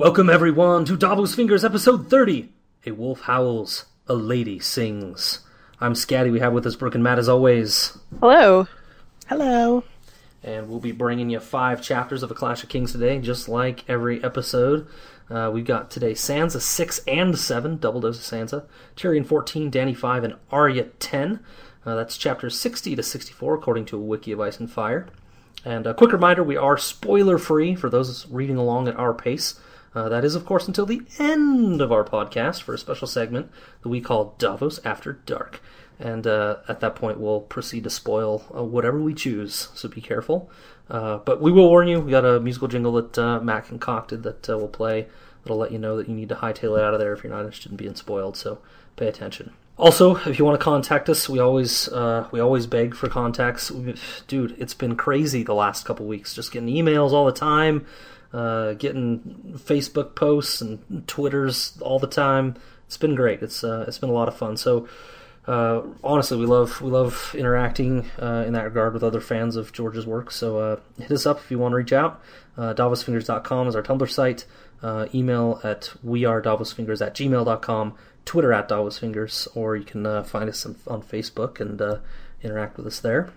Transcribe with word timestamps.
Welcome 0.00 0.30
everyone 0.30 0.86
to 0.86 0.96
Davos 0.96 1.34
Fingers 1.34 1.62
episode 1.62 2.08
30. 2.08 2.48
A 2.86 2.92
wolf 2.92 3.20
howls, 3.20 3.84
a 4.06 4.14
lady 4.14 4.58
sings. 4.58 5.40
I'm 5.78 5.92
Scatty, 5.92 6.32
we 6.32 6.40
have 6.40 6.54
with 6.54 6.64
us 6.64 6.74
Brooke 6.74 6.94
and 6.94 7.04
Matt 7.04 7.18
as 7.18 7.28
always. 7.28 7.98
Hello. 8.18 8.66
Hello. 9.26 9.84
And 10.42 10.70
we'll 10.70 10.80
be 10.80 10.92
bringing 10.92 11.28
you 11.28 11.38
five 11.38 11.82
chapters 11.82 12.22
of 12.22 12.30
A 12.30 12.34
Clash 12.34 12.62
of 12.62 12.70
Kings 12.70 12.92
today, 12.92 13.18
just 13.18 13.46
like 13.46 13.86
every 13.90 14.24
episode. 14.24 14.86
Uh, 15.28 15.50
we've 15.52 15.66
got 15.66 15.90
today 15.90 16.12
Sansa 16.12 16.62
6 16.62 17.00
and 17.06 17.38
7, 17.38 17.76
double 17.76 18.00
dose 18.00 18.16
of 18.16 18.38
Sansa, 18.38 18.64
Tyrion 18.96 19.26
14, 19.26 19.70
Dany 19.70 19.94
5, 19.94 20.24
and 20.24 20.34
Arya 20.50 20.84
10. 20.84 21.40
Uh, 21.84 21.94
that's 21.94 22.16
chapters 22.16 22.58
60 22.58 22.96
to 22.96 23.02
64, 23.02 23.54
according 23.54 23.84
to 23.84 23.98
a 23.98 24.00
wiki 24.00 24.32
of 24.32 24.40
Ice 24.40 24.58
and 24.58 24.70
Fire. 24.70 25.08
And 25.62 25.86
a 25.86 25.92
quick 25.92 26.12
reminder 26.12 26.42
we 26.42 26.56
are 26.56 26.78
spoiler 26.78 27.36
free 27.36 27.74
for 27.74 27.90
those 27.90 28.26
reading 28.28 28.56
along 28.56 28.88
at 28.88 28.96
our 28.96 29.12
pace. 29.12 29.60
Uh, 29.94 30.08
that 30.08 30.24
is, 30.24 30.34
of 30.34 30.46
course, 30.46 30.68
until 30.68 30.86
the 30.86 31.02
end 31.18 31.80
of 31.80 31.90
our 31.90 32.04
podcast 32.04 32.62
for 32.62 32.74
a 32.74 32.78
special 32.78 33.08
segment 33.08 33.50
that 33.82 33.88
we 33.88 34.00
call 34.00 34.34
Davos 34.38 34.78
After 34.84 35.14
Dark. 35.26 35.60
And 35.98 36.26
uh, 36.26 36.56
at 36.68 36.80
that 36.80 36.96
point, 36.96 37.20
we'll 37.20 37.40
proceed 37.40 37.84
to 37.84 37.90
spoil 37.90 38.44
uh, 38.56 38.64
whatever 38.64 39.00
we 39.00 39.14
choose, 39.14 39.68
so 39.74 39.88
be 39.88 40.00
careful. 40.00 40.50
Uh, 40.88 41.18
but 41.18 41.40
we 41.40 41.52
will 41.52 41.68
warn 41.68 41.88
you, 41.88 42.00
we 42.00 42.10
got 42.10 42.24
a 42.24 42.40
musical 42.40 42.68
jingle 42.68 42.92
that 42.92 43.18
uh, 43.18 43.40
Matt 43.40 43.66
concocted 43.66 44.22
that 44.22 44.48
will 44.48 44.68
play 44.68 45.06
that'll 45.42 45.58
let 45.58 45.72
you 45.72 45.78
know 45.78 45.96
that 45.96 46.08
you 46.08 46.14
need 46.14 46.28
to 46.28 46.34
hightail 46.36 46.78
it 46.78 46.84
out 46.84 46.94
of 46.94 47.00
there 47.00 47.12
if 47.12 47.22
you're 47.22 47.32
not 47.32 47.44
interested 47.44 47.70
in 47.70 47.76
being 47.76 47.94
spoiled, 47.94 48.36
so 48.36 48.58
pay 48.96 49.06
attention. 49.06 49.52
Also, 49.76 50.16
if 50.16 50.38
you 50.38 50.44
want 50.44 50.60
to 50.60 50.64
contact 50.64 51.08
us, 51.08 51.28
we 51.28 51.38
always 51.38 51.88
uh, 51.88 52.28
we 52.32 52.40
always 52.40 52.66
beg 52.66 52.94
for 52.94 53.08
contacts. 53.08 53.72
Dude, 54.28 54.54
it's 54.58 54.74
been 54.74 54.94
crazy 54.94 55.42
the 55.42 55.54
last 55.54 55.86
couple 55.86 56.04
weeks. 56.04 56.34
Just 56.34 56.52
getting 56.52 56.68
emails 56.68 57.12
all 57.12 57.24
the 57.24 57.32
time, 57.32 57.86
uh, 58.32 58.74
getting 58.74 59.58
Facebook 59.58 60.14
posts 60.14 60.60
and 60.60 61.06
Twitters 61.06 61.78
all 61.80 61.98
the 61.98 62.06
time. 62.06 62.56
It's 62.86 62.96
been 62.96 63.14
great. 63.14 63.42
It's 63.42 63.62
uh, 63.62 63.84
it's 63.86 63.98
been 63.98 64.10
a 64.10 64.14
lot 64.14 64.28
of 64.28 64.36
fun. 64.36 64.56
So 64.56 64.88
uh, 65.46 65.82
honestly, 66.04 66.36
we 66.36 66.46
love 66.46 66.80
we 66.80 66.90
love 66.90 67.34
interacting 67.36 68.08
uh, 68.20 68.44
in 68.46 68.52
that 68.52 68.64
regard 68.64 68.94
with 68.94 69.02
other 69.02 69.20
fans 69.20 69.56
of 69.56 69.72
George's 69.72 70.06
work. 70.06 70.30
So 70.30 70.58
uh, 70.58 70.76
hit 70.98 71.10
us 71.10 71.26
up 71.26 71.38
if 71.38 71.50
you 71.50 71.58
want 71.58 71.72
to 71.72 71.76
reach 71.76 71.92
out. 71.92 72.20
Uh, 72.56 72.74
DavosFingers.com 72.74 73.68
is 73.68 73.74
our 73.76 73.82
Tumblr 73.82 74.10
site. 74.10 74.44
Uh, 74.82 75.06
email 75.14 75.60
at 75.62 75.92
wearedavosfingers 76.04 77.04
at 77.04 77.14
gmail.com. 77.14 77.94
Twitter 78.24 78.52
at 78.52 78.68
DavosFingers, 78.68 79.48
or 79.54 79.76
you 79.76 79.84
can 79.84 80.24
find 80.24 80.48
us 80.48 80.64
on, 80.64 80.76
on 80.86 81.02
Facebook 81.02 81.60
and 81.60 82.00
interact 82.42 82.76
with 82.76 82.86
us 82.86 83.00
there. 83.00 83.30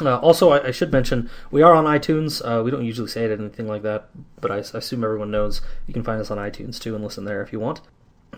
Uh, 0.00 0.18
also, 0.18 0.50
I, 0.50 0.68
I, 0.68 0.70
should 0.72 0.90
mention 0.90 1.30
we 1.52 1.62
are 1.62 1.72
on 1.72 1.84
iTunes. 1.84 2.42
Uh, 2.44 2.62
we 2.62 2.70
don't 2.70 2.84
usually 2.84 3.08
say 3.08 3.24
it 3.24 3.30
or 3.30 3.34
anything 3.34 3.68
like 3.68 3.82
that, 3.82 4.08
but 4.40 4.50
I, 4.50 4.56
I, 4.56 4.58
assume 4.58 5.04
everyone 5.04 5.30
knows 5.30 5.60
you 5.86 5.94
can 5.94 6.02
find 6.02 6.20
us 6.20 6.32
on 6.32 6.38
iTunes 6.38 6.80
too 6.80 6.96
and 6.96 7.04
listen 7.04 7.24
there 7.24 7.42
if 7.42 7.52
you 7.52 7.60
want. 7.60 7.80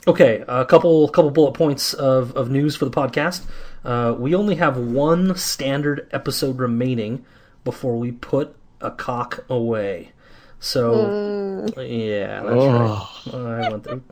Okay, 0.06 0.44
a 0.46 0.66
couple 0.66 1.08
couple 1.08 1.30
bullet 1.30 1.52
points 1.52 1.94
of, 1.94 2.36
of 2.36 2.50
news 2.50 2.76
for 2.76 2.84
the 2.84 2.90
podcast. 2.90 3.46
Uh, 3.84 4.14
we 4.18 4.34
only 4.34 4.56
have 4.56 4.76
one 4.76 5.34
standard 5.36 6.06
episode 6.12 6.58
remaining 6.58 7.24
before 7.64 7.96
we 7.96 8.12
put 8.12 8.54
a 8.82 8.90
cock 8.90 9.44
away. 9.48 10.12
So 10.60 11.64
mm. 11.74 11.88
yeah, 11.88 12.42
that's 12.42 12.54
oh. 12.54 13.42
right. 13.42 13.64
I 13.64 13.68
went 13.70 13.84
through 13.84 14.02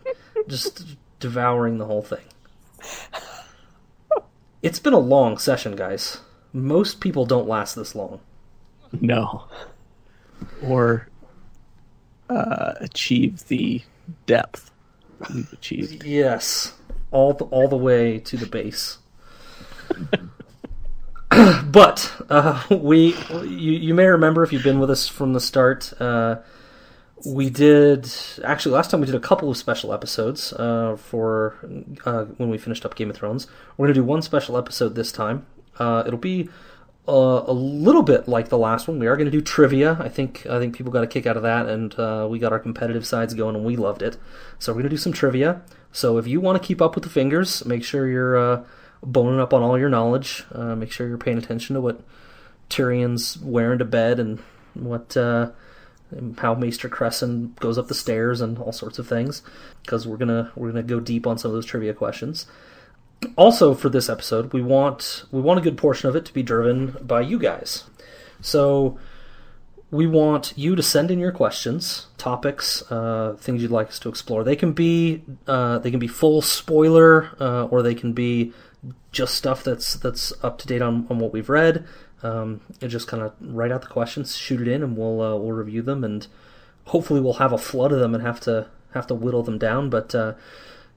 just 0.48 0.97
devouring 1.20 1.78
the 1.78 1.84
whole 1.87 2.03
thing. 2.03 2.25
It's 4.62 4.78
been 4.78 4.95
a 4.95 4.98
long 4.98 5.37
session, 5.37 5.77
guys. 5.77 6.20
Most 6.55 7.00
people 7.00 7.27
don't 7.27 7.48
last 7.48 7.74
this 7.74 7.94
long. 7.97 8.20
No. 8.92 9.44
Or 10.62 11.08
uh, 12.30 12.74
achieve 12.80 13.48
the 13.48 13.83
depth 14.27 14.70
we've 15.34 15.53
achieved. 15.53 16.04
Yes. 16.04 16.75
All 17.10 17.32
the, 17.32 17.44
all 17.47 17.66
the 17.66 17.76
way 17.76 18.20
to 18.20 18.37
the 18.37 18.47
base. 18.47 18.98
but 21.66 22.12
uh, 22.31 22.62
we, 22.71 23.16
you, 23.32 23.72
you 23.72 23.94
may 23.94 24.06
remember 24.06 24.44
if 24.44 24.53
you've 24.53 24.62
been 24.62 24.78
with 24.78 24.91
us 24.91 25.09
from 25.09 25.32
the 25.32 25.41
start, 25.41 25.92
uh, 26.00 26.36
we 27.26 27.50
did 27.50 28.09
actually 28.44 28.72
last 28.72 28.91
time 28.91 29.00
we 29.00 29.06
did 29.06 29.15
a 29.15 29.21
couple 29.21 29.50
of 29.50 29.56
special 29.56 29.92
episodes 29.92 30.53
uh, 30.53 30.97
for 30.97 31.56
uh, 32.04 32.25
when 32.36 32.50
we 32.50 32.59
finished 32.59 32.84
up 32.84 32.94
Game 32.94 33.10
of 33.10 33.16
Thrones. 33.16 33.47
We're 33.76 33.86
gonna 33.86 33.94
do 33.94 34.04
one 34.04 34.22
special 34.22 34.59
episode 34.59 34.94
this 34.94 35.10
time. 35.10 35.47
Uh, 35.78 36.04
it'll 36.06 36.18
be 36.18 36.48
uh, 37.08 37.44
a 37.46 37.52
little 37.52 38.02
bit 38.02 38.28
like 38.28 38.48
the 38.48 38.58
last 38.58 38.88
one. 38.88 38.98
We 38.98 39.06
are 39.06 39.16
gonna 39.16 39.30
do 39.30 39.40
trivia. 39.40 39.96
I 40.00 40.08
think 40.08 40.46
I 40.46 40.58
think 40.58 40.76
people 40.76 40.92
got 40.92 41.04
a 41.04 41.06
kick 41.06 41.26
out 41.26 41.36
of 41.36 41.42
that, 41.42 41.66
and 41.66 41.94
uh, 41.98 42.26
we 42.30 42.38
got 42.38 42.52
our 42.52 42.58
competitive 42.58 43.06
sides 43.06 43.34
going, 43.34 43.56
and 43.56 43.64
we 43.64 43.76
loved 43.76 44.02
it. 44.02 44.16
So 44.58 44.72
we're 44.72 44.80
gonna 44.80 44.90
do 44.90 44.96
some 44.96 45.12
trivia. 45.12 45.62
So 45.92 46.18
if 46.18 46.26
you 46.26 46.40
want 46.40 46.60
to 46.60 46.66
keep 46.66 46.82
up 46.82 46.94
with 46.94 47.04
the 47.04 47.10
fingers, 47.10 47.64
make 47.64 47.84
sure 47.84 48.08
you're 48.08 48.36
uh, 48.36 48.64
boning 49.02 49.40
up 49.40 49.52
on 49.52 49.62
all 49.62 49.78
your 49.78 49.88
knowledge. 49.88 50.44
make 50.54 50.90
sure 50.90 51.06
you're 51.06 51.18
paying 51.18 51.38
attention 51.38 51.74
to 51.74 51.80
what 51.80 52.00
Tyrion's 52.68 53.38
wearing 53.38 53.78
to 53.78 53.84
bed 53.84 54.18
and 54.18 54.41
what 54.74 55.16
how 56.38 56.54
Maester 56.54 56.88
Cressen 56.88 57.56
goes 57.56 57.78
up 57.78 57.88
the 57.88 57.94
stairs 57.94 58.41
and 58.41 58.58
all 58.58 58.72
sorts 58.72 58.98
of 58.98 59.08
things 59.08 59.42
because 59.82 60.06
we're 60.06 60.16
gonna 60.16 60.52
we're 60.54 60.68
gonna 60.68 60.82
go 60.82 61.00
deep 61.00 61.26
on 61.26 61.38
some 61.38 61.50
of 61.50 61.54
those 61.54 61.66
trivia 61.66 61.92
questions. 61.92 62.46
Also, 63.36 63.74
for 63.74 63.88
this 63.88 64.08
episode, 64.08 64.52
we 64.52 64.62
want 64.62 65.24
we 65.30 65.40
want 65.40 65.58
a 65.58 65.62
good 65.62 65.76
portion 65.76 66.08
of 66.08 66.16
it 66.16 66.24
to 66.26 66.32
be 66.32 66.42
driven 66.42 66.96
by 67.00 67.20
you 67.20 67.38
guys. 67.38 67.84
So 68.40 68.98
we 69.90 70.06
want 70.06 70.52
you 70.56 70.74
to 70.74 70.82
send 70.82 71.10
in 71.10 71.20
your 71.20 71.30
questions, 71.30 72.08
topics, 72.18 72.82
uh, 72.90 73.36
things 73.38 73.62
you'd 73.62 73.70
like 73.70 73.88
us 73.88 73.98
to 74.00 74.08
explore. 74.08 74.42
They 74.42 74.56
can 74.56 74.72
be 74.72 75.22
uh, 75.46 75.78
they 75.78 75.90
can 75.90 76.00
be 76.00 76.08
full 76.08 76.42
spoiler, 76.42 77.30
uh, 77.40 77.66
or 77.66 77.82
they 77.82 77.94
can 77.94 78.12
be 78.12 78.52
just 79.12 79.34
stuff 79.34 79.62
that's 79.62 79.94
that's 79.94 80.32
up 80.42 80.58
to 80.58 80.66
date 80.66 80.82
on, 80.82 81.06
on 81.10 81.18
what 81.18 81.32
we've 81.32 81.48
read. 81.48 81.86
Um, 82.22 82.62
and 82.80 82.91
just 82.91 83.06
kind 83.06 83.22
of 83.22 83.34
write 83.41 83.70
out 83.70 83.82
the 83.82 83.88
questions, 83.88 84.34
shoot 84.34 84.60
it 84.62 84.68
in, 84.68 84.82
and 84.82 84.96
we'll 84.96 85.20
uh, 85.20 85.36
we'll 85.36 85.52
review 85.52 85.82
them, 85.82 86.02
and 86.02 86.26
hopefully 86.86 87.20
we'll 87.20 87.34
have 87.34 87.52
a 87.52 87.58
flood 87.58 87.92
of 87.92 88.00
them 88.00 88.14
and 88.14 88.24
have 88.24 88.41
to 88.41 88.66
have 88.94 89.06
to 89.08 89.14
whittle 89.14 89.42
them 89.42 89.58
down. 89.58 89.91
But 89.91 90.14
uh, 90.14 90.34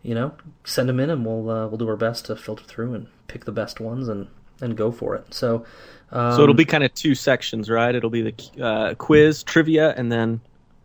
you 0.04 0.16
know, 0.16 0.34
send 0.64 0.90
them 0.90 1.00
in, 1.00 1.10
and 1.10 1.26
we'll 1.26 1.50
uh, 1.50 1.68
we'll 1.68 1.78
do 1.78 1.88
our 1.90 1.98
best 1.98 2.26
to 2.26 2.36
filter 2.36 2.64
through 2.64 2.94
and 2.94 3.08
pick 3.28 3.46
the 3.46 3.52
best 3.52 3.80
ones 3.80 4.08
and 4.08 4.28
and 4.62 4.76
go 4.78 4.92
for 4.92 5.16
it. 5.16 5.34
So. 5.34 5.66
Um, 6.10 6.38
so 6.38 6.44
it'll 6.44 6.56
be 6.56 6.64
kind 6.64 6.86
of 6.86 6.94
two 6.94 7.16
sections, 7.16 7.70
right? 7.70 7.94
It'll 7.94 8.10
be 8.10 8.22
the 8.32 8.64
uh, 8.64 8.94
quiz, 8.94 9.44
trivia, 9.44 9.94
and 9.98 10.10
then 10.10 10.40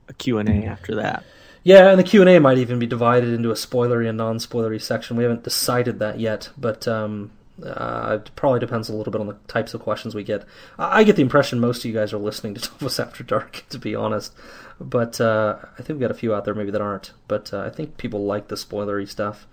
a 0.09 0.12
Q 0.12 0.39
and 0.39 0.49
A 0.49 0.67
after 0.67 0.97
that. 0.97 1.22
Yeah, 1.62 1.91
and 1.91 1.99
the 1.99 2.03
Q 2.05 2.22
and 2.22 2.31
A 2.31 2.41
might 2.41 2.59
even 2.59 2.81
be 2.81 2.87
divided 2.87 3.33
into 3.33 3.51
a 3.51 3.55
spoilery 3.55 4.09
and 4.09 4.19
non-spoilery 4.19 4.83
section. 4.83 5.17
We 5.17 5.22
haven't 5.22 5.45
decided 5.45 6.01
that 6.01 6.19
yet, 6.19 6.51
but 6.59 6.89
um, 6.89 7.31
uh, 7.63 8.19
it 8.21 8.31
probably 8.35 8.61
depends 8.61 8.89
a 8.89 8.95
little 8.95 9.11
bit 9.11 9.21
on 9.21 9.27
the 9.27 9.37
types 9.47 9.75
of 9.75 9.81
questions 9.81 10.15
we 10.15 10.25
get. 10.25 10.45
I 10.79 11.05
get 11.05 11.17
the 11.17 11.23
impression 11.23 11.61
most 11.61 11.81
of 11.81 11.85
you 11.85 11.93
guys 11.93 12.13
are 12.13 12.19
listening 12.19 12.55
to 12.55 12.61
Davos 12.79 12.99
After 12.99 13.23
Dark, 13.23 13.65
to 13.71 13.79
be 13.79 13.95
honest. 13.95 14.35
But 14.81 15.21
uh, 15.21 15.57
I 15.79 15.83
think 15.83 15.91
we've 15.91 16.01
got 16.01 16.11
a 16.11 16.15
few 16.15 16.35
out 16.35 16.45
there 16.45 16.55
maybe 16.55 16.71
that 16.71 16.81
aren't. 16.81 17.13
But 17.29 17.53
uh, 17.53 17.61
I 17.61 17.71
think 17.71 17.99
people 17.99 18.25
like 18.25 18.49
the 18.49 18.57
spoilery 18.57 19.09
stuff. 19.09 19.47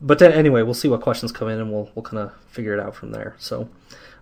But 0.00 0.22
anyway, 0.22 0.62
we'll 0.62 0.74
see 0.74 0.88
what 0.88 1.02
questions 1.02 1.30
come 1.32 1.48
in, 1.48 1.60
and 1.60 1.70
we'll 1.70 1.90
we'll 1.94 2.02
kind 2.02 2.18
of 2.18 2.32
figure 2.50 2.72
it 2.72 2.80
out 2.80 2.94
from 2.94 3.12
there. 3.12 3.36
So. 3.38 3.68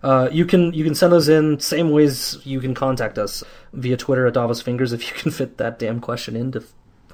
Uh, 0.01 0.29
you 0.31 0.45
can 0.45 0.71
you 0.71 0.85
can 0.85 0.95
send 0.95 1.11
those 1.11 1.27
in 1.27 1.59
same 1.59 1.91
ways 1.91 2.39
you 2.45 2.61
can 2.61 2.73
contact 2.73 3.17
us 3.17 3.43
via 3.73 3.97
Twitter 3.97 4.25
at 4.27 4.33
Davos 4.33 4.61
Fingers 4.61 4.93
if 4.93 5.05
you 5.05 5.13
can 5.21 5.29
fit 5.29 5.57
that 5.57 5.77
damn 5.77 5.99
question 5.99 6.37
into 6.37 6.63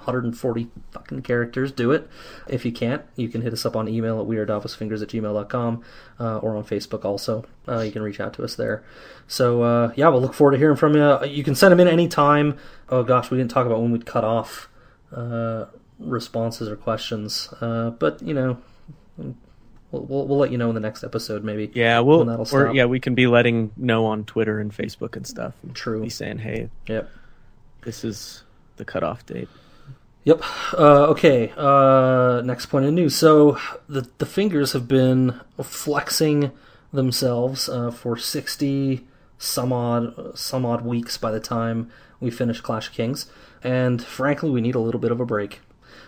140 0.06 0.68
fucking 0.92 1.22
characters. 1.22 1.72
Do 1.72 1.92
it. 1.92 2.10
If 2.48 2.66
you 2.66 2.72
can't, 2.72 3.04
you 3.16 3.30
can 3.30 3.42
hit 3.42 3.54
us 3.54 3.66
up 3.66 3.76
on 3.76 3.88
email 3.88 4.20
at 4.20 4.28
wearedavosfingers 4.28 5.02
at 5.02 5.10
gmail.com 5.10 5.84
uh, 6.20 6.38
or 6.38 6.56
on 6.56 6.64
Facebook 6.64 7.06
also. 7.06 7.46
Uh, 7.68 7.80
you 7.80 7.92
can 7.92 8.02
reach 8.02 8.20
out 8.20 8.34
to 8.36 8.44
us 8.44 8.56
there. 8.56 8.84
So, 9.28 9.64
uh, 9.64 9.94
yeah, 9.96 10.08
we'll 10.10 10.22
look 10.22 10.34
forward 10.34 10.52
to 10.52 10.58
hearing 10.58 10.78
from 10.78 10.96
you. 10.96 11.26
You 11.26 11.44
can 11.44 11.56
send 11.56 11.72
them 11.72 11.80
in 11.80 11.88
anytime. 11.88 12.58
Oh, 12.90 13.04
gosh, 13.04 13.32
we 13.32 13.38
didn't 13.38 13.52
talk 13.52 13.66
about 13.66 13.82
when 13.82 13.92
we'd 13.92 14.06
cut 14.06 14.24
off 14.24 14.70
uh, 15.12 15.66
responses 16.00 16.70
or 16.70 16.76
questions. 16.76 17.50
Uh, 17.60 17.90
but, 17.92 18.22
you 18.22 18.34
know, 18.34 18.58
We'll, 19.92 20.04
we'll, 20.04 20.28
we'll, 20.28 20.38
let 20.40 20.52
you 20.52 20.58
know 20.58 20.70
in 20.70 20.76
the 20.76 20.82
next 20.82 21.04
episode, 21.04 21.44
maybe. 21.44 21.72
Yeah, 21.74 22.00
we'll 22.02 22.30
or 22.54 22.74
yeah, 22.74 22.86
we 22.86 23.00
can 23.00 23.16
be 23.16 23.28
letting 23.28 23.72
know 23.78 24.06
on 24.06 24.26
Twitter 24.26 24.60
and 24.60 24.76
Facebook 24.76 25.16
and 25.16 25.26
stuff. 25.26 25.54
And 25.64 25.76
True. 25.76 26.02
Be 26.02 26.10
saying, 26.10 26.40
hey, 26.40 26.70
yep, 26.88 27.10
this 27.82 28.04
is 28.04 28.44
the 28.78 28.84
cutoff 28.84 29.26
date. 29.26 29.48
Yep. 30.26 30.44
Uh, 30.74 31.06
okay. 31.12 31.54
Uh, 31.56 32.42
next 32.44 32.66
point 32.66 32.86
of 32.86 32.94
news. 32.94 33.16
So 33.16 33.60
the 33.88 34.10
the 34.18 34.26
fingers 34.26 34.74
have 34.74 34.88
been 34.88 35.40
flexing 35.62 36.52
themselves 36.92 37.70
uh, 37.70 37.92
for 37.92 38.18
sixty 38.18 39.08
some 39.38 39.72
odd 39.72 40.38
some 40.38 40.66
odd 40.66 40.84
weeks 40.84 41.18
by 41.18 41.32
the 41.32 41.40
time 41.40 41.92
we 42.20 42.32
finish 42.32 42.60
Clash 42.60 42.88
of 42.88 42.94
Kings, 42.94 43.28
and 43.64 44.04
frankly, 44.04 44.50
we 44.50 44.62
need 44.62 44.76
a 44.76 44.80
little 44.80 45.00
bit 45.00 45.12
of 45.12 45.20
a 45.20 45.26
break. 45.26 45.62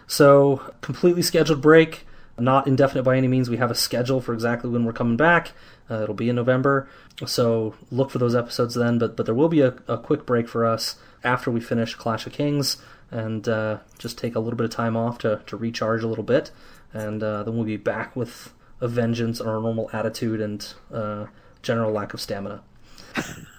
So 0.08 0.74
completely 0.82 1.22
scheduled 1.22 1.62
break, 1.62 2.08
not 2.40 2.66
indefinite 2.66 3.04
by 3.04 3.18
any 3.18 3.28
means. 3.28 3.50
We 3.50 3.58
have 3.58 3.70
a 3.70 3.76
schedule 3.76 4.20
for 4.20 4.34
exactly 4.34 4.70
when 4.70 4.84
we're 4.84 4.94
coming 4.94 5.18
back. 5.18 5.52
Uh, 5.92 6.02
it'll 6.02 6.16
be 6.16 6.30
in 6.30 6.36
November, 6.36 6.90
so 7.26 7.76
look 7.92 8.10
for 8.10 8.18
those 8.18 8.34
episodes 8.36 8.74
then. 8.74 8.98
But 8.98 9.16
but 9.16 9.28
there 9.28 9.36
will 9.36 9.50
be 9.50 9.62
a, 9.62 9.76
a 9.88 10.00
quick 10.00 10.26
break 10.26 10.48
for 10.48 10.66
us 10.66 10.96
after 11.24 11.52
we 11.52 11.60
finish 11.60 11.94
Clash 11.94 12.26
of 12.26 12.34
Kings 12.34 12.78
and 13.12 13.48
uh, 13.48 13.78
just 14.00 14.18
take 14.18 14.36
a 14.36 14.40
little 14.40 14.58
bit 14.58 14.66
of 14.66 14.72
time 14.72 14.98
off 14.98 15.18
to, 15.20 15.42
to 15.48 15.58
recharge 15.58 16.04
a 16.04 16.08
little 16.08 16.24
bit, 16.24 16.52
and 16.94 17.24
uh, 17.24 17.44
then 17.44 17.56
we'll 17.56 17.66
be 17.66 17.78
back 17.78 18.16
with 18.16 18.54
a 18.82 18.88
vengeance 18.88 19.42
on 19.42 19.48
our 19.48 19.62
normal 19.62 19.90
attitude 19.94 20.42
and 20.42 20.74
uh, 20.94 21.26
general 21.62 21.92
lack 21.92 22.14
of 22.14 22.22
stamina. 22.22 22.62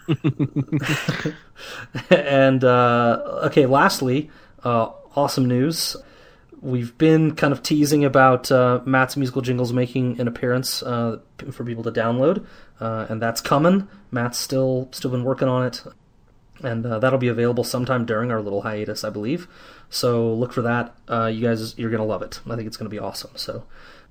and 2.11 2.63
uh, 2.63 3.41
okay, 3.45 3.67
lastly, 3.67 4.31
uh, 4.65 4.91
awesome 5.17 5.47
news. 5.47 5.97
We've 6.61 6.97
been 6.99 7.37
kind 7.37 7.53
of 7.53 7.63
teasing 7.63 8.05
about 8.05 8.51
uh, 8.51 8.81
Matt's 8.85 9.17
musical 9.17 9.43
jingles 9.43 9.73
making 9.73 10.21
an 10.21 10.27
appearance 10.27 10.81
for 10.81 11.23
people 11.65 11.85
to 11.85 11.93
download, 11.93 12.45
and 12.81 13.23
that's 13.23 13.41
coming. 13.41 13.89
Matt's 14.11 14.39
still 14.39 14.89
still 14.93 15.11
been 15.11 15.25
working 15.25 15.49
on 15.49 15.67
it, 15.67 15.83
and 16.63 16.85
uh, 16.85 16.99
that'll 16.99 17.19
be 17.19 17.29
available 17.29 17.65
sometime 17.65 18.05
during 18.05 18.31
our 18.31 18.41
little 18.41 18.63
hiatus, 18.63 19.05
I 19.05 19.11
believe. 19.11 19.49
So 19.91 20.33
look 20.33 20.53
for 20.53 20.63
that. 20.63 20.95
you 21.33 21.43
guys, 21.43 21.79
you're 21.79 21.91
gonna 21.91 22.05
love 22.05 22.23
it. 22.23 22.41
I 22.47 22.57
think 22.57 22.67
it's 22.67 22.77
gonna 22.77 22.91
be 22.91 22.99
awesome. 22.99 23.31
So 23.37 23.65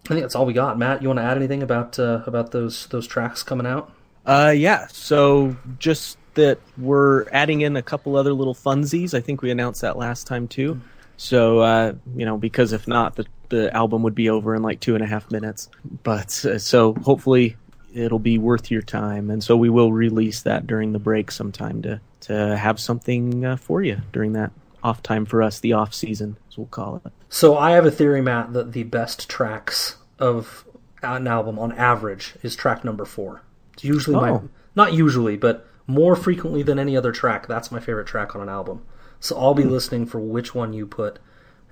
I 0.05 0.07
think 0.07 0.21
that's 0.21 0.35
all 0.35 0.45
we 0.45 0.53
got. 0.53 0.77
Matt, 0.77 1.01
you 1.01 1.09
want 1.09 1.19
to 1.19 1.23
add 1.23 1.37
anything 1.37 1.61
about 1.61 1.99
about 1.99 2.51
those 2.51 2.87
those 2.87 3.07
tracks 3.07 3.43
coming 3.43 3.67
out? 3.67 3.91
Uh, 4.25 4.53
yeah. 4.55 4.87
So 4.87 5.55
just 5.79 6.17
that 6.35 6.59
we're 6.77 7.27
adding 7.31 7.61
in 7.61 7.75
a 7.75 7.81
couple 7.81 8.15
other 8.15 8.33
little 8.33 8.55
funsies. 8.55 9.13
I 9.13 9.21
think 9.21 9.41
we 9.41 9.51
announced 9.51 9.81
that 9.81 9.97
last 9.97 10.27
time 10.27 10.47
too. 10.47 10.79
So 11.17 11.59
uh, 11.59 11.93
you 12.15 12.25
know, 12.25 12.37
because 12.37 12.73
if 12.73 12.87
not, 12.87 13.15
the 13.15 13.25
the 13.49 13.73
album 13.75 14.03
would 14.03 14.15
be 14.15 14.29
over 14.29 14.55
in 14.55 14.61
like 14.61 14.79
two 14.79 14.95
and 14.95 15.03
a 15.03 15.07
half 15.07 15.29
minutes. 15.31 15.69
But 16.03 16.45
uh, 16.45 16.59
so 16.59 16.93
hopefully 16.93 17.57
it'll 17.93 18.19
be 18.19 18.37
worth 18.37 18.69
your 18.69 18.81
time, 18.81 19.29
and 19.29 19.43
so 19.43 19.57
we 19.57 19.69
will 19.69 19.91
release 19.91 20.43
that 20.43 20.67
during 20.67 20.93
the 20.93 20.99
break 20.99 21.31
sometime 21.31 21.81
to 21.81 21.99
to 22.21 22.57
have 22.57 22.79
something 22.79 23.45
uh, 23.45 23.57
for 23.57 23.81
you 23.81 24.01
during 24.11 24.33
that 24.33 24.51
off 24.83 25.03
time 25.03 25.25
for 25.25 25.41
us, 25.41 25.59
the 25.59 25.73
off 25.73 25.93
season, 25.93 26.37
as 26.49 26.57
we'll 26.57 26.67
call 26.67 27.01
it. 27.03 27.11
So 27.29 27.57
I 27.57 27.71
have 27.71 27.85
a 27.85 27.91
theory, 27.91 28.21
Matt, 28.21 28.53
that 28.53 28.71
the 28.71 28.83
best 28.83 29.29
tracks 29.29 29.97
of 30.19 30.65
an 31.03 31.27
album 31.27 31.59
on 31.59 31.71
average 31.73 32.35
is 32.41 32.55
track 32.55 32.83
number 32.83 33.05
four. 33.05 33.41
It's 33.73 33.83
usually 33.83 34.15
oh. 34.15 34.21
my 34.21 34.41
not 34.75 34.93
usually, 34.93 35.37
but 35.37 35.67
more 35.87 36.15
frequently 36.15 36.61
than 36.61 36.77
any 36.77 36.95
other 36.95 37.11
track. 37.11 37.47
That's 37.47 37.71
my 37.71 37.79
favorite 37.79 38.07
track 38.07 38.35
on 38.35 38.41
an 38.41 38.49
album. 38.49 38.83
So 39.19 39.37
I'll 39.37 39.55
be 39.55 39.63
hmm. 39.63 39.69
listening 39.69 40.05
for 40.05 40.19
which 40.19 40.53
one 40.53 40.73
you 40.73 40.85
put. 40.85 41.19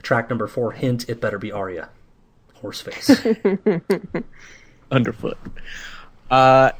Track 0.01 0.29
number 0.29 0.47
four. 0.47 0.71
Hint: 0.71 1.07
It 1.09 1.21
better 1.21 1.37
be 1.37 1.51
Arya. 1.51 1.89
Horseface. 2.61 4.23
Underfoot. 4.91 5.37
Uh, 6.29 6.71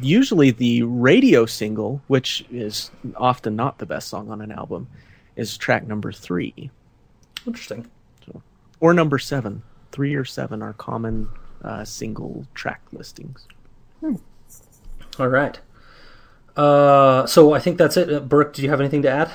usually 0.00 0.50
the 0.50 0.82
radio 0.84 1.44
single, 1.44 2.00
which 2.06 2.44
is 2.50 2.90
often 3.16 3.56
not 3.56 3.78
the 3.78 3.86
best 3.86 4.08
song 4.08 4.30
on 4.30 4.40
an 4.40 4.52
album, 4.52 4.88
is 5.36 5.56
track 5.56 5.86
number 5.86 6.12
three. 6.12 6.70
Interesting. 7.46 7.90
So, 8.26 8.42
or 8.80 8.94
number 8.94 9.18
seven. 9.18 9.62
Three 9.90 10.14
or 10.14 10.24
seven 10.24 10.62
are 10.62 10.72
common 10.74 11.28
uh, 11.62 11.84
single 11.84 12.46
track 12.54 12.80
listings. 12.92 13.46
Hmm. 14.00 14.14
All 15.18 15.28
right. 15.28 15.58
Uh, 16.56 17.26
so 17.26 17.52
I 17.54 17.58
think 17.58 17.78
that's 17.78 17.96
it. 17.96 18.12
Uh, 18.12 18.20
Brooke, 18.20 18.52
do 18.52 18.62
you 18.62 18.70
have 18.70 18.80
anything 18.80 19.02
to 19.02 19.10
add? 19.10 19.30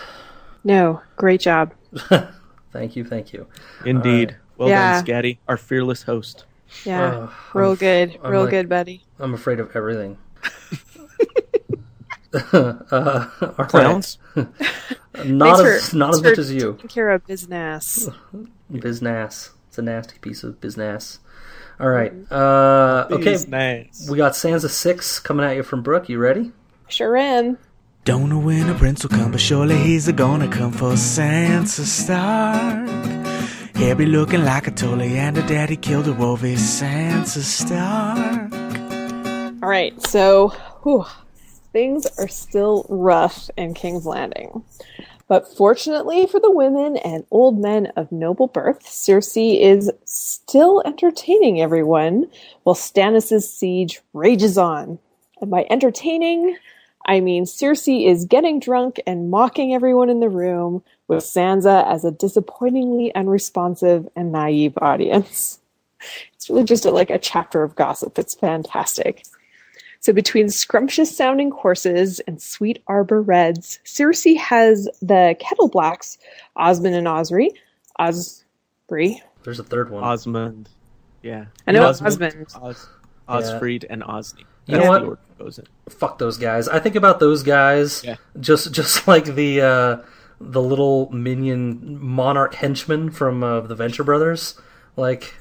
No. 0.64 1.02
Great 1.16 1.42
job. 1.42 1.74
thank 2.72 2.96
you. 2.96 3.04
Thank 3.04 3.34
you. 3.34 3.48
Indeed. 3.86 4.32
Right. 4.32 4.38
Well 4.58 4.70
yeah. 4.70 5.02
done, 5.02 5.06
Scatty, 5.06 5.38
our 5.48 5.58
fearless 5.58 6.04
host. 6.04 6.46
Yeah. 6.84 7.04
Uh, 7.04 7.30
real 7.54 7.72
I'm, 7.72 7.78
good. 7.78 8.20
I'm 8.24 8.32
real 8.32 8.42
like, 8.42 8.52
good, 8.52 8.70
buddy. 8.70 9.04
I'm 9.20 9.34
afraid 9.34 9.60
of 9.60 9.76
everything. 9.76 10.18
uh, 12.52 13.28
Clowns? 13.68 14.18
not 15.26 15.66
as 15.66 15.94
not 15.94 16.14
as 16.14 16.22
much 16.22 16.38
as 16.38 16.52
you. 16.52 16.74
Taking 16.74 16.90
care 16.90 17.10
of 17.10 17.26
business. 17.26 18.10
business. 18.72 19.52
It's 19.70 19.78
a 19.78 19.82
nasty 19.82 20.18
piece 20.20 20.44
of 20.44 20.60
business. 20.60 21.20
All 21.80 21.90
right. 21.90 22.12
Uh, 22.32 23.08
okay. 23.12 23.38
Nice. 23.48 24.08
We 24.10 24.18
got 24.18 24.34
Sansa 24.34 24.70
six 24.70 25.20
coming 25.20 25.46
at 25.46 25.56
you 25.56 25.64
from 25.64 25.84
Brooke. 25.84 26.10
You 26.10 26.18
ready? 26.18 26.52
Sure 26.90 27.16
am. 27.16 27.58
Don't 28.04 28.30
know 28.30 28.40
when 28.40 28.70
a 28.70 28.74
prince 28.76 29.04
will 29.04 29.10
come, 29.10 29.32
but 29.32 29.42
surely 29.42 29.78
he's 29.78 30.08
a 30.08 30.14
gonna 30.14 30.48
come 30.48 30.72
for 30.72 30.94
Sansa 30.94 31.84
Stark. 31.86 32.88
He'll 33.76 33.96
be 33.96 34.06
looking 34.06 34.44
like 34.44 34.68
a 34.68 34.72
Tully, 34.72 35.18
and 35.18 35.38
a 35.38 35.46
daddy 35.46 35.76
killed 35.76 36.08
a 36.08 36.14
wolf. 36.14 36.42
He's 36.42 36.82
Sansa 36.82 37.42
Stark. 37.42 38.67
All 39.64 39.70
right, 39.70 40.00
so 40.08 40.50
whew, 40.84 41.06
things 41.74 42.06
are 42.20 42.28
still 42.28 42.86
rough 42.90 43.50
in 43.58 43.74
King's 43.74 44.06
Landing. 44.06 44.64
But 45.28 45.48
fortunately 45.58 46.28
for 46.28 46.40
the 46.40 46.52
women 46.52 46.98
and 46.98 47.26
old 47.32 47.60
men 47.60 47.88
of 47.96 48.12
noble 48.12 48.48
birth, 48.48 48.86
Cersei 48.86 49.60
is 49.60 49.92
still 50.06 50.84
entertaining 50.86 51.60
everyone 51.60 52.28
while 52.64 52.76
Stannis' 52.76 53.42
siege 53.42 54.02
rages 54.14 54.60
on. 54.60 55.00
And 55.42 55.50
by 55.50 55.66
entertaining, 55.72 56.56
I 57.08 57.20
mean 57.20 57.46
Cersei 57.46 58.08
is 58.08 58.26
getting 58.26 58.60
drunk 58.60 59.02
and 59.08 59.32
mocking 59.32 59.74
everyone 59.74 60.10
in 60.10 60.20
the 60.20 60.30
room, 60.30 60.84
with 61.08 61.24
Sansa 61.24 61.86
as 61.92 62.06
a 62.06 62.12
disappointingly 62.12 63.14
unresponsive 63.16 64.08
and 64.16 64.32
naive 64.32 64.78
audience. 64.82 65.60
It's 66.36 66.48
really 66.48 66.64
just 66.64 66.86
a, 66.86 66.92
like 66.92 67.10
a 67.10 67.18
chapter 67.18 67.64
of 67.64 67.76
gossip. 67.76 68.20
It's 68.20 68.36
fantastic. 68.36 69.24
So 70.00 70.14
between 70.14 70.50
scrumptious 70.50 71.16
sounding 71.16 71.52
courses 71.52 72.20
and 72.22 72.42
sweet 72.42 72.82
arbor 72.88 73.22
reds, 73.22 73.80
Cersei 73.86 74.38
has 74.38 74.88
the 75.02 75.36
kettle 75.40 75.68
blacks, 75.68 76.18
Osmund 76.58 76.94
and 76.94 77.08
Osry. 77.08 77.52
Osprey. 78.00 79.22
There's 79.44 79.60
a 79.60 79.64
third 79.64 79.90
one. 79.90 80.04
Osmund. 80.04 80.68
Yeah. 81.22 81.46
I 81.66 81.72
know 81.72 81.90
Osmund. 81.90 82.56
Os- 82.62 82.90
Osfryd 83.28 83.84
yeah. 83.84 83.94
and 83.94 84.04
Osney. 84.04 84.46
You 84.66 84.78
know 84.78 85.18
what? 85.38 85.60
Fuck 85.90 86.18
those 86.18 86.38
guys. 86.38 86.68
I 86.68 86.80
think 86.80 86.96
about 86.96 87.20
those 87.20 87.44
guys 87.44 88.04
yeah. 88.04 88.16
just 88.40 88.74
just 88.74 89.08
like 89.08 89.26
the 89.26 89.62
uh, 89.62 89.98
the 90.40 90.62
little 90.62 91.10
minion 91.12 92.00
monarch 92.02 92.56
henchmen 92.56 93.12
from 93.12 93.44
uh, 93.44 93.62
the 93.62 93.76
Venture 93.76 94.04
Brothers. 94.04 94.60
Like 94.96 95.34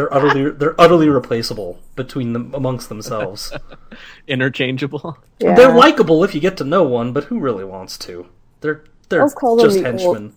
they're 0.00 0.14
utterly 0.14 0.50
they're 0.58 0.80
utterly 0.80 1.08
replaceable 1.10 1.78
between 1.94 2.32
them 2.32 2.54
amongst 2.54 2.88
themselves. 2.88 3.52
Interchangeable. 4.26 5.18
Yeah. 5.38 5.54
They're 5.54 5.74
likable 5.74 6.24
if 6.24 6.34
you 6.34 6.40
get 6.40 6.56
to 6.56 6.64
know 6.64 6.82
one, 6.84 7.12
but 7.12 7.24
who 7.24 7.38
really 7.38 7.64
wants 7.64 7.98
to? 7.98 8.26
They're 8.62 8.84
they're 9.10 9.20
just 9.20 9.36
the 9.38 9.82
henchmen. 9.84 10.06
Old, 10.06 10.32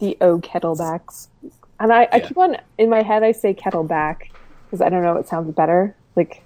the 0.00 0.18
O 0.20 0.38
kettlebacks, 0.38 1.28
and 1.80 1.92
I, 1.92 2.02
yeah. 2.02 2.08
I 2.12 2.20
keep 2.20 2.36
on 2.36 2.58
in 2.76 2.90
my 2.90 3.02
head. 3.02 3.22
I 3.22 3.32
say 3.32 3.54
kettleback 3.54 4.28
because 4.66 4.82
I 4.82 4.90
don't 4.90 5.02
know. 5.02 5.16
It 5.16 5.28
sounds 5.28 5.54
better, 5.54 5.96
like 6.14 6.42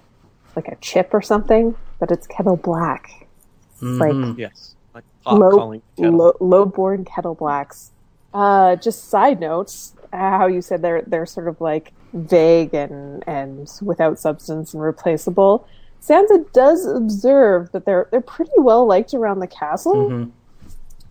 like 0.55 0.69
a 0.69 0.77
chip 0.77 1.13
or 1.13 1.21
something, 1.21 1.75
but 1.99 2.09
it's 2.09 2.25
kettle 2.25 2.55
black. 2.55 3.27
Mm-hmm. 3.81 3.99
Like 3.99 4.37
yes, 4.37 4.75
like 4.93 5.03
low, 5.25 5.81
low, 5.97 6.37
low 6.39 6.65
born 6.65 7.03
kettle 7.03 7.35
blacks. 7.35 7.91
Uh, 8.33 8.77
just 8.77 9.09
side 9.09 9.39
notes, 9.41 9.93
how 10.13 10.47
you 10.47 10.61
said 10.61 10.81
they're 10.81 11.01
they're 11.01 11.25
sort 11.25 11.49
of 11.49 11.59
like 11.59 11.91
vague 12.13 12.73
and 12.73 13.23
and 13.27 13.69
without 13.81 14.19
substance 14.19 14.73
and 14.73 14.81
replaceable. 14.81 15.67
Sansa 16.01 16.51
does 16.53 16.85
observe 16.85 17.71
that 17.71 17.85
they're 17.85 18.07
they're 18.11 18.21
pretty 18.21 18.51
well 18.57 18.85
liked 18.85 19.13
around 19.13 19.39
the 19.39 19.47
castle, 19.47 20.09
mm-hmm. 20.09 20.29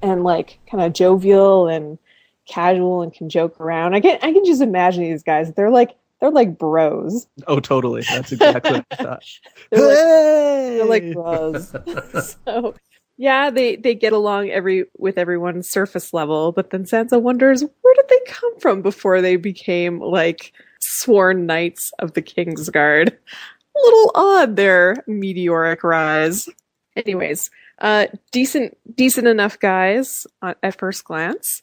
and 0.02 0.24
like 0.24 0.58
kind 0.70 0.82
of 0.82 0.92
jovial 0.92 1.68
and 1.68 1.98
casual 2.46 3.02
and 3.02 3.12
can 3.12 3.28
joke 3.28 3.60
around. 3.60 3.94
I 3.94 4.00
can 4.00 4.18
I 4.22 4.32
can 4.32 4.44
just 4.44 4.62
imagine 4.62 5.02
these 5.02 5.22
guys. 5.22 5.52
They're 5.52 5.70
like 5.70 5.96
they're 6.20 6.30
like 6.30 6.58
bros. 6.58 7.28
Oh, 7.46 7.60
totally. 7.60 8.02
That's 8.08 8.32
exactly 8.32 8.72
what 8.72 8.86
I 8.90 8.96
thought. 8.96 9.22
they're, 9.70 9.86
like, 9.86 9.92
they're 9.92 10.84
like 10.84 11.12
bros. 11.12 12.34
so 12.44 12.74
yeah, 13.18 13.50
they 13.50 13.76
they 13.76 13.94
get 13.94 14.12
along 14.12 14.50
every 14.50 14.86
with 14.96 15.18
everyone 15.18 15.62
surface 15.62 16.12
level, 16.12 16.52
but 16.52 16.70
then 16.70 16.84
Sansa 16.84 17.20
wonders 17.20 17.62
where 17.62 17.94
did 17.94 18.08
they 18.08 18.20
come 18.26 18.58
from 18.58 18.82
before 18.82 19.20
they 19.20 19.36
became 19.36 20.00
like 20.00 20.52
sworn 20.88 21.46
knights 21.46 21.92
of 21.98 22.14
the 22.14 22.22
King's 22.22 22.68
Guard. 22.70 23.08
A 23.08 23.80
little 23.84 24.10
odd 24.14 24.56
their 24.56 24.96
meteoric 25.06 25.84
rise. 25.84 26.48
Anyways, 26.96 27.50
uh, 27.80 28.06
decent 28.32 28.76
decent 28.96 29.28
enough 29.28 29.58
guys 29.60 30.26
at 30.42 30.78
first 30.78 31.04
glance, 31.04 31.62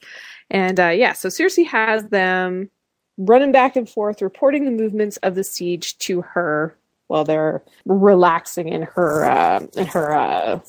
and 0.50 0.79
uh, 0.79 0.89
yeah, 0.89 1.13
so 1.13 1.27
Cersei 1.27 1.65
has 1.65 2.08
them 2.08 2.70
running 3.17 3.51
back 3.51 3.75
and 3.75 3.89
forth, 3.89 4.22
reporting 4.22 4.65
the 4.65 4.72
movements 4.72 5.17
of 5.17 5.36
the 5.36 5.44
siege 5.44 5.98
to 6.00 6.22
her 6.22 6.77
while 7.08 7.24
they're 7.24 7.62
relaxing 7.86 8.70
in 8.70 8.84
her 8.84 9.25
uh, 9.25 9.65
in 9.75 9.88
her 9.88 10.13
uh, 10.13 10.60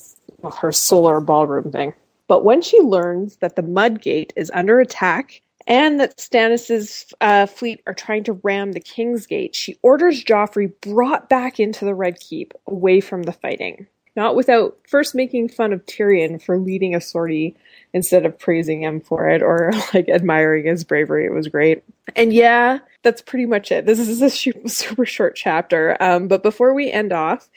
her 0.59 0.71
solar 0.71 1.21
ballroom 1.21 1.71
thing. 1.71 1.93
But 2.27 2.43
when 2.43 2.61
she 2.61 2.79
learns 2.81 3.37
that 3.37 3.55
the 3.55 3.61
Mudgate 3.61 4.31
is 4.35 4.51
under 4.53 4.81
attack 4.81 5.41
and 5.67 5.99
that 5.99 6.17
Stannis's 6.17 7.13
uh, 7.19 7.45
fleet 7.45 7.81
are 7.85 7.93
trying 7.93 8.23
to 8.23 8.33
ram 8.43 8.71
the 8.71 8.79
King's 8.79 9.27
Gate, 9.27 9.53
she 9.53 9.77
orders 9.83 10.23
Joffrey 10.23 10.71
brought 10.81 11.29
back 11.29 11.59
into 11.59 11.83
the 11.85 11.93
Red 11.93 12.19
Keep, 12.19 12.53
away 12.67 13.01
from 13.01 13.23
the 13.23 13.33
fighting. 13.33 13.87
not 14.15 14.35
without 14.35 14.77
first 14.87 15.13
making 15.13 15.49
fun 15.49 15.71
of 15.73 15.85
Tyrion 15.85 16.41
for 16.41 16.57
leading 16.57 16.95
a 16.95 17.01
sortie 17.01 17.55
instead 17.93 18.25
of 18.25 18.39
praising 18.39 18.81
him 18.81 18.99
for 18.99 19.29
it 19.29 19.43
or 19.43 19.71
like 19.93 20.09
admiring 20.09 20.65
his 20.65 20.83
bravery. 20.83 21.25
It 21.25 21.33
was 21.33 21.47
great. 21.47 21.83
And 22.15 22.33
yeah, 22.33 22.79
that's 23.03 23.21
pretty 23.21 23.45
much 23.45 23.71
it. 23.71 23.85
This 23.85 23.99
is 23.99 24.21
a 24.21 24.29
super 24.69 25.05
short 25.05 25.35
chapter. 25.35 25.95
Um, 25.99 26.27
but 26.27 26.43
before 26.43 26.73
we 26.73 26.91
end 26.91 27.13
off, 27.13 27.49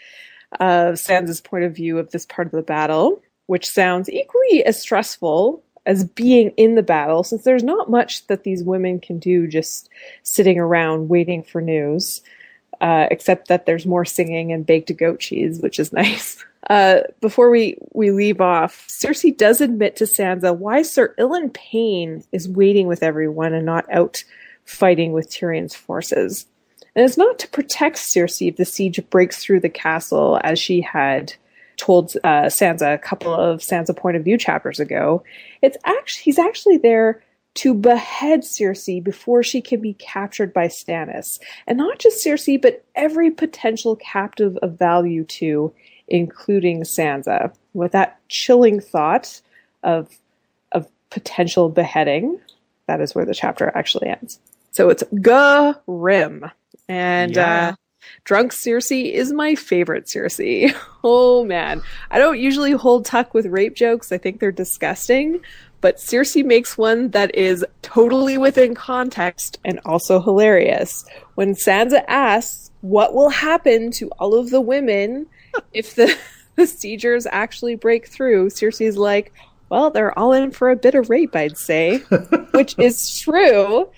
uh, 0.59 0.93
Sansa's 0.93 1.41
point 1.41 1.65
of 1.65 1.75
view 1.75 1.99
of 1.99 2.11
this 2.11 2.27
part 2.27 2.47
of 2.47 2.53
the 2.53 2.63
battle, 2.63 3.23
which 3.47 3.69
sounds 3.69 4.11
equally 4.11 4.65
as 4.65 4.81
stressful 4.81 5.63
as 5.91 6.05
being 6.05 6.51
in 6.51 6.77
the 6.77 6.85
battle, 6.85 7.25
since 7.25 7.43
there's 7.43 7.65
not 7.65 7.91
much 7.91 8.25
that 8.29 8.45
these 8.45 8.63
women 8.63 9.01
can 9.01 9.19
do 9.19 9.49
just 9.49 9.89
sitting 10.23 10.57
around 10.57 11.09
waiting 11.09 11.43
for 11.43 11.61
news, 11.61 12.23
uh, 12.81 13.09
except 13.11 13.49
that 13.49 13.67
there's 13.67 13.85
more 13.85 14.05
singing 14.05 14.53
and 14.53 14.65
baked 14.65 14.97
goat 14.97 15.19
cheese, 15.19 15.59
which 15.61 15.81
is 15.81 15.93
nice. 16.03 16.45
Uh, 16.69 17.01
before 17.21 17.51
we, 17.51 17.77
we 17.93 18.13
leave 18.13 18.41
off, 18.41 18.87
Cersei 18.87 19.37
does 19.37 19.61
admit 19.61 19.97
to 19.97 20.05
Sansa 20.05 20.57
why 20.57 20.83
Sir 20.83 21.13
Ilyn 21.19 21.53
Payne 21.53 22.23
is 22.31 22.49
waiting 22.49 22.87
with 22.87 23.03
everyone 23.03 23.53
and 23.53 23.67
not 23.67 23.93
out 23.93 24.23
fighting 24.65 25.11
with 25.11 25.29
Tyrion's 25.29 25.75
forces. 25.75 26.47
And 26.95 27.05
it's 27.05 27.19
not 27.19 27.41
to 27.41 27.49
protect 27.49 27.97
Cersei 27.97 28.51
if 28.51 28.57
the 28.57 28.65
siege 28.65 29.01
breaks 29.11 29.43
through 29.43 29.59
the 29.59 29.69
castle, 29.69 30.39
as 30.45 30.61
she 30.61 30.83
had 30.83 31.35
told 31.81 32.15
uh, 32.25 32.47
Sansa 32.47 32.95
a 32.95 32.99
couple 32.99 33.33
of 33.35 33.61
Sansa 33.61 33.97
point 33.97 34.17
of 34.17 34.23
view 34.23 34.37
chapters 34.37 34.79
ago. 34.79 35.25
It's 35.63 35.79
actually 35.85 36.23
he's 36.25 36.39
actually 36.39 36.77
there 36.77 37.23
to 37.55 37.75
behead 37.75 38.43
Cersei 38.43 39.03
before 39.03 39.43
she 39.43 39.61
can 39.61 39.81
be 39.81 39.95
captured 39.95 40.53
by 40.53 40.69
Stannis, 40.69 41.41
and 41.67 41.79
not 41.79 41.99
just 41.99 42.25
Cersei, 42.25 42.61
but 42.61 42.85
every 42.95 43.31
potential 43.31 43.97
captive 43.97 44.57
of 44.59 44.79
value 44.79 45.25
too, 45.25 45.73
including 46.07 46.83
Sansa. 46.83 47.53
With 47.73 47.93
that 47.93 48.21
chilling 48.29 48.81
thought 48.81 49.41
of 49.83 50.09
of 50.73 50.87
potential 51.09 51.71
beheading, 51.71 52.39
that 52.87 53.01
is 53.01 53.15
where 53.15 53.25
the 53.25 53.35
chapter 53.35 53.73
actually 53.75 54.09
ends. 54.09 54.39
So 54.71 54.91
it's 54.91 55.03
grim, 55.23 56.51
and 56.89 57.35
Yeah. 57.37 57.69
uh, 57.69 57.75
Drunk 58.25 58.53
Cersei 58.53 59.13
is 59.13 59.33
my 59.33 59.55
favorite 59.55 60.07
Cersei. 60.07 60.75
Oh 61.03 61.45
man. 61.47 61.81
I 62.11 62.19
don't 62.19 62.39
usually 62.39 62.73
hold 62.73 63.07
tuck 63.07 63.33
with 63.33 63.47
rape 63.47 63.75
jokes. 63.75 64.13
I 64.13 64.19
think 64.19 64.39
they're 64.39 64.53
disgusting. 64.53 65.41
But 65.81 65.97
Cersei 65.97 66.45
makes 66.45 66.77
one 66.77 67.09
that 67.13 67.35
is 67.35 67.65
totally 67.81 68.37
within 68.37 68.75
context 68.75 69.59
and 69.65 69.81
also 69.87 70.21
hilarious. 70.21 71.07
When 71.37 71.55
Sansa 71.55 72.05
asks 72.07 72.71
what 72.83 73.15
will 73.15 73.31
happen 73.31 73.91
to 73.93 74.11
all 74.19 74.35
of 74.35 74.51
the 74.51 74.61
women 74.61 75.27
if 75.73 75.95
the, 75.95 76.17
the 76.57 76.67
siegers 76.67 77.27
actually 77.31 77.77
break 77.77 78.07
through, 78.07 78.51
Cersei's 78.51 78.97
like, 78.97 79.33
well, 79.69 79.91
they're 79.91 80.19
all 80.19 80.33
in 80.33 80.51
for 80.51 80.71
a 80.71 80.77
bit 80.77 80.95
of 80.95 81.11
rape, 81.11 81.35
I'd 81.37 81.57
say, 81.57 81.99
which 82.51 82.77
is 82.79 83.21
true. 83.21 83.89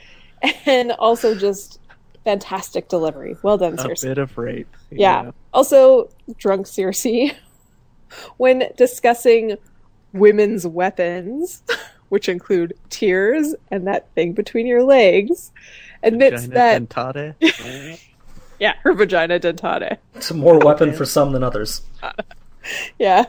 And 0.67 0.93
also 0.93 1.35
just 1.35 1.81
fantastic 2.25 2.89
delivery. 2.89 3.37
Well 3.43 3.59
done, 3.59 3.77
Cersei. 3.77 4.05
A 4.05 4.07
bit 4.09 4.19
of 4.19 4.39
rape. 4.39 4.77
Yeah. 4.91 5.31
Also, 5.53 6.09
drunk 6.37 6.67
Cersei, 6.67 7.35
when 8.37 8.65
discussing 8.77 9.57
women's 10.13 10.67
weapons, 10.67 11.63
which 12.09 12.29
include 12.29 12.75
tears 12.91 13.55
and 13.71 13.87
that 13.87 14.13
thing 14.15 14.33
between 14.33 14.67
your 14.67 14.83
legs, 14.83 15.53
admits 16.03 16.45
Vagina 16.45 16.55
that 16.55 16.89
dentata. 16.89 18.01
yeah, 18.59 18.75
her 18.83 18.93
vagina 18.93 19.41
dentata. 19.41 19.97
It's 20.15 20.31
a 20.31 20.35
more 20.35 20.59
weapon 20.59 20.93
for 20.93 21.05
some 21.07 21.33
than 21.33 21.43
others. 21.43 21.83
Yeah. 22.99 23.27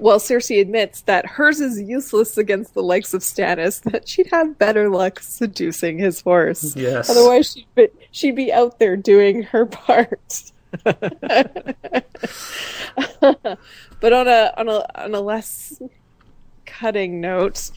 Well, 0.00 0.20
Cersei 0.20 0.60
admits 0.60 1.00
that 1.02 1.26
hers 1.26 1.60
is 1.60 1.80
useless 1.80 2.38
against 2.38 2.74
the 2.74 2.82
likes 2.82 3.14
of 3.14 3.22
Stannis, 3.22 3.82
that 3.82 4.08
she'd 4.08 4.28
have 4.28 4.56
better 4.56 4.88
luck 4.88 5.18
seducing 5.18 5.98
his 5.98 6.20
horse. 6.20 6.76
Yes. 6.76 7.10
Otherwise, 7.10 7.54
she'd 7.54 7.74
be, 7.74 7.88
she'd 8.12 8.36
be 8.36 8.52
out 8.52 8.78
there 8.78 8.96
doing 8.96 9.42
her 9.42 9.66
part. 9.66 10.52
but 10.84 10.92
on 14.12 14.28
a 14.28 14.52
on 14.56 14.68
a 14.68 14.84
on 14.94 15.14
a 15.14 15.20
less 15.20 15.80
cutting 16.66 17.20
note, 17.20 17.70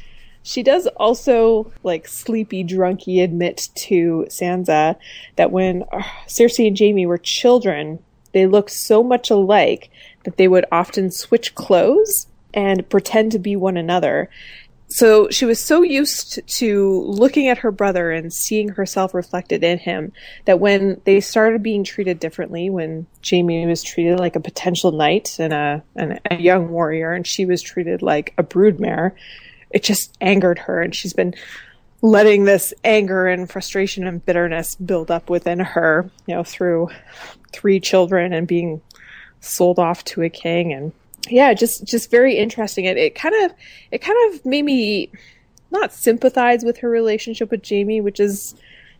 she 0.43 0.61
does 0.61 0.87
also 0.87 1.71
like 1.83 2.07
sleepy 2.07 2.63
drunky 2.63 3.23
admit 3.23 3.69
to 3.75 4.25
Sansa 4.29 4.95
that 5.37 5.51
when 5.51 5.83
uh, 5.91 6.03
Cersei 6.27 6.67
and 6.67 6.77
Jaime 6.77 7.05
were 7.05 7.17
children, 7.17 7.99
they 8.33 8.45
looked 8.45 8.71
so 8.71 9.01
much 9.03 9.29
alike 9.29 9.89
that 10.23 10.37
they 10.37 10.47
would 10.47 10.65
often 10.71 11.11
switch 11.11 11.55
clothes 11.55 12.27
and 12.53 12.87
pretend 12.89 13.31
to 13.31 13.39
be 13.39 13.55
one 13.55 13.77
another. 13.77 14.29
So 14.89 15.29
she 15.29 15.45
was 15.45 15.57
so 15.57 15.83
used 15.83 16.45
to 16.45 17.01
looking 17.03 17.47
at 17.47 17.59
her 17.59 17.71
brother 17.71 18.11
and 18.11 18.31
seeing 18.33 18.67
herself 18.67 19.13
reflected 19.13 19.63
in 19.63 19.77
him 19.79 20.11
that 20.43 20.59
when 20.59 20.99
they 21.05 21.21
started 21.21 21.63
being 21.63 21.85
treated 21.85 22.19
differently, 22.19 22.69
when 22.69 23.07
Jaime 23.27 23.65
was 23.65 23.83
treated 23.83 24.19
like 24.19 24.35
a 24.35 24.41
potential 24.41 24.91
knight 24.91 25.37
and 25.39 25.53
a, 25.53 25.81
and 25.95 26.19
a 26.29 26.35
young 26.35 26.69
warrior, 26.69 27.13
and 27.13 27.25
she 27.25 27.45
was 27.45 27.61
treated 27.61 28.01
like 28.01 28.33
a 28.37 28.43
broodmare, 28.43 29.13
it 29.69 29.81
just 29.81 30.17
angered 30.19 30.59
her. 30.59 30.81
And 30.81 30.93
she's 30.93 31.13
been 31.13 31.35
letting 32.01 32.43
this 32.43 32.73
anger 32.83 33.27
and 33.27 33.49
frustration 33.49 34.05
and 34.05 34.25
bitterness 34.25 34.75
build 34.75 35.09
up 35.09 35.29
within 35.29 35.59
her, 35.59 36.09
you 36.25 36.35
know, 36.35 36.43
through 36.43 36.89
three 37.53 37.79
children 37.79 38.33
and 38.33 38.45
being 38.45 38.81
sold 39.41 39.79
off 39.79 40.03
to 40.05 40.21
a 40.21 40.29
king 40.29 40.71
and 40.71 40.93
yeah, 41.29 41.53
just 41.53 41.85
just 41.85 42.09
very 42.09 42.37
interesting. 42.37 42.85
It 42.85 42.97
it 42.97 43.15
kind 43.15 43.35
of 43.45 43.53
it 43.91 43.99
kind 43.99 44.33
of 44.33 44.45
made 44.45 44.65
me 44.65 45.11
not 45.69 45.93
sympathize 45.93 46.63
with 46.63 46.77
her 46.79 46.89
relationship 46.89 47.51
with 47.51 47.67
Jaime, 47.67 48.01
which 48.01 48.19
is 48.19 48.55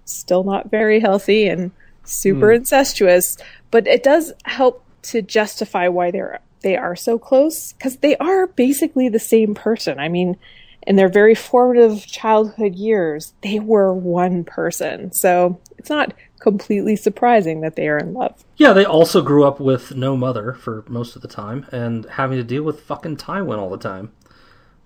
still 0.06 0.44
not 0.44 0.70
very 0.70 1.00
healthy 1.00 1.48
and 1.48 1.72
super 2.04 2.52
hmm. 2.52 2.58
incestuous, 2.58 3.38
but 3.72 3.88
it 3.88 4.04
does 4.04 4.34
help 4.46 4.84
to 5.04 5.22
justify 5.22 5.88
why 5.88 6.12
they're 6.12 6.40
they 6.62 6.78
are 6.78 6.96
so 6.96 7.18
close 7.18 7.74
because 7.74 7.98
they 7.98 8.16
are 8.18 8.48
basically 8.48 9.10
the 9.10 9.20
same 9.20 9.56
person. 9.56 10.00
I 10.00 10.10
mean, 10.10 10.38
in 10.86 10.96
their 10.96 11.10
very 11.10 11.36
formative 11.36 12.06
childhood 12.06 12.76
years, 12.76 13.34
they 13.42 13.60
were 13.60 13.94
one 13.94 14.44
person. 14.44 15.12
So 15.12 15.60
it's 15.78 15.90
not 15.90 16.14
completely 16.42 16.96
surprising 16.96 17.62
that 17.62 17.76
they 17.76 17.88
are 17.88 17.98
in 17.98 18.14
love. 18.14 18.44
Yeah, 18.58 18.74
they 18.74 18.84
also 18.84 19.22
grew 19.22 19.46
up 19.46 19.60
with 19.60 19.96
no 19.96 20.18
mother 20.18 20.54
for 20.54 20.84
most 20.88 21.16
of 21.16 21.22
the 21.22 21.28
time 21.28 21.66
and 21.72 22.06
having 22.10 22.38
to 22.38 22.44
deal 22.44 22.64
with 22.64 22.82
fucking 22.82 23.18
Tywin 23.18 23.58
all 23.60 23.70
the 23.70 23.78
time. 23.78 24.12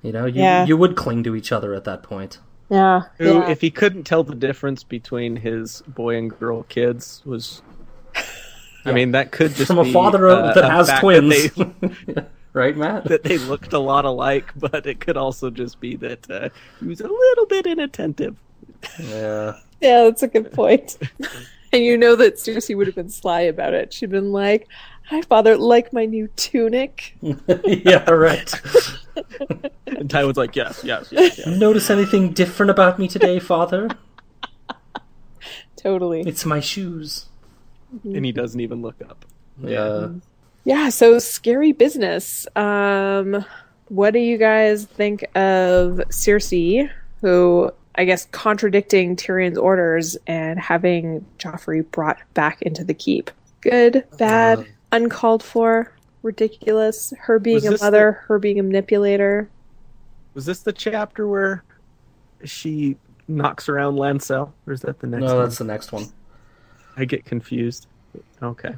You 0.04 0.12
know, 0.12 0.26
you 0.26 0.42
Yeah. 0.44 0.66
you 0.66 0.78
would 0.78 0.96
cling 0.96 1.24
to 1.24 1.36
each 1.36 1.52
other 1.52 1.74
at 1.74 1.86
that 1.86 2.04
point. 2.04 2.40
Yeah. 2.70 3.04
Who, 3.18 3.42
if 3.44 3.62
he 3.62 3.72
couldn't 3.72 4.04
tell 4.04 4.24
the 4.24 4.36
difference 4.36 4.84
between 4.84 5.38
his 5.38 5.82
boy 5.88 6.18
and 6.18 6.38
girl 6.38 6.64
kids, 6.64 7.24
was. 7.26 7.62
I 8.88 8.92
mean, 8.92 9.14
that 9.14 9.32
could 9.32 9.56
just 9.56 9.68
From 9.68 9.80
a 9.80 9.92
father 9.92 10.28
uh, 10.28 10.54
that 10.54 10.64
a 10.66 10.70
has 10.70 10.92
twins. 11.00 11.52
That 11.54 11.98
they, 12.06 12.24
right, 12.54 12.78
Matt? 12.78 13.06
that 13.06 13.24
they 13.24 13.38
looked 13.40 13.74
a 13.74 13.80
lot 13.80 14.06
alike, 14.06 14.52
but 14.56 14.86
it 14.86 15.00
could 15.00 15.18
also 15.18 15.50
just 15.50 15.80
be 15.80 15.96
that 15.96 16.30
uh, 16.30 16.50
he 16.80 16.86
was 16.88 17.02
a 17.02 17.08
little 17.08 17.46
bit 17.48 17.66
inattentive. 17.66 18.36
Yeah. 19.00 19.54
Yeah, 19.82 20.04
that's 20.06 20.24
a 20.24 20.28
good 20.28 20.52
point. 20.52 20.98
and 21.74 21.84
you 21.84 21.98
know 21.98 22.16
that 22.16 22.36
Cersei 22.36 22.76
would 22.76 22.88
have 22.88 22.96
been 22.96 23.10
sly 23.10 23.42
about 23.42 23.74
it. 23.74 23.94
She'd 23.94 24.10
been 24.10 24.32
like, 24.32 24.68
"Hi, 25.06 25.22
father, 25.22 25.58
like 25.58 25.94
my 25.94 26.06
new 26.06 26.28
tunic." 26.36 27.16
yeah, 27.22 28.10
right. 28.10 28.54
And 29.88 30.10
Tywin's 30.10 30.36
like, 30.38 30.56
yes, 30.56 30.84
yes, 30.84 31.08
yes, 31.12 31.38
yes. 31.38 31.48
Notice 31.48 31.90
anything 31.90 32.34
different 32.34 32.70
about 32.70 33.00
me 33.00 33.08
today, 33.08 33.40
father? 33.40 33.88
Totally. 35.78 36.22
It's 36.22 36.46
my 36.46 36.60
shoes. 36.60 37.28
and 38.04 38.26
he 38.26 38.32
doesn't 38.32 38.60
even 38.60 38.82
look 38.82 39.02
up. 39.08 39.26
Yeah. 39.64 40.10
Yeah. 40.64 40.90
So 40.90 41.20
scary 41.20 41.72
business. 41.72 42.46
Um, 42.58 43.46
what 43.88 44.12
do 44.12 44.20
you 44.20 44.38
guys 44.38 44.86
think 44.86 45.24
of 45.36 46.02
Cersei, 46.10 46.90
who 47.22 47.72
I 47.98 48.06
guess 48.06 48.26
contradicting 48.32 49.16
Tyrion's 49.16 49.58
orders 49.58 50.18
and 50.28 50.60
having 50.60 51.26
Joffrey 51.40 51.90
brought 51.92 52.18
back 52.34 52.62
into 52.62 52.84
the 52.84 52.94
keep? 52.94 53.32
Good, 53.62 54.04
bad, 54.18 54.60
Uh, 54.60 54.64
uncalled 54.92 55.42
for, 55.42 55.92
ridiculous. 56.22 57.14
Her 57.20 57.40
being 57.40 57.66
a 57.66 57.72
this 57.72 57.82
mother, 57.82 58.24
her 58.28 58.38
being 58.38 58.60
a 58.60 58.64
manipulator. 58.64 59.50
Was 60.34 60.46
this 60.46 60.60
the 60.62 60.74
chapter 60.74 61.28
where 61.28 61.64
she 62.44 62.98
knocks 63.28 63.70
around 63.70 63.96
Lancel, 63.96 64.52
or 64.68 64.74
is 64.74 64.82
that 64.82 65.00
the 65.00 65.08
next 65.08 65.22
No, 65.24 65.36
one? 65.36 65.44
that's 65.46 65.58
the 65.58 65.64
next 65.64 65.92
one. 65.92 66.06
I 66.98 67.06
get 67.06 67.26
confused. 67.26 67.88
Okay, 68.44 68.76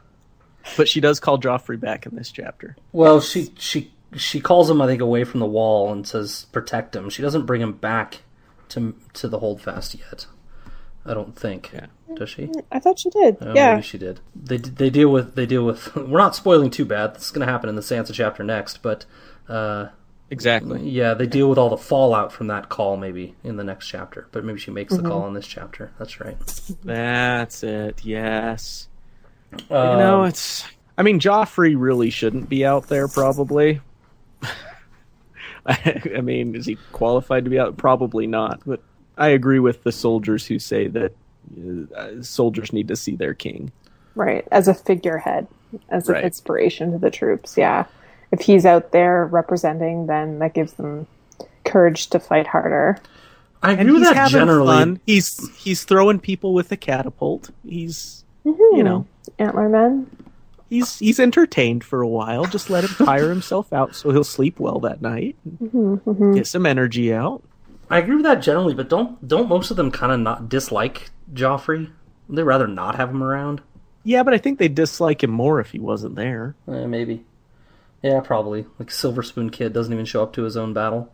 but 0.77 0.87
she 0.87 1.01
does 1.01 1.19
call 1.19 1.39
Joffrey 1.39 1.79
back 1.79 2.05
in 2.05 2.15
this 2.15 2.31
chapter. 2.31 2.75
Well, 2.91 3.19
she 3.19 3.51
she 3.57 3.91
she 4.15 4.39
calls 4.39 4.69
him, 4.69 4.81
I 4.81 4.87
think, 4.87 5.01
away 5.01 5.23
from 5.23 5.39
the 5.39 5.45
wall 5.45 5.91
and 5.91 6.07
says, 6.07 6.45
"Protect 6.51 6.95
him." 6.95 7.09
She 7.09 7.21
doesn't 7.21 7.45
bring 7.45 7.61
him 7.61 7.73
back 7.73 8.21
to 8.69 8.95
to 9.13 9.27
the 9.27 9.39
holdfast 9.39 9.95
yet. 9.95 10.25
I 11.05 11.13
don't 11.13 11.37
think. 11.37 11.71
Yeah. 11.73 11.85
Does 12.15 12.29
she? 12.29 12.49
I 12.71 12.79
thought 12.79 12.99
she 12.99 13.09
did. 13.09 13.37
Oh, 13.39 13.53
yeah. 13.53 13.71
maybe 13.75 13.83
she 13.83 13.97
did. 13.97 14.19
They 14.35 14.57
they 14.57 14.89
deal 14.89 15.09
with 15.09 15.35
they 15.35 15.45
deal 15.45 15.63
with. 15.65 15.95
We're 15.95 16.17
not 16.17 16.35
spoiling 16.35 16.69
too 16.69 16.85
bad. 16.85 17.15
This 17.15 17.25
is 17.25 17.31
going 17.31 17.45
to 17.45 17.51
happen 17.51 17.69
in 17.69 17.75
the 17.75 17.81
Sansa 17.81 18.13
chapter 18.13 18.43
next, 18.43 18.81
but 18.81 19.05
uh, 19.47 19.87
Exactly. 20.29 20.89
yeah, 20.89 21.13
they 21.13 21.25
deal 21.25 21.47
with 21.49 21.57
all 21.57 21.69
the 21.69 21.77
fallout 21.77 22.33
from 22.33 22.47
that 22.47 22.67
call 22.67 22.97
maybe 22.97 23.35
in 23.43 23.55
the 23.55 23.63
next 23.63 23.87
chapter. 23.87 24.27
But 24.33 24.43
maybe 24.43 24.59
she 24.59 24.71
makes 24.71 24.93
the 24.95 25.01
call 25.03 25.25
in 25.27 25.33
this 25.33 25.47
chapter. 25.47 25.91
That's 25.97 26.19
right. 26.19 26.37
That's 26.83 27.63
it. 27.63 28.03
Yes. 28.03 28.89
Um, 29.53 29.59
you 29.69 29.97
know, 30.03 30.23
it's. 30.25 30.65
I 30.97 31.03
mean, 31.03 31.19
Joffrey 31.21 31.75
really 31.77 32.09
shouldn't 32.09 32.49
be 32.49 32.65
out 32.65 32.87
there. 32.89 33.07
Probably. 33.07 33.79
I, 35.67 36.01
I 36.17 36.21
mean, 36.21 36.55
is 36.55 36.65
he 36.65 36.77
qualified 36.91 37.43
to 37.45 37.49
be 37.49 37.59
out? 37.59 37.77
Probably 37.77 38.27
not. 38.27 38.61
But 38.65 38.81
I 39.17 39.29
agree 39.29 39.59
with 39.59 39.83
the 39.83 39.91
soldiers 39.91 40.45
who 40.47 40.59
say 40.59 40.87
that 40.87 41.13
uh, 41.95 42.21
soldiers 42.21 42.73
need 42.73 42.87
to 42.89 42.95
see 42.95 43.15
their 43.15 43.33
king. 43.33 43.71
Right. 44.15 44.47
As 44.51 44.67
a 44.67 44.73
figurehead, 44.73 45.47
as 45.89 46.07
an 46.09 46.15
Right. 46.15 46.23
inspiration 46.23 46.91
to 46.91 46.97
the 46.97 47.11
troops. 47.11 47.57
Yeah. 47.57 47.85
If 48.31 48.41
he's 48.41 48.65
out 48.65 48.91
there 48.91 49.25
representing, 49.25 50.07
then 50.07 50.39
that 50.39 50.53
gives 50.53 50.73
them 50.73 51.07
courage 51.63 52.07
to 52.07 52.19
fight 52.19 52.47
harder. 52.47 52.97
I 53.63 53.71
And 53.71 53.81
agree 53.81 53.93
with 53.93 54.03
that 54.03 54.15
having 54.15 54.31
generally. 54.39 54.67
fun. 54.67 54.99
He's 55.05 55.49
he's 55.57 55.83
throwing 55.83 56.19
people 56.19 56.53
with 56.53 56.71
a 56.71 56.77
catapult. 56.77 57.49
He's 57.67 58.23
you 58.45 58.83
know 58.83 59.05
Antler 59.39 59.67
men. 59.69 60.07
He's 60.69 60.99
he's 60.99 61.19
entertained 61.19 61.83
for 61.83 62.01
a 62.01 62.07
while. 62.07 62.45
Just 62.45 62.69
let 62.69 62.83
him 62.83 63.05
tire 63.05 63.29
himself 63.29 63.71
out 63.73 63.95
so 63.95 64.11
he'll 64.11 64.23
sleep 64.23 64.59
well 64.59 64.79
that 64.81 65.01
night. 65.01 65.35
Get 66.33 66.47
some 66.47 66.65
energy 66.65 67.13
out. 67.13 67.43
I 67.89 67.99
agree 67.99 68.15
with 68.15 68.25
that 68.25 68.41
generally, 68.41 68.73
but 68.73 68.89
don't 68.89 69.25
don't 69.27 69.47
most 69.49 69.71
of 69.71 69.77
them 69.77 69.91
kind 69.91 70.11
of 70.11 70.19
not 70.19 70.49
dislike 70.49 71.09
Joffrey? 71.33 71.89
They 72.29 72.43
rather 72.43 72.67
not 72.67 72.95
have 72.95 73.09
him 73.09 73.23
around. 73.23 73.61
Yeah, 74.03 74.23
but 74.23 74.33
I 74.33 74.37
think 74.37 74.59
they 74.59 74.67
dislike 74.67 75.23
him 75.23 75.31
more 75.31 75.59
if 75.59 75.71
he 75.71 75.79
wasn't 75.79 76.15
there. 76.15 76.55
Eh, 76.67 76.85
maybe. 76.85 77.25
Yeah, 78.01 78.19
probably. 78.21 78.65
Like 78.79 78.91
Silver 78.91 79.23
Spoon 79.23 79.49
Kid 79.49 79.73
doesn't 79.73 79.91
even 79.91 80.05
show 80.05 80.23
up 80.23 80.33
to 80.33 80.43
his 80.43 80.55
own 80.57 80.73
battle. 80.73 81.11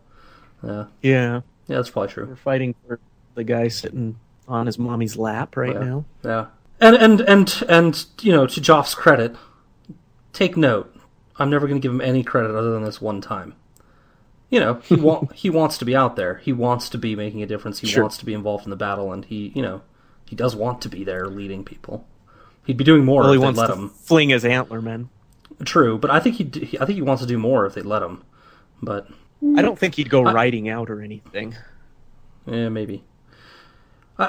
Yeah, 0.64 0.86
Yeah, 1.02 1.42
yeah, 1.68 1.76
that's 1.78 1.90
probably 1.90 2.12
true. 2.12 2.26
we're 2.28 2.36
fighting 2.36 2.76
for 2.88 3.00
the 3.36 3.44
guy 3.44 3.68
sitting 3.68 4.18
on 4.48 4.66
his 4.66 4.78
mommy's 4.80 5.16
lap 5.18 5.56
right 5.58 5.74
Yeah. 5.74 5.80
now. 5.84 6.06
Yeah, 6.24 6.46
and 6.84 6.96
and 6.96 7.22
and 7.22 7.64
and 7.70 8.06
you 8.22 8.32
know, 8.32 8.46
to 8.48 8.62
Joff's 8.62 8.96
credit, 8.96 9.36
take 10.34 10.58
note. 10.58 10.96
I'm 11.38 11.50
never 11.50 11.68
going 11.68 11.80
to 11.82 11.86
give 11.86 11.92
him 11.94 12.02
any 12.02 12.24
credit 12.24 12.56
other 12.56 12.72
than 12.72 12.84
this 12.84 13.02
one 13.02 13.20
time. 13.22 13.56
You 14.50 14.60
know, 14.60 14.76
he 14.84 14.96
wa- 14.96 15.26
he 15.34 15.50
wants 15.50 15.78
to 15.80 15.86
be 15.86 15.96
out 15.96 16.16
there. 16.16 16.36
He 16.36 16.54
wants 16.54 16.90
to 16.90 16.98
be 16.98 17.16
making 17.16 17.42
a 17.42 17.48
difference. 17.48 17.80
He 17.80 17.88
Sure. 17.88 18.04
wants 18.04 18.18
to 18.18 18.26
be 18.26 18.34
involved 18.34 18.66
in 18.66 18.70
the 18.70 18.76
battle, 18.76 19.12
and 19.12 19.26
he, 19.26 19.52
you 19.56 19.62
know, 19.64 19.82
he 20.26 20.36
does 20.36 20.56
want 20.56 20.82
to 20.84 20.90
be 20.90 21.04
there 21.04 21.28
leading 21.28 21.64
people. 21.66 22.08
He'd 22.66 22.78
be 22.78 22.84
doing 22.84 23.04
more 23.04 23.22
Well, 23.24 23.32
he 23.32 23.36
if 23.38 23.42
they 23.42 23.46
wants 23.46 23.60
let 23.60 23.68
to 23.68 23.74
him. 23.74 23.90
fling 23.90 24.30
his 24.30 24.46
antler, 24.46 24.82
man. 24.82 25.10
True, 25.66 25.98
but 25.98 26.12
I 26.12 26.20
think 26.20 26.36
he, 26.36 26.78
I 26.80 26.86
think 26.86 26.96
he 26.98 27.02
wants 27.02 27.22
to 27.24 27.28
do 27.28 27.38
more 27.38 27.66
if 27.66 27.74
they 27.74 27.82
let 27.82 28.02
him. 28.04 28.24
But 28.82 29.08
I 29.58 29.62
don't 29.62 29.78
think 29.78 29.96
he'd 29.96 30.10
go 30.10 30.22
riding 30.24 30.70
out 30.70 30.90
or 30.90 31.02
anything. 31.02 31.56
Yeah, 32.46 32.70
maybe. 32.70 33.04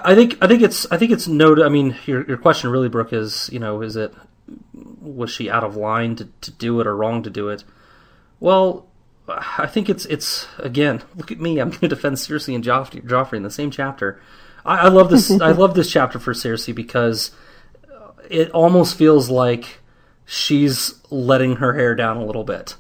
I, 0.05 0.15
think 0.15 0.37
I 0.41 0.47
think 0.47 0.63
it's 0.63 0.91
I 0.91 0.97
think 0.97 1.13
it's 1.13 1.29
no. 1.29 1.65
I 1.65 1.69
mean, 1.69 1.97
your 2.07 2.27
your 2.27 2.37
question 2.37 2.71
really, 2.71 2.89
Brooke, 2.89 3.13
is 3.13 3.51
you 3.53 3.59
know, 3.59 3.83
is 3.83 3.97
it 3.97 4.15
was 5.01 5.31
she 5.31 5.51
out 5.51 5.65
of 5.65 5.77
line 5.77 6.17
to, 6.17 6.29
to 6.41 6.51
do 6.51 6.81
it 6.81 6.87
or 6.87 6.97
wrong 6.97 7.23
to 7.23 7.31
do 7.31 7.49
it? 7.49 7.65
Well, 8.41 8.87
I 9.29 9.67
think 9.67 9.89
it's 9.89 10.07
it's 10.07 10.47
again. 10.59 11.03
Look 11.17 11.31
at 11.31 11.41
me. 11.41 11.61
I'm 11.61 11.71
going 11.71 11.81
to 11.81 11.89
defend 11.89 12.17
Cersei 12.17 12.55
and 12.55 12.65
Joffrey, 12.65 13.05
Joffrey 13.05 13.37
in 13.37 13.43
the 13.43 13.51
same 13.51 13.71
chapter. 13.71 14.21
I, 14.65 14.79
I 14.79 14.89
love 14.89 15.11
this. 15.11 15.31
I 15.31 15.53
love 15.53 15.75
this 15.75 15.91
chapter 15.91 16.19
for 16.19 16.33
Cersei 16.33 16.75
because 16.75 17.31
it 18.31 18.51
almost 18.51 18.97
feels 18.97 19.31
like 19.31 19.81
she's 20.25 20.95
letting 21.11 21.57
her 21.57 21.75
hair 21.75 21.95
down 21.95 22.17
a 22.17 22.25
little 22.25 22.45
bit. 22.45 22.77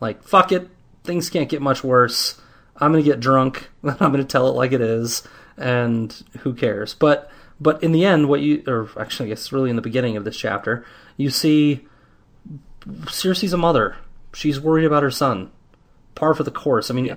Like, 0.00 0.22
fuck 0.22 0.52
it, 0.52 0.68
things 1.04 1.30
can't 1.30 1.48
get 1.48 1.62
much 1.62 1.82
worse. 1.82 2.40
I'm 2.76 2.92
gonna 2.92 3.02
get 3.02 3.20
drunk, 3.20 3.68
I'm 3.84 3.96
gonna 3.96 4.24
tell 4.24 4.48
it 4.48 4.52
like 4.52 4.72
it 4.72 4.80
is, 4.80 5.22
and 5.58 6.12
who 6.40 6.54
cares? 6.54 6.94
But 6.94 7.30
but 7.60 7.82
in 7.82 7.92
the 7.92 8.04
end, 8.04 8.28
what 8.28 8.40
you 8.40 8.62
or 8.66 8.88
actually, 8.98 9.26
I 9.26 9.30
guess 9.30 9.52
really 9.52 9.70
in 9.70 9.76
the 9.76 9.82
beginning 9.82 10.16
of 10.16 10.24
this 10.24 10.36
chapter, 10.36 10.84
you 11.16 11.30
see 11.30 11.86
Cersei's 12.86 13.52
a 13.52 13.58
mother. 13.58 13.96
She's 14.32 14.60
worried 14.60 14.84
about 14.84 15.02
her 15.02 15.10
son. 15.10 15.50
Par 16.14 16.34
for 16.34 16.42
the 16.42 16.50
course. 16.50 16.90
I 16.90 16.94
mean, 16.94 17.16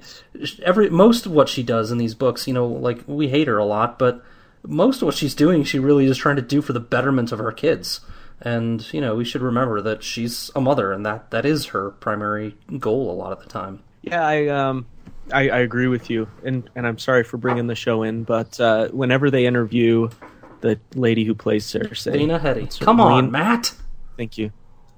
every 0.63 0.89
most 0.89 1.25
of 1.25 1.31
what 1.31 1.49
she 1.49 1.63
does 1.63 1.91
in 1.91 1.97
these 1.97 2.13
books, 2.13 2.47
you 2.47 2.53
know, 2.53 2.67
like 2.67 3.03
we 3.07 3.29
hate 3.29 3.47
her 3.47 3.57
a 3.57 3.65
lot, 3.65 3.97
but 3.97 4.23
most 4.63 5.01
of 5.01 5.07
what 5.07 5.15
she's 5.15 5.33
doing, 5.33 5.63
she 5.63 5.79
really 5.79 6.05
is 6.05 6.17
trying 6.17 6.35
to 6.35 6.41
do 6.41 6.61
for 6.61 6.73
the 6.73 6.79
betterment 6.79 7.31
of 7.31 7.39
her 7.39 7.51
kids. 7.51 8.01
And 8.41 8.91
you 8.93 9.01
know, 9.01 9.15
we 9.15 9.25
should 9.25 9.41
remember 9.41 9.81
that 9.81 10.03
she's 10.03 10.51
a 10.55 10.61
mother, 10.61 10.91
and 10.91 11.05
that 11.05 11.31
that 11.31 11.45
is 11.45 11.67
her 11.67 11.91
primary 11.91 12.57
goal 12.79 13.11
a 13.11 13.13
lot 13.13 13.31
of 13.31 13.41
the 13.41 13.49
time. 13.49 13.81
Yeah, 14.01 14.25
I 14.25 14.47
um, 14.47 14.87
I, 15.33 15.49
I 15.49 15.59
agree 15.59 15.87
with 15.87 16.09
you, 16.09 16.27
and 16.43 16.69
and 16.75 16.85
I'm 16.87 16.97
sorry 16.97 17.23
for 17.23 17.37
bringing 17.37 17.67
the 17.67 17.75
show 17.75 18.03
in, 18.03 18.23
but 18.23 18.59
uh, 18.59 18.89
whenever 18.89 19.29
they 19.31 19.45
interview 19.45 20.09
the 20.61 20.79
lady 20.95 21.23
who 21.23 21.33
plays 21.33 21.65
Cersei, 21.65 22.13
Dana 22.13 22.39
Hetty, 22.39 22.63
it's 22.63 22.77
come 22.77 22.99
on, 22.99 23.25
Lena- 23.25 23.31
Matt. 23.31 23.73
Thank 24.17 24.37
you. 24.37 24.51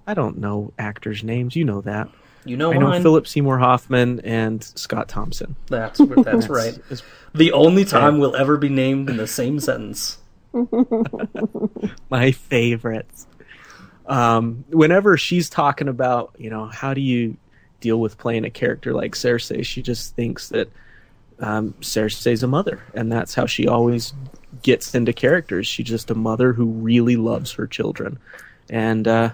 I 0.05 0.13
don't 0.13 0.37
know 0.37 0.73
actors' 0.77 1.23
names. 1.23 1.55
You 1.55 1.65
know 1.65 1.81
that. 1.81 2.09
You 2.45 2.57
know 2.57 2.73
I 2.73 2.77
know 2.77 2.87
mine. 2.87 3.01
Philip 3.01 3.27
Seymour 3.27 3.57
Hoffman 3.57 4.19
and 4.21 4.63
Scott 4.63 5.07
Thompson. 5.07 5.55
That's 5.67 5.99
that's 6.17 6.49
right. 6.49 6.77
The 7.33 7.51
only 7.53 7.85
time 7.85 8.19
we'll 8.19 8.35
ever 8.35 8.57
be 8.57 8.69
named 8.69 9.09
in 9.09 9.17
the 9.17 9.27
same 9.27 9.59
sentence. 9.59 10.17
my 12.09 12.31
favorites. 12.31 13.27
Um, 14.05 14.65
whenever 14.69 15.15
she's 15.15 15.49
talking 15.49 15.87
about, 15.87 16.35
you 16.37 16.49
know, 16.49 16.65
how 16.65 16.93
do 16.93 16.99
you 16.99 17.37
deal 17.83 17.99
with 17.99 18.17
playing 18.17 18.45
a 18.45 18.49
character 18.49 18.93
like 18.93 19.13
Cersei, 19.13 19.63
she 19.65 19.81
just 19.81 20.15
thinks 20.15 20.49
that 20.49 20.69
um, 21.39 21.73
Cersei's 21.81 22.41
a 22.41 22.47
mother, 22.47 22.81
and 22.93 23.11
that's 23.11 23.33
how 23.35 23.45
she 23.45 23.67
always 23.67 24.13
gets 24.61 24.95
into 24.95 25.11
characters. 25.11 25.67
She's 25.67 25.85
just 25.85 26.09
a 26.09 26.15
mother 26.15 26.53
who 26.53 26.65
really 26.65 27.17
loves 27.17 27.51
her 27.53 27.67
children, 27.67 28.17
and 28.69 29.07
uh, 29.07 29.31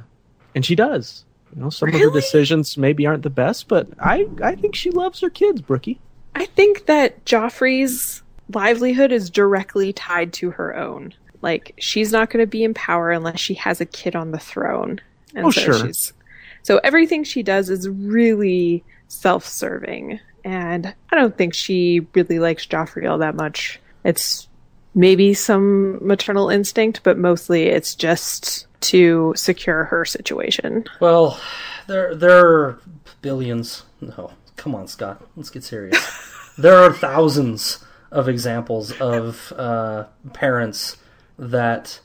and 0.56 0.66
she 0.66 0.76
does. 0.76 1.24
You 1.56 1.62
know, 1.64 1.70
some 1.70 1.90
of 1.90 1.96
her 1.96 2.10
decisions 2.12 2.78
maybe 2.78 3.06
aren't 3.06 3.24
the 3.24 3.30
best, 3.30 3.68
but 3.68 3.88
I 4.00 4.28
I 4.44 4.56
think 4.56 4.76
she 4.76 4.90
loves 4.92 5.20
her 5.22 5.30
kids, 5.30 5.62
Brookie. 5.62 6.00
I 6.36 6.46
think 6.46 6.86
that 6.88 7.24
Joffrey's 7.26 8.24
livelihood 8.52 9.12
is 9.12 9.30
directly 9.30 9.94
tied 9.94 10.34
to 10.34 10.52
her 10.52 10.76
own. 10.76 11.14
Like 11.42 11.74
she's 11.80 12.12
not 12.12 12.30
going 12.30 12.44
to 12.44 12.48
be 12.48 12.64
in 12.64 12.74
power 12.74 13.12
unless 13.12 13.40
she 13.40 13.54
has 13.56 13.80
a 13.82 13.86
kid 13.86 14.16
on 14.16 14.32
the 14.32 14.40
throne. 14.40 15.00
And 15.36 15.46
Oh, 15.46 15.52
so 15.52 15.62
sure. 15.62 15.86
she's 15.88 16.14
so 16.64 16.80
everything 16.84 17.24
she 17.24 17.44
does 17.44 17.70
is 17.70 17.88
really 17.90 18.84
self-serving, 19.08 20.20
and 20.44 20.94
I 21.12 21.16
don't 21.16 21.38
think 21.38 21.54
she 21.54 22.08
really 22.14 22.40
likes 22.40 22.66
Joffrey 22.66 23.10
all 23.10 23.18
that 23.20 23.36
much. 23.36 23.80
It's 24.04 24.48
maybe 24.96 25.34
some 25.34 26.06
maternal 26.06 26.50
instinct, 26.50 27.02
but 27.04 27.18
mostly 27.18 27.64
it's 27.64 27.96
just 27.96 28.68
to 28.82 29.34
secure 29.36 29.86
her 29.86 30.06
situation. 30.06 30.86
Well, 31.00 31.40
there 31.88 32.16
there 32.16 32.48
are 32.48 32.80
billions. 33.22 33.84
No, 34.02 34.32
come 34.56 34.76
on, 34.76 34.88
Scott. 34.88 35.26
Let's 35.36 35.50
get 35.50 35.64
serious. 35.64 36.54
there 36.58 36.78
are 36.78 36.94
thousands 36.94 37.84
of 38.12 38.28
examples 38.28 38.92
of 39.00 39.54
uh, 39.56 40.06
parents 40.34 40.98
that 41.38 42.00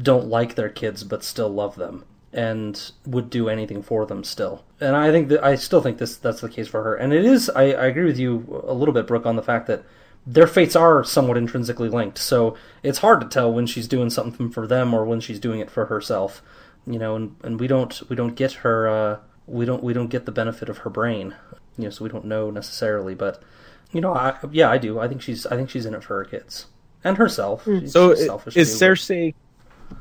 don't 0.00 0.26
like 0.26 0.54
their 0.54 0.68
kids 0.68 1.04
but 1.04 1.22
still 1.22 1.48
love 1.48 1.76
them 1.76 2.04
and 2.32 2.92
would 3.06 3.28
do 3.30 3.48
anything 3.48 3.82
for 3.82 4.06
them 4.06 4.22
still. 4.24 4.64
And 4.80 4.96
I 4.96 5.10
think 5.10 5.28
that 5.28 5.44
I 5.44 5.56
still 5.56 5.80
think 5.80 5.98
this 5.98 6.16
that's 6.16 6.40
the 6.40 6.48
case 6.48 6.68
for 6.68 6.82
her. 6.82 6.94
And 6.94 7.12
it 7.12 7.24
is. 7.24 7.50
I, 7.50 7.72
I 7.72 7.86
agree 7.86 8.04
with 8.04 8.18
you 8.18 8.62
a 8.66 8.74
little 8.74 8.94
bit, 8.94 9.06
Brooke, 9.06 9.26
on 9.26 9.36
the 9.36 9.42
fact 9.42 9.66
that 9.66 9.82
their 10.26 10.46
fates 10.46 10.76
are 10.76 11.02
somewhat 11.02 11.36
intrinsically 11.36 11.88
linked. 11.88 12.18
So 12.18 12.56
it's 12.82 12.98
hard 12.98 13.20
to 13.20 13.26
tell 13.28 13.52
when 13.52 13.66
she's 13.66 13.88
doing 13.88 14.10
something 14.10 14.50
for 14.50 14.66
them 14.66 14.94
or 14.94 15.04
when 15.04 15.20
she's 15.20 15.40
doing 15.40 15.60
it 15.60 15.70
for 15.70 15.86
herself. 15.86 16.42
You 16.86 16.98
know, 16.98 17.16
and, 17.16 17.36
and 17.42 17.60
we 17.60 17.66
don't 17.66 18.00
we 18.08 18.16
don't 18.16 18.34
get 18.34 18.52
her 18.52 18.88
uh, 18.88 19.18
we 19.46 19.64
don't 19.64 19.82
we 19.82 19.92
don't 19.92 20.08
get 20.08 20.26
the 20.26 20.32
benefit 20.32 20.68
of 20.68 20.78
her 20.78 20.90
brain. 20.90 21.34
You 21.76 21.84
know, 21.84 21.90
so 21.90 22.04
we 22.04 22.10
don't 22.10 22.24
know 22.26 22.50
necessarily. 22.50 23.14
But 23.14 23.42
you 23.92 24.00
know, 24.00 24.14
I, 24.14 24.36
yeah, 24.50 24.70
I 24.70 24.78
do. 24.78 25.00
I 25.00 25.08
think 25.08 25.20
she's 25.20 25.46
I 25.46 25.56
think 25.56 25.68
she's 25.68 25.86
in 25.86 25.94
it 25.94 26.04
for 26.04 26.18
her 26.18 26.24
kids 26.24 26.66
and 27.04 27.16
herself. 27.16 27.64
She's, 27.64 27.92
So 27.92 28.14
she's 28.14 28.26
selfish 28.26 28.56
is 28.56 28.78
too, 28.78 28.84
Cersei 28.84 29.34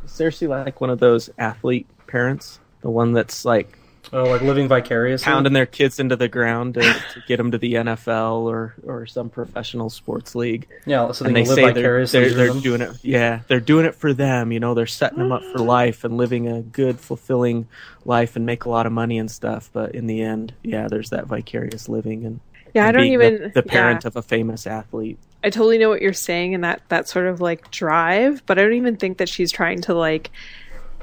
is 0.05 0.11
Cersei 0.11 0.47
like 0.47 0.79
one 0.79 0.89
of 0.89 0.99
those 0.99 1.29
athlete 1.37 1.87
parents, 2.09 2.59
the 2.81 2.89
one 2.89 3.13
that's 3.13 3.45
like 3.45 3.77
oh 4.11 4.23
like 4.23 4.41
living 4.41 4.67
vicariously? 4.67 5.25
pounding 5.25 5.53
their 5.53 5.65
kids 5.65 5.99
into 5.99 6.15
the 6.15 6.27
ground 6.27 6.73
to, 6.73 6.81
to 6.81 7.23
get 7.27 7.37
them 7.37 7.51
to 7.51 7.57
the 7.57 7.75
NFL 7.75 8.41
or 8.41 8.75
or 8.83 9.05
some 9.05 9.29
professional 9.29 9.89
sports 9.89 10.35
league. 10.35 10.67
Yeah, 10.85 11.11
so 11.11 11.23
they 11.23 11.29
and 11.29 11.37
can 11.37 11.43
they 11.43 11.49
live 11.49 11.75
say 11.75 11.81
they're, 11.81 12.05
they're, 12.05 12.33
they're 12.33 12.61
doing 12.61 12.81
it. 12.81 12.91
Yeah, 13.03 13.41
they're 13.47 13.59
doing 13.59 13.85
it 13.85 13.95
for 13.95 14.13
them. 14.13 14.51
You 14.51 14.59
know, 14.59 14.73
they're 14.73 14.87
setting 14.87 15.19
them 15.19 15.31
up 15.31 15.41
for 15.41 15.59
mm-hmm. 15.59 15.67
life 15.67 16.03
and 16.03 16.17
living 16.17 16.47
a 16.47 16.61
good, 16.61 16.99
fulfilling 16.99 17.67
life 18.05 18.35
and 18.35 18.45
make 18.45 18.65
a 18.65 18.69
lot 18.69 18.85
of 18.85 18.91
money 18.91 19.17
and 19.17 19.29
stuff. 19.29 19.69
But 19.71 19.95
in 19.95 20.07
the 20.07 20.21
end, 20.21 20.53
yeah, 20.63 20.87
there's 20.87 21.11
that 21.11 21.27
vicarious 21.27 21.87
living, 21.87 22.25
and 22.25 22.39
Yeah, 22.73 22.87
I 22.87 22.91
don't 22.91 23.01
being 23.01 23.13
even 23.13 23.41
the, 23.43 23.49
the 23.49 23.63
parent 23.63 24.03
yeah. 24.03 24.07
of 24.07 24.15
a 24.15 24.21
famous 24.21 24.65
athlete. 24.65 25.19
I 25.43 25.49
totally 25.49 25.77
know 25.77 25.89
what 25.89 26.01
you're 26.01 26.13
saying 26.13 26.53
and 26.53 26.63
that 26.63 26.81
that 26.89 27.07
sort 27.07 27.27
of 27.27 27.39
like 27.39 27.71
drive, 27.71 28.45
but 28.45 28.59
I 28.59 28.63
don't 28.63 28.73
even 28.73 28.97
think 28.97 29.19
that 29.19 29.29
she's 29.29 29.51
trying 29.51 29.81
to 29.83 29.93
like 29.93 30.31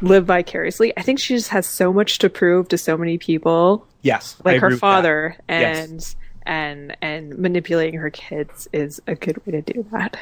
live 0.02 0.26
vicariously. 0.26 0.92
I 0.96 1.02
think 1.02 1.18
she 1.18 1.34
just 1.34 1.48
has 1.50 1.66
so 1.66 1.92
much 1.92 2.18
to 2.18 2.28
prove 2.30 2.68
to 2.68 2.78
so 2.78 2.96
many 2.96 3.18
people, 3.18 3.86
Yes, 4.02 4.36
I 4.44 4.50
like 4.50 4.56
agree 4.56 4.60
her 4.60 4.68
with 4.68 4.74
that. 4.76 4.80
father, 4.80 5.36
Yes. 5.48 5.88
and 5.88 6.16
and 6.48 6.96
and 7.02 7.38
manipulating 7.38 7.98
her 7.98 8.10
kids 8.10 8.68
is 8.72 9.00
a 9.06 9.14
good 9.14 9.44
way 9.46 9.52
to 9.52 9.62
do 9.62 9.84
that. 9.92 10.16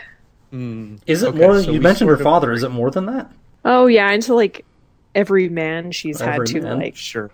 Mm. 0.52 1.00
Is 1.06 1.22
it 1.22 1.28
Okay, 1.30 1.38
more 1.38 1.62
so 1.62 1.70
you 1.70 1.80
mentioned 1.80 2.08
her 2.08 2.16
father? 2.16 2.46
agree. 2.48 2.56
Is 2.56 2.62
it 2.62 2.70
more 2.70 2.90
than 2.90 3.06
that? 3.06 3.30
Oh 3.64 3.86
yeah, 3.86 4.10
into 4.10 4.34
like 4.34 4.64
every 5.14 5.48
man 5.48 5.90
she's 5.92 6.20
had 6.20 6.46
to 6.46 6.60
man? 6.62 6.78
like 6.78 6.96
Sure. 6.96 7.30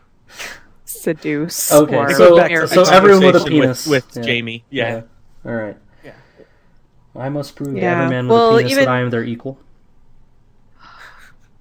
seduce. 0.85 1.73
Okay, 1.73 1.97
or 1.97 2.11
So- 2.15 2.31
goes 2.31 2.39
back 2.39 2.69
so 2.69 2.83
everyone 2.91 3.25
with 3.27 3.37
a 3.37 3.45
penis. 3.45 3.87
with, 3.87 4.17
Yeah. 4.17 4.23
Jaime. 4.25 4.65
Yeah. 4.71 5.03
All 5.45 5.53
right. 5.55 5.77
Yeah. 6.05 6.13
I 7.17 7.29
must 7.29 7.55
prove 7.57 7.75
to 7.75 7.81
Yeah. 7.81 8.03
every 8.03 8.11
man 8.11 8.27
with 8.27 8.33
Well, 8.37 8.55
a 8.55 8.59
penis 8.59 8.73
even- 8.73 8.85
that 8.85 8.91
I 8.91 9.01
am 9.01 9.11
their 9.11 9.23
equal. 9.25 9.59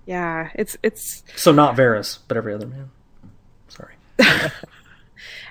Yeah, 0.10 0.50
it's 0.56 0.76
it's 0.82 1.24
So 1.36 1.52
not 1.52 1.76
Varys, 1.78 2.18
but 2.28 2.36
every 2.36 2.52
other 2.56 2.66
man. 2.66 2.90
Sorry. 3.68 3.94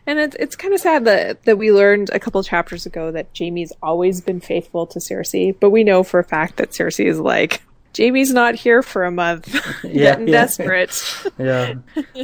And 0.06 0.18
it's 0.18 0.34
it's 0.40 0.56
kind 0.56 0.72
of 0.72 0.80
sad 0.80 1.04
that 1.04 1.44
that 1.44 1.58
we 1.58 1.70
learned 1.70 2.08
a 2.14 2.18
couple 2.18 2.42
chapters 2.42 2.86
ago 2.86 3.12
that 3.12 3.26
Jaime's 3.38 3.72
always 3.82 4.22
been 4.22 4.40
faithful 4.40 4.86
to 4.86 4.98
Cersei, 4.98 5.54
but 5.60 5.68
we 5.68 5.84
know 5.84 6.02
for 6.02 6.18
a 6.18 6.24
fact 6.24 6.56
that 6.56 6.70
Cersei 6.70 7.04
is 7.04 7.20
like 7.20 7.60
Jaime's 7.94 8.32
not 8.32 8.54
here 8.54 8.82
for 8.82 9.04
a 9.04 9.10
month, 9.10 9.54
Yeah, 9.84 10.12
getting 10.12 10.28
yeah. 10.28 10.32
desperate. 10.32 11.04
Yeah, 11.38 11.74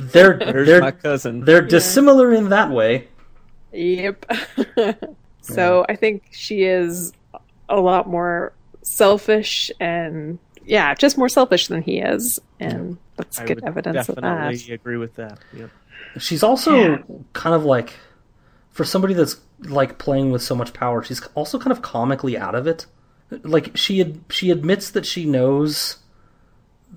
they're 0.01 0.39
There's 0.39 0.67
they're 0.67 0.81
my 0.81 0.93
cousin. 0.93 1.45
they're 1.45 1.61
dissimilar 1.61 2.33
in 2.33 2.49
that 2.49 2.71
way. 2.71 3.09
yep. 3.71 4.25
so 5.43 5.85
I 5.87 5.95
think 5.97 6.25
she 6.33 6.63
is 6.63 7.13
a 7.69 7.79
lot 7.81 8.09
more 8.09 8.55
selfish 8.81 9.71
and 9.79 10.39
yeah, 10.65 10.95
just 10.95 11.17
more 11.19 11.29
selfish 11.29 11.69
than 11.69 11.83
he 11.83 11.99
is, 11.99 12.41
and 12.61 12.99
that's 13.17 13.39
I 13.39 13.47
good 13.47 13.63
evidence 13.65 14.09
of 14.09 14.17
that. 14.17 14.23
definitely 14.23 14.57
that. 14.57 14.73
agree 14.75 14.97
with 14.97 15.15
that. 15.17 15.39
Yep. 15.53 15.71
She's 16.19 16.43
also 16.43 16.75
Yeah. 16.77 16.99
kind 17.33 17.55
of 17.55 17.65
like, 17.65 17.95
for 18.71 18.85
somebody 18.85 19.15
that's 19.15 19.37
like 19.61 19.99
playing 19.99 20.31
with 20.31 20.43
so 20.43 20.55
much 20.55 20.73
power, 20.73 21.03
she's 21.03 21.23
also 21.35 21.59
kind 21.59 21.73
of 21.73 21.83
comically 21.83 22.37
out 22.39 22.55
of 22.55 22.67
it. 22.67 22.87
Like 23.31 23.77
she 23.77 24.01
ad- 24.01 24.21
she 24.31 24.51
admits 24.51 24.91
that 24.91 25.07
she 25.07 25.25
knows 25.25 25.97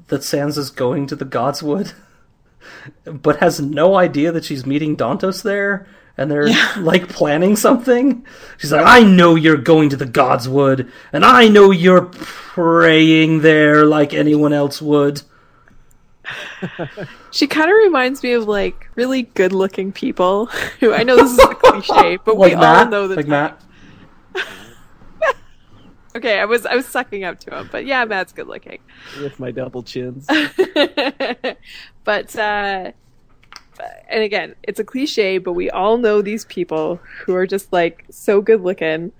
that 0.08 0.22
Sansa's 0.22 0.70
going 0.70 1.08
to 1.08 1.16
the 1.16 1.26
Godswood, 1.26 1.94
but 3.06 3.38
has 3.38 3.60
no 3.60 3.96
idea 3.96 4.32
that 4.32 4.46
she's 4.46 4.66
meeting 4.66 4.96
Dontos 4.98 5.44
there, 5.44 5.88
and 6.18 6.30
they're 6.32 6.50
like 6.78 7.10
planning 7.10 7.56
something. 7.56 8.26
She's 8.58 8.72
like, 8.72 8.86
"I 8.86 9.04
know 9.04 9.36
you're 9.36 9.58
going 9.58 9.90
to 9.90 9.96
the 9.98 10.06
Godswood, 10.06 10.90
and 11.14 11.24
I 11.26 11.48
know 11.48 11.72
you're 11.72 12.06
praying 12.06 13.42
there 13.42 13.86
like 13.86 14.14
anyone 14.14 14.54
else 14.54 14.82
would." 14.82 15.22
She 17.32 17.46
kind 17.46 17.70
of 17.70 17.76
reminds 17.78 18.24
me 18.24 18.34
of 18.34 18.48
like 18.48 18.90
really 18.96 19.24
good-looking 19.24 19.92
people 19.92 20.48
who 20.80 20.94
I 20.94 21.04
know 21.04 21.16
this 21.16 21.32
is 21.32 21.40
a 21.40 21.54
cliche, 21.56 22.18
but 22.26 22.36
Like 22.38 22.52
we 22.52 22.56
Matt, 22.56 22.86
all 22.86 22.92
know 22.92 23.08
the 23.08 23.16
like 23.16 23.28
Matt. 23.28 23.62
Okay, 26.16 26.40
I 26.40 26.46
was 26.46 26.66
I 26.66 26.76
was 26.76 26.88
sucking 26.88 27.24
up 27.26 27.40
to 27.42 27.56
him, 27.56 27.70
but 27.72 27.86
yeah, 27.86 28.04
Matt's 28.06 28.34
good 28.34 28.48
looking. 28.48 28.80
With 29.22 29.40
my 29.40 29.52
double 29.52 29.84
chins. 29.84 30.26
but 32.04 32.36
uh 32.36 32.92
and 34.10 34.24
again, 34.24 34.56
it's 34.64 34.80
a 34.80 34.84
cliche, 34.84 35.38
but 35.38 35.54
we 35.54 35.70
all 35.70 35.98
know 35.98 36.22
these 36.22 36.46
people 36.46 37.00
who 37.26 37.36
are 37.36 37.46
just 37.48 37.72
like 37.74 38.06
so 38.10 38.42
good 38.42 38.62
looking 38.62 39.12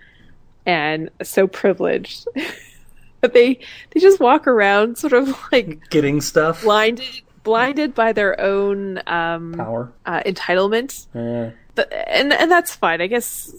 and 0.66 1.10
so 1.24 1.48
privileged. 1.48 2.28
but 3.22 3.34
they 3.34 3.60
they 3.92 4.00
just 4.00 4.20
walk 4.20 4.48
around 4.48 4.98
sort 4.98 5.14
of 5.14 5.36
like 5.52 5.90
Getting 5.90 6.22
stuff. 6.22 6.64
blinded 6.64 7.22
blinded 7.44 7.96
by 7.96 8.12
their 8.14 8.40
own 8.42 9.02
um 9.08 9.54
Power. 9.58 9.92
uh, 10.06 10.22
entitlement. 10.24 11.08
Yeah. 11.16 11.52
But, 11.76 11.94
and 11.94 12.34
and 12.34 12.50
that's 12.52 12.76
fine. 12.76 13.02
I 13.02 13.08
guess 13.08 13.54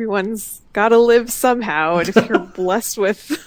everyone's 0.00 0.62
got 0.72 0.88
to 0.88 0.98
live 0.98 1.30
somehow, 1.30 1.98
and 1.98 2.08
if 2.08 2.16
you're 2.26 2.38
blessed 2.54 2.96
with 2.96 3.38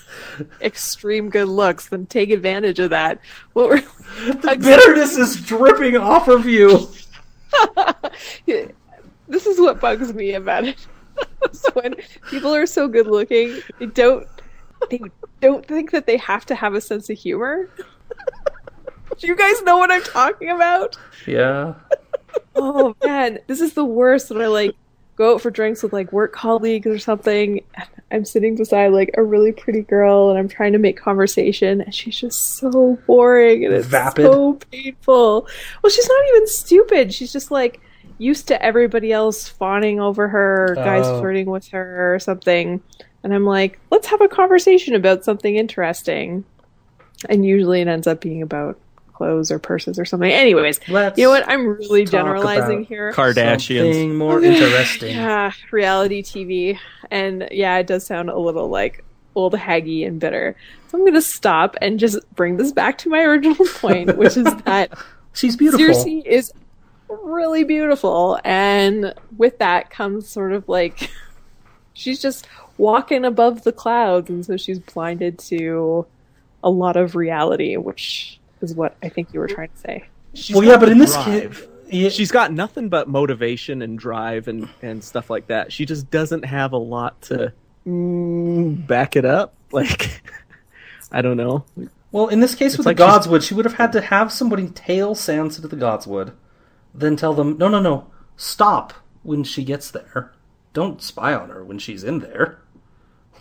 extreme 0.61 1.31
good 1.31 1.47
looks, 1.47 1.89
then 1.89 2.05
take 2.05 2.29
advantage 2.29 2.77
of 2.77 2.91
that. 2.91 3.19
What 3.53 3.69
we're 3.69 3.81
The 4.33 4.55
bitterness 4.61 5.17
is 5.17 5.41
dripping 5.41 5.97
off 5.97 6.27
of 6.27 6.45
you. 6.45 6.87
this 8.45 9.47
is 9.47 9.59
what 9.59 9.81
bugs 9.81 10.13
me 10.13 10.35
about 10.35 10.65
it. 10.65 10.77
when 11.73 11.95
people 12.29 12.53
are 12.53 12.67
so 12.67 12.87
good 12.87 13.07
looking, 13.07 13.59
they 13.79 13.87
don't 13.87 14.27
they 14.91 15.01
don't 15.41 15.65
think 15.65 15.89
that 15.89 16.05
they 16.05 16.17
have 16.17 16.45
to 16.45 16.53
have 16.53 16.75
a 16.75 16.81
sense 16.81 17.09
of 17.09 17.17
humor. 17.17 17.67
Do 19.17 19.25
you 19.25 19.35
guys 19.35 19.59
know 19.63 19.77
what 19.77 19.91
I'm 19.91 20.03
talking 20.03 20.51
about? 20.51 20.97
Yeah. 21.25 21.73
oh 22.55 22.95
man, 23.03 23.39
this 23.47 23.59
is 23.59 23.73
the 23.73 23.85
worst 23.85 24.29
when 24.29 24.39
I 24.39 24.47
like 24.47 24.75
go 25.15 25.35
out 25.35 25.41
for 25.41 25.51
drinks 25.51 25.83
with 25.83 25.93
like 25.93 26.11
work 26.11 26.33
colleagues 26.33 26.87
or 26.87 26.97
something. 26.99 27.61
And 27.75 27.87
I'm 28.11 28.25
sitting 28.25 28.55
beside 28.55 28.87
like 28.93 29.11
a 29.15 29.23
really 29.23 29.51
pretty 29.51 29.81
girl 29.81 30.29
and 30.29 30.37
I'm 30.39 30.47
trying 30.47 30.73
to 30.73 30.79
make 30.79 30.97
conversation 30.97 31.81
and 31.81 31.93
she's 31.93 32.17
just 32.17 32.57
so 32.57 32.97
boring 33.07 33.65
and 33.65 33.73
it's 33.73 33.87
Vapid. 33.87 34.25
so 34.25 34.53
painful. 34.71 35.47
Well, 35.81 35.89
she's 35.89 36.07
not 36.07 36.25
even 36.29 36.47
stupid. 36.47 37.13
She's 37.13 37.31
just 37.33 37.51
like 37.51 37.79
used 38.19 38.47
to 38.49 38.61
everybody 38.63 39.11
else 39.11 39.47
fawning 39.47 39.99
over 39.99 40.27
her, 40.27 40.71
or 40.71 40.75
guys 40.75 41.05
Oh. 41.05 41.19
flirting 41.19 41.47
with 41.47 41.67
her 41.69 42.13
or 42.13 42.19
something. 42.19 42.81
And 43.23 43.33
I'm 43.33 43.45
like, 43.45 43.79
let's 43.91 44.07
have 44.07 44.21
a 44.21 44.27
conversation 44.27 44.93
about 44.95 45.23
something 45.25 45.55
interesting. 45.55 46.43
And 47.29 47.45
usually 47.45 47.81
it 47.81 47.87
ends 47.87 48.05
up 48.05 48.19
being 48.21 48.41
about 48.41 48.77
clothes 49.13 49.51
or 49.51 49.59
purses 49.59 49.99
or 49.99 50.05
something. 50.05 50.31
Anyways, 50.31 50.79
Let's 50.87 51.17
you 51.17 51.25
know 51.25 51.31
what? 51.31 51.47
I'm 51.47 51.67
really 51.67 52.05
talk 52.05 52.11
generalizing 52.11 52.79
about 52.79 52.87
here. 52.87 53.13
Kardashians. 53.13 53.93
Something 53.93 54.15
more 54.17 54.43
interesting. 54.43 55.15
Yeah, 55.15 55.51
reality 55.71 56.23
TV. 56.23 56.77
And 57.11 57.47
yeah, 57.51 57.77
it 57.77 57.87
does 57.87 58.05
sound 58.05 58.29
a 58.29 58.37
little 58.37 58.69
like 58.69 59.03
old 59.35 59.53
haggy 59.53 60.05
and 60.05 60.19
bitter. 60.19 60.55
So 60.87 60.97
I'm 60.97 61.03
going 61.03 61.13
to 61.13 61.21
stop 61.21 61.75
and 61.81 61.99
just 61.99 62.17
bring 62.35 62.57
this 62.57 62.71
back 62.71 62.97
to 62.99 63.09
my 63.09 63.19
original 63.23 63.65
point, 63.75 64.17
which 64.17 64.37
is 64.37 64.45
that 64.65 64.97
She's 65.33 65.57
beautiful. 65.57 65.85
Cersei 65.85 66.25
is 66.25 66.53
really 67.09 67.63
beautiful. 67.63 68.39
And 68.43 69.13
with 69.35 69.57
that 69.59 69.89
comes 69.89 70.29
sort 70.29 70.53
of 70.53 70.69
like 70.69 71.09
she's 71.93 72.21
just 72.21 72.47
walking 72.77 73.25
above 73.25 73.63
the 73.63 73.71
clouds. 73.71 74.29
And 74.29 74.45
so 74.45 74.57
she's 74.57 74.79
blinded 74.79 75.39
to 75.39 76.05
a 76.63 76.69
lot 76.69 76.95
of 76.95 77.15
reality, 77.15 77.77
which 77.77 78.39
is 78.63 78.75
what 78.75 78.95
I 79.03 79.09
think 79.09 79.33
you 79.33 79.39
were 79.39 79.47
trying 79.47 79.69
to 79.69 79.77
say. 79.77 80.05
She's 80.33 80.55
Well, 80.55 80.65
yeah, 80.65 80.77
but 80.77 80.89
in 80.89 80.97
this 80.97 81.15
case, 81.17 81.61
yeah, 81.89 82.09
she's 82.09 82.31
got 82.31 82.51
nothing 82.51 82.89
but 82.89 83.07
motivation 83.07 83.81
and 83.81 83.99
drive 83.99 84.47
and, 84.47 84.67
and 84.81 85.03
stuff 85.03 85.29
like 85.29 85.47
that. 85.47 85.71
She 85.71 85.85
just 85.85 86.09
doesn't 86.09 86.45
have 86.45 86.71
a 86.73 86.77
lot 86.77 87.21
to 87.23 87.53
mm, 87.85 88.87
back 88.87 89.15
it 89.15 89.25
up. 89.25 89.53
Like, 89.71 90.21
I 91.11 91.21
don't 91.21 91.37
know. 91.37 91.65
well, 92.11 92.27
in 92.29 92.39
this 92.39 92.55
case 92.55 92.77
with 92.77 92.85
like 92.85 92.97
the 92.97 93.11
she's- 93.11 93.27
Godswood, 93.27 93.43
she 93.43 93.53
would 93.53 93.65
have 93.65 93.75
had 93.75 93.91
to 93.91 94.01
have 94.01 94.31
somebody 94.31 94.67
tail 94.69 95.13
Sansa 95.13 95.61
to 95.61 95.67
the 95.67 95.75
Godswood, 95.75 96.33
then 96.93 97.15
tell 97.15 97.33
them, 97.33 97.57
no, 97.57 97.67
no, 97.67 97.79
no, 97.79 98.07
stop 98.35 98.93
when 99.23 99.43
she 99.43 99.63
gets 99.63 99.91
there. 99.91 100.31
Don't 100.73 101.01
spy 101.01 101.33
on 101.33 101.49
her 101.49 101.63
when 101.63 101.77
she's 101.79 102.03
in 102.03 102.19
there. 102.19 102.59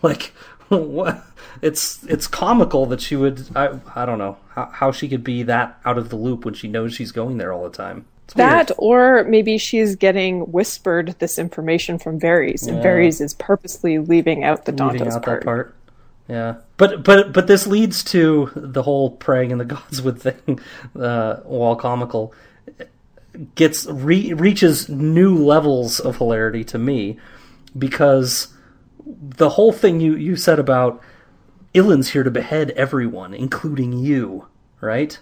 Like, 0.03 0.33
what? 0.69 1.25
It's 1.61 2.03
it's 2.05 2.27
comical 2.27 2.87
that 2.87 3.01
she 3.01 3.17
would. 3.17 3.47
I 3.55 3.79
I 3.95 4.05
don't 4.07 4.19
know 4.19 4.37
how 4.51 4.67
how 4.67 4.93
she 4.93 5.09
could 5.09 5.23
be 5.25 5.43
that 5.45 5.79
out 5.85 5.99
of 5.99 6.09
the 6.09 6.17
loop 6.17 6.45
when 6.45 6.55
she 6.55 6.69
knows 6.69 6.95
she's 6.95 7.13
going 7.13 7.39
there 7.39 7.53
all 7.53 7.65
the 7.65 7.77
time. 7.77 8.07
It's 8.25 8.35
weird. 8.37 8.51
That, 8.51 8.71
or 8.79 9.25
maybe 9.25 9.59
she's 9.59 9.97
getting 9.97 10.51
whispered 10.53 11.17
this 11.19 11.39
information 11.39 11.99
from 11.99 12.19
Varys, 12.21 12.67
and 12.67 12.79
Yeah. 12.79 12.85
Varys 12.85 13.21
is 13.21 13.35
purposely 13.35 13.99
leaving 13.99 14.45
out 14.45 14.65
the 14.65 14.73
leaving 14.73 15.03
Dontos 15.03 15.13
out 15.17 15.23
part. 15.25 15.41
that 15.41 15.45
part. 15.45 15.75
Yeah, 16.29 16.55
but 16.77 17.05
but 17.05 17.33
but 17.33 17.47
this 17.49 17.67
leads 17.67 18.03
to 18.05 18.51
the 18.55 18.83
whole 18.83 19.11
praying 19.11 19.51
in 19.51 19.59
the 19.59 19.65
Godswood 19.75 20.21
thing, 20.21 20.61
uh, 20.99 21.37
while 21.45 21.77
comical, 21.77 22.33
gets 23.55 23.87
re- 23.87 24.33
reaches 24.33 24.89
new 24.89 25.37
levels 25.37 26.01
of 26.01 26.17
hilarity 26.19 26.65
to 26.65 26.79
me 26.79 27.19
because 27.77 28.49
the 29.07 29.51
whole 29.51 29.73
thing 29.73 30.01
you 30.01 30.15
you 30.17 30.37
said 30.37 30.59
about 30.59 31.01
Ilyn's 31.75 32.11
here 32.11 32.23
to 32.23 32.31
behead 32.31 32.71
everyone, 32.73 33.35
including 33.35 33.93
you, 33.93 34.47
right? 34.81 35.19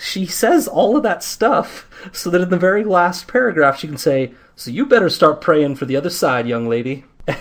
She 0.00 0.26
says 0.26 0.68
all 0.68 0.96
of 0.96 1.02
that 1.02 1.22
stuff 1.24 1.88
so 2.12 2.30
that 2.30 2.40
in 2.40 2.50
the 2.50 2.56
very 2.58 2.84
last 2.84 3.26
paragraph 3.28 3.78
she 3.78 3.88
can 3.88 3.98
say, 3.98 4.32
"So 4.56 4.70
you 4.70 4.86
better 4.86 5.08
start 5.08 5.40
praying 5.40 5.76
for 5.76 5.86
the 5.86 5.96
other 5.96 6.10
side, 6.10 6.46
young 6.46 6.68
lady." 6.68 7.04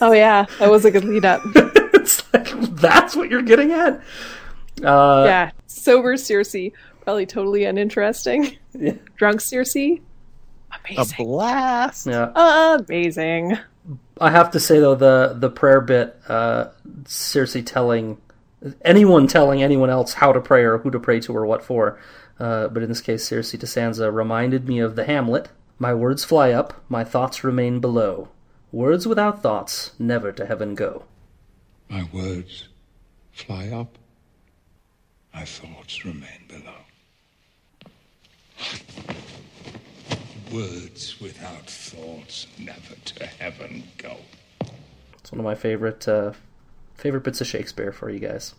Oh 0.00 0.12
yeah, 0.12 0.44
that 0.60 0.70
was 0.70 0.84
a 0.84 0.90
good 0.90 1.04
lead 1.04 1.24
up. 1.24 1.40
it's 1.94 2.22
like 2.32 2.48
that's 2.76 3.16
what 3.16 3.28
you're 3.30 3.42
getting 3.42 3.72
at. 3.72 4.00
Uh, 4.84 5.24
yeah, 5.26 5.50
sober 5.66 6.14
Cersei, 6.14 6.72
probably 7.00 7.26
totally 7.26 7.64
uninteresting. 7.64 8.56
Yeah. 8.78 8.92
Drunk 9.16 9.40
Cersei, 9.40 10.00
A 10.70 10.76
Amazing. 10.94 11.26
blast. 11.26 12.06
Yeah. 12.06 12.76
Amazing. 12.78 13.58
I 14.20 14.30
have 14.30 14.50
to 14.52 14.60
say 14.60 14.78
though 14.78 14.94
the 14.94 15.34
the 15.36 15.50
prayer 15.50 15.80
bit, 15.80 16.16
uh, 16.28 16.68
Cersei 17.04 17.64
telling 17.64 18.20
anyone 18.84 19.26
telling 19.26 19.62
anyone 19.62 19.90
else 19.90 20.14
how 20.14 20.32
to 20.32 20.40
pray 20.40 20.62
or 20.62 20.78
who 20.78 20.90
to 20.90 21.00
pray 21.00 21.20
to 21.20 21.36
or 21.36 21.44
what 21.44 21.64
for, 21.64 21.98
uh, 22.38 22.68
but 22.68 22.82
in 22.82 22.88
this 22.88 23.00
case 23.00 23.28
Cersei 23.28 23.58
to 23.60 23.66
Sansa 23.66 24.12
reminded 24.12 24.68
me 24.68 24.78
of 24.78 24.96
the 24.96 25.04
Hamlet. 25.04 25.48
My 25.78 25.92
words 25.92 26.24
fly 26.24 26.52
up, 26.52 26.84
my 26.88 27.02
thoughts 27.02 27.42
remain 27.42 27.80
below. 27.80 28.28
Words 28.70 29.06
without 29.06 29.42
thoughts 29.42 29.92
never 29.98 30.32
to 30.32 30.46
heaven 30.46 30.74
go. 30.74 31.04
My 31.88 32.08
words 32.12 32.68
fly 33.32 33.68
up, 33.68 33.98
my 35.34 35.44
thoughts 35.44 36.04
remain 36.04 36.46
below. 36.48 36.84
Words 40.54 41.20
without 41.20 41.68
thoughts 41.68 42.46
never 42.58 42.94
to 43.06 43.26
heaven 43.26 43.82
go. 43.98 44.16
It's 45.18 45.32
one 45.32 45.40
of 45.40 45.44
my 45.44 45.56
favorite 45.56 46.06
uh, 46.06 46.32
favorite 46.94 47.24
bits 47.24 47.40
of 47.40 47.48
Shakespeare 47.48 47.90
for 47.90 48.08
you 48.08 48.20
guys. 48.20 48.54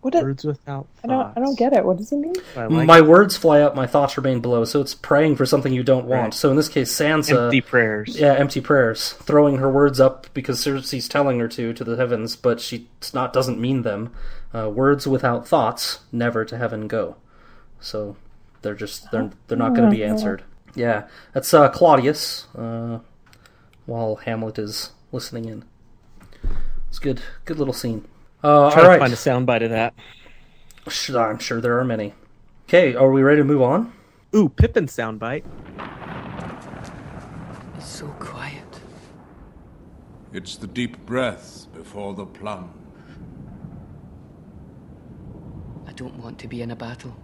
What 0.00 0.12
did, 0.14 0.24
Words 0.24 0.44
without 0.44 0.88
I 1.04 1.06
don't 1.06 1.36
I 1.36 1.40
don't 1.40 1.56
get 1.56 1.72
it. 1.72 1.84
What 1.84 1.98
does 1.98 2.10
it 2.10 2.16
mean? 2.16 2.34
Like 2.56 2.86
my 2.86 3.00
words 3.00 3.36
fly 3.36 3.60
up, 3.60 3.76
my 3.76 3.86
thoughts 3.86 4.16
remain 4.16 4.40
below. 4.40 4.64
So 4.64 4.80
it's 4.80 4.94
praying 4.94 5.36
for 5.36 5.46
something 5.46 5.72
you 5.72 5.84
don't 5.84 6.06
want. 6.06 6.22
Right. 6.22 6.34
So 6.34 6.50
in 6.50 6.56
this 6.56 6.68
case, 6.68 6.92
Sansa, 6.92 7.44
empty 7.44 7.60
prayers. 7.60 8.18
yeah, 8.18 8.34
empty 8.34 8.60
prayers, 8.60 9.12
throwing 9.12 9.58
her 9.58 9.70
words 9.70 10.00
up 10.00 10.26
because 10.34 10.60
Cersei's 10.64 11.08
telling 11.08 11.38
her 11.38 11.48
to 11.48 11.72
to 11.72 11.84
the 11.84 11.96
heavens, 11.96 12.34
but 12.34 12.60
she 12.60 12.88
not 13.14 13.32
doesn't 13.32 13.60
mean 13.60 13.82
them. 13.82 14.12
Uh, 14.52 14.70
words 14.70 15.06
without 15.06 15.46
thoughts 15.46 16.00
never 16.10 16.44
to 16.44 16.58
heaven 16.58 16.88
go. 16.88 17.16
So 17.80 18.16
they're 18.62 18.74
just 18.74 19.10
they're 19.12 19.30
they're 19.46 19.58
not 19.58 19.74
going 19.74 19.88
to 19.88 19.96
be 19.96 20.02
answered. 20.02 20.42
Yeah, 20.76 21.08
that's 21.32 21.52
uh, 21.52 21.68
Claudius. 21.70 22.46
Uh, 22.54 23.00
while 23.86 24.16
Hamlet 24.16 24.58
is 24.58 24.92
listening 25.10 25.46
in, 25.46 25.64
it's 26.88 26.98
good. 26.98 27.22
Good 27.44 27.58
little 27.58 27.74
scene. 27.74 28.06
Uh, 28.44 28.70
Try 28.70 28.84
all 28.84 28.92
to 28.92 28.98
find 28.98 29.12
a 29.12 29.16
soundbite 29.16 29.64
of 29.64 29.70
that. 29.70 29.94
I'm 30.86 31.38
sure 31.38 31.60
there 31.60 31.78
are 31.80 31.84
many. 31.84 32.14
Okay, 32.68 32.94
are 32.94 33.10
we 33.10 33.22
ready 33.22 33.40
to 33.40 33.44
move 33.44 33.62
on? 33.62 33.92
Ooh, 34.34 34.48
Pippin 34.48 34.86
soundbite. 34.86 35.44
It's 37.76 37.88
so 37.88 38.06
quiet. 38.18 38.80
It's 40.32 40.56
the 40.56 40.66
deep 40.66 41.04
breath 41.06 41.66
before 41.74 42.14
the 42.14 42.26
plunge. 42.26 42.70
I 45.86 45.92
don't 45.92 46.16
want 46.18 46.38
to 46.40 46.48
be 46.48 46.60
in 46.60 46.70
a 46.70 46.76
battle. 46.76 47.16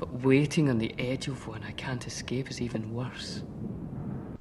But 0.00 0.24
waiting 0.24 0.70
on 0.70 0.78
the 0.78 0.94
edge 0.98 1.28
of 1.28 1.46
one 1.46 1.62
I 1.62 1.72
can't 1.72 2.04
escape 2.06 2.50
is 2.50 2.62
even 2.62 2.94
worse. 2.94 3.42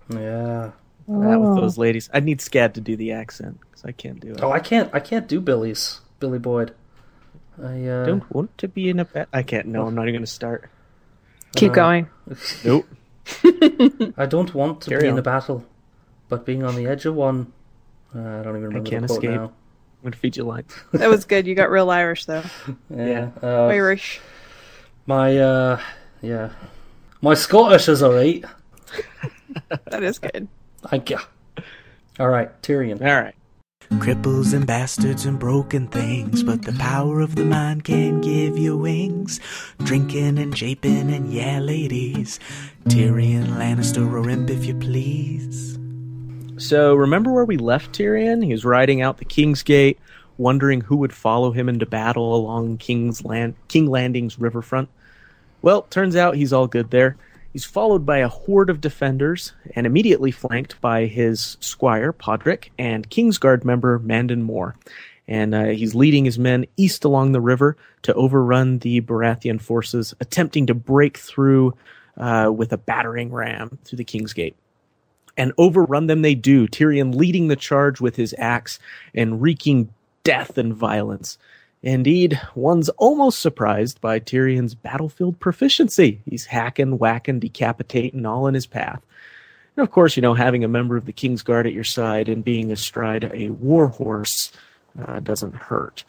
Yeah. 0.09 0.71
That 1.05 1.41
with 1.41 1.59
those 1.59 1.77
ladies. 1.77 2.09
I 2.13 2.21
need 2.21 2.39
Scad 2.39 2.75
to 2.75 2.81
do 2.81 2.95
the 2.95 3.11
accent 3.11 3.59
because 3.59 3.83
I 3.83 3.91
can't 3.91 4.21
do 4.21 4.31
it. 4.31 4.39
Oh, 4.41 4.51
I 4.53 4.59
can't. 4.59 4.89
I 4.93 5.01
can't 5.01 5.27
do 5.27 5.41
Billy's 5.41 5.99
Billy 6.21 6.39
Boyd. 6.39 6.73
I 7.61 7.85
uh, 7.85 8.05
don't 8.05 8.33
want 8.33 8.57
to 8.59 8.69
be 8.69 8.87
in 8.89 9.01
a 9.01 9.05
bat. 9.05 9.27
I 9.33 9.43
can't. 9.43 9.67
No, 9.67 9.85
I'm 9.87 9.95
not 9.95 10.03
even 10.03 10.13
going 10.13 10.25
to 10.25 10.31
start. 10.31 10.69
Keep 11.57 11.73
going. 11.73 12.09
Nope. 12.63 12.87
I 14.17 14.25
don't 14.27 14.53
want 14.53 14.81
to 14.81 14.89
Carry 14.91 15.01
be 15.01 15.07
in 15.07 15.13
on. 15.13 15.19
a 15.19 15.23
battle, 15.23 15.65
but 16.29 16.45
being 16.45 16.63
on 16.63 16.75
the 16.75 16.87
edge 16.87 17.05
of 17.05 17.15
one. 17.15 17.51
Uh, 18.15 18.19
I 18.19 18.43
don't 18.43 18.55
even 18.55 18.63
remember 18.63 18.89
can't 18.89 19.01
the 19.01 19.07
quote 19.07 19.23
escape. 19.23 19.35
now. 19.35 19.45
I'm 19.45 20.03
going 20.03 20.11
to 20.13 20.17
feed 20.17 20.37
you 20.37 20.43
lines. 20.43 20.73
That 20.93 21.09
was 21.09 21.25
good. 21.25 21.45
You 21.45 21.53
got 21.53 21.69
real 21.69 21.89
Irish 21.89 22.25
though. 22.25 22.43
Yeah. 22.89 23.31
Uh, 23.43 23.65
Irish. 23.65 24.21
My 25.09 25.35
uh, 25.39 25.81
yeah, 26.21 26.51
my 27.21 27.33
Scottish 27.33 27.89
is 27.89 28.03
alright. 28.03 28.45
That 29.89 30.03
is 30.03 30.19
good. 30.19 30.47
Thank 30.83 31.09
you. 31.09 31.17
All 32.19 32.29
right, 32.29 32.49
Tyrion. 32.61 33.01
All 33.01 33.21
right. 33.21 33.35
Cripples 33.93 34.53
and 34.53 34.67
bastards 34.67 35.25
and 35.25 35.39
broken 35.39 35.87
things, 35.87 36.43
but 36.43 36.61
the 36.61 36.73
power 36.73 37.19
of 37.19 37.35
the 37.35 37.43
mind 37.43 37.83
can 37.83 38.21
give 38.21 38.57
you 38.57 38.77
wings. 38.77 39.39
Drinking 39.79 40.37
and 40.37 40.53
japing 40.53 41.13
and 41.13 41.33
yeah, 41.33 41.59
ladies. 41.59 42.39
Tyrion 42.85 43.47
Lannister 43.57 44.09
or 44.09 44.29
imp 44.29 44.51
if 44.51 44.65
you 44.65 44.75
please. 44.75 45.79
So 46.57 46.93
remember 46.93 47.33
where 47.33 47.45
we 47.45 47.57
left 47.57 47.91
Tyrion? 47.91 48.45
He 48.45 48.51
was 48.51 48.63
riding 48.63 49.01
out 49.01 49.17
the 49.17 49.25
King's 49.25 49.63
Gate, 49.63 49.97
wondering 50.37 50.81
who 50.81 50.97
would 50.97 51.13
follow 51.13 51.51
him 51.51 51.67
into 51.67 51.87
battle 51.87 52.35
along 52.35 52.77
King's 52.77 53.25
Land 53.25 53.55
King 53.67 53.87
Landing's 53.87 54.37
riverfront. 54.37 54.89
Well, 55.61 55.83
turns 55.83 56.15
out 56.15 56.35
he's 56.35 56.53
all 56.53 56.67
good 56.67 56.91
there. 56.91 57.17
He's 57.51 57.65
followed 57.65 58.05
by 58.05 58.19
a 58.19 58.27
horde 58.27 58.69
of 58.69 58.81
defenders 58.81 59.53
and 59.75 59.87
immediately 59.87 60.31
flanked 60.31 60.79
by 60.81 61.05
his 61.05 61.57
squire 61.59 62.13
Podrick 62.13 62.69
and 62.77 63.09
Kingsguard 63.09 63.65
member 63.65 63.99
Mandon 63.99 64.43
Moore. 64.43 64.75
And 65.27 65.53
uh, 65.53 65.65
he's 65.65 65.95
leading 65.95 66.25
his 66.25 66.39
men 66.39 66.65
east 66.77 67.03
along 67.03 67.31
the 67.31 67.41
river 67.41 67.77
to 68.03 68.13
overrun 68.13 68.79
the 68.79 69.01
Baratheon 69.01 69.61
forces, 69.61 70.13
attempting 70.19 70.67
to 70.67 70.73
break 70.73 71.17
through 71.17 71.75
uh, 72.17 72.51
with 72.55 72.71
a 72.71 72.77
battering 72.77 73.31
ram 73.31 73.79
through 73.83 73.97
the 73.97 74.03
King's 74.03 74.33
Gate 74.33 74.55
and 75.39 75.53
overrun 75.57 76.07
them 76.07 76.21
they 76.21 76.35
do. 76.35 76.67
Tyrion 76.67 77.15
leading 77.15 77.47
the 77.47 77.55
charge 77.55 78.01
with 78.01 78.17
his 78.17 78.35
axe 78.37 78.77
and 79.15 79.41
wreaking 79.41 79.89
death 80.23 80.57
and 80.57 80.73
violence. 80.73 81.37
Indeed, 81.81 82.39
one's 82.55 82.89
almost 82.89 83.39
surprised 83.39 84.01
by 84.01 84.19
Tyrion's 84.19 84.75
battlefield 84.75 85.39
proficiency. 85.39 86.21
He's 86.25 86.45
hacking, 86.45 86.97
whacking, 86.97 87.39
decapitating 87.39 88.25
all 88.25 88.47
in 88.47 88.53
his 88.53 88.65
path. 88.65 89.01
And 89.77 89.83
of 89.87 89.91
course, 89.91 90.17
you 90.17 90.21
know, 90.21 90.33
having 90.33 90.65
a 90.65 90.67
member 90.67 90.97
of 90.97 91.05
the 91.05 91.13
King's 91.13 91.41
Guard 91.41 91.65
at 91.65 91.73
your 91.73 91.85
side 91.85 92.27
and 92.27 92.43
being 92.43 92.69
astride 92.71 93.31
a 93.33 93.49
war 93.51 93.87
horse 93.87 94.51
uh, 95.07 95.21
doesn't 95.21 95.55
hurt. 95.55 96.03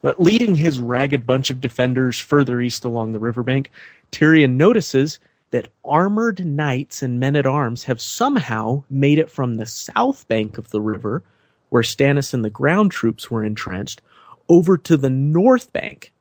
But 0.00 0.18
leading 0.18 0.54
his 0.54 0.80
ragged 0.80 1.26
bunch 1.26 1.50
of 1.50 1.60
defenders 1.60 2.18
further 2.18 2.60
east 2.60 2.84
along 2.84 3.12
the 3.12 3.18
riverbank, 3.18 3.70
Tyrion 4.12 4.56
notices 4.56 5.18
that 5.50 5.68
armored 5.84 6.44
knights 6.44 7.02
and 7.02 7.20
men 7.20 7.36
at 7.36 7.46
arms 7.46 7.84
have 7.84 8.00
somehow 8.00 8.82
made 8.88 9.18
it 9.18 9.30
from 9.30 9.56
the 9.56 9.66
south 9.66 10.26
bank 10.26 10.56
of 10.56 10.70
the 10.70 10.80
river, 10.80 11.22
where 11.68 11.82
Stannis 11.82 12.32
and 12.32 12.42
the 12.42 12.50
ground 12.50 12.90
troops 12.90 13.30
were 13.30 13.44
entrenched, 13.44 14.00
over 14.48 14.76
to 14.76 14.96
the 14.96 15.10
north 15.10 15.72
bank 15.72 16.12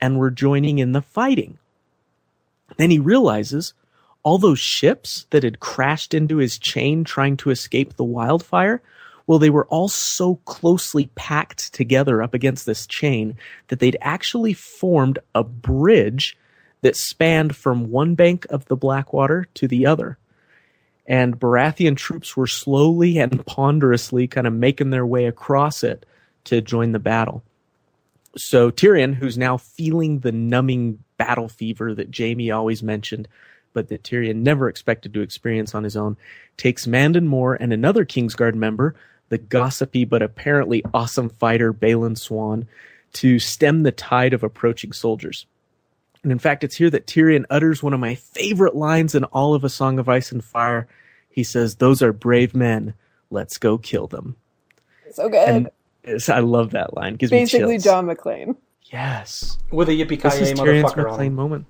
and 0.00 0.18
were 0.18 0.30
joining 0.30 0.78
in 0.78 0.92
the 0.92 1.02
fighting. 1.02 1.58
Then 2.76 2.90
he 2.90 2.98
realizes 2.98 3.74
all 4.22 4.38
those 4.38 4.58
ships 4.58 5.26
that 5.30 5.42
had 5.42 5.60
crashed 5.60 6.14
into 6.14 6.36
his 6.36 6.58
chain 6.58 7.04
trying 7.04 7.36
to 7.38 7.50
escape 7.50 7.94
the 7.94 8.04
wildfire, 8.04 8.82
well, 9.26 9.38
they 9.38 9.50
were 9.50 9.66
all 9.66 9.88
so 9.88 10.36
closely 10.44 11.08
packed 11.14 11.72
together 11.72 12.22
up 12.22 12.34
against 12.34 12.66
this 12.66 12.86
chain 12.86 13.36
that 13.68 13.78
they'd 13.78 13.96
actually 14.00 14.52
formed 14.52 15.20
a 15.34 15.44
bridge 15.44 16.36
that 16.80 16.96
spanned 16.96 17.54
from 17.54 17.90
one 17.90 18.14
bank 18.14 18.44
of 18.50 18.64
the 18.64 18.76
Blackwater 18.76 19.46
to 19.54 19.68
the 19.68 19.86
other. 19.86 20.18
And 21.06 21.38
Baratheon 21.38 21.96
troops 21.96 22.36
were 22.36 22.46
slowly 22.46 23.18
and 23.18 23.46
ponderously 23.46 24.26
kind 24.26 24.46
of 24.46 24.52
making 24.52 24.90
their 24.90 25.06
way 25.06 25.26
across 25.26 25.84
it 25.84 26.06
to 26.44 26.60
join 26.60 26.92
the 26.92 26.98
battle. 26.98 27.44
So 28.36 28.70
Tyrion, 28.70 29.14
who's 29.14 29.36
now 29.36 29.56
feeling 29.56 30.20
the 30.20 30.32
numbing 30.32 31.02
battle 31.16 31.48
fever 31.48 31.94
that 31.94 32.16
Jaime 32.16 32.50
always 32.50 32.82
mentioned, 32.82 33.28
but 33.72 33.88
that 33.88 34.02
Tyrion 34.02 34.36
never 34.36 34.68
expected 34.68 35.14
to 35.14 35.20
experience 35.20 35.74
on 35.74 35.84
his 35.84 35.96
own, 35.96 36.16
takes 36.56 36.86
Mandon 36.86 37.26
Moore 37.26 37.54
and 37.54 37.72
another 37.72 38.04
Kingsguard 38.04 38.54
member, 38.54 38.94
the 39.28 39.38
gossipy 39.38 40.04
but 40.04 40.22
apparently 40.22 40.84
awesome 40.92 41.28
fighter 41.28 41.72
Balon 41.72 42.16
Swann, 42.16 42.66
to 43.14 43.38
stem 43.38 43.82
the 43.82 43.92
tide 43.92 44.32
of 44.32 44.42
approaching 44.42 44.92
soldiers. 44.92 45.46
And 46.22 46.30
in 46.30 46.38
fact, 46.38 46.64
it's 46.64 46.76
here 46.76 46.90
that 46.90 47.06
Tyrion 47.06 47.46
utters 47.48 47.82
one 47.82 47.94
of 47.94 48.00
my 48.00 48.14
favorite 48.14 48.76
lines 48.76 49.14
in 49.14 49.24
all 49.24 49.54
of 49.54 49.64
A 49.64 49.68
Song 49.68 49.98
of 49.98 50.08
Ice 50.08 50.32
and 50.32 50.44
Fire. 50.44 50.86
He 51.30 51.42
says, 51.42 51.76
Those 51.76 52.02
are 52.02 52.12
brave 52.12 52.54
men. 52.54 52.94
Let's 53.30 53.58
go 53.58 53.78
kill 53.78 54.06
them. 54.06 54.36
So 55.12 55.28
good. 55.28 55.48
And 55.48 55.70
it's- 56.04 56.28
I 56.28 56.40
love 56.40 56.70
that 56.70 56.94
line. 56.96 57.16
Gives 57.16 57.30
Basically, 57.30 57.74
chills. 57.74 57.84
John 57.84 58.06
McClane. 58.06 58.56
Yes. 58.92 59.58
With 59.70 59.88
a 59.88 59.92
yippee 59.92 60.20
This 60.20 60.40
is 60.40 60.52
ki 60.52 60.54
Tyrion's 60.60 60.92
motherfucker 60.92 61.10
on 61.12 61.18
McClane 61.18 61.26
him. 61.26 61.34
moment. 61.34 61.66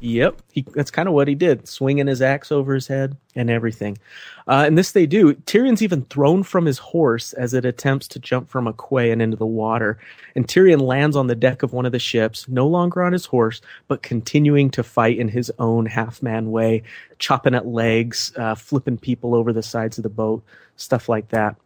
Yep, 0.00 0.42
he, 0.52 0.64
that's 0.76 0.92
kind 0.92 1.08
of 1.08 1.14
what 1.14 1.26
he 1.26 1.34
did, 1.34 1.66
swinging 1.66 2.06
his 2.06 2.22
axe 2.22 2.52
over 2.52 2.72
his 2.72 2.86
head 2.86 3.16
and 3.34 3.50
everything. 3.50 3.98
Uh, 4.46 4.62
and 4.64 4.78
this 4.78 4.92
they 4.92 5.06
do. 5.06 5.34
Tyrion's 5.34 5.82
even 5.82 6.02
thrown 6.04 6.44
from 6.44 6.66
his 6.66 6.78
horse 6.78 7.32
as 7.32 7.52
it 7.52 7.64
attempts 7.64 8.06
to 8.08 8.20
jump 8.20 8.48
from 8.48 8.68
a 8.68 8.72
quay 8.72 9.10
and 9.10 9.20
into 9.20 9.36
the 9.36 9.44
water. 9.44 9.98
And 10.36 10.46
Tyrion 10.46 10.80
lands 10.80 11.16
on 11.16 11.26
the 11.26 11.34
deck 11.34 11.64
of 11.64 11.72
one 11.72 11.84
of 11.84 11.90
the 11.90 11.98
ships, 11.98 12.48
no 12.48 12.68
longer 12.68 13.02
on 13.02 13.12
his 13.12 13.26
horse, 13.26 13.60
but 13.88 14.02
continuing 14.04 14.70
to 14.70 14.84
fight 14.84 15.18
in 15.18 15.26
his 15.26 15.50
own 15.58 15.86
half-man 15.86 16.52
way, 16.52 16.84
chopping 17.18 17.56
at 17.56 17.66
legs, 17.66 18.32
uh, 18.36 18.54
flipping 18.54 18.98
people 18.98 19.34
over 19.34 19.52
the 19.52 19.64
sides 19.64 19.98
of 19.98 20.04
the 20.04 20.08
boat, 20.08 20.44
stuff 20.76 21.08
like 21.08 21.30
that. 21.30 21.56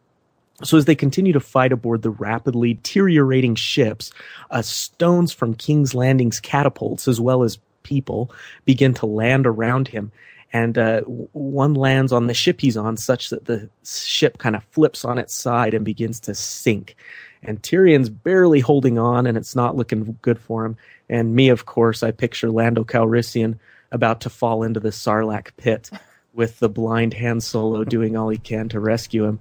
So 0.63 0.77
as 0.77 0.85
they 0.85 0.95
continue 0.95 1.33
to 1.33 1.41
fight 1.41 1.73
aboard 1.73 2.03
the 2.03 2.11
rapidly 2.11 2.75
deteriorating 2.75 3.55
ships, 3.55 4.13
uh, 4.51 4.63
stones 4.63 5.33
from 5.33 5.55
King's 5.55 5.95
Landing's 5.95 6.41
catapults, 6.41 7.09
as 7.09 7.21
well 7.21 7.43
as 7.43 7.59
people 7.83 8.31
begin 8.65 8.95
to 8.95 9.07
land 9.07 9.47
around 9.47 9.89
him. 9.89 10.13
And 10.53 10.77
uh, 10.77 11.01
one 11.01 11.75
lands 11.75 12.13
on 12.13 12.27
the 12.27 12.35
ship 12.35 12.61
he's 12.61 12.77
on, 12.77 12.97
such 12.97 13.31
that 13.31 13.47
the 13.47 13.71
ship 13.85 14.39
kind 14.39 14.55
of 14.55 14.63
flips 14.65 15.05
on 15.05 15.19
its 15.19 15.35
side 15.35 15.73
and 15.73 15.85
begins 15.85 16.21
to 16.21 16.35
sink. 16.35 16.95
And 17.43 17.61
Tyrion's 17.63 18.11
barely 18.11 18.61
holding 18.61 18.99
on, 18.99 19.27
and 19.27 19.37
it's 19.37 19.57
not 19.57 19.77
looking 19.77 20.19
good 20.21 20.39
for 20.39 20.65
him. 20.65 20.77
And 21.09 21.35
me, 21.35 21.49
of 21.49 21.65
course, 21.65 22.03
I 22.03 22.11
picture 22.11 22.51
Lando 22.51 22.85
Calrissian 22.85 23.59
about 23.91 24.21
to 24.23 24.31
fall 24.31 24.63
into 24.63 24.79
the 24.79 24.91
Sarlacc 24.91 25.57
pit 25.57 25.91
with 26.35 26.59
the 26.59 26.69
blind 26.69 27.15
Han 27.15 27.41
Solo 27.41 27.85
doing 27.85 28.17
all 28.17 28.29
he 28.29 28.39
can 28.39 28.69
to 28.71 28.81
rescue 28.81 29.25
him. 29.25 29.39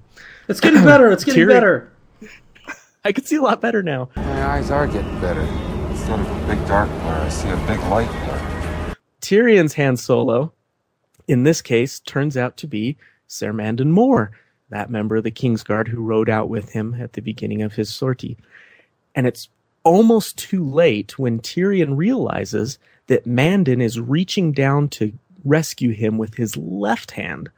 It's 0.51 0.59
getting 0.59 0.83
better. 0.83 1.09
It's 1.11 1.23
getting 1.25 1.47
Tyrion- 1.47 1.49
better. 1.49 1.91
I 3.03 3.11
can 3.11 3.23
see 3.25 3.37
a 3.37 3.41
lot 3.41 3.61
better 3.61 3.81
now. 3.81 4.09
My 4.15 4.45
eyes 4.45 4.69
are 4.69 4.85
getting 4.85 5.19
better. 5.19 5.41
Instead 5.89 6.19
of 6.19 6.27
a 6.29 6.47
big 6.47 6.67
dark 6.67 6.89
blur, 6.89 7.13
I 7.13 7.29
see 7.29 7.49
a 7.49 7.55
big 7.65 7.79
light 7.89 8.09
blur. 8.09 8.95
Tyrion's 9.21 9.73
Han 9.75 9.97
Solo, 9.97 10.51
in 11.27 11.43
this 11.43 11.61
case, 11.61 11.99
turns 12.01 12.35
out 12.35 12.57
to 12.57 12.67
be 12.67 12.97
Ser 13.27 13.53
Mandon 13.53 13.91
Moore, 13.91 14.31
that 14.69 14.89
member 14.91 15.15
of 15.15 15.23
the 15.23 15.31
Kingsguard 15.31 15.87
who 15.87 16.03
rode 16.03 16.29
out 16.29 16.49
with 16.49 16.73
him 16.73 16.95
at 16.99 17.13
the 17.13 17.21
beginning 17.21 17.61
of 17.61 17.73
his 17.73 17.89
sortie. 17.89 18.37
And 19.15 19.25
it's 19.25 19.47
almost 19.83 20.37
too 20.37 20.63
late 20.63 21.17
when 21.17 21.39
Tyrion 21.39 21.95
realizes 21.97 22.77
that 23.07 23.25
Mandon 23.25 23.81
is 23.81 23.99
reaching 23.99 24.51
down 24.51 24.89
to 24.89 25.13
rescue 25.43 25.91
him 25.91 26.17
with 26.17 26.35
his 26.35 26.55
left 26.57 27.11
hand. 27.11 27.49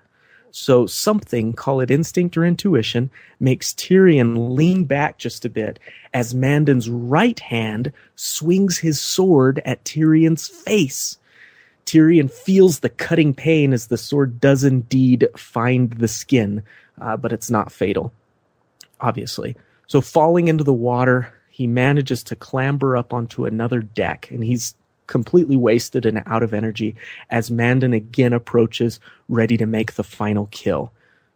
So 0.55 0.85
something, 0.85 1.53
call 1.53 1.81
it 1.81 1.89
instinct 1.89 2.37
or 2.37 2.45
intuition, 2.45 3.09
makes 3.39 3.73
Tyrion 3.73 4.55
lean 4.55 4.83
back 4.85 5.17
just 5.17 5.45
a 5.45 5.49
bit 5.49 5.79
as 6.13 6.35
Mandon's 6.35 6.87
right 6.87 7.39
hand 7.39 7.91
swings 8.15 8.77
his 8.77 9.01
sword 9.01 9.63
at 9.65 9.83
Tyrion's 9.83 10.47
face. 10.47 11.17
Tyrion 11.87 12.29
feels 12.29 12.79
the 12.79 12.89
cutting 12.89 13.33
pain 13.33 13.73
as 13.73 13.87
the 13.87 13.97
sword 13.97 14.39
does 14.39 14.63
indeed 14.63 15.27
find 15.35 15.93
the 15.93 16.07
skin, 16.07 16.61
uh, 17.01 17.17
but 17.17 17.33
it's 17.33 17.49
not 17.49 17.71
fatal, 17.71 18.13
obviously. 19.01 19.55
So, 19.87 20.01
falling 20.01 20.49
into 20.49 20.63
the 20.63 20.71
water, 20.71 21.33
he 21.49 21.65
manages 21.65 22.21
to 22.25 22.35
clamber 22.35 22.95
up 22.95 23.11
onto 23.11 23.45
another 23.45 23.81
deck, 23.81 24.29
and 24.29 24.43
he's 24.43 24.75
completely 25.13 25.56
wasted 25.56 26.08
and 26.08 26.23
out 26.26 26.41
of 26.41 26.56
energy 26.56 26.95
as 27.30 27.52
Mandon 27.52 27.93
again 27.93 28.34
approaches, 28.34 28.99
ready 29.30 29.58
to 29.58 29.67
make 29.67 29.93
the 29.93 30.04
final 30.04 30.47
kill. 30.49 30.91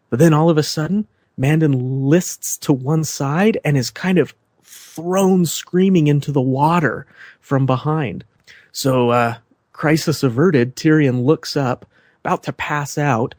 But 0.09 0.17
then 0.17 0.33
all 0.33 0.49
of 0.49 0.57
a 0.57 0.63
sudden, 0.63 1.05
Mandon 1.37 2.09
lists 2.09 2.57
to 2.57 2.73
one 2.73 3.03
side 3.03 3.59
and 3.63 3.77
is 3.77 3.91
kind 3.91 4.17
of 4.17 4.33
thrown 4.63 5.45
screaming 5.45 6.07
into 6.07 6.31
the 6.31 6.41
water 6.41 7.05
from 7.39 7.67
behind. 7.67 8.23
So, 8.71 9.11
uh, 9.11 9.35
crisis 9.73 10.23
averted, 10.23 10.75
Tyrion 10.75 11.23
looks 11.23 11.55
up, 11.55 11.85
about 12.25 12.41
to 12.43 12.53
pass 12.53 12.97
out, 12.97 13.35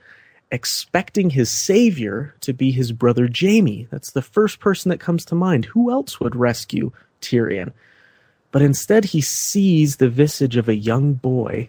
expecting 0.52 1.30
his 1.30 1.50
savior 1.50 2.36
to 2.42 2.52
be 2.52 2.70
his 2.70 2.92
brother 2.92 3.28
Jaime. 3.28 3.88
That's 3.90 4.12
the 4.12 4.22
first 4.22 4.60
person 4.60 4.90
that 4.90 5.00
comes 5.00 5.24
to 5.24 5.34
mind. 5.34 5.64
Who 5.64 5.90
else 5.90 6.20
would 6.20 6.36
rescue 6.36 6.92
Tyrion? 7.20 7.72
But 8.50 8.62
instead, 8.62 9.06
he 9.06 9.20
sees 9.20 9.96
the 9.96 10.08
visage 10.08 10.56
of 10.56 10.68
a 10.68 10.76
young 10.76 11.14
boy 11.14 11.68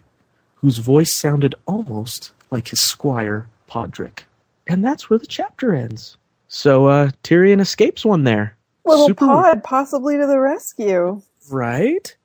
whose 0.56 0.78
voice 0.78 1.12
sounded 1.12 1.54
almost 1.66 2.32
like 2.50 2.68
his 2.68 2.80
squire, 2.80 3.48
Podrick. 3.68 4.20
And 4.66 4.84
that's 4.84 5.08
where 5.08 5.18
the 5.18 5.26
chapter 5.26 5.74
ends. 5.74 6.16
So 6.48 6.86
uh, 6.86 7.10
Tyrion 7.22 7.60
escapes 7.60 8.04
one 8.04 8.24
there. 8.24 8.56
Little 8.84 9.08
Super- 9.08 9.26
pod 9.26 9.64
possibly 9.64 10.16
to 10.16 10.26
the 10.26 10.38
rescue. 10.40 11.22
Right? 11.50 12.16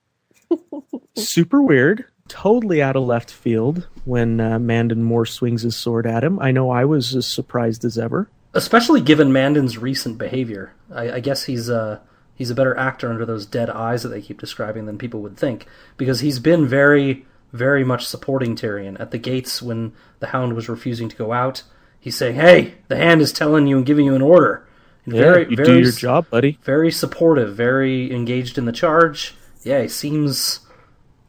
Super 1.16 1.62
weird. 1.62 2.06
Totally 2.28 2.82
out 2.82 2.96
of 2.96 3.04
left 3.04 3.32
field 3.32 3.88
when 4.06 4.40
uh, 4.40 4.58
Mandon 4.58 5.04
Moore 5.04 5.26
swings 5.26 5.62
his 5.62 5.76
sword 5.76 6.08
at 6.08 6.24
him. 6.24 6.40
I 6.40 6.52
know 6.52 6.72
I 6.72 6.86
was 6.86 7.16
as 7.16 7.28
surprised 7.28 7.86
as 7.86 7.98
ever. 7.98 8.30
Especially 8.54 9.02
given 9.02 9.32
Mandon's 9.32 9.78
recent 9.78 10.18
behavior. 10.18 10.74
I, 10.94 11.12
I 11.14 11.20
guess 11.20 11.44
he's 11.44 11.70
uh, 11.70 12.00
he's 12.36 12.50
a 12.52 12.56
better 12.56 12.78
actor 12.78 13.10
under 13.10 13.26
those 13.26 13.46
dead 13.46 13.70
eyes 13.70 14.04
that 14.04 14.10
they 14.10 14.22
keep 14.22 14.40
describing 14.40 14.86
than 14.86 14.98
people 14.98 15.22
would 15.22 15.38
think. 15.38 15.66
Because 15.98 16.20
he's 16.20 16.40
been 16.40 16.68
very, 16.68 17.26
very 17.54 17.84
much 17.84 18.06
supporting 18.06 18.56
Tyrion. 18.56 19.00
At 19.00 19.12
the 19.12 19.18
gates 19.18 19.62
when 19.62 19.94
the 20.20 20.28
Hound 20.28 20.54
was 20.54 20.70
refusing 20.70 21.10
to 21.10 21.16
go 21.16 21.32
out, 21.34 21.64
he's 22.00 22.16
saying, 22.18 22.36
Hey, 22.36 22.76
the 22.90 22.98
hand 22.98 23.22
is 23.22 23.32
telling 23.34 23.66
you 23.68 23.78
and 23.78 23.86
giving 23.86 24.06
you 24.06 24.14
an 24.16 24.22
order. 24.22 24.68
And 25.06 25.14
very, 25.16 25.48
you 25.50 25.56
very 25.56 25.68
do 25.70 25.80
your 25.80 25.92
job, 25.92 26.30
buddy. 26.30 26.58
very 26.64 26.92
supportive, 26.92 27.56
very 27.56 28.12
engaged 28.14 28.58
in 28.58 28.66
the 28.66 28.72
charge. 28.72 29.36
Yeah, 29.64 29.82
he 29.84 29.88
seems 29.88 30.60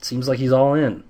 seems 0.01 0.29
like 0.29 0.39
he's 0.39 0.53
all 0.53 0.75
in. 0.75 1.03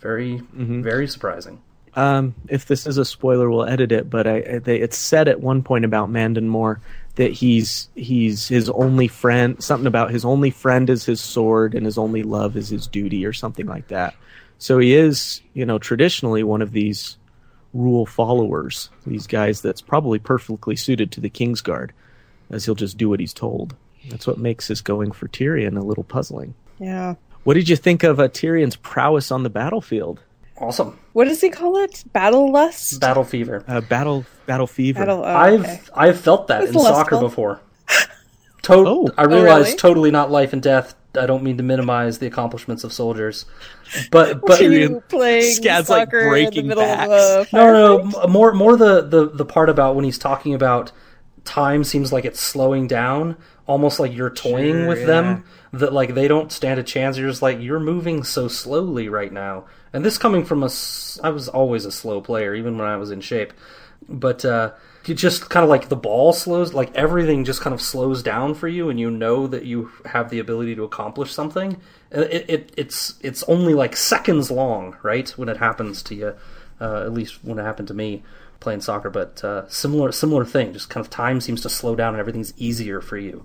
Very, 0.00 0.38
Mm-hmm. 0.38 0.82
very 0.82 1.06
surprising. 1.06 1.60
Um, 1.94 2.34
if 2.48 2.66
this 2.66 2.86
is 2.86 2.96
a 2.98 3.04
spoiler, 3.04 3.50
we'll 3.50 3.64
edit 3.66 3.90
it. 3.92 4.08
But 4.08 4.26
I, 4.26 4.36
I, 4.36 4.58
they, 4.58 4.76
it's 4.80 4.96
said 4.96 5.28
at 5.28 5.40
one 5.40 5.62
point 5.62 5.84
about 5.84 6.08
Mandon 6.10 6.48
Moore 6.48 6.80
that 7.16 7.32
he's 7.32 7.88
he's 7.94 8.48
his 8.48 8.70
only 8.70 9.08
friend. 9.08 9.62
Something 9.62 9.86
about 9.86 10.10
his 10.10 10.24
only 10.24 10.50
friend 10.50 10.88
is 10.88 11.04
his 11.04 11.20
sword, 11.20 11.74
and 11.74 11.84
his 11.84 11.98
only 11.98 12.22
love 12.22 12.56
is 12.56 12.68
his 12.68 12.86
duty, 12.86 13.26
or 13.26 13.32
something 13.32 13.66
like 13.66 13.88
that. 13.88 14.14
So 14.58 14.78
he 14.78 14.94
is, 14.94 15.40
you 15.54 15.64
know, 15.64 15.78
traditionally 15.78 16.42
one 16.42 16.62
of 16.62 16.72
these 16.72 17.16
rule 17.72 18.06
followers. 18.06 18.90
These 19.06 19.26
guys 19.26 19.60
that's 19.60 19.80
probably 19.80 20.18
perfectly 20.18 20.76
suited 20.76 21.10
to 21.12 21.20
the 21.20 21.30
Kingsguard, 21.30 21.90
as 22.50 22.64
he'll 22.64 22.74
just 22.74 22.98
do 22.98 23.08
what 23.08 23.20
he's 23.20 23.34
told. 23.34 23.74
That's 24.08 24.26
what 24.26 24.38
makes 24.38 24.68
his 24.68 24.80
going 24.80 25.12
for 25.12 25.28
Tyrion 25.28 25.76
a 25.76 25.84
little 25.84 26.04
puzzling. 26.04 26.54
Yeah. 26.78 27.14
What 27.44 27.54
did 27.54 27.68
you 27.68 27.76
think 27.76 28.02
of 28.02 28.20
uh, 28.20 28.28
Tyrion's 28.28 28.76
prowess 28.76 29.30
on 29.30 29.42
the 29.42 29.50
battlefield? 29.50 30.20
Awesome. 30.60 30.98
What 31.14 31.24
does 31.24 31.40
he 31.40 31.48
call 31.50 31.78
it? 31.78 32.04
Battle 32.12 32.52
lust? 32.52 33.00
Battle 33.00 33.24
fever. 33.24 33.64
Uh, 33.66 33.80
battle, 33.80 34.26
battle 34.46 34.66
fever. 34.66 34.98
Battle. 35.00 35.22
Oh, 35.24 35.24
I've 35.24 35.60
okay. 35.60 35.80
I've 35.94 36.20
felt 36.20 36.48
that 36.48 36.64
It's 36.64 36.72
in 36.74 36.80
soccer 36.80 37.18
before. 37.18 37.60
To- 38.62 38.74
Oh. 38.74 39.08
I 39.16 39.24
Oh, 39.24 39.28
realize 39.28 39.64
really? 39.68 39.76
totally 39.78 40.10
not 40.10 40.30
life 40.30 40.52
and 40.52 40.60
death. 40.62 40.94
I 41.18 41.24
don't 41.24 41.42
mean 41.42 41.56
to 41.56 41.62
minimize 41.62 42.18
the 42.18 42.26
accomplishments 42.26 42.84
of 42.84 42.92
soldiers, 42.92 43.46
but 44.12 44.42
but 44.42 44.60
you 44.60 44.70
Tyrion- 44.70 45.08
playing 45.08 45.54
Scad's, 45.54 45.88
like, 45.88 46.08
soccer 46.08 46.18
in 46.18 46.24
the 46.24 46.30
breaking 46.30 46.66
middle 46.68 46.84
backs. 46.84 47.10
of 47.10 47.48
a 47.52 47.56
no 47.56 47.72
no 47.72 47.98
firefight? 48.04 48.28
more 48.28 48.52
more 48.52 48.76
the, 48.76 49.00
the 49.00 49.30
the 49.30 49.44
part 49.46 49.70
about 49.70 49.96
when 49.96 50.04
he's 50.04 50.18
talking 50.18 50.52
about 50.54 50.92
time 51.44 51.82
seems 51.84 52.12
like 52.12 52.24
it's 52.26 52.38
slowing 52.38 52.86
down, 52.86 53.36
almost 53.66 53.98
like 53.98 54.14
you're 54.14 54.30
toying 54.30 54.74
Sure, 54.74 54.88
with 54.88 55.00
yeah. 55.00 55.06
them. 55.06 55.44
That 55.72 55.92
like 55.94 56.14
they 56.14 56.28
don't 56.28 56.52
stand 56.52 56.78
a 56.78 56.82
chance. 56.84 57.16
You're 57.16 57.30
just 57.30 57.42
like 57.42 57.60
you're 57.60 57.80
moving 57.80 58.22
so 58.24 58.46
slowly 58.46 59.08
right 59.08 59.32
now. 59.32 59.64
And 59.92 60.04
this 60.04 60.18
coming 60.18 60.44
from 60.44 60.62
a 60.62 60.70
I 61.22 61.30
was 61.30 61.48
always 61.48 61.84
a 61.84 61.92
slow 61.92 62.20
player, 62.20 62.54
even 62.54 62.78
when 62.78 62.86
I 62.86 62.96
was 62.96 63.10
in 63.10 63.20
shape. 63.20 63.52
But 64.08 64.44
uh, 64.44 64.72
you 65.04 65.14
just 65.14 65.50
kind 65.50 65.64
of 65.64 65.70
like 65.70 65.88
the 65.88 65.96
ball 65.96 66.32
slows, 66.32 66.72
like 66.72 66.94
everything 66.94 67.44
just 67.44 67.60
kind 67.60 67.74
of 67.74 67.82
slows 67.82 68.22
down 68.22 68.54
for 68.54 68.68
you, 68.68 68.88
and 68.88 68.98
you 68.98 69.10
know 69.10 69.46
that 69.46 69.64
you 69.64 69.90
have 70.06 70.30
the 70.30 70.38
ability 70.38 70.74
to 70.76 70.84
accomplish 70.84 71.32
something. 71.32 71.80
It, 72.10 72.48
it 72.48 72.72
it's 72.76 73.14
it's 73.20 73.42
only 73.44 73.74
like 73.74 73.96
seconds 73.96 74.50
long, 74.50 74.96
right, 75.02 75.28
when 75.30 75.48
it 75.48 75.58
happens 75.58 76.02
to 76.04 76.14
you. 76.14 76.34
Uh, 76.80 77.02
at 77.02 77.12
least 77.12 77.44
when 77.44 77.58
it 77.58 77.62
happened 77.62 77.88
to 77.88 77.94
me 77.94 78.22
playing 78.58 78.80
soccer. 78.80 79.10
But 79.10 79.44
uh, 79.44 79.68
similar 79.68 80.12
similar 80.12 80.44
thing, 80.44 80.72
just 80.72 80.88
kind 80.88 81.04
of 81.04 81.10
time 81.10 81.40
seems 81.40 81.60
to 81.62 81.68
slow 81.68 81.94
down, 81.94 82.14
and 82.14 82.20
everything's 82.20 82.54
easier 82.56 83.00
for 83.00 83.18
you. 83.18 83.44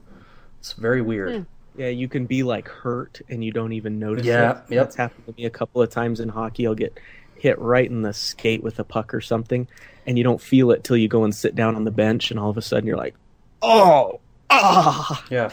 It's 0.60 0.74
very 0.74 1.02
weird. 1.02 1.46
Yeah, 1.78 1.90
you 1.90 2.08
can 2.08 2.26
be 2.26 2.44
like 2.44 2.68
hurt 2.68 3.22
and 3.30 3.44
you 3.44 3.52
don't 3.52 3.74
even 3.74 4.00
notice 4.00 4.26
Yeah, 4.26 4.52
it. 4.52 4.58
yep. 4.70 4.86
That's 4.86 4.96
happened 4.96 5.26
to 5.26 5.34
me 5.38 5.46
a 5.46 5.50
couple 5.50 5.82
of 5.82 5.90
times 5.90 6.20
in 6.20 6.30
hockey. 6.30 6.66
I'll 6.68 6.76
get 6.76 6.98
hit 7.36 7.60
right 7.60 7.90
in 7.90 8.02
the 8.02 8.14
skate 8.14 8.64
with 8.64 8.80
a 8.80 8.84
puck 8.84 9.14
or 9.14 9.22
something, 9.22 9.68
and 10.08 10.18
you 10.18 10.24
don't 10.24 10.42
feel 10.42 10.72
it 10.72 10.84
till 10.84 10.98
you 10.98 11.08
go 11.08 11.24
and 11.26 11.36
sit 11.36 11.54
down 11.56 11.76
on 11.76 11.84
the 11.84 11.92
bench, 11.92 12.32
and 12.32 12.40
all 12.40 12.50
of 12.50 12.58
a 12.58 12.62
sudden 12.62 12.88
you're 12.88 12.98
like, 12.98 13.16
"Oh, 13.62 14.20
ah!" 14.50 15.24
Yeah. 15.30 15.52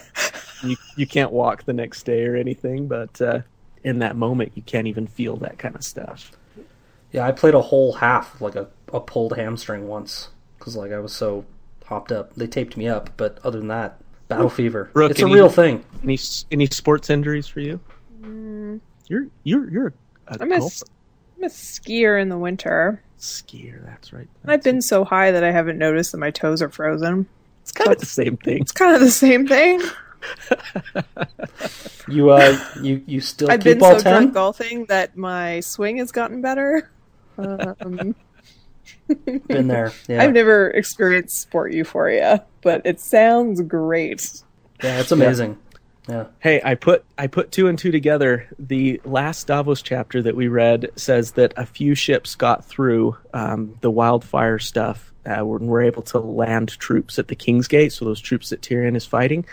You 0.63 0.77
you 0.97 1.07
can't 1.09 1.33
walk 1.33 1.65
the 1.65 1.73
next 1.73 2.05
day 2.05 2.25
or 2.25 2.37
anything, 2.37 2.87
but 2.87 3.21
uh, 3.21 3.41
in 3.83 3.99
that 3.99 4.15
moment 4.15 4.53
you 4.55 4.63
can't 4.63 4.87
even 4.87 5.09
feel 5.09 5.37
that 5.39 5.59
kind 5.59 5.75
of 5.75 5.83
stuff. 5.83 6.31
Yeah, 7.11 7.27
I 7.27 7.33
played 7.33 7.55
a 7.55 7.61
whole 7.63 7.95
half 7.95 8.41
like 8.41 8.55
a, 8.55 8.69
a 8.93 9.01
pulled 9.01 9.37
hamstring 9.37 9.89
once 9.89 10.29
because 10.59 10.77
like 10.77 10.93
I 10.93 11.01
was 11.01 11.13
so 11.13 11.45
hopped 11.87 12.13
up. 12.13 12.35
They 12.37 12.47
taped 12.47 12.77
me 12.77 12.87
up, 12.87 13.11
but 13.17 13.39
other 13.43 13.59
than 13.59 13.69
that, 13.69 13.99
battle 14.35 14.51
fever. 14.51 14.91
Brooke, 14.93 15.13
it's 15.13 15.21
a 15.21 15.25
any- 15.25 15.35
real 15.35 15.49
thing. 15.49 15.85
Any 16.03 16.19
any 16.51 16.67
sports 16.67 17.11
injuries 17.11 17.47
for 17.47 17.61
you? 17.61 17.81
You're 19.09 19.27
you're 19.45 19.71
you're 19.71 19.87
a, 19.89 20.35
a 20.35 20.37
I'm 20.41 20.53
a, 20.53 20.59
golfer. 20.59 20.73
s- 20.73 20.85
I'm 21.39 21.45
a 21.45 21.49
skier 21.49 22.21
in 22.21 22.29
the 22.29 22.39
winter. 22.39 23.03
skier. 23.19 23.85
That's 23.85 24.13
right. 24.13 24.29
I've 24.47 24.63
been 24.63 24.81
so 24.83 25.05
high 25.05 25.31
that 25.33 25.45
I 25.45 25.51
haven't 25.51 25.79
noticed 25.79 26.13
that 26.13 26.19
my 26.19 26.31
toes 26.31 26.63
are 26.63 26.69
frozen. 26.69 27.27
It's 27.63 27.73
kind 27.73 27.91
of 27.93 27.99
the 27.99 28.07
same 28.07 28.37
thing. 28.37 28.61
It's 28.63 28.73
kind 28.73 28.95
of 28.95 29.01
the 29.01 29.11
same 29.11 29.47
thing. 29.47 29.81
You 32.09 32.31
uh, 32.31 32.59
you 32.81 33.03
you 33.07 33.21
still 33.21 33.51
I've 33.51 33.61
keep 33.61 33.79
been 33.79 33.83
all 33.83 33.97
so 33.99 34.03
ten? 34.03 34.13
drunk 34.13 34.35
golfing 34.35 34.85
that 34.87 35.17
my 35.17 35.61
swing 35.61 35.99
has 35.99 36.11
gotten 36.13 36.41
better. 36.43 36.91
Um, 37.39 38.15
Been 39.47 39.69
there. 39.69 39.93
Yeah, 40.09 40.23
I've 40.23 40.33
never 40.33 40.71
experienced 40.71 41.41
sport 41.41 41.73
euphoria, 41.73 42.45
but 42.63 42.83
it 42.85 43.01
sounds 43.01 43.61
great. 43.63 44.43
yeah, 44.83 45.01
it's 45.01 45.13
amazing. 45.13 45.59
Yeah. 46.09 46.27
Hey, 46.41 46.61
I 46.65 46.75
put 46.75 47.05
I 47.17 47.29
put 47.29 47.53
two 47.53 47.69
and 47.69 47.79
two 47.79 47.93
together. 47.93 48.49
The 48.59 49.01
last 49.05 49.47
Davos 49.47 49.83
chapter 49.83 50.21
that 50.23 50.35
we 50.35 50.49
read 50.49 50.91
says 50.97 51.33
that 51.33 51.55
a 51.57 51.65
few 51.65 51.95
ships 51.95 52.35
got 52.35 52.65
through 52.65 53.17
um, 53.33 53.77
the 53.83 53.91
wildfire 53.91 54.59
stuff 54.59 55.13
uh, 55.25 55.35
and 55.47 55.69
were 55.69 55.83
able 55.83 56.03
to 56.03 56.19
land 56.19 56.71
troops 56.81 57.19
at 57.21 57.29
the 57.29 57.37
King's 57.37 57.69
Gate. 57.69 57.93
So 57.93 58.05
those 58.05 58.21
troops 58.21 58.51
that 58.51 58.63
Tyrion 58.63 58.97
is 58.97 59.07
fighting. 59.07 59.45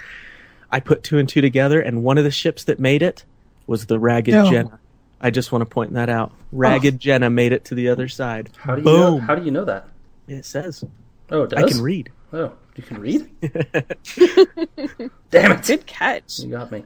I 0.72 0.80
put 0.80 1.04
two 1.04 1.20
and 1.20 1.30
two 1.30 1.42
together, 1.42 1.80
and 1.82 2.04
one 2.04 2.18
of 2.18 2.24
the 2.24 2.32
ships 2.32 2.64
that 2.64 2.80
made 2.80 3.04
it 3.04 3.24
was 3.68 3.86
the 3.86 4.00
Ragged 4.00 4.34
No. 4.34 4.50
Jenna. 4.50 4.80
I 5.22 5.32
just 5.32 5.51
want 5.51 5.61
to 5.61 5.65
point 5.65 5.93
that 5.93 6.09
out. 6.09 6.32
Ragged 6.51 6.95
oh. 6.95 6.97
Jenna 6.97 7.30
made 7.30 7.51
it 7.51 7.65
to 7.65 7.76
the 7.76 7.89
other 7.89 8.07
side. 8.07 8.49
How 8.57 8.76
do 8.76 8.82
you 8.82 8.86
know, 8.86 9.20
how 9.20 9.36
do 9.36 9.43
you 9.43 9.51
know 9.51 9.65
that? 9.65 9.88
It 10.28 10.45
says. 10.45 10.84
Oh, 11.32 11.43
it 11.43 11.49
does. 11.51 11.63
I 11.63 11.67
can 11.67 11.82
read. 11.82 12.11
Oh, 12.32 12.53
you 12.76 12.84
can 12.84 12.99
read. 12.99 13.30
Damn 15.32 15.51
it! 15.51 15.65
Good 15.65 15.86
catch. 15.86 16.39
You 16.39 16.51
got 16.51 16.72
me. 16.72 16.84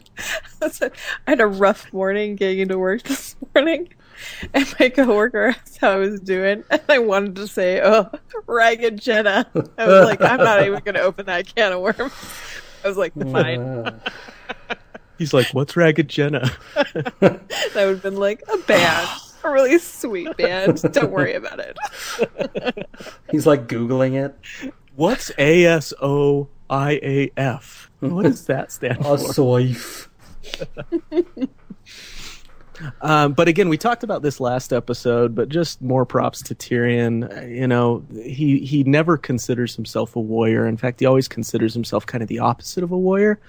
I 0.62 0.70
had 1.28 1.42
a 1.42 1.48
rough 1.48 1.92
morning 1.94 2.36
getting 2.36 2.60
into 2.60 2.78
work 2.80 3.04
this 3.04 3.36
morning, 3.54 3.90
and 4.54 4.74
my 4.80 4.90
coworker 4.90 5.48
asked 5.50 5.78
how 5.78 5.92
I 5.92 5.98
was 5.98 6.20
doing, 6.22 6.64
and 6.70 6.82
I 6.88 7.00
wanted 7.00 7.36
to 7.36 7.48
say, 7.48 7.82
"Oh, 7.84 8.10
ragged 8.48 9.02
Jenna." 9.02 9.46
I 9.78 9.86
was 9.86 10.06
like, 10.06 10.22
"I'm 10.22 10.40
not 10.40 10.66
even 10.66 10.80
going 10.80 10.96
to 10.96 11.02
open 11.02 11.26
that 11.26 11.54
can 11.54 11.74
of 11.74 11.82
worms." 11.82 12.14
I 12.84 12.88
was 12.88 12.98
like, 12.98 13.14
"Fine." 13.14 14.02
He's 15.24 15.34
like, 15.34 15.48
"What's 15.54 15.78
Ragged 15.78 16.10
Jenna?" 16.10 16.52
That 17.22 17.40
would 17.76 17.76
have 17.76 18.04
been 18.04 18.18
like 18.18 18.44
a 18.52 18.58
band, 18.58 19.08
a 19.46 19.50
really 19.50 19.80
sweet 19.80 20.36
band. 20.36 20.82
Don't 20.92 21.12
worry 21.12 21.34
about 21.34 21.62
it. 21.62 21.78
he's 23.32 23.48
like 23.48 23.68
googling 23.68 24.16
it. 24.22 24.36
What's 24.98 25.32
A 25.38 25.66
S 25.66 25.94
O 26.02 26.50
I 26.70 27.00
A 27.02 27.32
F? 27.38 27.90
What 28.02 28.24
does 28.24 28.48
that 28.48 28.74
stand 28.74 29.00
A 29.00 29.04
for? 29.04 29.18
soif. 29.18 30.10
Um, 33.02 33.34
but 33.34 33.48
again, 33.48 33.70
we 33.70 33.78
talked 33.78 34.04
about 34.04 34.24
this 34.24 34.40
last 34.40 34.74
episode, 34.74 35.36
but 35.36 35.48
just 35.48 35.82
more 35.82 36.06
props 36.06 36.42
to 36.44 36.56
Tyrion. 36.56 37.56
You 37.56 37.68
know, 37.68 38.04
he 38.12 38.60
he 38.60 38.84
never 38.84 39.16
considers 39.16 39.76
himself 39.76 40.16
a 40.16 40.20
warrior. 40.20 40.66
In 40.66 40.76
fact, 40.76 41.00
he 41.00 41.06
always 41.06 41.28
considers 41.28 41.74
himself 41.74 42.06
kind 42.06 42.22
of 42.22 42.28
the 42.28 42.40
opposite 42.40 42.84
of 42.84 42.92
a 42.92 42.98
warrior. 42.98 43.40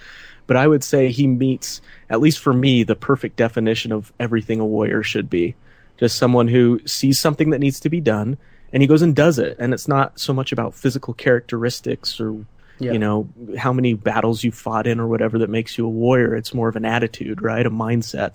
But 0.47 0.57
I 0.57 0.67
would 0.67 0.85
say 0.85 1.11
he 1.11 1.27
meets, 1.27 1.81
at 2.11 2.21
least 2.21 2.39
for 2.39 2.53
me, 2.53 2.83
the 2.83 2.95
perfect 2.97 3.37
definition 3.37 3.93
of 3.93 4.13
everything 4.21 4.61
a 4.61 4.67
warrior 4.67 5.03
should 5.03 5.31
be. 5.31 5.55
Just 5.99 6.19
someone 6.19 6.49
who 6.49 6.81
sees 6.87 7.21
something 7.21 7.51
that 7.51 7.61
needs 7.61 7.81
to 7.81 7.89
be 7.89 8.01
done 8.01 8.37
and 8.73 8.83
he 8.83 8.87
goes 8.87 9.03
and 9.03 9.15
does 9.15 9.39
it. 9.39 9.57
And 9.59 9.73
it's 9.73 9.89
not 9.89 10.19
so 10.19 10.33
much 10.35 10.53
about 10.53 10.75
physical 10.75 11.15
characteristics 11.15 12.21
or 12.21 12.45
Yeah. 12.81 12.93
you 12.93 12.99
know 12.99 13.29
how 13.57 13.73
many 13.73 13.95
battles 13.95 14.43
you 14.43 14.51
fought 14.51 14.87
in 14.89 14.99
or 14.99 15.07
whatever 15.07 15.39
that 15.39 15.49
makes 15.49 15.79
you 15.79 15.87
a 15.87 15.89
warrior 15.89 16.35
it's 16.35 16.53
more 16.53 16.69
of 16.69 16.75
an 16.75 16.85
attitude 16.85 17.41
right 17.41 17.65
a 17.65 17.71
mindset 17.71 18.35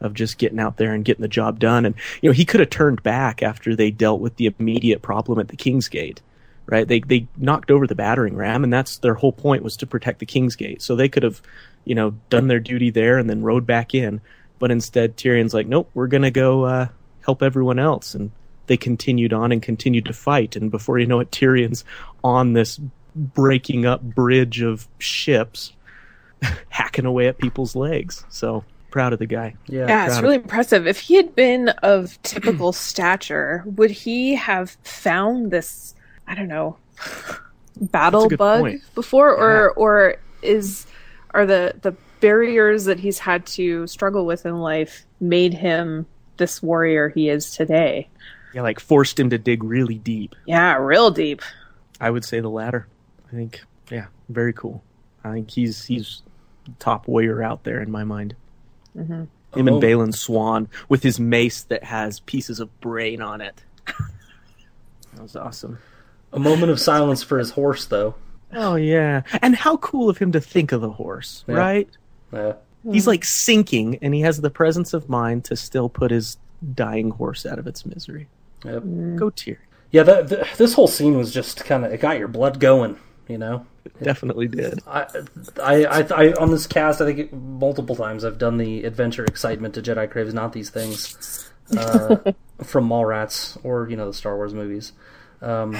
of 0.00 0.12
just 0.12 0.38
getting 0.38 0.58
out 0.58 0.76
there 0.76 0.92
and 0.92 1.04
getting 1.04 1.22
the 1.22 1.28
job 1.28 1.60
done 1.60 1.86
and 1.86 1.94
you 2.20 2.28
know 2.28 2.32
he 2.32 2.44
could 2.44 2.58
have 2.58 2.68
turned 2.68 3.00
back 3.04 3.44
after 3.44 3.76
they 3.76 3.92
dealt 3.92 4.20
with 4.20 4.34
the 4.36 4.52
immediate 4.58 5.02
problem 5.02 5.38
at 5.38 5.46
the 5.48 5.56
king's 5.56 5.88
gate 5.88 6.20
right 6.66 6.88
they 6.88 7.00
they 7.00 7.26
knocked 7.36 7.70
over 7.70 7.86
the 7.86 7.94
battering 7.94 8.36
ram 8.36 8.64
and 8.64 8.72
that's 8.72 8.98
their 8.98 9.14
whole 9.14 9.32
point 9.32 9.62
was 9.62 9.76
to 9.76 9.86
protect 9.86 10.18
the 10.18 10.26
king's 10.26 10.56
gate 10.56 10.82
so 10.82 10.94
they 10.94 11.08
could 11.08 11.22
have 11.22 11.40
you 11.84 11.94
know 11.94 12.14
done 12.30 12.48
their 12.48 12.60
duty 12.60 12.90
there 12.90 13.18
and 13.18 13.30
then 13.30 13.42
rode 13.42 13.66
back 13.66 13.94
in 13.94 14.20
but 14.58 14.70
instead 14.70 15.16
tyrion's 15.16 15.54
like 15.54 15.66
nope 15.66 15.88
we're 15.94 16.06
gonna 16.06 16.30
go 16.30 16.64
uh, 16.64 16.88
help 17.24 17.42
everyone 17.42 17.78
else 17.78 18.14
and 18.14 18.30
they 18.66 18.76
continued 18.76 19.32
on 19.32 19.52
and 19.52 19.62
continued 19.62 20.04
to 20.04 20.12
fight 20.12 20.56
and 20.56 20.70
before 20.70 20.98
you 20.98 21.06
know 21.06 21.20
it 21.20 21.30
tyrion's 21.30 21.84
on 22.24 22.52
this 22.52 22.80
breaking 23.14 23.86
up 23.86 24.02
bridge 24.02 24.60
of 24.60 24.88
ships 24.98 25.72
hacking 26.68 27.06
away 27.06 27.28
at 27.28 27.38
people's 27.38 27.76
legs 27.76 28.24
so 28.28 28.64
proud 28.90 29.12
of 29.12 29.18
the 29.18 29.26
guy 29.26 29.54
Yeah. 29.66 29.86
Yeah, 29.86 30.06
it's 30.06 30.14
proud 30.14 30.22
really 30.22 30.36
impressive. 30.36 30.86
If 30.86 31.00
he 31.00 31.16
had 31.16 31.34
been 31.34 31.68
of 31.68 32.20
typical 32.22 32.72
stature, 32.88 33.62
would 33.66 33.90
he 33.90 34.36
have 34.36 34.70
found 34.84 35.50
this? 35.50 35.94
I 36.26 36.34
don't 36.34 36.48
know, 36.48 36.76
battle 37.80 38.28
bug 38.28 38.60
point. 38.60 38.82
before, 38.94 39.30
or 39.30 39.70
or 39.72 40.16
is 40.42 40.86
are 41.30 41.46
the 41.46 41.74
the 41.82 41.94
barriers 42.20 42.86
that 42.86 42.98
he's 42.98 43.18
had 43.18 43.44
to 43.46 43.86
struggle 43.86 44.24
with 44.26 44.46
in 44.46 44.58
life 44.58 45.04
made 45.20 45.52
him 45.54 46.06
this 46.38 46.62
warrior 46.62 47.08
he 47.10 47.28
is 47.28 47.50
today? 47.50 48.08
yeah 48.54 48.62
like 48.62 48.80
forced 48.80 49.20
him 49.20 49.28
to 49.28 49.36
dig 49.36 49.62
really 49.62 49.96
deep 49.96 50.34
Yeah, 50.46 50.76
real 50.78 51.10
deep. 51.10 51.42
i 52.00 52.08
would 52.08 52.24
say 52.24 52.40
the 52.40 52.48
latter 52.48 52.86
i 53.28 53.34
think 53.36 53.62
yeah 53.90 54.06
very 54.30 54.54
cool 54.54 54.82
i 55.24 55.32
think 55.32 55.50
he's 55.50 55.84
he's 55.84 56.22
top 56.78 57.06
warrior 57.06 57.42
out 57.42 57.64
there 57.64 57.82
in 57.82 57.90
my 57.90 58.04
mind 58.04 58.34
mm-hmm. 58.96 59.12
him 59.12 59.28
and 59.68 59.68
Oh. 59.68 59.80
Balon 59.80 60.14
Swann 60.14 60.68
with 60.88 61.02
his 61.02 61.20
mace 61.20 61.64
that 61.64 61.84
has 61.84 62.20
pieces 62.20 62.58
of 62.60 62.80
brain 62.80 63.20
on 63.20 63.40
it. 63.42 63.62
That 65.14 65.22
was 65.22 65.36
awesome. 65.36 65.78
A 66.36 66.38
moment 66.38 66.70
of 66.70 66.78
silence 66.78 67.22
for 67.22 67.38
his 67.38 67.50
horse, 67.50 67.86
though. 67.86 68.14
Oh 68.52 68.76
yeah, 68.76 69.22
and 69.42 69.56
how 69.56 69.76
cool 69.78 70.08
of 70.08 70.18
him 70.18 70.32
to 70.32 70.40
think 70.40 70.70
of 70.70 70.80
the 70.80 70.90
horse, 70.90 71.44
Yeah. 71.48 71.54
right? 71.56 71.88
Yeah. 72.32 72.52
He's 72.90 73.06
like 73.06 73.24
sinking, 73.24 73.98
and 74.00 74.14
he 74.14 74.20
has 74.20 74.40
the 74.40 74.50
presence 74.50 74.94
of 74.94 75.08
mind 75.08 75.44
to 75.46 75.56
still 75.56 75.88
put 75.88 76.12
his 76.12 76.36
dying 76.74 77.10
horse 77.10 77.44
out 77.44 77.58
of 77.58 77.66
its 77.66 77.84
misery. 77.84 78.28
Yep. 78.64 78.82
Go 79.16 79.30
Tyrion. 79.30 79.58
Yeah. 79.90 80.04
That, 80.04 80.28
th 80.28 80.56
this 80.56 80.74
whole 80.74 80.86
scene 80.86 81.16
was 81.16 81.32
just 81.32 81.64
kind 81.64 81.84
of 81.84 81.92
it 81.92 82.00
got 82.00 82.18
your 82.18 82.28
blood 82.28 82.60
going. 82.60 82.96
You 83.28 83.38
know. 83.38 83.66
Definitely 84.02 84.48
did. 84.48 84.80
I, 84.86 85.06
I, 85.62 85.84
I, 85.84 86.00
I, 86.00 86.32
on 86.34 86.50
this 86.50 86.66
cast, 86.66 87.00
I 87.00 87.06
think 87.06 87.18
it, 87.18 87.32
multiple 87.32 87.96
times 87.96 88.24
I've 88.24 88.38
done 88.38 88.58
the 88.58 88.84
adventure 88.84 89.24
excitement 89.24 89.74
to 89.74 89.82
Jedi 89.82 90.10
Craves 90.10 90.34
Not 90.34 90.52
These 90.52 90.70
Things 90.70 91.50
uh, 91.76 92.16
from 92.62 92.88
Mallrats 92.88 93.58
or 93.64 93.88
you 93.88 93.96
know 93.96 94.06
the 94.06 94.14
Star 94.14 94.36
Wars 94.36 94.54
movies. 94.54 94.92
Um, 95.46 95.78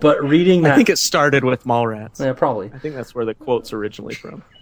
but 0.00 0.22
reading 0.24 0.62
that, 0.62 0.72
I 0.72 0.76
think 0.76 0.88
it 0.88 0.98
started 0.98 1.44
with 1.44 1.64
Mallrats. 1.64 2.18
yeah, 2.18 2.32
probably. 2.32 2.70
I 2.72 2.78
think 2.78 2.94
that's 2.94 3.14
where 3.14 3.24
the 3.24 3.34
quote's 3.34 3.72
originally 3.72 4.14
from. 4.14 4.42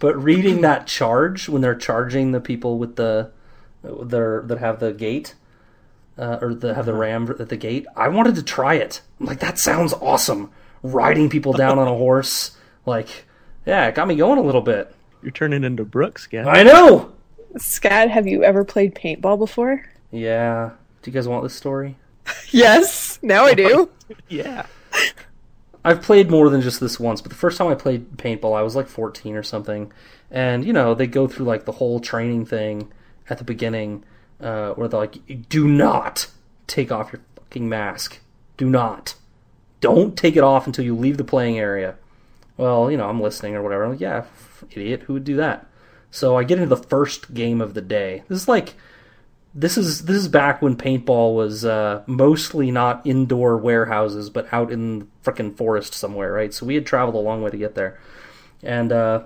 But 0.00 0.20
reading 0.20 0.62
that 0.62 0.86
charge 0.86 1.48
when 1.48 1.62
they're 1.62 1.74
charging 1.74 2.32
the 2.32 2.40
people 2.40 2.78
with 2.78 2.96
the 2.96 3.30
their 3.84 4.42
that 4.46 4.58
have 4.58 4.80
the 4.80 4.92
gate 4.92 5.34
uh, 6.18 6.38
or 6.40 6.54
the 6.54 6.74
have 6.74 6.86
the 6.86 6.94
ram 6.94 7.34
at 7.38 7.48
the 7.48 7.56
gate, 7.56 7.86
I 7.94 8.08
wanted 8.08 8.34
to 8.36 8.42
try 8.42 8.74
it. 8.74 9.02
I'm 9.20 9.26
like 9.26 9.40
that 9.40 9.58
sounds 9.58 9.92
awesome. 9.94 10.50
Riding 10.82 11.28
people 11.28 11.52
down 11.52 11.78
on 11.78 11.86
a 11.86 11.94
horse, 11.94 12.56
like 12.86 13.26
yeah, 13.66 13.86
it 13.86 13.94
got 13.94 14.08
me 14.08 14.16
going 14.16 14.38
a 14.38 14.42
little 14.42 14.62
bit. 14.62 14.92
You're 15.22 15.30
turning 15.30 15.62
into 15.62 15.84
Brooks, 15.84 16.26
yeah. 16.32 16.48
I 16.48 16.64
know. 16.64 17.12
Scad, 17.58 18.08
have 18.08 18.26
you 18.26 18.42
ever 18.42 18.64
played 18.64 18.94
paintball 18.94 19.38
before? 19.38 19.84
Yeah. 20.10 20.70
Do 21.02 21.10
you 21.10 21.14
guys 21.14 21.28
want 21.28 21.42
this 21.44 21.54
story? 21.54 21.96
Yes, 22.50 23.18
now 23.22 23.44
I 23.44 23.54
do. 23.54 23.90
Yeah. 24.28 24.66
I've 25.84 26.02
played 26.02 26.30
more 26.30 26.50
than 26.50 26.60
just 26.60 26.80
this 26.80 27.00
once, 27.00 27.22
but 27.22 27.30
the 27.30 27.36
first 27.36 27.56
time 27.56 27.68
I 27.68 27.74
played 27.74 28.18
paintball, 28.18 28.56
I 28.56 28.62
was 28.62 28.76
like 28.76 28.86
14 28.86 29.34
or 29.34 29.42
something. 29.42 29.90
And, 30.30 30.64
you 30.64 30.72
know, 30.72 30.94
they 30.94 31.06
go 31.06 31.26
through 31.26 31.46
like 31.46 31.64
the 31.64 31.72
whole 31.72 31.98
training 31.98 32.44
thing 32.46 32.92
at 33.28 33.38
the 33.38 33.44
beginning 33.44 34.04
uh, 34.40 34.72
where 34.74 34.86
they're 34.86 35.00
like, 35.00 35.48
do 35.48 35.66
not 35.66 36.28
take 36.66 36.92
off 36.92 37.12
your 37.12 37.22
fucking 37.36 37.68
mask. 37.68 38.20
Do 38.56 38.68
not. 38.68 39.14
Don't 39.80 40.16
take 40.16 40.36
it 40.36 40.44
off 40.44 40.66
until 40.66 40.84
you 40.84 40.94
leave 40.94 41.16
the 41.16 41.24
playing 41.24 41.58
area. 41.58 41.96
Well, 42.56 42.90
you 42.90 42.96
know, 42.96 43.08
I'm 43.08 43.20
listening 43.20 43.54
or 43.54 43.62
whatever. 43.62 43.84
I'm 43.84 43.90
like, 43.90 44.00
yeah, 44.00 44.24
idiot, 44.70 45.02
who 45.02 45.14
would 45.14 45.24
do 45.24 45.36
that? 45.36 45.66
So 46.10 46.36
I 46.36 46.44
get 46.44 46.58
into 46.58 46.74
the 46.74 46.82
first 46.82 47.34
game 47.34 47.60
of 47.60 47.74
the 47.74 47.80
day. 47.80 48.22
This 48.28 48.42
is 48.42 48.48
like 48.48 48.74
this 49.54 49.76
is 49.76 50.04
this 50.06 50.16
is 50.16 50.28
back 50.28 50.62
when 50.62 50.76
paintball 50.76 51.34
was 51.34 51.64
uh, 51.64 52.02
mostly 52.06 52.70
not 52.70 53.06
indoor 53.06 53.56
warehouses, 53.58 54.30
but 54.30 54.52
out 54.52 54.72
in 54.72 55.00
the 55.00 55.06
frickin' 55.24 55.56
forest 55.56 55.94
somewhere, 55.94 56.32
right? 56.32 56.54
So 56.54 56.64
we 56.64 56.74
had 56.74 56.86
traveled 56.86 57.16
a 57.16 57.18
long 57.18 57.42
way 57.42 57.50
to 57.50 57.58
get 57.58 57.74
there, 57.74 58.00
and 58.62 58.92
uh, 58.92 59.24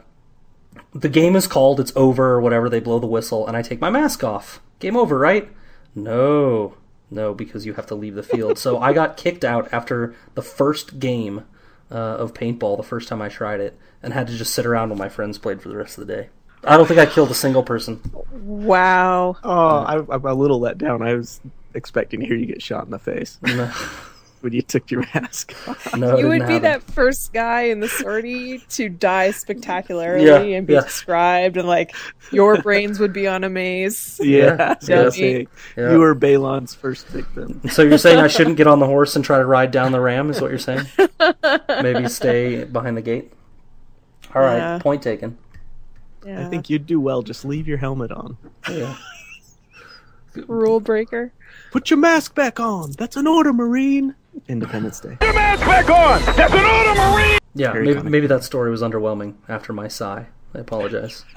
the 0.92 1.08
game 1.08 1.36
is 1.36 1.46
called. 1.46 1.78
It's 1.78 1.92
over 1.94 2.32
or 2.32 2.40
whatever. 2.40 2.68
They 2.68 2.80
blow 2.80 2.98
the 2.98 3.06
whistle, 3.06 3.46
and 3.46 3.56
I 3.56 3.62
take 3.62 3.80
my 3.80 3.90
mask 3.90 4.24
off. 4.24 4.60
Game 4.80 4.96
over, 4.96 5.16
right? 5.16 5.48
No, 5.94 6.74
no, 7.10 7.32
because 7.32 7.64
you 7.64 7.74
have 7.74 7.86
to 7.86 7.94
leave 7.94 8.16
the 8.16 8.22
field. 8.22 8.58
so 8.58 8.78
I 8.78 8.92
got 8.92 9.16
kicked 9.16 9.44
out 9.44 9.68
after 9.72 10.14
the 10.34 10.42
first 10.42 10.98
game 10.98 11.44
uh, 11.90 11.94
of 11.94 12.34
paintball, 12.34 12.76
the 12.76 12.82
first 12.82 13.08
time 13.08 13.22
I 13.22 13.28
tried 13.28 13.60
it, 13.60 13.78
and 14.02 14.12
had 14.12 14.26
to 14.26 14.36
just 14.36 14.52
sit 14.52 14.66
around 14.66 14.90
while 14.90 14.98
my 14.98 15.08
friends 15.08 15.38
played 15.38 15.62
for 15.62 15.68
the 15.68 15.76
rest 15.76 15.98
of 15.98 16.06
the 16.06 16.14
day. 16.14 16.28
I 16.66 16.76
don't 16.76 16.86
think 16.86 16.98
I 17.00 17.06
killed 17.06 17.30
a 17.30 17.34
single 17.34 17.62
person. 17.62 18.00
Wow. 18.32 19.36
Oh, 19.42 19.50
I, 19.78 20.14
I'm 20.14 20.24
a 20.24 20.34
little 20.34 20.58
let 20.60 20.78
down. 20.78 21.02
I 21.02 21.14
was 21.14 21.40
expecting 21.74 22.20
to 22.20 22.26
hear 22.26 22.36
you 22.36 22.46
get 22.46 22.62
shot 22.62 22.84
in 22.84 22.90
the 22.90 22.98
face 22.98 23.38
No, 23.42 23.66
when 24.40 24.52
you 24.52 24.62
took 24.62 24.90
your 24.90 25.04
mask 25.14 25.54
off. 25.68 25.94
no, 25.96 26.16
you 26.18 26.28
would 26.28 26.40
be 26.46 26.54
happen. 26.54 26.62
that 26.62 26.82
first 26.82 27.32
guy 27.32 27.62
in 27.62 27.80
the 27.80 27.88
sortie 27.88 28.58
to 28.70 28.88
die 28.88 29.30
spectacularly 29.32 30.26
Yeah, 30.26 30.38
and 30.56 30.66
be 30.66 30.74
yeah. 30.74 30.82
described, 30.82 31.56
and 31.56 31.66
like 31.68 31.94
your 32.32 32.60
brains 32.62 32.98
would 33.00 33.12
be 33.12 33.26
on 33.26 33.44
a 33.44 33.48
maze. 33.50 34.18
Yeah, 34.22 34.56
Yeah, 34.58 34.74
so 34.80 35.00
I 35.00 35.04
was 35.04 35.18
yeah. 35.18 35.24
saying, 35.26 35.48
Yeah. 35.76 35.92
you 35.92 35.98
were 35.98 36.14
Balon's 36.14 36.74
first 36.74 37.06
victim. 37.08 37.60
So 37.70 37.82
you're 37.82 37.98
saying 37.98 38.18
I 38.18 38.28
shouldn't 38.28 38.56
get 38.56 38.66
on 38.66 38.78
the 38.80 38.86
horse 38.86 39.16
and 39.16 39.24
try 39.24 39.38
to 39.38 39.44
ride 39.46 39.70
down 39.70 39.92
the 39.92 40.00
ram? 40.00 40.30
Is 40.30 40.40
what 40.40 40.50
you're 40.50 40.58
saying? 40.58 40.86
Maybe 41.68 42.08
stay 42.08 42.64
behind 42.64 42.96
the 42.96 43.02
gate. 43.02 43.32
All 44.34 44.42
right, 44.42 44.56
Yeah. 44.56 44.78
point 44.78 45.02
taken. 45.02 45.38
Yeah. 46.26 46.44
I 46.46 46.50
think 46.50 46.68
you'd 46.68 46.86
do 46.86 47.00
well. 47.00 47.22
Just 47.22 47.44
leave 47.44 47.68
your 47.68 47.78
helmet 47.78 48.10
on. 48.10 48.36
Yeah. 48.68 48.96
rule 50.46 50.80
breaker. 50.80 51.32
Put 51.70 51.88
your 51.90 51.98
mask 51.98 52.34
back 52.34 52.58
on. 52.60 52.92
That's 52.92 53.16
an 53.16 53.26
order, 53.26 53.52
Marine. 53.52 54.14
Independence 54.48 55.00
Day. 55.00 55.16
Put 55.20 55.26
your 55.26 55.34
mask 55.34 55.60
back 55.64 55.88
on. 55.88 56.36
That's 56.36 56.52
an 56.52 56.64
order, 56.64 56.94
Marine. 57.00 57.38
Yeah, 57.54 57.72
Very 57.72 57.86
maybe, 57.86 57.96
comic. 57.98 58.10
maybe 58.12 58.26
that 58.26 58.44
story 58.44 58.70
was 58.70 58.82
underwhelming 58.82 59.34
after 59.48 59.72
my 59.72 59.88
sigh. 59.88 60.26
I 60.54 60.58
apologize. 60.58 61.24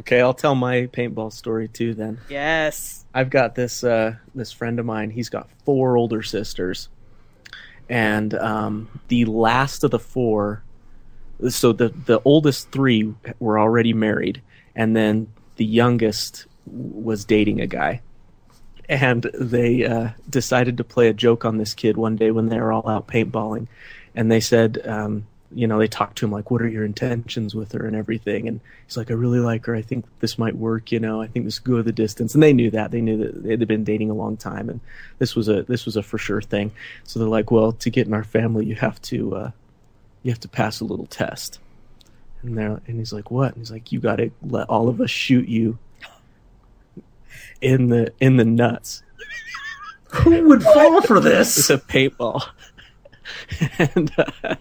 Okay, 0.00 0.20
I'll 0.20 0.34
tell 0.34 0.54
my 0.54 0.86
paintball 0.92 1.32
story 1.32 1.68
too. 1.68 1.94
Then 1.94 2.20
Yes. 2.28 3.04
I've 3.14 3.30
got 3.30 3.54
this 3.54 3.82
uh, 3.82 4.16
this 4.34 4.52
friend 4.52 4.78
of 4.78 4.86
mine. 4.86 5.10
He's 5.10 5.30
got 5.30 5.48
four 5.64 5.96
older 5.96 6.22
sisters, 6.22 6.90
and 7.88 8.32
um, 8.34 9.00
the 9.08 9.24
last 9.24 9.82
of 9.84 9.90
the 9.90 9.98
four. 9.98 10.62
So 11.48 11.72
the 11.72 11.88
the 11.88 12.20
oldest 12.24 12.70
three 12.70 13.14
were 13.38 13.58
already 13.58 13.92
married, 13.92 14.42
and 14.74 14.96
then 14.96 15.28
the 15.56 15.64
youngest 15.64 16.46
was 16.66 17.24
dating 17.24 17.60
a 17.60 17.66
guy. 17.66 18.00
And 18.88 19.28
they 19.34 19.84
uh, 19.84 20.10
decided 20.30 20.76
to 20.76 20.84
play 20.84 21.08
a 21.08 21.12
joke 21.12 21.44
on 21.44 21.58
this 21.58 21.74
kid 21.74 21.96
one 21.96 22.16
day 22.16 22.30
when 22.30 22.48
they 22.48 22.60
were 22.60 22.72
all 22.72 22.88
out 22.88 23.08
paintballing, 23.08 23.66
and 24.14 24.30
they 24.30 24.40
said, 24.40 24.80
um, 24.86 25.26
you 25.52 25.66
know, 25.66 25.78
they 25.78 25.88
talked 25.88 26.18
to 26.18 26.26
him 26.26 26.32
like, 26.32 26.50
"What 26.50 26.62
are 26.62 26.68
your 26.68 26.84
intentions 26.84 27.54
with 27.54 27.72
her 27.72 27.86
and 27.86 27.96
everything?" 27.96 28.48
And 28.48 28.60
he's 28.86 28.96
like, 28.96 29.10
"I 29.10 29.14
really 29.14 29.38
like 29.38 29.66
her. 29.66 29.74
I 29.74 29.82
think 29.82 30.04
this 30.20 30.38
might 30.38 30.56
work. 30.56 30.92
You 30.92 31.00
know, 31.00 31.20
I 31.20 31.26
think 31.26 31.44
this 31.44 31.58
could 31.58 31.72
go 31.72 31.82
the 31.82 31.92
distance." 31.92 32.34
And 32.34 32.42
they 32.42 32.52
knew 32.52 32.70
that. 32.70 32.90
They 32.90 33.00
knew 33.00 33.16
that 33.18 33.42
they'd 33.42 33.68
been 33.68 33.84
dating 33.84 34.10
a 34.10 34.14
long 34.14 34.36
time, 34.36 34.68
and 34.68 34.80
this 35.18 35.34
was 35.34 35.48
a 35.48 35.62
this 35.62 35.84
was 35.84 35.96
a 35.96 36.02
for 36.02 36.18
sure 36.18 36.42
thing. 36.42 36.72
So 37.04 37.18
they're 37.18 37.28
like, 37.28 37.50
"Well, 37.50 37.72
to 37.72 37.90
get 37.90 38.06
in 38.06 38.14
our 38.14 38.24
family, 38.24 38.66
you 38.66 38.74
have 38.76 39.00
to 39.02 39.34
uh, 39.36 39.50
you 40.26 40.32
have 40.32 40.40
to 40.40 40.48
pass 40.48 40.80
a 40.80 40.84
little 40.84 41.06
test." 41.06 41.60
And 42.42 42.58
they're 42.58 42.80
and 42.86 42.98
he's 42.98 43.12
like, 43.12 43.30
"What?" 43.30 43.52
And 43.52 43.58
he's 43.58 43.70
like, 43.70 43.92
"You 43.92 44.00
got 44.00 44.16
to 44.16 44.30
let 44.42 44.68
all 44.68 44.88
of 44.88 45.00
us 45.00 45.10
shoot 45.10 45.48
you 45.48 45.78
in 47.60 47.88
the 47.88 48.12
in 48.20 48.36
the 48.36 48.44
nuts." 48.44 49.02
Who 50.10 50.48
would 50.48 50.62
fall 50.62 51.02
for 51.02 51.20
this? 51.20 51.58
It's 51.58 51.70
a 51.70 51.78
paintball. 51.78 52.42
and 53.78 54.10
uh, 54.18 54.56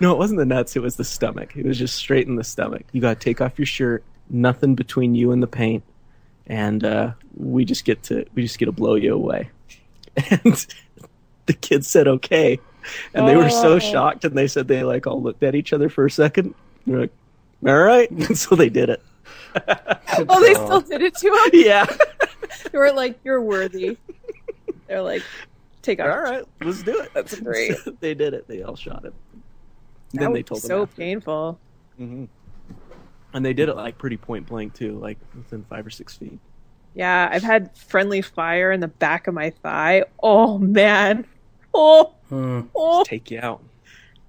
no, 0.00 0.12
it 0.12 0.18
wasn't 0.18 0.38
the 0.38 0.46
nuts. 0.46 0.76
It 0.76 0.82
was 0.82 0.96
the 0.96 1.04
stomach. 1.04 1.56
It 1.56 1.64
was 1.64 1.78
just 1.78 1.96
straight 1.96 2.26
in 2.26 2.36
the 2.36 2.44
stomach. 2.44 2.84
You 2.92 3.00
got 3.00 3.20
to 3.20 3.24
take 3.24 3.40
off 3.40 3.58
your 3.58 3.66
shirt. 3.66 4.04
Nothing 4.28 4.74
between 4.74 5.14
you 5.14 5.32
and 5.32 5.42
the 5.42 5.46
paint, 5.46 5.84
and 6.46 6.84
uh, 6.84 7.12
we 7.36 7.64
just 7.64 7.84
get 7.84 8.02
to 8.04 8.24
we 8.34 8.42
just 8.42 8.58
get 8.58 8.66
to 8.66 8.72
blow 8.72 8.94
you 8.94 9.14
away. 9.14 9.50
And 10.30 10.66
the 11.44 11.52
kid 11.52 11.84
said 11.84 12.08
okay, 12.08 12.58
and 13.14 13.26
they 13.28 13.36
were 13.36 13.50
so 13.50 13.74
Oh. 13.74 13.78
shocked, 13.78 14.24
and 14.24 14.36
they 14.36 14.46
said 14.46 14.68
they 14.68 14.82
like 14.82 15.06
all 15.06 15.20
looked 15.22 15.42
at 15.42 15.54
each 15.54 15.72
other 15.72 15.88
for 15.88 16.06
a 16.06 16.10
second. 16.10 16.54
They're 16.86 17.00
like, 17.00 17.12
"All 17.66 17.78
right," 17.78 18.10
and 18.10 18.36
so 18.36 18.54
they 18.54 18.68
did 18.68 18.90
it. 18.90 19.02
Oh, 20.28 20.40
they 20.40 20.54
still 20.54 20.80
did 20.80 21.02
it 21.02 21.14
to 21.16 21.28
him. 21.28 21.50
Yeah. 21.52 21.86
They 22.72 22.78
were 22.78 22.92
like, 22.92 23.18
"You're 23.24 23.40
worthy." 23.40 23.96
They're 24.86 25.02
like, 25.02 25.22
"Take 25.82 26.00
off." 26.00 26.06
all 26.06 26.20
right, 26.22 26.44
let's 26.62 26.82
do 26.82 26.98
it. 27.00 27.10
That's 27.14 27.38
great. 27.40 27.76
So 27.78 27.90
they 28.00 28.14
did 28.14 28.34
it. 28.34 28.46
They 28.48 28.62
all 28.62 28.76
shot 28.76 29.04
him. 29.04 29.12
That 30.12 30.20
then 30.20 30.32
they 30.32 30.42
told 30.42 30.62
him 30.62 30.68
so 30.68 30.82
after. 30.82 30.96
painful. 30.96 31.58
Mm-hmm. 32.00 32.24
and 33.34 33.44
they 33.44 33.52
did 33.52 33.68
it 33.68 33.76
like 33.76 33.98
pretty 33.98 34.16
point 34.16 34.46
blank 34.46 34.74
too, 34.74 34.98
like 34.98 35.18
within 35.34 35.64
five 35.64 35.86
or 35.86 35.90
six 35.90 36.16
feet. 36.16 36.38
Yeah, 36.94 37.28
I've 37.30 37.42
had 37.42 37.76
friendly 37.76 38.22
fire 38.22 38.72
in 38.72 38.80
the 38.80 38.88
back 38.88 39.26
of 39.26 39.34
my 39.34 39.50
thigh. 39.50 40.04
Oh 40.22 40.58
man. 40.58 41.24
Oh, 41.74 42.14
Hmm. 42.28 42.62
oh, 42.74 43.04
Take 43.04 43.30
you 43.30 43.40
out. 43.40 43.62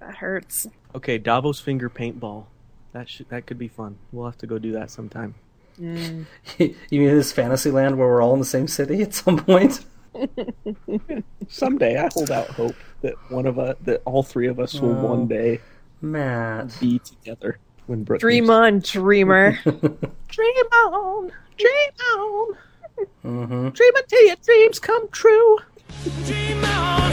that 0.00 0.16
hurts. 0.16 0.66
Okay, 0.94 1.18
Davos 1.18 1.60
finger 1.60 1.90
paintball. 1.90 2.44
That 2.92 3.08
should 3.08 3.28
that 3.28 3.46
could 3.46 3.58
be 3.58 3.68
fun. 3.68 3.96
We'll 4.12 4.26
have 4.26 4.38
to 4.38 4.46
go 4.46 4.58
do 4.58 4.72
that 4.72 4.90
sometime. 4.90 5.34
Mm. 5.80 6.24
you 6.58 6.74
mean 7.00 7.08
this 7.14 7.32
fantasy 7.32 7.70
land 7.70 7.98
where 7.98 8.08
we're 8.08 8.22
all 8.22 8.32
in 8.34 8.40
the 8.40 8.44
same 8.46 8.66
city 8.68 9.02
at 9.02 9.14
some 9.14 9.38
point? 9.38 9.84
Someday, 11.48 11.96
I 11.98 12.08
hold 12.12 12.30
out 12.30 12.48
hope 12.48 12.74
that 13.02 13.14
one 13.30 13.46
of 13.46 13.58
us, 13.58 13.76
that 13.82 14.02
all 14.04 14.22
three 14.22 14.48
of 14.48 14.58
us, 14.58 14.74
will 14.80 14.90
Oh. 14.98 15.06
one 15.06 15.26
day 15.28 15.60
Matt. 16.00 16.76
be 16.80 16.98
together 16.98 17.58
when 17.86 18.04
Brooke 18.04 18.20
Dream 18.20 18.44
moves. 18.46 18.50
on, 18.50 18.78
dreamer. 18.80 19.52
dream 20.28 20.66
on, 20.72 21.32
dream 21.56 21.90
on, 22.16 22.54
hmm 23.22 23.68
dream 23.68 23.92
until 23.96 24.26
your 24.26 24.36
dreams 24.44 24.78
come 24.80 25.08
true. 25.10 25.58
Dream 26.26 26.64
on, 26.64 27.12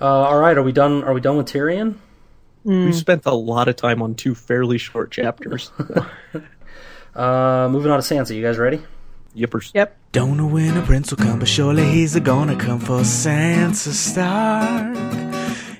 Uh, 0.00 0.04
all 0.06 0.38
right, 0.38 0.56
are 0.56 0.62
we 0.62 0.72
done? 0.72 1.02
Are 1.04 1.12
we 1.12 1.20
done 1.20 1.36
with 1.36 1.46
Tyrion? 1.46 1.96
We 2.64 2.92
spent 2.92 3.24
a 3.24 3.32
lot 3.34 3.68
of 3.68 3.76
time 3.76 4.02
on 4.02 4.14
two 4.14 4.34
fairly 4.34 4.78
short 4.78 5.10
chapters. 5.10 5.70
Uh, 7.14 7.68
moving 7.68 7.90
on 7.90 8.00
to 8.00 8.14
Sansa. 8.14 8.36
You 8.36 8.42
guys 8.42 8.58
ready? 8.58 8.80
Yippers. 9.34 9.72
yep. 9.74 9.96
Don't 10.12 10.36
know 10.36 10.46
when 10.46 10.76
a 10.76 10.82
prince 10.82 11.10
will 11.10 11.18
come, 11.18 11.40
but 11.40 11.48
surely 11.48 11.84
he's 11.84 12.14
a 12.14 12.20
gonna 12.20 12.54
come 12.54 12.78
for 12.78 13.00
Sansa 13.00 13.90
Stark. 13.90 14.96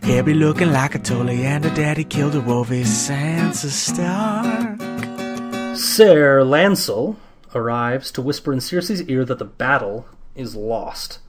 He'll 0.03 0.25
be 0.25 0.35
looking 0.35 0.73
like 0.73 0.97
a 0.97 0.99
Tully, 0.99 1.45
and 1.45 1.65
her 1.65 1.75
daddy 1.77 2.03
killed 2.03 2.35
a 2.35 2.41
wolf. 2.41 2.73
Is 2.73 2.89
Sansa 2.89 3.69
Stark? 3.69 4.81
Ser 5.77 6.43
Lancel 6.43 7.15
arrives 7.55 8.11
to 8.13 8.23
whisper 8.23 8.53
in 8.53 8.59
Cersei's 8.59 9.03
ear 9.03 9.25
that 9.25 9.39
the 9.39 9.45
battle 9.45 10.07
is 10.35 10.57
lost. 10.57 11.21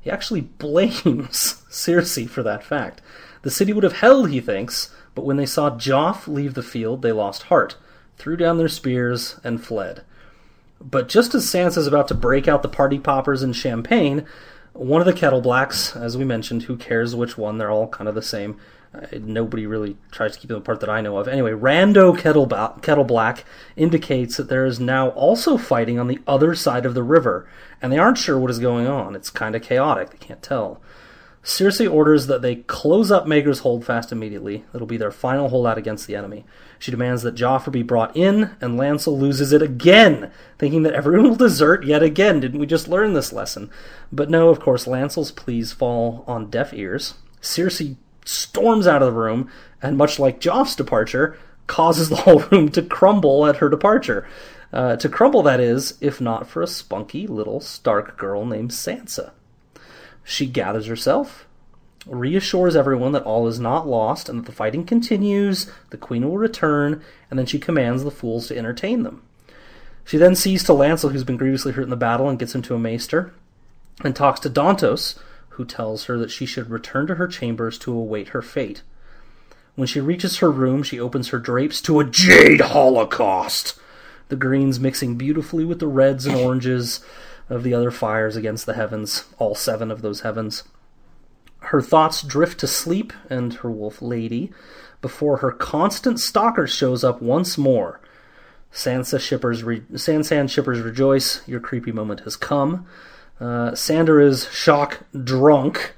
He 0.00 0.10
actually 0.10 0.42
blames 0.42 1.62
Cersei 1.70 2.28
for 2.28 2.42
that 2.42 2.64
fact. 2.64 3.02
The 3.42 3.50
city 3.50 3.72
would 3.72 3.84
have 3.84 3.94
held, 3.94 4.30
he 4.30 4.40
thinks, 4.40 4.94
but 5.14 5.24
when 5.24 5.36
they 5.36 5.46
saw 5.46 5.70
Joff 5.70 6.26
leave 6.26 6.54
the 6.54 6.62
field, 6.62 7.02
they 7.02 7.12
lost 7.12 7.44
heart, 7.44 7.76
threw 8.18 8.36
down 8.36 8.58
their 8.58 8.68
spears, 8.68 9.40
and 9.42 9.64
fled. 9.64 10.02
But 10.80 11.08
just 11.08 11.34
as 11.34 11.44
Sansa's 11.44 11.86
about 11.86 12.08
to 12.08 12.14
break 12.14 12.48
out 12.48 12.62
the 12.62 12.68
party 12.68 12.98
poppers 12.98 13.42
and 13.42 13.54
champagne, 13.54 14.26
one 14.72 15.00
of 15.00 15.06
the 15.06 15.12
Kettle 15.12 15.40
Blacks, 15.40 15.94
as 15.96 16.16
we 16.16 16.24
mentioned, 16.24 16.64
who 16.64 16.76
cares 16.76 17.14
which 17.14 17.36
one? 17.36 17.58
They're 17.58 17.70
all 17.70 17.88
kind 17.88 18.08
of 18.08 18.14
the 18.14 18.22
same. 18.22 18.58
Uh, 18.92 19.06
nobody 19.20 19.66
really 19.66 19.96
tries 20.10 20.32
to 20.32 20.40
keep 20.40 20.48
them 20.48 20.58
apart 20.58 20.80
that 20.80 20.90
I 20.90 21.00
know 21.00 21.16
of. 21.16 21.28
Anyway, 21.28 21.52
Rando 21.52 22.16
Kettle, 22.18 22.46
ba- 22.46 22.74
Kettle 22.82 23.04
Black 23.04 23.44
indicates 23.76 24.36
that 24.36 24.48
there 24.48 24.66
is 24.66 24.80
now 24.80 25.10
also 25.10 25.56
fighting 25.56 25.98
on 25.98 26.08
the 26.08 26.18
other 26.26 26.54
side 26.56 26.84
of 26.84 26.94
the 26.94 27.04
river, 27.04 27.48
and 27.80 27.92
they 27.92 27.98
aren't 27.98 28.18
sure 28.18 28.38
what 28.38 28.50
is 28.50 28.58
going 28.58 28.88
on. 28.88 29.14
It's 29.14 29.30
kind 29.30 29.54
of 29.54 29.62
chaotic. 29.62 30.10
They 30.10 30.18
can't 30.18 30.42
tell. 30.42 30.80
Cersei 31.42 31.90
orders 31.90 32.26
that 32.26 32.42
they 32.42 32.56
close 32.56 33.10
up 33.10 33.26
Maegor's 33.26 33.60
Holdfast 33.60 34.12
immediately. 34.12 34.64
It'll 34.74 34.86
be 34.86 34.98
their 34.98 35.10
final 35.10 35.48
holdout 35.48 35.78
against 35.78 36.06
the 36.06 36.14
enemy. 36.14 36.44
She 36.78 36.90
demands 36.90 37.22
that 37.22 37.34
Joffrey 37.34 37.72
be 37.72 37.82
brought 37.82 38.14
in, 38.14 38.56
and 38.60 38.78
Lancel 38.78 39.18
loses 39.18 39.52
it 39.52 39.62
again, 39.62 40.30
thinking 40.58 40.82
that 40.82 40.92
everyone 40.92 41.30
will 41.30 41.36
desert 41.36 41.84
yet 41.84 42.02
again. 42.02 42.40
Didn't 42.40 42.60
we 42.60 42.66
just 42.66 42.88
learn 42.88 43.14
this 43.14 43.32
lesson? 43.32 43.70
But 44.12 44.28
no, 44.28 44.48
of 44.50 44.60
course, 44.60 44.84
Lancel's 44.84 45.30
pleas 45.30 45.72
fall 45.72 46.24
on 46.26 46.50
deaf 46.50 46.74
ears. 46.74 47.14
Cersei 47.40 47.96
storms 48.24 48.86
out 48.86 49.02
of 49.02 49.12
the 49.12 49.20
room, 49.20 49.50
and 49.82 49.96
much 49.96 50.18
like 50.18 50.40
Joff's 50.40 50.76
departure, 50.76 51.36
causes 51.66 52.08
the 52.08 52.16
whole 52.24 52.40
room 52.50 52.68
to 52.70 52.82
crumble 52.82 53.46
at 53.46 53.56
her 53.56 53.68
departure. 53.68 54.26
Uh, 54.72 54.96
to 54.96 55.08
crumble, 55.08 55.42
that 55.42 55.60
is, 55.60 55.98
if 56.00 56.20
not 56.20 56.46
for 56.46 56.62
a 56.62 56.66
spunky 56.66 57.26
little 57.26 57.60
Stark 57.60 58.16
girl 58.16 58.44
named 58.44 58.70
Sansa. 58.70 59.32
She 60.22 60.46
gathers 60.46 60.86
herself, 60.86 61.46
reassures 62.06 62.76
everyone 62.76 63.12
that 63.12 63.24
all 63.24 63.48
is 63.48 63.58
not 63.58 63.88
lost 63.88 64.28
and 64.28 64.38
that 64.38 64.46
the 64.46 64.52
fighting 64.52 64.84
continues, 64.84 65.70
the 65.90 65.96
queen 65.96 66.28
will 66.28 66.38
return, 66.38 67.02
and 67.30 67.38
then 67.38 67.46
she 67.46 67.58
commands 67.58 68.04
the 68.04 68.10
fools 68.10 68.46
to 68.48 68.56
entertain 68.56 69.02
them. 69.02 69.22
She 70.04 70.16
then 70.16 70.34
sees 70.34 70.62
to 70.64 70.72
Lancel, 70.72 71.12
who's 71.12 71.24
been 71.24 71.36
grievously 71.36 71.72
hurt 71.72 71.82
in 71.82 71.90
the 71.90 71.96
battle, 71.96 72.28
and 72.28 72.38
gets 72.38 72.54
him 72.54 72.62
to 72.62 72.74
a 72.74 72.78
maester, 72.78 73.32
and 74.02 74.14
talks 74.14 74.40
to 74.40 74.50
Dontos, 74.50 75.18
who 75.50 75.64
tells 75.64 76.04
her 76.04 76.18
that 76.18 76.30
she 76.30 76.46
should 76.46 76.70
return 76.70 77.06
to 77.06 77.16
her 77.16 77.26
chambers 77.26 77.78
to 77.78 77.92
await 77.92 78.28
her 78.28 78.42
fate. 78.42 78.82
When 79.74 79.86
she 79.86 80.00
reaches 80.00 80.38
her 80.38 80.50
room, 80.50 80.82
she 80.82 81.00
opens 81.00 81.28
her 81.28 81.38
drapes 81.38 81.80
to 81.82 82.00
a 82.00 82.04
jade 82.04 82.60
holocaust, 82.60 83.78
the 84.28 84.36
greens 84.36 84.80
mixing 84.80 85.16
beautifully 85.16 85.64
with 85.64 85.78
the 85.78 85.86
reds 85.86 86.26
and 86.26 86.36
oranges 86.36 87.00
of 87.48 87.62
the 87.62 87.74
other 87.74 87.90
fires 87.90 88.36
against 88.36 88.66
the 88.66 88.74
heavens, 88.74 89.24
all 89.38 89.54
seven 89.54 89.90
of 89.90 90.02
those 90.02 90.20
heavens. 90.20 90.64
Her 91.60 91.82
thoughts 91.82 92.22
drift 92.22 92.60
to 92.60 92.66
sleep 92.66 93.12
and 93.28 93.54
her 93.54 93.70
wolf 93.70 94.00
lady 94.00 94.52
before 95.00 95.38
her 95.38 95.52
constant 95.52 96.20
stalker 96.20 96.66
shows 96.66 97.04
up 97.04 97.20
once 97.20 97.58
more. 97.58 98.00
Sansa 98.72 99.18
shippers 99.18 99.64
re- 99.64 99.80
Sansan 99.92 100.48
shippers 100.48 100.80
rejoice. 100.80 101.46
Your 101.48 101.60
creepy 101.60 101.92
moment 101.92 102.20
has 102.20 102.36
come. 102.36 102.86
Uh, 103.40 103.74
Sandor 103.74 104.20
is 104.20 104.48
shock 104.52 105.00
drunk 105.24 105.94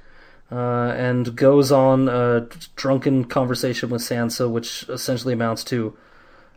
uh, 0.51 0.93
and 0.95 1.35
goes 1.35 1.71
on 1.71 2.07
a 2.07 2.47
drunken 2.75 3.25
conversation 3.25 3.89
with 3.89 4.01
Sansa, 4.01 4.49
which 4.49 4.87
essentially 4.87 5.33
amounts 5.33 5.63
to, 5.65 5.97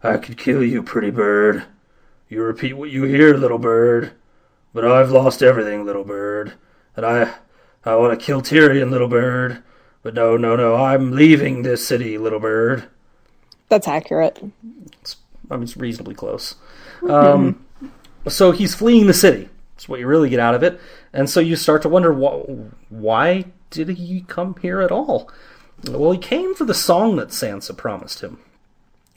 "I 0.03 0.17
could 0.17 0.39
kill 0.39 0.63
you, 0.63 0.83
pretty 0.83 1.11
bird. 1.11 1.65
You 2.29 2.43
repeat 2.43 2.77
what 2.77 2.91
you 2.91 3.05
hear, 3.05 3.35
little 3.37 3.59
bird. 3.59 4.13
But 4.73 4.85
I've 4.85 5.11
lost 5.11 5.43
everything, 5.43 5.87
little 5.87 6.05
bird. 6.05 6.53
And 6.97 7.07
I 7.07 7.35
I 7.85 7.95
want 7.97 8.19
to 8.19 8.25
kill 8.25 8.43
Tyrion, 8.43 8.91
little 8.91 9.09
bird. 9.09 9.63
But 10.03 10.15
no, 10.15 10.37
no, 10.37 10.55
no, 10.55 10.77
I'm 10.77 11.13
leaving 11.13 11.63
this 11.63 11.87
city, 11.87 12.19
little 12.19 12.39
bird. 12.39 12.85
That's 13.69 13.89
accurate. 13.89 14.39
I 15.51 15.55
mean, 15.57 15.63
it's 15.63 15.77
reasonably 15.77 16.15
close. 16.15 16.55
Um, 17.09 17.65
so 18.29 18.53
he's 18.53 18.75
fleeing 18.75 19.07
the 19.07 19.15
city. 19.15 19.49
That's 19.77 19.91
what 19.91 20.01
you 20.01 20.07
really 20.07 20.31
get 20.31 20.41
out 20.41 20.55
of 20.55 20.63
it. 20.63 20.81
And 21.13 21.29
so 21.29 21.39
you 21.39 21.55
start 21.55 21.83
to 21.83 21.89
wonder 21.91 22.15
wh- 22.15 22.49
why 22.91 23.45
did 23.69 23.91
he 23.91 24.25
come 24.27 24.57
here 24.63 24.81
at 24.81 24.91
all? 24.91 25.31
Well, 25.87 26.13
he 26.13 26.19
came 26.19 26.55
for 26.55 26.65
the 26.65 26.73
song 26.73 27.17
that 27.17 27.29
Sansa 27.29 27.77
promised 27.77 28.23
him 28.23 28.39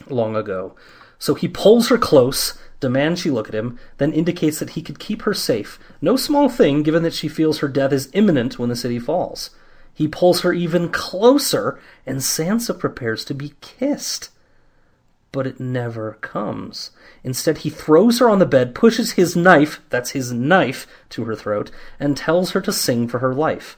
long 0.08 0.36
ago. 0.36 0.76
So 1.18 1.34
he 1.34 1.48
pulls 1.48 1.88
her 1.88 1.96
close, 1.96 2.58
demands 2.78 3.20
she 3.20 3.30
look 3.30 3.48
at 3.48 3.54
him, 3.54 3.78
then 3.96 4.12
indicates 4.12 4.58
that 4.58 4.70
he 4.70 4.82
could 4.82 4.98
keep 4.98 5.22
her 5.22 5.34
safe. 5.34 5.78
No 6.02 6.16
small 6.16 6.50
thing, 6.50 6.82
given 6.82 7.02
that 7.04 7.14
she 7.14 7.28
feels 7.28 7.58
her 7.58 7.68
death 7.68 7.92
is 7.92 8.10
imminent 8.12 8.58
when 8.58 8.68
the 8.68 8.76
city 8.76 8.98
falls. 8.98 9.50
He 9.94 10.08
pulls 10.08 10.42
her 10.42 10.52
even 10.52 10.90
closer, 10.90 11.80
and 12.04 12.18
Sansa 12.18 12.78
prepares 12.78 13.24
to 13.26 13.34
be 13.34 13.54
kissed 13.62 14.28
but 15.32 15.46
it 15.46 15.60
never 15.60 16.14
comes. 16.20 16.90
Instead, 17.22 17.58
he 17.58 17.70
throws 17.70 18.18
her 18.18 18.28
on 18.28 18.38
the 18.38 18.46
bed, 18.46 18.74
pushes 18.74 19.12
his 19.12 19.36
knife, 19.36 19.80
that's 19.88 20.10
his 20.10 20.32
knife, 20.32 20.86
to 21.10 21.24
her 21.24 21.36
throat, 21.36 21.70
and 21.98 22.16
tells 22.16 22.50
her 22.50 22.60
to 22.60 22.72
sing 22.72 23.06
for 23.06 23.20
her 23.20 23.34
life. 23.34 23.76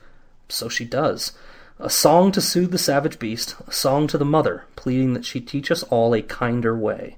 So 0.48 0.68
she 0.68 0.84
does. 0.84 1.32
A 1.78 1.90
song 1.90 2.32
to 2.32 2.40
soothe 2.40 2.70
the 2.70 2.78
savage 2.78 3.18
beast, 3.18 3.56
a 3.66 3.72
song 3.72 4.06
to 4.08 4.18
the 4.18 4.24
mother, 4.24 4.64
pleading 4.76 5.14
that 5.14 5.24
she 5.24 5.40
teach 5.40 5.70
us 5.70 5.82
all 5.84 6.14
a 6.14 6.22
kinder 6.22 6.76
way. 6.76 7.16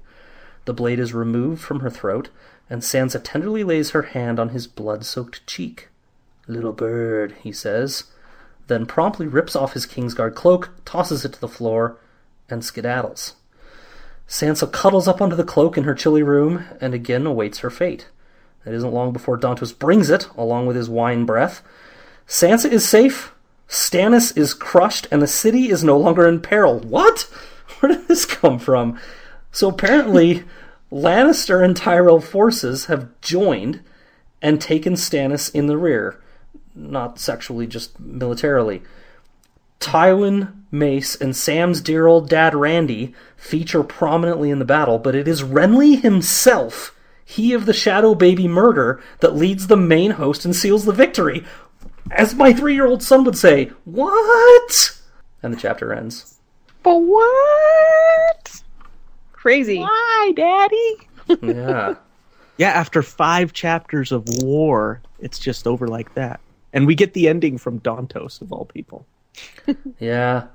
The 0.65 0.73
blade 0.73 0.99
is 0.99 1.13
removed 1.13 1.61
from 1.61 1.81
her 1.81 1.89
throat, 1.89 2.29
and 2.69 2.81
Sansa 2.81 3.21
tenderly 3.23 3.63
lays 3.63 3.91
her 3.91 4.01
hand 4.03 4.39
on 4.39 4.49
his 4.49 4.67
blood 4.67 5.05
soaked 5.05 5.45
cheek. 5.45 5.89
Little 6.47 6.73
bird, 6.73 7.35
he 7.43 7.51
says, 7.51 8.05
then 8.67 8.85
promptly 8.85 9.27
rips 9.27 9.55
off 9.55 9.73
his 9.73 9.85
Kingsguard 9.85 10.33
cloak, 10.35 10.71
tosses 10.83 11.23
it 11.23 11.33
to 11.33 11.41
the 11.41 11.47
floor, 11.47 11.97
and 12.49 12.63
skedaddles. 12.63 13.33
Sansa 14.27 14.71
cuddles 14.71 15.07
up 15.07 15.21
under 15.21 15.35
the 15.35 15.43
cloak 15.43 15.77
in 15.77 15.83
her 15.83 15.93
chilly 15.93 16.23
room 16.23 16.65
and 16.81 16.93
again 16.93 17.25
awaits 17.25 17.59
her 17.59 17.69
fate. 17.69 18.07
It 18.65 18.73
isn't 18.73 18.93
long 18.93 19.13
before 19.13 19.37
Dontos 19.37 19.77
brings 19.77 20.09
it, 20.09 20.27
along 20.35 20.65
with 20.65 20.75
his 20.75 20.89
wine 20.89 21.25
breath. 21.25 21.61
Sansa 22.27 22.71
is 22.71 22.87
safe, 22.87 23.31
Stannis 23.67 24.35
is 24.37 24.53
crushed, 24.53 25.07
and 25.11 25.21
the 25.21 25.27
city 25.27 25.69
is 25.69 25.83
no 25.83 25.97
longer 25.97 26.27
in 26.27 26.39
peril. 26.41 26.79
What? 26.79 27.21
Where 27.79 27.91
did 27.91 28.07
this 28.07 28.25
come 28.25 28.59
from? 28.59 28.99
So 29.51 29.69
apparently, 29.69 30.43
Lannister 30.91 31.63
and 31.63 31.75
Tyrell 31.75 32.21
forces 32.21 32.85
have 32.85 33.09
joined 33.21 33.81
and 34.41 34.61
taken 34.61 34.93
Stannis 34.93 35.53
in 35.53 35.67
the 35.67 35.77
rear. 35.77 36.21
Not 36.73 37.19
sexually, 37.19 37.67
just 37.67 37.99
militarily. 37.99 38.81
Tywin, 39.79 40.53
Mace, 40.71 41.15
and 41.15 41.35
Sam's 41.35 41.81
dear 41.81 42.07
old 42.07 42.29
dad 42.29 42.55
Randy 42.55 43.13
feature 43.37 43.83
prominently 43.83 44.49
in 44.49 44.59
the 44.59 44.65
battle, 44.65 44.99
but 44.99 45.15
it 45.15 45.27
is 45.27 45.43
Renly 45.43 46.01
himself, 46.01 46.95
he 47.23 47.53
of 47.53 47.65
the 47.65 47.73
Shadow 47.73 48.15
Baby 48.15 48.47
murder, 48.47 49.01
that 49.19 49.35
leads 49.35 49.67
the 49.67 49.77
main 49.77 50.11
host 50.11 50.45
and 50.45 50.55
seals 50.55 50.85
the 50.85 50.91
victory. 50.91 51.45
As 52.11 52.35
my 52.35 52.53
three 52.53 52.73
year 52.75 52.85
old 52.85 53.01
son 53.01 53.23
would 53.23 53.37
say, 53.37 53.71
What? 53.85 54.99
And 55.41 55.53
the 55.53 55.57
chapter 55.57 55.93
ends. 55.93 56.39
But 56.83 56.97
what? 56.97 58.61
Crazy. 59.31 59.79
Why, 59.79 60.33
Daddy? 60.35 60.97
Yeah. 61.41 61.95
Yeah, 62.57 62.69
after 62.69 63.01
five 63.01 63.51
chapters 63.51 64.11
of 64.11 64.25
war, 64.43 65.01
it's 65.19 65.39
just 65.39 65.67
over 65.67 65.87
like 65.87 66.13
that. 66.13 66.39
And 66.71 66.85
we 66.87 66.95
get 66.95 67.13
the 67.13 67.27
ending 67.27 67.57
from 67.57 67.79
Dontos, 67.79 68.41
of 68.41 68.53
all 68.53 68.65
people. 68.65 69.05
Yeah. 69.99 70.47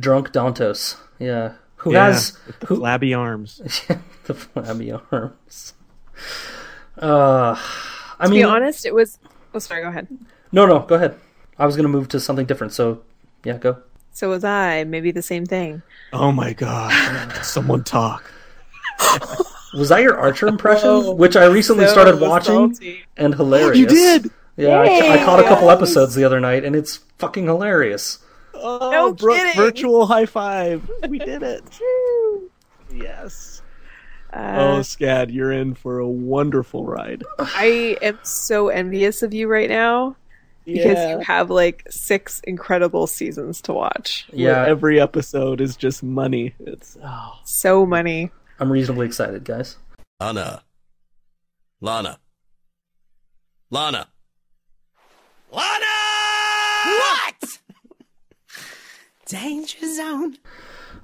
Drunk 0.00 0.32
Dontos. 0.32 0.96
Yeah. 1.18 1.54
Who 1.76 1.92
Yeah, 1.92 2.06
has 2.06 2.38
the 2.60 2.66
who, 2.66 2.76
flabby 2.76 3.14
arms. 3.14 3.60
the 4.24 4.34
flabby 4.34 4.92
arms. 4.92 5.74
Uh, 7.00 7.54
I 8.18 8.24
To 8.24 8.30
mean, 8.30 8.40
be 8.40 8.44
honest, 8.44 8.86
it 8.86 8.94
was. 8.94 9.18
Oh, 9.54 9.58
sorry. 9.58 9.82
Go 9.82 9.88
ahead. 9.88 10.08
no, 10.52 10.66
no, 10.66 10.80
go 10.80 10.94
ahead. 10.96 11.16
I 11.58 11.66
was 11.66 11.76
going 11.76 11.84
to 11.84 11.88
move 11.92 12.08
to 12.08 12.20
something 12.20 12.46
different, 12.46 12.72
so 12.72 13.02
yeah, 13.44 13.58
go. 13.58 13.78
So 14.12 14.30
was 14.30 14.44
I. 14.44 14.84
Maybe 14.84 15.10
the 15.10 15.22
same 15.22 15.44
thing. 15.46 15.82
Oh 16.12 16.32
my 16.32 16.52
god. 16.54 17.32
Someone 17.44 17.84
talk. 17.84 18.24
Was 19.74 19.90
that 19.90 20.00
your 20.00 20.16
Archer 20.16 20.46
impression, 20.46 20.88
Oh, 20.88 21.12
which 21.12 21.36
I 21.36 21.44
recently 21.46 21.84
so 21.84 21.92
started 21.92 22.18
watching 22.18 22.72
salty. 22.74 23.04
and 23.18 23.34
hilarious? 23.34 23.76
You 23.78 23.86
did? 23.86 24.30
Yeah, 24.56 24.78
I, 24.80 25.20
I 25.20 25.24
caught 25.24 25.38
a 25.38 25.42
couple 25.42 25.66
Yes. 25.66 25.76
episodes 25.76 26.14
the 26.14 26.24
other 26.24 26.40
night, 26.40 26.64
and 26.64 26.74
it's 26.74 27.00
fucking 27.18 27.46
hilarious. 27.46 28.18
Oh, 28.54 28.90
No 28.90 29.12
Brooke, 29.12 29.36
kidding. 29.36 29.54
virtual 29.54 30.06
high 30.06 30.26
five. 30.26 30.88
We 31.08 31.18
did 31.18 31.42
it. 31.42 31.62
yes. 32.94 33.62
Uh, 34.32 34.56
oh, 34.58 34.80
Scad, 34.80 35.32
you're 35.32 35.52
in 35.52 35.74
for 35.74 35.98
a 35.98 36.08
wonderful 36.08 36.84
ride. 36.84 37.22
I 37.38 37.96
am 38.02 38.18
so 38.22 38.68
envious 38.68 39.22
of 39.22 39.32
you 39.32 39.48
right 39.48 39.68
now 39.68 40.16
because 40.64 41.10
you 41.10 41.20
have 41.20 41.48
like 41.48 41.86
six 41.90 42.40
incredible 42.44 43.06
seasons 43.06 43.60
to 43.62 43.72
watch. 43.72 44.26
Where 44.30 44.40
Yeah, 44.42 44.66
every 44.66 45.00
episode 45.00 45.60
is 45.60 45.76
just 45.76 46.02
money. 46.02 46.54
It's 46.58 46.98
oh. 47.02 47.38
So 47.44 47.86
many. 47.86 48.30
I'm 48.58 48.70
reasonably 48.70 49.06
excited, 49.06 49.44
guys. 49.44 49.76
Lana. 50.20 50.62
Lana. 51.80 52.18
Lana. 53.70 54.08
Lana! 55.52 55.86
What? 56.86 57.58
Danger 59.26 59.94
zone. 59.94 60.36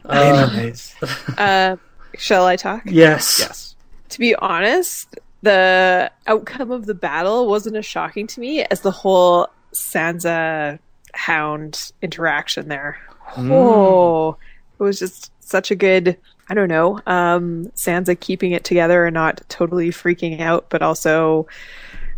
Uh, 0.05 0.49
Anyways. 0.55 0.95
Uh, 1.39 1.77
shall 2.17 2.45
I 2.47 2.57
talk? 2.57 2.83
yes. 2.87 3.39
yes. 3.41 3.75
To 4.11 4.19
be 4.19 4.35
honest, 4.37 5.19
the 5.43 6.11
outcome 6.27 6.71
of 6.71 6.87
the 6.87 6.95
battle 6.95 7.49
wasn't 7.49 7.77
as 7.77 7.87
shocking 7.87 8.27
to 8.29 8.41
me 8.41 8.63
as 8.65 8.81
the 8.83 8.91
whole 8.91 9.49
Sansa 9.73 10.79
Hound 11.15 11.93
interaction 12.03 12.69
there. 12.69 12.99
Oh, 13.37 14.37
it 14.79 14.83
was 14.83 14.99
just 14.99 15.33
such 15.41 15.71
a 15.71 15.75
good. 15.75 16.17
I 16.49 16.55
don't 16.55 16.69
know. 16.69 17.01
Um, 17.07 17.67
Sansa 17.75 18.19
keeping 18.19 18.53
it 18.53 18.65
together 18.65 19.07
and 19.07 19.15
not 19.15 19.41
totally 19.49 19.91
freaking 19.91 20.41
out, 20.41 20.67
but 20.69 20.83
also 20.83 21.47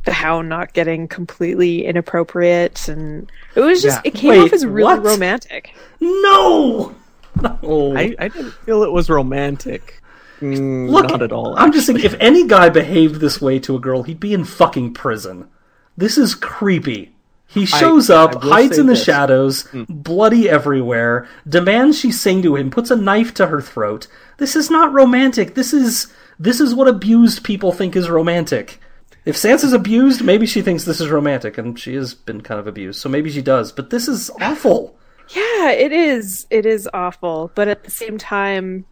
the 0.04 0.12
Hound 0.12 0.48
not 0.48 0.72
getting 0.74 1.08
completely 1.08 1.84
inappropriate, 1.86 2.88
and 2.88 3.30
it 3.54 3.60
was 3.60 3.82
just 3.82 3.98
Yeah. 4.04 4.10
it 4.10 4.14
came 4.14 4.30
Wait, 4.30 4.40
off 4.40 4.52
as 4.52 4.66
really 4.66 4.84
what? 4.84 5.02
romantic. 5.04 5.74
No. 6.00 6.94
No. 7.42 7.94
I, 7.96 8.14
I 8.18 8.28
didn't 8.28 8.52
feel 8.52 8.82
it 8.84 8.92
was 8.92 9.10
romantic. 9.10 10.00
Mm, 10.40 10.88
Look, 10.90 11.08
not 11.08 11.22
at 11.22 11.32
all. 11.32 11.56
I'm 11.56 11.72
just 11.72 11.86
thinking, 11.86 12.04
if 12.04 12.14
any 12.20 12.46
guy 12.46 12.68
behaved 12.68 13.16
this 13.16 13.40
way 13.40 13.58
to 13.60 13.76
a 13.76 13.80
girl, 13.80 14.02
he'd 14.02 14.20
be 14.20 14.34
in 14.34 14.44
fucking 14.44 14.92
prison. 14.94 15.48
This 15.96 16.18
is 16.18 16.34
creepy. 16.34 17.12
He 17.46 17.66
shows 17.66 18.10
I 18.10 18.22
up, 18.22 18.42
will 18.42 18.52
hides 18.52 18.78
in 18.78 18.86
the 18.86 18.94
this. 18.94 19.04
Shadows, 19.04 19.68
bloody 19.88 20.50
everywhere, 20.50 21.28
demands 21.48 21.98
she 21.98 22.10
sing 22.10 22.42
to 22.42 22.56
him, 22.56 22.70
puts 22.70 22.90
a 22.90 22.96
knife 22.96 23.32
to 23.34 23.46
her 23.46 23.60
throat. 23.60 24.08
This 24.38 24.56
is 24.56 24.70
not 24.70 24.92
romantic. 24.92 25.54
This 25.54 25.72
is 25.72 26.12
this 26.38 26.60
is 26.60 26.74
what 26.74 26.88
abused 26.88 27.44
people 27.44 27.70
think 27.70 27.94
is 27.94 28.10
romantic. 28.10 28.80
If 29.24 29.36
Sansa's 29.36 29.72
abused, 29.72 30.22
maybe 30.22 30.44
she 30.46 30.60
thinks 30.62 30.84
this 30.84 31.00
is 31.00 31.08
romantic, 31.08 31.56
and 31.58 31.78
she 31.78 31.94
has 31.94 32.14
been 32.14 32.42
kind 32.42 32.60
of 32.60 32.66
abused, 32.66 33.00
so 33.00 33.08
maybe 33.08 33.30
she 33.30 33.40
does. 33.42 33.72
But 33.72 33.90
this 33.90 34.06
is 34.08 34.30
awful. 34.40 34.98
Yeah, 35.34 35.70
it 35.70 35.92
is. 35.92 36.46
It 36.50 36.66
is 36.66 36.88
awful, 36.92 37.50
but 37.54 37.66
at 37.68 37.84
the 37.84 37.90
same 37.90 38.18
time, 38.18 38.84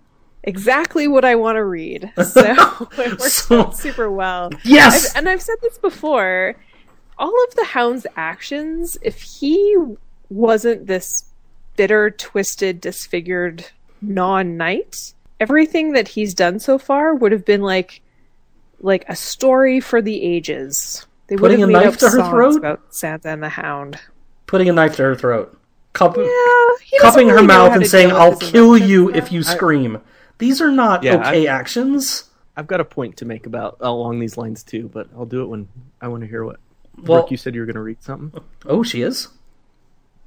exactly 0.42 1.06
what 1.06 1.24
I 1.26 1.34
want 1.34 1.56
to 1.56 1.64
read. 1.64 2.10
So 2.24 2.40
it 2.98 3.18
works 3.18 3.32
So- 3.46 3.60
out 3.60 3.76
super 3.76 4.10
well. 4.10 4.50
Yes! 4.64 5.10
I've, 5.10 5.16
and 5.18 5.28
I've 5.28 5.42
said 5.42 5.56
this 5.60 5.76
before. 5.78 6.56
All 7.18 7.44
of 7.48 7.54
the 7.54 7.64
Hound's 7.66 8.06
actions, 8.16 8.96
if 9.02 9.20
he 9.20 9.76
wasn't 10.30 10.86
this 10.86 11.24
bitter, 11.76 12.10
twisted, 12.10 12.80
disfigured 12.80 13.66
non-knight, 14.00 15.14
everything 15.40 15.92
that 15.92 16.08
he's 16.08 16.34
done 16.34 16.58
so 16.58 16.78
far 16.78 17.14
would 17.14 17.32
have 17.32 17.44
been 17.44 17.60
like, 17.62 18.00
like 18.82 19.04
a 19.08 19.16
story 19.16 19.80
for 19.80 20.02
the 20.02 20.22
ages. 20.22 21.06
They 21.28 21.36
would 21.36 21.40
Putting 21.42 21.60
have 21.60 21.68
a 21.68 21.72
made 21.72 21.84
knife 21.84 21.94
up 21.94 21.98
to 22.00 22.06
her 22.10 22.18
songs 22.18 22.30
throat? 22.30 22.56
about 22.56 22.90
Sansa 22.90 23.26
and 23.26 23.42
the 23.42 23.48
Hound. 23.48 23.98
Putting 24.46 24.68
a 24.68 24.72
knife 24.72 24.96
to 24.96 25.02
her 25.04 25.14
throat. 25.14 25.58
Cup- 25.94 26.16
Yeah, 26.16 26.24
he 26.82 26.98
cupping 26.98 27.28
her 27.28 27.36
really 27.36 27.46
know 27.46 27.68
mouth 27.68 27.76
and 27.76 27.86
saying, 27.86 28.10
I'll 28.12 28.36
kill 28.36 28.76
you 28.76 29.10
though. 29.12 29.18
if 29.18 29.30
you 29.32 29.42
scream. 29.42 30.00
These 30.38 30.60
are 30.60 30.70
not 30.70 31.02
Yeah, 31.02 31.16
okay 31.28 31.46
actions. 31.46 32.24
I've 32.56 32.66
got 32.66 32.80
a 32.80 32.84
point 32.84 33.16
to 33.18 33.24
make 33.24 33.46
about 33.46 33.76
along 33.80 34.18
these 34.20 34.36
lines 34.36 34.62
too, 34.62 34.90
but 34.92 35.08
I'll 35.16 35.24
do 35.26 35.42
it 35.42 35.46
when 35.46 35.68
I 36.00 36.08
want 36.08 36.22
to 36.22 36.26
hear 36.28 36.44
what. 36.44 36.56
Well- 36.96 37.20
Brooke, 37.22 37.30
you 37.30 37.36
said 37.36 37.54
you 37.54 37.60
were 37.60 37.66
going 37.66 37.76
to 37.76 37.82
read 37.82 38.02
something. 38.02 38.42
Oh, 38.66 38.82
she 38.82 39.02
is? 39.02 39.28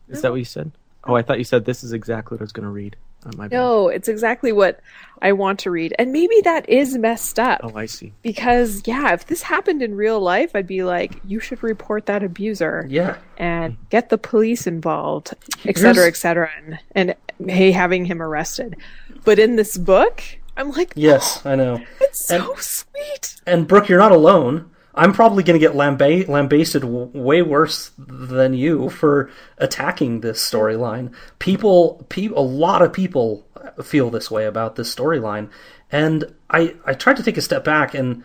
Is 0.09 0.21
that 0.21 0.31
what 0.31 0.37
you 0.39 0.45
said? 0.45 0.71
Oh, 1.03 1.15
I 1.15 1.21
thought 1.21 1.37
you 1.37 1.43
said 1.43 1.65
this 1.65 1.83
is 1.83 1.93
exactly 1.93 2.35
what 2.35 2.41
I 2.41 2.45
was 2.45 2.51
going 2.51 2.63
to 2.63 2.69
read. 2.71 2.95
Oh. 3.25 3.47
No, 3.51 3.87
it's 3.89 4.07
exactly 4.07 4.51
what 4.51 4.79
I 5.21 5.31
want 5.31 5.59
to 5.61 5.71
read. 5.71 5.95
And 5.97 6.11
maybe 6.11 6.41
that 6.43 6.69
is 6.69 6.97
messed 6.97 7.39
up. 7.39 7.61
Oh, 7.63 7.71
I 7.75 7.85
see. 7.85 8.13
Because, 8.21 8.83
yeah, 8.85 9.13
if 9.13 9.25
this 9.27 9.41
happened 9.41 9.81
in 9.81 9.95
real 9.95 10.19
life, 10.19 10.51
I'd 10.55 10.67
be 10.67 10.83
like, 10.83 11.13
you 11.25 11.39
should 11.39 11.63
report 11.63 12.05
that 12.05 12.21
abuser 12.23 12.85
Yeah. 12.89 13.17
and 13.37 13.77
get 13.89 14.09
the 14.09 14.17
police 14.17 14.67
involved, 14.67 15.33
et 15.65 15.77
cetera, 15.77 16.07
et 16.07 16.15
cetera, 16.17 16.49
and, 16.93 17.15
and 17.39 17.49
hey, 17.49 17.71
having 17.71 18.05
him 18.05 18.21
arrested. 18.21 18.75
But 19.23 19.39
in 19.39 19.55
this 19.55 19.77
book, 19.77 20.21
I'm 20.57 20.71
like, 20.71 20.93
Yes, 20.95 21.43
I 21.45 21.55
know. 21.55 21.81
it's 22.01 22.27
so 22.27 22.53
sweet. 22.57 23.41
And 23.47 23.67
Brooke, 23.67 23.89
you're 23.89 23.99
not 23.99 24.11
alone. 24.11 24.69
I'm 24.95 25.13
probably 25.13 25.43
going 25.43 25.59
to 25.59 25.65
get 25.65 25.75
lamba- 25.75 26.27
lambasted 26.27 26.81
w- 26.81 27.11
way 27.13 27.41
worse 27.41 27.91
than 27.97 28.53
you 28.53 28.89
for 28.89 29.29
attacking 29.57 30.21
this 30.21 30.39
storyline. 30.39 31.13
People, 31.39 32.05
pe- 32.09 32.27
a 32.27 32.39
lot 32.39 32.81
of 32.81 32.93
people 32.93 33.45
feel 33.83 34.09
this 34.09 34.31
way 34.31 34.45
about 34.45 34.75
this 34.77 34.93
storyline, 34.93 35.49
and 35.91 36.33
I 36.49 36.75
I 36.85 36.93
tried 36.93 37.17
to 37.17 37.23
take 37.23 37.37
a 37.37 37.41
step 37.41 37.63
back 37.63 37.93
and. 37.93 38.23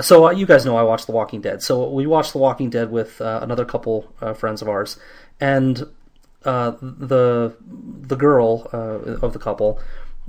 So 0.00 0.28
uh, 0.28 0.30
you 0.30 0.46
guys 0.46 0.64
know 0.64 0.76
I 0.76 0.82
watch 0.84 1.04
The 1.04 1.12
Walking 1.12 1.42
Dead. 1.42 1.62
So 1.62 1.86
we 1.90 2.06
watched 2.06 2.32
The 2.32 2.38
Walking 2.38 2.70
Dead 2.70 2.90
with 2.90 3.20
uh, 3.20 3.40
another 3.42 3.66
couple 3.66 4.10
uh, 4.22 4.32
friends 4.32 4.62
of 4.62 4.68
ours, 4.68 4.98
and 5.38 5.86
uh, 6.44 6.72
the 6.80 7.54
the 7.60 8.16
girl 8.16 8.70
uh, 8.72 9.18
of 9.20 9.34
the 9.34 9.38
couple, 9.38 9.80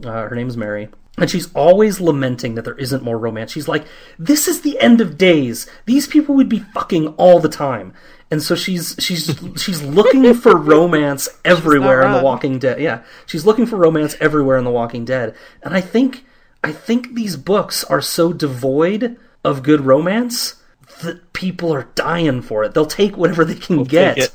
uh, 0.03 0.27
her 0.27 0.35
name 0.35 0.49
is 0.49 0.57
Mary, 0.57 0.89
and 1.17 1.29
she's 1.29 1.53
always 1.53 2.01
lamenting 2.01 2.55
that 2.55 2.65
there 2.65 2.77
isn't 2.77 3.03
more 3.03 3.17
romance. 3.17 3.51
She's 3.51 3.67
like, 3.67 3.85
"This 4.17 4.47
is 4.47 4.61
the 4.61 4.79
end 4.79 4.99
of 4.99 5.17
days. 5.17 5.67
These 5.85 6.07
people 6.07 6.35
would 6.35 6.49
be 6.49 6.59
fucking 6.59 7.09
all 7.09 7.39
the 7.39 7.49
time." 7.49 7.93
And 8.31 8.41
so 8.41 8.55
she's 8.55 8.95
she's 8.97 9.39
she's 9.57 9.83
looking 9.83 10.33
for 10.33 10.57
romance 10.57 11.29
everywhere 11.45 12.01
in 12.01 12.13
The. 12.13 12.23
Walking 12.23 12.57
Dead. 12.59 12.81
Yeah, 12.81 13.03
she's 13.25 13.45
looking 13.45 13.65
for 13.65 13.77
romance 13.77 14.15
everywhere 14.19 14.57
in 14.57 14.63
The 14.63 14.71
Walking 14.71 15.05
Dead. 15.05 15.35
And 15.61 15.75
I 15.75 15.81
think 15.81 16.25
I 16.63 16.71
think 16.71 17.13
these 17.13 17.37
books 17.37 17.83
are 17.83 18.01
so 18.01 18.33
devoid 18.33 19.17
of 19.43 19.63
good 19.63 19.81
romance 19.81 20.55
that 21.01 21.33
people 21.33 21.73
are 21.73 21.89
dying 21.95 22.41
for 22.41 22.63
it. 22.63 22.73
They'll 22.73 22.85
take 22.85 23.17
whatever 23.17 23.45
they 23.45 23.55
can 23.55 23.83
get. 23.83 24.31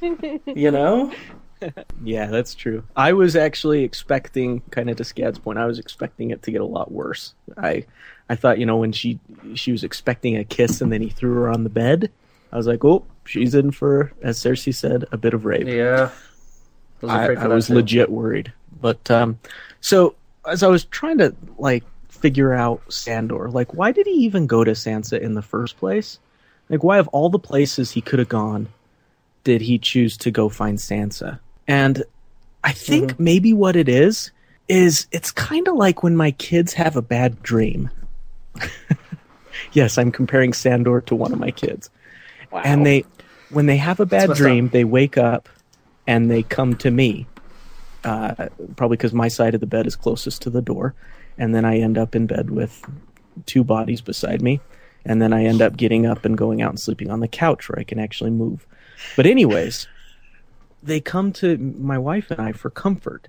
you 0.46 0.70
know? 0.70 1.12
Yeah, 2.02 2.26
that's 2.26 2.54
true. 2.54 2.84
I 2.96 3.12
was 3.12 3.36
actually 3.36 3.84
expecting, 3.84 4.60
kind 4.70 4.90
of 4.90 4.96
to 4.96 5.04
Scad's 5.04 5.38
point, 5.38 5.58
I 5.58 5.66
was 5.66 5.78
expecting 5.78 6.30
it 6.30 6.42
to 6.42 6.50
get 6.50 6.60
a 6.60 6.66
lot 6.66 6.90
worse. 6.90 7.34
I, 7.56 7.86
I 8.28 8.36
thought, 8.36 8.58
you 8.58 8.66
know, 8.66 8.76
when 8.76 8.92
she 8.92 9.18
she 9.54 9.72
was 9.72 9.84
expecting 9.84 10.36
a 10.36 10.44
kiss 10.44 10.80
and 10.80 10.92
then 10.92 11.02
he 11.02 11.10
threw 11.10 11.34
her 11.34 11.48
on 11.48 11.64
the 11.64 11.70
bed, 11.70 12.10
I 12.52 12.56
was 12.56 12.66
like, 12.66 12.84
oh, 12.84 13.04
she's 13.24 13.54
in 13.54 13.70
for, 13.70 14.12
as 14.22 14.38
Cersei 14.38 14.74
said, 14.74 15.06
a 15.12 15.16
bit 15.16 15.34
of 15.34 15.44
rape. 15.44 15.66
Yeah. 15.66 16.10
I 17.02 17.28
was, 17.28 17.38
I, 17.38 17.44
I 17.44 17.46
was 17.48 17.70
legit 17.70 18.10
worried. 18.10 18.52
But 18.80 19.10
um, 19.10 19.38
so 19.80 20.14
as 20.46 20.62
I 20.62 20.68
was 20.68 20.84
trying 20.84 21.18
to 21.18 21.34
like 21.58 21.84
figure 22.08 22.52
out 22.52 22.80
Sandor, 22.92 23.50
like 23.50 23.74
why 23.74 23.92
did 23.92 24.06
he 24.06 24.12
even 24.12 24.46
go 24.46 24.64
to 24.64 24.72
Sansa 24.72 25.20
in 25.20 25.34
the 25.34 25.42
first 25.42 25.78
place? 25.78 26.18
Like 26.68 26.82
why 26.82 26.98
of 26.98 27.08
all 27.08 27.28
the 27.28 27.38
places 27.38 27.90
he 27.90 28.00
could 28.00 28.18
have 28.18 28.28
gone, 28.28 28.68
did 29.44 29.60
he 29.60 29.78
choose 29.78 30.16
to 30.18 30.30
go 30.30 30.48
find 30.48 30.78
Sansa? 30.78 31.40
And 31.72 32.04
I 32.62 32.72
think 32.72 33.12
Mm-hmm. 33.12 33.24
maybe 33.24 33.52
what 33.54 33.76
it 33.76 33.88
is 33.88 34.30
is 34.68 35.06
it's 35.10 35.30
kind 35.32 35.66
of 35.68 35.74
like 35.74 36.02
when 36.02 36.14
my 36.16 36.32
kids 36.32 36.74
have 36.74 36.96
a 36.96 37.02
bad 37.02 37.42
dream. 37.42 37.88
yes, 39.72 39.96
I'm 39.96 40.12
comparing 40.12 40.52
Sandor 40.52 41.00
to 41.02 41.14
one 41.16 41.32
of 41.32 41.38
my 41.38 41.50
kids. 41.50 41.88
And 42.52 42.84
they 42.84 43.04
when 43.48 43.64
they 43.66 43.78
have 43.78 44.00
a 44.00 44.06
bad 44.06 44.34
dream, 44.34 44.66
up. 44.66 44.72
they 44.72 44.84
wake 44.84 45.16
up 45.16 45.48
and 46.06 46.30
they 46.30 46.42
come 46.42 46.76
to 46.76 46.90
me. 46.90 47.26
Uh, 48.04 48.48
probably 48.76 48.96
because 48.98 49.14
my 49.14 49.28
side 49.28 49.54
of 49.54 49.60
the 49.60 49.66
bed 49.66 49.86
is 49.86 49.96
closest 49.96 50.42
to 50.42 50.50
the 50.50 50.60
door, 50.60 50.94
and 51.38 51.54
then 51.54 51.64
I 51.64 51.78
end 51.78 51.96
up 51.96 52.14
in 52.14 52.26
bed 52.26 52.50
with 52.50 52.84
two 53.46 53.64
bodies 53.64 54.00
beside 54.02 54.42
me, 54.42 54.60
and 55.06 55.22
then 55.22 55.32
I 55.32 55.44
end 55.44 55.62
up 55.62 55.76
getting 55.76 56.04
up 56.04 56.24
and 56.26 56.36
going 56.36 56.60
out 56.60 56.70
and 56.70 56.80
sleeping 56.80 57.10
on 57.10 57.20
the 57.20 57.28
couch 57.28 57.68
where 57.68 57.78
I 57.78 57.84
can 57.84 57.98
actually 57.98 58.30
move. 58.32 58.66
But 59.16 59.26
anyways, 59.26 59.86
they 60.82 61.00
come 61.00 61.32
to 61.34 61.56
my 61.58 61.98
wife 61.98 62.30
and 62.30 62.40
I 62.40 62.52
for 62.52 62.70
comfort. 62.70 63.28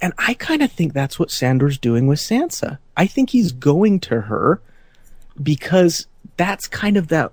And 0.00 0.12
I 0.18 0.34
kind 0.34 0.62
of 0.62 0.72
think 0.72 0.92
that's 0.92 1.18
what 1.18 1.30
Sandor's 1.30 1.78
doing 1.78 2.06
with 2.06 2.18
Sansa. 2.18 2.78
I 2.96 3.06
think 3.06 3.30
he's 3.30 3.52
going 3.52 4.00
to 4.00 4.22
her 4.22 4.60
because 5.40 6.06
that's 6.36 6.66
kind 6.66 6.96
of 6.96 7.08
that 7.08 7.32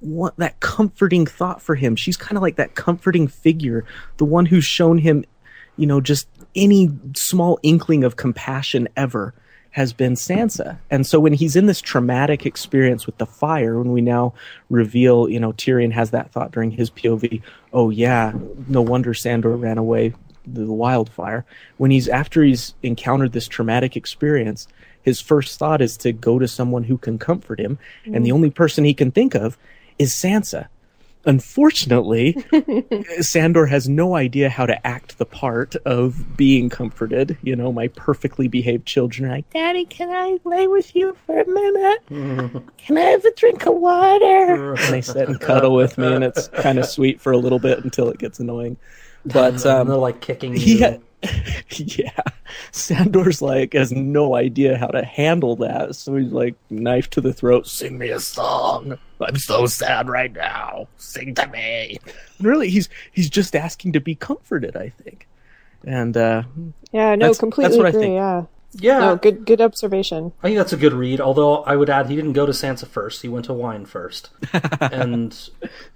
what 0.00 0.36
that 0.36 0.60
comforting 0.60 1.26
thought 1.26 1.60
for 1.60 1.74
him. 1.74 1.96
She's 1.96 2.16
kind 2.16 2.36
of 2.36 2.42
like 2.42 2.56
that 2.56 2.76
comforting 2.76 3.26
figure, 3.26 3.84
the 4.18 4.24
one 4.24 4.46
who's 4.46 4.64
shown 4.64 4.98
him, 4.98 5.24
you 5.76 5.86
know, 5.86 6.00
just 6.00 6.28
any 6.54 6.90
small 7.16 7.58
inkling 7.64 8.04
of 8.04 8.16
compassion 8.16 8.88
ever 8.96 9.34
has 9.70 9.92
been 9.92 10.14
Sansa. 10.14 10.78
And 10.90 11.06
so 11.06 11.20
when 11.20 11.32
he's 11.32 11.54
in 11.54 11.66
this 11.66 11.80
traumatic 11.80 12.46
experience 12.46 13.06
with 13.06 13.18
the 13.18 13.26
fire, 13.26 13.78
when 13.78 13.92
we 13.92 14.00
now 14.00 14.34
reveal, 14.70 15.28
you 15.28 15.38
know, 15.38 15.52
Tyrion 15.52 15.92
has 15.92 16.10
that 16.10 16.30
thought 16.32 16.50
during 16.50 16.70
his 16.70 16.90
POV, 16.90 17.42
oh 17.72 17.90
yeah, 17.90 18.32
no 18.66 18.82
wonder 18.82 19.14
Sandor 19.14 19.56
ran 19.56 19.78
away 19.78 20.14
the 20.46 20.66
wildfire. 20.66 21.44
When 21.76 21.90
he's 21.90 22.08
after 22.08 22.42
he's 22.42 22.74
encountered 22.82 23.32
this 23.32 23.48
traumatic 23.48 23.96
experience, 23.96 24.66
his 25.02 25.20
first 25.20 25.58
thought 25.58 25.80
is 25.80 25.96
to 25.98 26.12
go 26.12 26.38
to 26.38 26.48
someone 26.48 26.84
who 26.84 26.98
can 26.98 27.18
comfort 27.18 27.60
him, 27.60 27.78
and 28.04 28.14
the 28.14 28.28
mm-hmm. 28.28 28.34
only 28.34 28.50
person 28.50 28.84
he 28.84 28.94
can 28.94 29.10
think 29.10 29.34
of 29.34 29.58
is 29.98 30.12
Sansa. 30.12 30.68
Unfortunately, 31.24 32.36
Sandor 33.20 33.66
has 33.66 33.88
no 33.88 34.14
idea 34.16 34.48
how 34.48 34.66
to 34.66 34.86
act 34.86 35.18
the 35.18 35.26
part 35.26 35.76
of 35.84 36.36
being 36.36 36.68
comforted. 36.68 37.36
You 37.42 37.56
know, 37.56 37.72
my 37.72 37.88
perfectly 37.88 38.48
behaved 38.48 38.86
children 38.86 39.28
are 39.28 39.34
like, 39.34 39.50
Daddy, 39.50 39.84
can 39.84 40.10
I 40.10 40.38
lay 40.44 40.66
with 40.68 40.94
you 40.94 41.16
for 41.26 41.40
a 41.40 41.46
minute? 41.46 42.62
Can 42.78 42.98
I 42.98 43.02
have 43.02 43.24
a 43.24 43.34
drink 43.34 43.66
of 43.66 43.74
water? 43.74 44.74
and 44.74 44.94
they 44.94 45.02
sit 45.02 45.28
and 45.28 45.40
cuddle 45.40 45.74
with 45.74 45.98
me, 45.98 46.12
and 46.12 46.24
it's 46.24 46.48
kind 46.48 46.78
of 46.78 46.86
sweet 46.86 47.20
for 47.20 47.32
a 47.32 47.38
little 47.38 47.58
bit 47.58 47.84
until 47.84 48.08
it 48.08 48.18
gets 48.18 48.38
annoying. 48.40 48.76
But 49.26 49.64
um, 49.66 49.88
they're 49.88 49.96
like 49.96 50.20
kicking 50.20 50.56
you. 50.56 50.76
yeah, 50.78 50.96
yeah. 51.72 52.10
Sandor's 52.70 53.42
like 53.42 53.72
has 53.72 53.92
no 53.92 54.34
idea 54.36 54.78
how 54.78 54.86
to 54.88 55.04
handle 55.04 55.56
that, 55.56 55.96
so 55.96 56.16
he's 56.16 56.32
like 56.32 56.54
knife 56.70 57.10
to 57.10 57.20
the 57.20 57.32
throat. 57.32 57.66
Sing 57.66 57.98
me 57.98 58.08
a 58.10 58.20
song. 58.20 58.98
I'm 59.20 59.36
so 59.36 59.66
sad 59.66 60.08
right 60.08 60.32
now. 60.32 60.86
Sing 60.96 61.34
to 61.34 61.46
me. 61.48 61.98
And 62.38 62.46
really, 62.46 62.70
he's 62.70 62.88
he's 63.12 63.28
just 63.28 63.56
asking 63.56 63.92
to 63.94 64.00
be 64.00 64.14
comforted. 64.14 64.76
I 64.76 64.90
think, 64.90 65.26
and 65.84 66.16
uh, 66.16 66.42
Yeah, 66.92 67.14
no, 67.14 67.26
That's- 67.26 67.28
that's 67.30 67.38
completely 67.40 67.76
what 67.78 67.86
I 67.86 67.90
agree. 67.90 68.00
think. 68.02 68.14
Yeah. 68.14 68.44
Yeah. 68.72 68.98
No, 68.98 69.16
good 69.16 69.46
good 69.46 69.60
observation. 69.62 70.32
I 70.42 70.48
think 70.48 70.58
that's 70.58 70.74
a 70.74 70.76
good 70.76 70.92
read, 70.92 71.20
although 71.22 71.62
I 71.64 71.74
would 71.74 71.88
add 71.88 72.08
he 72.08 72.14
didn't 72.16 72.34
go 72.34 72.44
to 72.46 72.52
Sansa 72.52 72.86
first. 72.86 73.22
He 73.22 73.28
went 73.28 73.46
to 73.46 73.54
wine 73.54 73.86
first. 73.86 74.28
and 74.80 75.34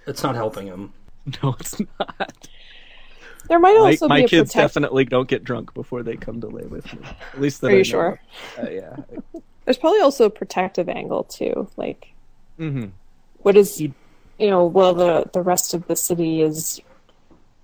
it's 0.07 0.23
not 0.23 0.35
helping 0.37 0.67
him. 0.69 0.95
no, 1.43 1.55
it's 1.61 1.79
not. 1.99 2.49
There 3.49 3.59
might 3.59 3.77
also 3.77 4.09
my 4.09 4.21
be 4.21 4.25
a 4.25 4.29
kids 4.29 4.51
protect- 4.53 4.63
definitely 4.75 5.05
don't 5.05 5.29
get 5.29 5.45
drunk 5.45 5.75
before 5.75 6.03
they 6.03 6.17
come 6.17 6.41
to 6.41 6.47
lay 6.49 6.65
with 6.65 6.91
me. 6.95 7.01
At 7.35 7.41
least 7.41 7.61
that 7.61 7.69
Are 7.69 7.71
I 7.71 7.73
you 7.75 7.79
know 7.79 7.83
sure? 7.85 8.21
Uh, 8.59 8.71
yeah. 8.71 8.97
There's 9.65 9.79
probably 9.79 10.01
also 10.01 10.25
a 10.27 10.31
protective 10.31 10.89
angle 10.89 11.25
too. 11.25 11.69
Like, 11.77 12.09
hmm 12.57 12.87
what 13.39 13.57
is 13.57 13.81
you 13.81 13.93
know, 14.41 14.65
well 14.67 14.95
the 14.95 15.29
the 15.33 15.43
rest 15.43 15.75
of 15.75 15.87
the 15.89 15.97
city 15.97 16.41
is 16.43 16.81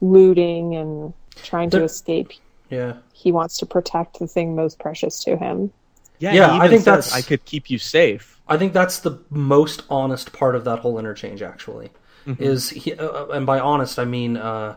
looting 0.01 0.74
and 0.74 1.12
trying 1.45 1.70
to 1.70 1.79
There- 1.79 1.87
escape. 1.87 2.33
Yeah. 2.70 2.95
He 3.12 3.33
wants 3.33 3.57
to 3.59 3.66
protect 3.66 4.18
the 4.18 4.26
thing 4.26 4.55
most 4.55 4.79
precious 4.79 5.22
to 5.24 5.37
him. 5.37 5.72
Yeah, 6.18 6.35
Yeah, 6.35 6.59
I 6.59 6.68
think 6.68 6.85
that's- 6.85 7.14
I 7.14 7.22
could 7.22 7.45
keep 7.45 7.70
you 7.70 7.79
safe. 7.79 8.41
I 8.49 8.57
think 8.59 8.72
that's 8.72 8.99
the 8.99 9.18
most 9.31 9.83
honest 9.89 10.33
part 10.33 10.55
of 10.55 10.64
that 10.64 10.81
whole 10.81 10.99
interchange. 10.99 11.43
Actually, 11.43 11.91
is 12.39 12.70
he, 12.70 12.93
uh, 12.95 13.26
and 13.26 13.47
by 13.47 13.59
honest 13.61 13.99
I 13.99 14.05
mean 14.05 14.37
uh, 14.37 14.76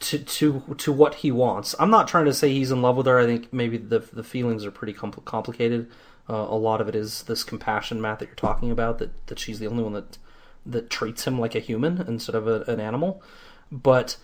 to 0.00 0.18
to 0.18 0.74
to 0.78 0.92
what 0.92 1.16
he 1.16 1.30
wants. 1.30 1.74
I'm 1.78 1.90
not 1.90 2.08
trying 2.08 2.24
to 2.26 2.34
say 2.34 2.52
he's 2.52 2.70
in 2.70 2.82
love 2.82 2.96
with 2.96 3.06
her. 3.06 3.18
I 3.18 3.26
think 3.26 3.52
maybe 3.52 3.76
the 3.76 4.00
the 4.00 4.24
feelings 4.24 4.64
are 4.64 4.70
pretty 4.70 4.94
compl- 4.94 5.24
complicated. 5.24 5.90
Uh, 6.28 6.46
a 6.48 6.56
lot 6.56 6.80
of 6.80 6.88
it 6.88 6.94
is 6.94 7.22
this 7.22 7.42
compassion, 7.42 8.00
Matt, 8.00 8.18
that 8.18 8.26
you're 8.26 8.34
talking 8.34 8.70
about. 8.70 8.98
That 8.98 9.26
that 9.26 9.38
she's 9.38 9.58
the 9.58 9.66
only 9.66 9.82
one 9.82 9.94
that 9.94 10.18
that 10.64 10.90
treats 10.90 11.26
him 11.26 11.38
like 11.38 11.54
a 11.54 11.60
human 11.60 12.00
instead 12.06 12.34
of 12.34 12.46
a, 12.46 12.62
an 12.62 12.80
animal. 12.80 13.22
But 13.70 14.16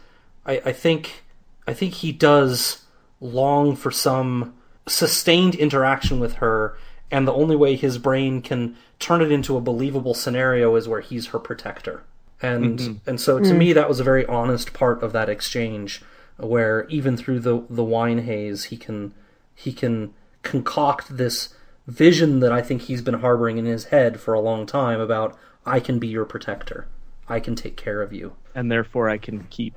I, 0.46 0.62
I 0.66 0.72
think 0.72 1.24
I 1.66 1.74
think 1.74 1.94
he 1.94 2.12
does 2.12 2.84
long 3.20 3.76
for 3.76 3.90
some 3.90 4.54
sustained 4.86 5.54
interaction 5.54 6.20
with 6.20 6.34
her, 6.34 6.76
and 7.10 7.26
the 7.26 7.32
only 7.32 7.56
way 7.56 7.76
his 7.76 7.98
brain 7.98 8.42
can 8.42 8.76
turn 8.98 9.22
it 9.22 9.32
into 9.32 9.56
a 9.56 9.60
believable 9.60 10.14
scenario 10.14 10.74
is 10.76 10.88
where 10.88 11.00
he's 11.00 11.28
her 11.28 11.38
protector. 11.38 12.02
And 12.42 13.00
and 13.06 13.20
so 13.20 13.38
to 13.40 13.54
me 13.54 13.72
that 13.72 13.88
was 13.88 14.00
a 14.00 14.04
very 14.04 14.26
honest 14.26 14.72
part 14.72 15.02
of 15.02 15.12
that 15.12 15.28
exchange 15.28 16.02
where 16.36 16.86
even 16.88 17.16
through 17.16 17.40
the 17.40 17.64
the 17.70 17.84
wine 17.84 18.18
haze 18.18 18.64
he 18.64 18.76
can 18.76 19.14
he 19.54 19.72
can 19.72 20.12
concoct 20.42 21.16
this 21.16 21.54
vision 21.86 22.40
that 22.40 22.52
I 22.52 22.60
think 22.60 22.82
he's 22.82 23.02
been 23.02 23.20
harboring 23.20 23.56
in 23.58 23.64
his 23.66 23.86
head 23.86 24.20
for 24.20 24.34
a 24.34 24.40
long 24.40 24.66
time 24.66 25.00
about 25.00 25.38
I 25.64 25.80
can 25.80 25.98
be 25.98 26.08
your 26.08 26.24
protector. 26.24 26.86
I 27.28 27.40
can 27.40 27.54
take 27.54 27.76
care 27.76 28.02
of 28.02 28.12
you. 28.12 28.32
and 28.54 28.70
therefore 28.70 29.08
I 29.08 29.18
can 29.18 29.44
keep 29.50 29.74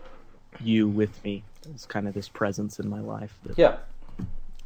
you 0.60 0.88
with 0.88 1.24
me 1.24 1.44
is 1.74 1.86
kind 1.86 2.08
of 2.08 2.14
this 2.14 2.28
presence 2.30 2.80
in 2.80 2.90
my 2.90 3.00
life 3.00 3.38
that 3.44 3.58
Yeah. 3.58 3.78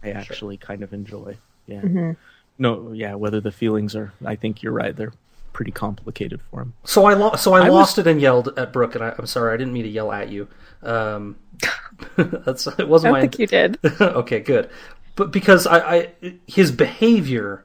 I 0.03 0.11
actually 0.11 0.57
kind 0.57 0.81
of 0.83 0.93
enjoy. 0.93 1.37
Yeah. 1.67 1.81
Mhm. 1.81 2.15
No, 2.57 2.91
yeah. 2.91 3.15
Whether 3.15 3.39
the 3.41 3.51
feelings 3.51 3.95
are, 3.95 4.13
I 4.25 4.35
think 4.35 4.61
you're 4.63 4.73
right. 4.73 4.95
They're 4.95 5.13
pretty 5.54 5.72
complicated 5.72 6.39
for 6.49 6.62
him. 6.62 6.74
So 6.84 7.06
I 7.06 7.14
lo- 7.14 7.36
so 7.36 7.54
I, 7.54 7.60
I 7.60 7.64
was- 7.64 7.74
lost 7.74 7.97
it 7.99 8.08
and 8.08 8.20
yelled 8.22 8.58
at 8.58 8.74
Brooke, 8.74 8.95
and 8.95 9.04
I, 9.04 9.14
I'm 9.18 9.26
sorry, 9.26 9.54
I 9.54 9.58
didn't 9.58 9.74
mean 9.74 9.84
to 9.84 9.89
yell 9.89 10.12
at 10.12 10.30
you. 10.30 10.47
Um, 10.84 11.38
that's 12.18 12.68
it 12.68 12.88
wasn't 12.88 13.10
I 13.10 13.12
my. 13.12 13.20
don't 13.22 13.32
think 13.36 13.39
you 13.39 13.47
did. 13.47 13.80
okay, 14.02 14.39
good. 14.39 14.70
But 15.16 15.32
because 15.32 15.68
I, 15.68 15.78
I 15.95 16.14
his 16.47 16.72
behavior, 16.72 17.64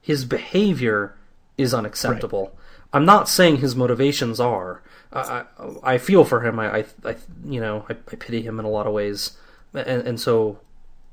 his 0.00 0.24
behavior 0.24 1.16
is 1.56 1.72
unacceptable. 1.74 2.56
I'm 2.92 3.04
not 3.04 3.28
saying 3.28 3.58
his 3.58 3.76
motivations 3.76 4.40
are. 4.40 4.82
I, 5.12 5.44
I, 5.58 5.94
I 5.94 5.98
feel 5.98 6.24
for 6.24 6.44
him. 6.44 6.58
I, 6.58 6.78
I, 6.78 6.84
I 7.04 7.16
you 7.44 7.60
know, 7.60 7.84
I, 7.88 7.92
I 7.92 8.16
pity 8.16 8.42
him 8.42 8.58
in 8.58 8.64
a 8.64 8.70
lot 8.70 8.86
of 8.86 8.92
ways, 8.92 9.36
and 9.74 10.06
and 10.06 10.20
so 10.20 10.58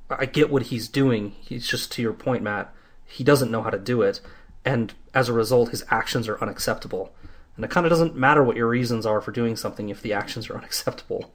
I 0.09 0.25
get 0.25 0.49
what 0.49 0.63
he's 0.63 0.87
doing. 0.87 1.35
He's 1.39 1.67
just 1.67 1.91
to 1.93 2.01
your 2.01 2.13
point, 2.13 2.43
Matt. 2.43 2.73
He 3.05 3.23
doesn't 3.23 3.51
know 3.51 3.61
how 3.61 3.69
to 3.69 3.77
do 3.79 4.01
it, 4.01 4.19
and 4.65 4.93
as 5.13 5.29
a 5.29 5.33
result, 5.33 5.69
his 5.69 5.85
actions 5.89 6.27
are 6.27 6.41
unacceptable. 6.41 7.13
And 7.55 7.63
it 7.63 7.71
kind 7.71 7.85
of 7.85 7.89
doesn't 7.89 8.15
matter 8.15 8.43
what 8.43 8.57
your 8.57 8.67
reasons 8.67 9.05
are 9.05 9.21
for 9.21 9.31
doing 9.31 9.55
something 9.55 9.87
if 9.89 10.01
the 10.01 10.11
actions 10.13 10.49
are 10.49 10.57
unacceptable. 10.57 11.33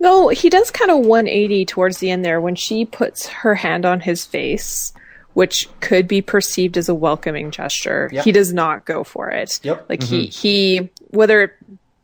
No, 0.00 0.28
he 0.28 0.48
does 0.48 0.70
kind 0.70 0.90
of 0.90 0.98
180 1.06 1.64
towards 1.66 1.98
the 1.98 2.10
end 2.10 2.24
there 2.24 2.40
when 2.40 2.54
she 2.54 2.84
puts 2.84 3.26
her 3.28 3.54
hand 3.54 3.84
on 3.84 4.00
his 4.00 4.24
face, 4.24 4.92
which 5.34 5.68
could 5.80 6.08
be 6.08 6.20
perceived 6.22 6.76
as 6.76 6.88
a 6.88 6.94
welcoming 6.94 7.50
gesture. 7.50 8.10
Yeah. 8.12 8.22
He 8.22 8.32
does 8.32 8.52
not 8.52 8.84
go 8.84 9.04
for 9.04 9.30
it. 9.30 9.60
Yep. 9.62 9.86
Like 9.88 10.02
he 10.02 10.26
he 10.26 10.90
whether 11.10 11.54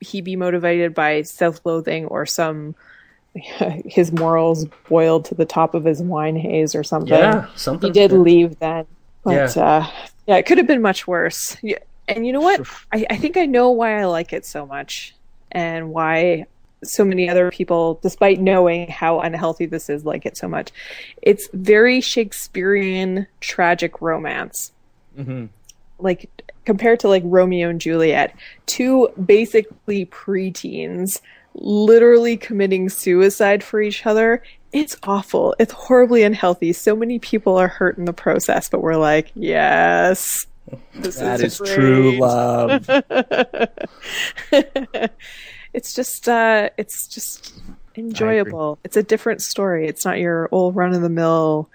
he 0.01 0.21
be 0.21 0.37
motivated 0.37 0.95
by 0.95 1.23
self-loathing 1.23 2.07
or 2.07 2.25
some 2.25 2.77
his 3.35 4.13
morals 4.13 4.67
boiled 4.89 5.25
to 5.27 5.35
the 5.35 5.45
top 5.45 5.75
of 5.75 5.85
his 5.85 6.01
wine 6.01 6.37
haze 6.37 6.75
or 6.77 6.85
something. 6.85 7.09
Yeah, 7.09 7.47
something. 7.57 7.89
He 7.89 7.93
did 7.93 8.13
leave 8.13 8.59
then. 8.61 8.87
But 9.25 9.57
Yeah. 9.57 9.63
uh 9.65 9.87
yeah, 10.29 10.37
it 10.37 10.45
could 10.45 10.59
have 10.59 10.67
been 10.67 10.83
much 10.83 11.07
worse. 11.07 11.57
Yeah. 11.63 11.79
And 12.07 12.27
you 12.27 12.33
know 12.33 12.41
what? 12.41 12.61
I, 12.93 13.07
I 13.11 13.17
think 13.17 13.37
I 13.37 13.47
know 13.47 13.71
why 13.71 13.99
I 13.99 14.05
like 14.05 14.33
it 14.33 14.45
so 14.45 14.67
much 14.67 15.15
and 15.51 15.91
why 15.91 16.47
so 16.85 17.05
many 17.05 17.29
other 17.29 17.51
people, 17.51 17.99
despite 18.03 18.39
knowing 18.39 18.89
how 18.89 19.21
unhealthy 19.21 19.67
this 19.67 19.89
is, 19.89 20.05
like 20.05 20.27
it 20.27 20.37
so 20.37 20.47
much. 20.47 20.71
It's 21.23 21.49
very 21.55 22.01
Shakespearean 22.01 23.27
tragic 23.41 24.01
romance. 24.03 24.73
Mm-hmm. 25.19 25.47
Like 25.99 26.31
compared 26.67 27.01
to 27.01 27.09
like 27.09 27.23
Romeo 27.25 27.71
and 27.71 27.81
Juliet, 27.81 28.37
two 28.67 29.09
basically 29.25 30.07
preteens 30.07 31.21
literally 31.55 32.37
committing 32.37 32.91
suicide 32.91 33.65
for 33.65 33.81
each 33.81 34.07
other. 34.07 34.43
It's 34.73 34.97
awful. 35.03 35.55
It's 35.59 35.73
horribly 35.73 36.23
unhealthy. 36.23 36.73
So 36.73 36.95
many 36.95 37.19
people 37.19 37.57
are 37.57 37.69
hurt 37.69 37.99
in 37.99 38.05
the 38.05 38.13
process, 38.13 38.69
but 38.69 38.83
we're 38.83 38.97
like, 38.97 39.31
yes. 39.35 40.47
This 40.95 41.17
That 41.17 41.41
is, 41.41 41.61
is 41.61 41.71
true 41.71 42.19
love. 42.19 42.85
it's 45.73 45.95
just 45.95 46.29
uh 46.29 46.69
it's 46.77 47.07
just 47.07 47.55
enjoyable. 47.97 48.79
It's 48.85 48.99
a 48.99 49.03
different 49.03 49.41
story. 49.41 49.89
It's 49.89 50.05
not 50.05 50.19
your 50.19 50.51
old 50.53 50.77
run 50.77 50.93
of 50.93 51.01
the 51.01 51.09
mill 51.09 51.71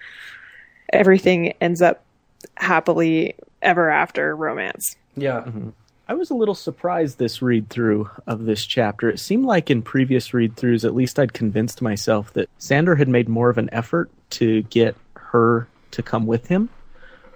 everything 0.94 1.52
ends 1.60 1.82
up 1.82 2.04
happily 2.56 3.34
ever 3.62 3.90
after 3.90 4.34
romance. 4.34 4.96
Yeah. 5.16 5.44
I 6.06 6.14
was 6.14 6.30
a 6.30 6.34
little 6.34 6.54
surprised 6.54 7.18
this 7.18 7.40
read 7.40 7.70
through 7.70 8.10
of 8.26 8.44
this 8.44 8.64
chapter. 8.64 9.08
It 9.08 9.18
seemed 9.18 9.46
like 9.46 9.70
in 9.70 9.82
previous 9.82 10.34
read 10.34 10.54
throughs, 10.54 10.84
at 10.84 10.94
least 10.94 11.18
I'd 11.18 11.32
convinced 11.32 11.80
myself 11.80 12.32
that 12.34 12.50
Sandor 12.58 12.96
had 12.96 13.08
made 13.08 13.28
more 13.28 13.48
of 13.48 13.56
an 13.56 13.70
effort 13.72 14.10
to 14.30 14.62
get 14.64 14.96
her 15.14 15.66
to 15.92 16.02
come 16.02 16.26
with 16.26 16.46
him. 16.46 16.68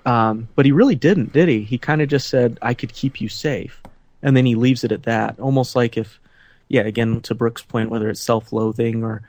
Um, 0.05 0.49
but 0.55 0.67
he 0.67 0.73
really 0.73 0.95
didn't, 0.95 1.33
did 1.33 1.49
he? 1.49 1.63
He 1.63 1.79
kind 1.79 2.03
of 2.03 2.09
just 2.09 2.29
said, 2.29 2.59
I 2.61 2.75
could 2.75 2.93
keep 2.93 3.21
you 3.21 3.29
safe. 3.29 3.83
And 4.23 4.37
then 4.37 4.45
he 4.45 4.55
leaves 4.55 4.85
it 4.85 4.93
at 4.93 5.05
that. 5.05 5.39
Almost 5.41 5.75
like 5.75 5.97
if, 5.97 6.21
yeah, 6.69 6.83
again, 6.83 7.21
to 7.23 7.35
Brooke's 7.35 7.63
point, 7.63 7.91
whether 7.91 8.11
it's 8.11 8.21
self 8.21 8.53
loathing 8.53 9.03
or 9.03 9.23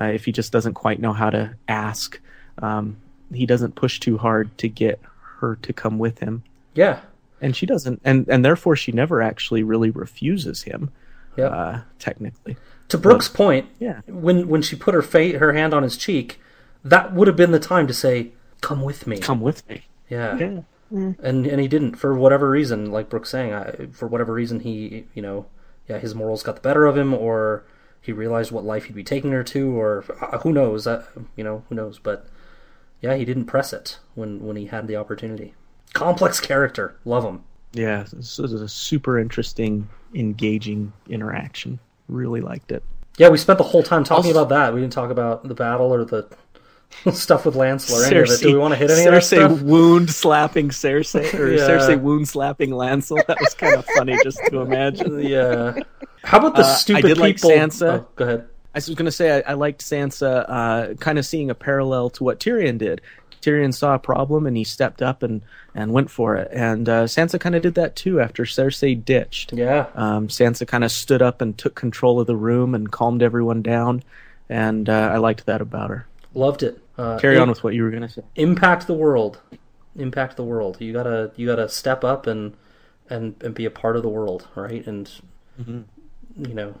uh, 0.00 0.06
if 0.06 0.24
he 0.24 0.32
just 0.32 0.52
doesn't 0.52 0.74
quite 0.74 1.00
know 1.00 1.12
how 1.12 1.30
to 1.30 1.54
ask, 1.66 2.20
um, 2.58 2.96
he 3.32 3.46
doesn't 3.46 3.74
push 3.74 4.00
too 4.00 4.16
hard 4.16 4.56
to 4.58 4.68
get 4.68 5.00
her 5.40 5.56
to 5.56 5.72
come 5.72 5.98
with 5.98 6.18
him 6.18 6.42
Yeah. 6.74 7.00
And 7.40 7.54
she 7.56 7.66
doesn't 7.66 8.00
and 8.04 8.28
and 8.28 8.44
therefore 8.44 8.76
she 8.76 8.92
never 8.92 9.22
actually 9.22 9.62
really 9.62 9.90
refuses 9.90 10.62
him 10.62 10.90
Yeah. 11.36 11.46
uh 11.48 11.80
technically 11.98 12.56
To 12.88 12.98
Brooke's 12.98 13.28
point, 13.28 13.66
yeah. 13.78 14.00
when 14.06 14.48
when 14.48 14.62
she 14.62 14.74
put 14.76 14.94
her 14.94 15.02
fa- 15.02 15.38
her 15.38 15.52
hand 15.52 15.74
on 15.74 15.82
his 15.82 15.96
cheek, 15.96 16.40
that 16.84 17.12
would 17.14 17.28
have 17.28 17.36
been 17.36 17.52
the 17.52 17.60
time 17.60 17.86
to 17.86 17.94
say, 17.94 18.32
"Come 18.60 18.82
with 18.82 19.06
me." 19.06 19.18
come 19.18 19.40
with 19.40 19.68
me 19.68 19.82
Yeah. 20.08 20.36
yeah 20.38 20.60
And 20.90 21.46
and 21.46 21.60
he 21.60 21.68
didn't 21.68 21.96
for 21.96 22.14
whatever 22.14 22.48
reason, 22.50 22.90
like 22.90 23.10
Brooke's 23.10 23.28
saying, 23.30 23.52
I, 23.52 23.86
for 23.92 24.06
whatever 24.08 24.32
reason 24.32 24.60
he, 24.60 25.04
you 25.14 25.20
know, 25.22 25.46
yeah, 25.88 25.98
his 25.98 26.14
morals 26.14 26.42
got 26.42 26.54
the 26.56 26.62
better 26.62 26.86
of 26.86 26.96
him 26.96 27.12
or 27.12 27.64
he 28.00 28.10
realized 28.12 28.50
what 28.52 28.64
life 28.64 28.84
he'd 28.84 28.96
be 28.96 29.04
taking 29.04 29.32
her 29.32 29.44
to 29.44 29.78
or 29.78 30.04
uh, 30.22 30.38
who 30.38 30.52
knows, 30.52 30.86
uh, 30.86 31.04
you 31.36 31.44
know, 31.44 31.62
who 31.68 31.74
knows, 31.74 31.98
but 31.98 32.26
yeah, 33.02 33.14
he 33.16 33.24
didn't 33.26 33.44
press 33.44 33.72
it 33.74 33.98
when 34.14 34.40
when 34.46 34.56
he 34.56 34.66
had 34.66 34.86
the 34.88 34.96
opportunity. 34.96 35.52
Complex 35.92 36.40
character, 36.40 36.96
love 37.04 37.24
him. 37.24 37.42
yeah 37.72 38.04
this 38.12 38.38
is 38.38 38.52
a 38.52 38.68
super 38.68 39.18
interesting 39.18 39.88
engaging 40.14 40.92
interaction 41.08 41.78
really 42.08 42.40
liked 42.40 42.72
it 42.72 42.82
Yeah, 43.18 43.28
we 43.28 43.38
spent 43.38 43.58
the 43.58 43.64
whole 43.64 43.82
time 43.82 44.04
talking 44.04 44.30
Also- 44.30 44.42
about 44.42 44.48
that. 44.50 44.74
We 44.74 44.80
didn't 44.80 44.92
talk 44.94 45.10
about 45.10 45.46
the 45.46 45.54
battle 45.54 45.92
or 45.92 46.04
the 46.04 46.26
stuff 47.12 47.44
with 47.44 47.54
Lancel 47.54 48.00
or 48.00 48.04
any 48.06 48.16
of 48.18 48.30
it. 48.30 48.40
Do 48.40 48.52
we 48.52 48.58
want 48.58 48.72
to 48.72 48.76
hit 48.78 48.90
any 48.90 49.04
of 49.04 49.12
that 49.12 49.22
stuff? 49.24 49.60
wound 49.60 50.08
slapping 50.10 50.70
Cersei 50.70 51.34
or 51.38 51.50
Yeah. 51.52 51.68
Cersei 51.68 52.00
wound 52.00 52.28
slapping 52.28 52.70
Lancel 52.70 53.24
that 53.26 53.38
was 53.40 53.52
kind 53.54 53.74
of 53.76 53.84
funny 53.96 54.16
just 54.24 54.40
to 54.48 54.60
imagine 54.60 55.18
Yeah. 55.36 55.74
How 56.22 56.38
about 56.38 56.54
the 56.56 56.62
Uh, 56.62 56.66
I 56.66 56.74
stupid 56.74 57.02
did 57.02 57.18
like 57.18 57.36
people? 57.36 57.50
Sansa. 57.50 58.00
Oh, 58.00 58.08
go 58.16 58.24
ahead. 58.24 58.48
I 58.74 58.78
was 58.78 58.88
going 58.90 59.04
to 59.06 59.12
say 59.12 59.38
I, 59.44 59.50
I 59.50 59.54
liked 59.54 59.80
Sansa 59.82 60.44
uh, 60.48 60.94
kind 60.94 61.18
of 61.18 61.26
seeing 61.26 61.50
a 61.50 61.54
parallel 61.54 62.08
to 62.10 62.24
what 62.24 62.38
Tyrion 62.40 62.78
did. 62.78 63.00
Tyrion 63.40 63.74
saw 63.74 63.94
a 63.94 63.98
problem 63.98 64.46
and 64.46 64.56
he 64.56 64.64
stepped 64.64 65.02
up 65.02 65.22
and, 65.22 65.42
and 65.74 65.92
went 65.92 66.10
for 66.10 66.36
it. 66.36 66.48
And 66.52 66.88
uh, 66.88 67.04
Sansa 67.04 67.38
kind 67.40 67.54
of 67.54 67.62
did 67.62 67.74
that 67.74 67.96
too 67.96 68.20
after 68.20 68.44
Cersei 68.44 69.02
ditched. 69.04 69.52
Yeah. 69.52 69.86
Um, 69.94 70.28
Sansa 70.28 70.66
kind 70.66 70.84
of 70.84 70.90
stood 70.92 71.22
up 71.22 71.40
and 71.40 71.56
took 71.56 71.74
control 71.74 72.20
of 72.20 72.26
the 72.26 72.36
room 72.36 72.74
and 72.74 72.90
calmed 72.90 73.22
everyone 73.22 73.62
down. 73.62 74.02
And 74.48 74.88
uh, 74.88 75.10
I 75.12 75.18
liked 75.18 75.46
that 75.46 75.60
about 75.60 75.90
her. 75.90 76.06
Loved 76.34 76.62
it. 76.62 76.80
Uh, 76.96 77.18
Carry 77.18 77.36
im- 77.36 77.42
on 77.42 77.48
with 77.48 77.62
what 77.64 77.74
you 77.74 77.82
were 77.82 77.90
going 77.90 78.02
to 78.02 78.08
say. 78.08 78.22
impact 78.36 78.86
the 78.86 78.94
world. 78.94 79.40
Impact 79.96 80.36
the 80.36 80.44
world. 80.44 80.76
You 80.80 80.92
gotta 80.92 81.32
you 81.36 81.46
gotta 81.46 81.68
step 81.68 82.04
up 82.04 82.26
and 82.28 82.54
and 83.10 83.34
and 83.42 83.52
be 83.54 83.64
a 83.64 83.70
part 83.70 83.96
of 83.96 84.02
the 84.02 84.08
world, 84.08 84.46
right? 84.54 84.86
And 84.86 85.10
you 85.66 86.54
know, 86.54 86.74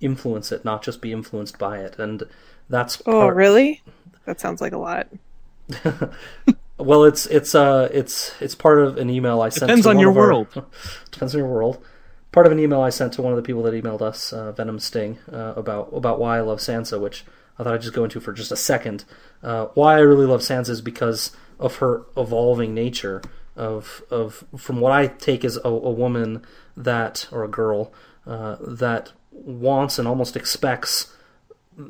influence 0.00 0.52
it, 0.52 0.64
not 0.64 0.82
just 0.82 1.00
be 1.00 1.12
influenced 1.12 1.58
by 1.58 1.78
it. 1.78 1.98
And 1.98 2.22
that's 2.68 3.00
Oh, 3.06 3.22
part- 3.22 3.34
really? 3.36 3.82
That 4.24 4.38
sounds 4.40 4.60
like 4.60 4.72
a 4.72 4.78
lot. 4.78 5.08
Well, 6.78 7.04
it's 7.04 7.26
it's 7.26 7.54
uh 7.54 7.90
it's 7.92 8.32
it's 8.40 8.54
part 8.54 8.78
of 8.80 8.96
an 8.96 9.10
email 9.10 9.42
I 9.42 9.50
sent. 9.50 9.68
Depends 9.68 9.84
to 9.84 9.90
on 9.90 9.96
one 9.96 10.00
your 10.02 10.10
of 10.12 10.16
our- 10.16 10.26
world. 10.28 10.48
depends 11.10 11.34
on 11.34 11.38
your 11.40 11.48
world. 11.48 11.84
Part 12.32 12.46
of 12.46 12.52
an 12.52 12.58
email 12.58 12.80
I 12.80 12.88
sent 12.88 13.12
to 13.14 13.22
one 13.22 13.32
of 13.32 13.36
the 13.36 13.42
people 13.42 13.62
that 13.64 13.74
emailed 13.74 14.00
us, 14.00 14.32
uh, 14.32 14.52
Venom 14.52 14.78
Sting, 14.78 15.18
uh, 15.30 15.52
about 15.56 15.90
about 15.92 16.18
why 16.18 16.38
I 16.38 16.40
love 16.40 16.58
Sansa, 16.60 16.98
which 16.98 17.24
I 17.58 17.64
thought 17.64 17.74
I'd 17.74 17.82
just 17.82 17.92
go 17.92 18.04
into 18.04 18.18
for 18.18 18.32
just 18.32 18.50
a 18.50 18.56
second. 18.56 19.04
Uh, 19.42 19.66
why 19.74 19.96
I 19.96 19.98
really 19.98 20.24
love 20.24 20.40
Sansa 20.40 20.70
is 20.70 20.80
because 20.80 21.36
of 21.58 21.76
her 21.76 22.04
evolving 22.16 22.72
nature. 22.72 23.20
Of 23.56 24.02
of 24.10 24.44
from 24.56 24.80
what 24.80 24.92
I 24.92 25.08
take 25.08 25.44
as 25.44 25.58
a, 25.58 25.68
a 25.68 25.90
woman 25.90 26.42
that 26.78 27.28
or 27.30 27.44
a 27.44 27.48
girl 27.48 27.92
uh, 28.26 28.56
that 28.62 29.12
wants 29.32 29.98
and 29.98 30.08
almost 30.08 30.34
expects 30.34 31.14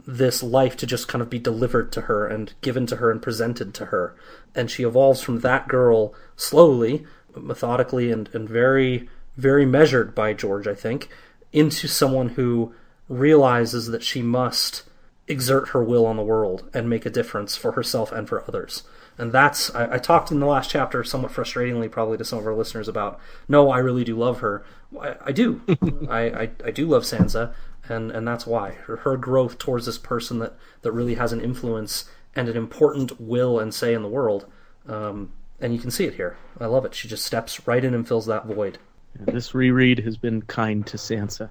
this 0.06 0.42
life 0.42 0.76
to 0.76 0.86
just 0.86 1.08
kind 1.08 1.22
of 1.22 1.30
be 1.30 1.38
delivered 1.38 1.90
to 1.92 2.02
her 2.02 2.26
and 2.26 2.52
given 2.60 2.86
to 2.86 2.96
her 2.96 3.10
and 3.10 3.22
presented 3.22 3.74
to 3.74 3.86
her. 3.86 4.14
And 4.54 4.70
she 4.70 4.84
evolves 4.84 5.22
from 5.22 5.40
that 5.40 5.68
girl 5.68 6.14
slowly, 6.36 7.06
methodically, 7.36 8.10
and, 8.10 8.28
and 8.32 8.48
very, 8.48 9.08
very 9.36 9.66
measured 9.66 10.14
by 10.14 10.34
George, 10.34 10.66
I 10.66 10.74
think, 10.74 11.08
into 11.52 11.88
someone 11.88 12.30
who 12.30 12.74
realizes 13.08 13.88
that 13.88 14.02
she 14.02 14.22
must 14.22 14.84
exert 15.26 15.68
her 15.68 15.82
will 15.82 16.06
on 16.06 16.16
the 16.16 16.22
world 16.22 16.68
and 16.74 16.90
make 16.90 17.06
a 17.06 17.10
difference 17.10 17.56
for 17.56 17.72
herself 17.72 18.12
and 18.12 18.28
for 18.28 18.44
others. 18.48 18.82
And 19.16 19.32
that's, 19.32 19.72
I, 19.74 19.94
I 19.94 19.98
talked 19.98 20.30
in 20.30 20.40
the 20.40 20.46
last 20.46 20.70
chapter, 20.70 21.04
somewhat 21.04 21.32
frustratingly, 21.32 21.90
probably 21.90 22.18
to 22.18 22.24
some 22.24 22.38
of 22.38 22.46
our 22.46 22.54
listeners, 22.54 22.88
about 22.88 23.20
no, 23.48 23.70
I 23.70 23.78
really 23.78 24.04
do 24.04 24.16
love 24.16 24.40
her. 24.40 24.64
I, 25.00 25.16
I 25.26 25.32
do. 25.32 25.60
I, 26.08 26.20
I, 26.20 26.50
I 26.64 26.70
do 26.70 26.86
love 26.86 27.02
Sansa, 27.02 27.52
and, 27.90 28.10
and 28.10 28.26
that's 28.26 28.46
why. 28.46 28.72
Her, 28.86 28.96
her 28.98 29.16
growth 29.16 29.58
towards 29.58 29.86
this 29.86 29.98
person 29.98 30.38
that, 30.38 30.54
that 30.82 30.92
really 30.92 31.14
has 31.16 31.32
an 31.32 31.40
influence 31.40 32.08
and 32.34 32.48
an 32.48 32.56
important 32.56 33.20
will 33.20 33.58
and 33.58 33.74
say 33.74 33.94
in 33.94 34.02
the 34.02 34.08
world. 34.08 34.46
Um, 34.86 35.32
and 35.60 35.74
you 35.74 35.80
can 35.80 35.90
see 35.90 36.04
it 36.04 36.14
here. 36.14 36.36
I 36.58 36.66
love 36.66 36.84
it. 36.84 36.94
She 36.94 37.08
just 37.08 37.24
steps 37.24 37.66
right 37.66 37.84
in 37.84 37.92
and 37.92 38.06
fills 38.06 38.26
that 38.26 38.46
void. 38.46 38.78
This 39.18 39.54
reread 39.54 39.98
has 40.00 40.16
been 40.16 40.42
kind 40.42 40.86
to 40.86 40.96
Sansa. 40.96 41.50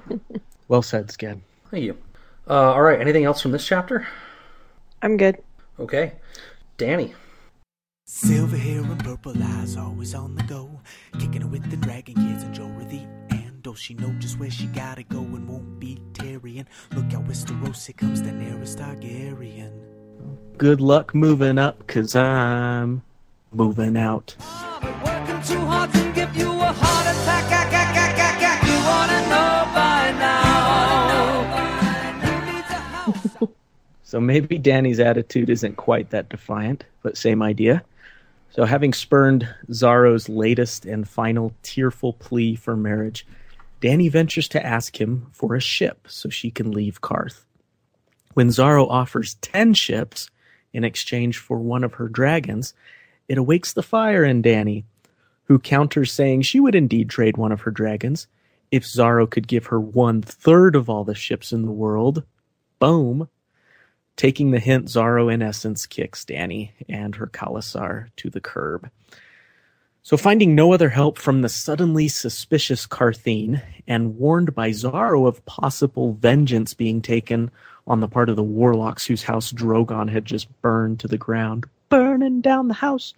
well 0.68 0.82
said, 0.82 1.08
Sked. 1.08 1.40
Thank 1.70 1.84
you. 1.84 1.98
Uh, 2.48 2.72
all 2.72 2.82
right. 2.82 3.00
Anything 3.00 3.24
else 3.24 3.42
from 3.42 3.50
this 3.50 3.66
chapter? 3.66 4.06
I'm 5.02 5.16
good. 5.16 5.36
Okay. 5.80 6.12
Dany. 6.78 7.14
Silver 8.06 8.56
hair 8.56 8.80
and 8.80 9.02
purple 9.02 9.34
eyes, 9.42 9.76
always 9.76 10.14
on 10.14 10.36
the 10.36 10.42
go. 10.44 10.70
Kicking 11.18 11.42
it 11.42 11.48
with 11.48 11.68
the 11.70 11.76
dragon 11.78 12.14
kids 12.14 12.44
and 12.44 12.54
Jorah 12.54 12.88
the 12.88 13.43
Andal. 13.74 13.76
She 13.76 13.94
know 13.94 14.12
just 14.18 14.38
where 14.38 14.50
she 14.50 14.66
gotta 14.66 15.02
go 15.02 15.18
and 15.18 15.48
won't 15.48 15.78
be 15.78 16.00
tarrying. 16.12 16.66
Look 16.94 17.14
out, 17.14 17.26
Westeros, 17.26 17.86
here 17.86 17.94
comes 17.96 18.22
the 18.22 18.32
nearest 18.32 18.78
Targaryen. 18.78 19.72
Good 20.56 20.80
luck 20.80 21.14
moving 21.14 21.58
up, 21.58 21.86
cause 21.86 22.14
I'm 22.14 23.02
moving 23.52 23.96
out. 23.96 24.36
Working 25.04 25.42
too 25.42 25.58
hard 25.66 25.92
to 25.92 26.12
give 26.12 26.36
you 26.36 26.50
a 26.50 26.72
heart 26.72 27.06
attack. 27.06 27.44
You 28.64 28.76
wanna 28.86 29.20
know 29.28 29.64
by 29.74 30.12
now. 30.18 30.34
So 34.06 34.20
maybe 34.20 34.58
Dany's 34.60 35.00
attitude 35.00 35.50
isn't 35.50 35.74
quite 35.74 36.10
that 36.10 36.28
defiant, 36.28 36.84
but 37.02 37.16
same 37.16 37.42
idea. 37.42 37.82
So, 38.50 38.64
having 38.64 38.92
spurned 38.92 39.48
Xaro's 39.70 40.28
latest 40.28 40.86
and 40.86 41.08
final 41.08 41.52
tearful 41.64 42.12
plea 42.12 42.54
for 42.54 42.76
marriage, 42.76 43.26
Dany 43.84 44.10
ventures 44.10 44.48
to 44.48 44.64
ask 44.64 44.98
him 44.98 45.26
for 45.30 45.54
a 45.54 45.60
ship 45.60 46.06
so 46.08 46.30
she 46.30 46.50
can 46.50 46.72
leave 46.72 47.02
Qarth. 47.02 47.44
When 48.32 48.48
Xaro 48.48 48.88
offers 48.88 49.34
10 49.42 49.74
ships 49.74 50.30
in 50.72 50.84
exchange 50.84 51.36
for 51.36 51.58
one 51.58 51.84
of 51.84 51.92
her 51.94 52.08
dragons, 52.08 52.72
it 53.28 53.36
awakes 53.36 53.74
the 53.74 53.82
fire 53.82 54.24
in 54.24 54.42
Dany, 54.42 54.84
who 55.44 55.58
counters 55.58 56.10
saying 56.10 56.42
she 56.42 56.60
would 56.60 56.74
indeed 56.74 57.10
trade 57.10 57.36
one 57.36 57.52
of 57.52 57.60
her 57.60 57.70
dragons 57.70 58.26
if 58.70 58.84
Xaro 58.84 59.30
could 59.30 59.46
give 59.46 59.66
her 59.66 59.78
one 59.78 60.22
third 60.22 60.76
of 60.76 60.88
all 60.88 61.04
the 61.04 61.14
ships 61.14 61.52
in 61.52 61.66
the 61.66 61.70
world. 61.70 62.22
Boom. 62.78 63.28
Taking 64.16 64.50
the 64.50 64.60
hint, 64.60 64.86
Xaro 64.86 65.30
in 65.30 65.42
essence 65.42 65.84
kicks 65.84 66.24
Dany 66.24 66.70
and 66.88 67.16
her 67.16 67.26
Khalasar 67.26 68.08
to 68.16 68.30
the 68.30 68.40
curb. 68.40 68.90
So, 70.04 70.18
finding 70.18 70.54
no 70.54 70.74
other 70.74 70.90
help 70.90 71.16
from 71.16 71.40
the 71.40 71.48
suddenly 71.48 72.08
suspicious 72.08 72.86
Qartheen, 72.86 73.62
and 73.86 74.18
warned 74.18 74.54
by 74.54 74.68
Xaro 74.68 75.26
of 75.26 75.42
possible 75.46 76.12
vengeance 76.12 76.74
being 76.74 77.00
taken 77.00 77.50
on 77.86 78.00
the 78.00 78.08
part 78.08 78.28
of 78.28 78.36
the 78.36 78.42
warlocks 78.42 79.06
whose 79.06 79.22
house 79.22 79.50
Drogon 79.50 80.10
had 80.10 80.26
just 80.26 80.46
burned 80.60 81.00
to 81.00 81.08
the 81.08 81.16
ground, 81.16 81.64
burning 81.88 82.42
down 82.42 82.68
the 82.68 82.74
house, 82.74 83.14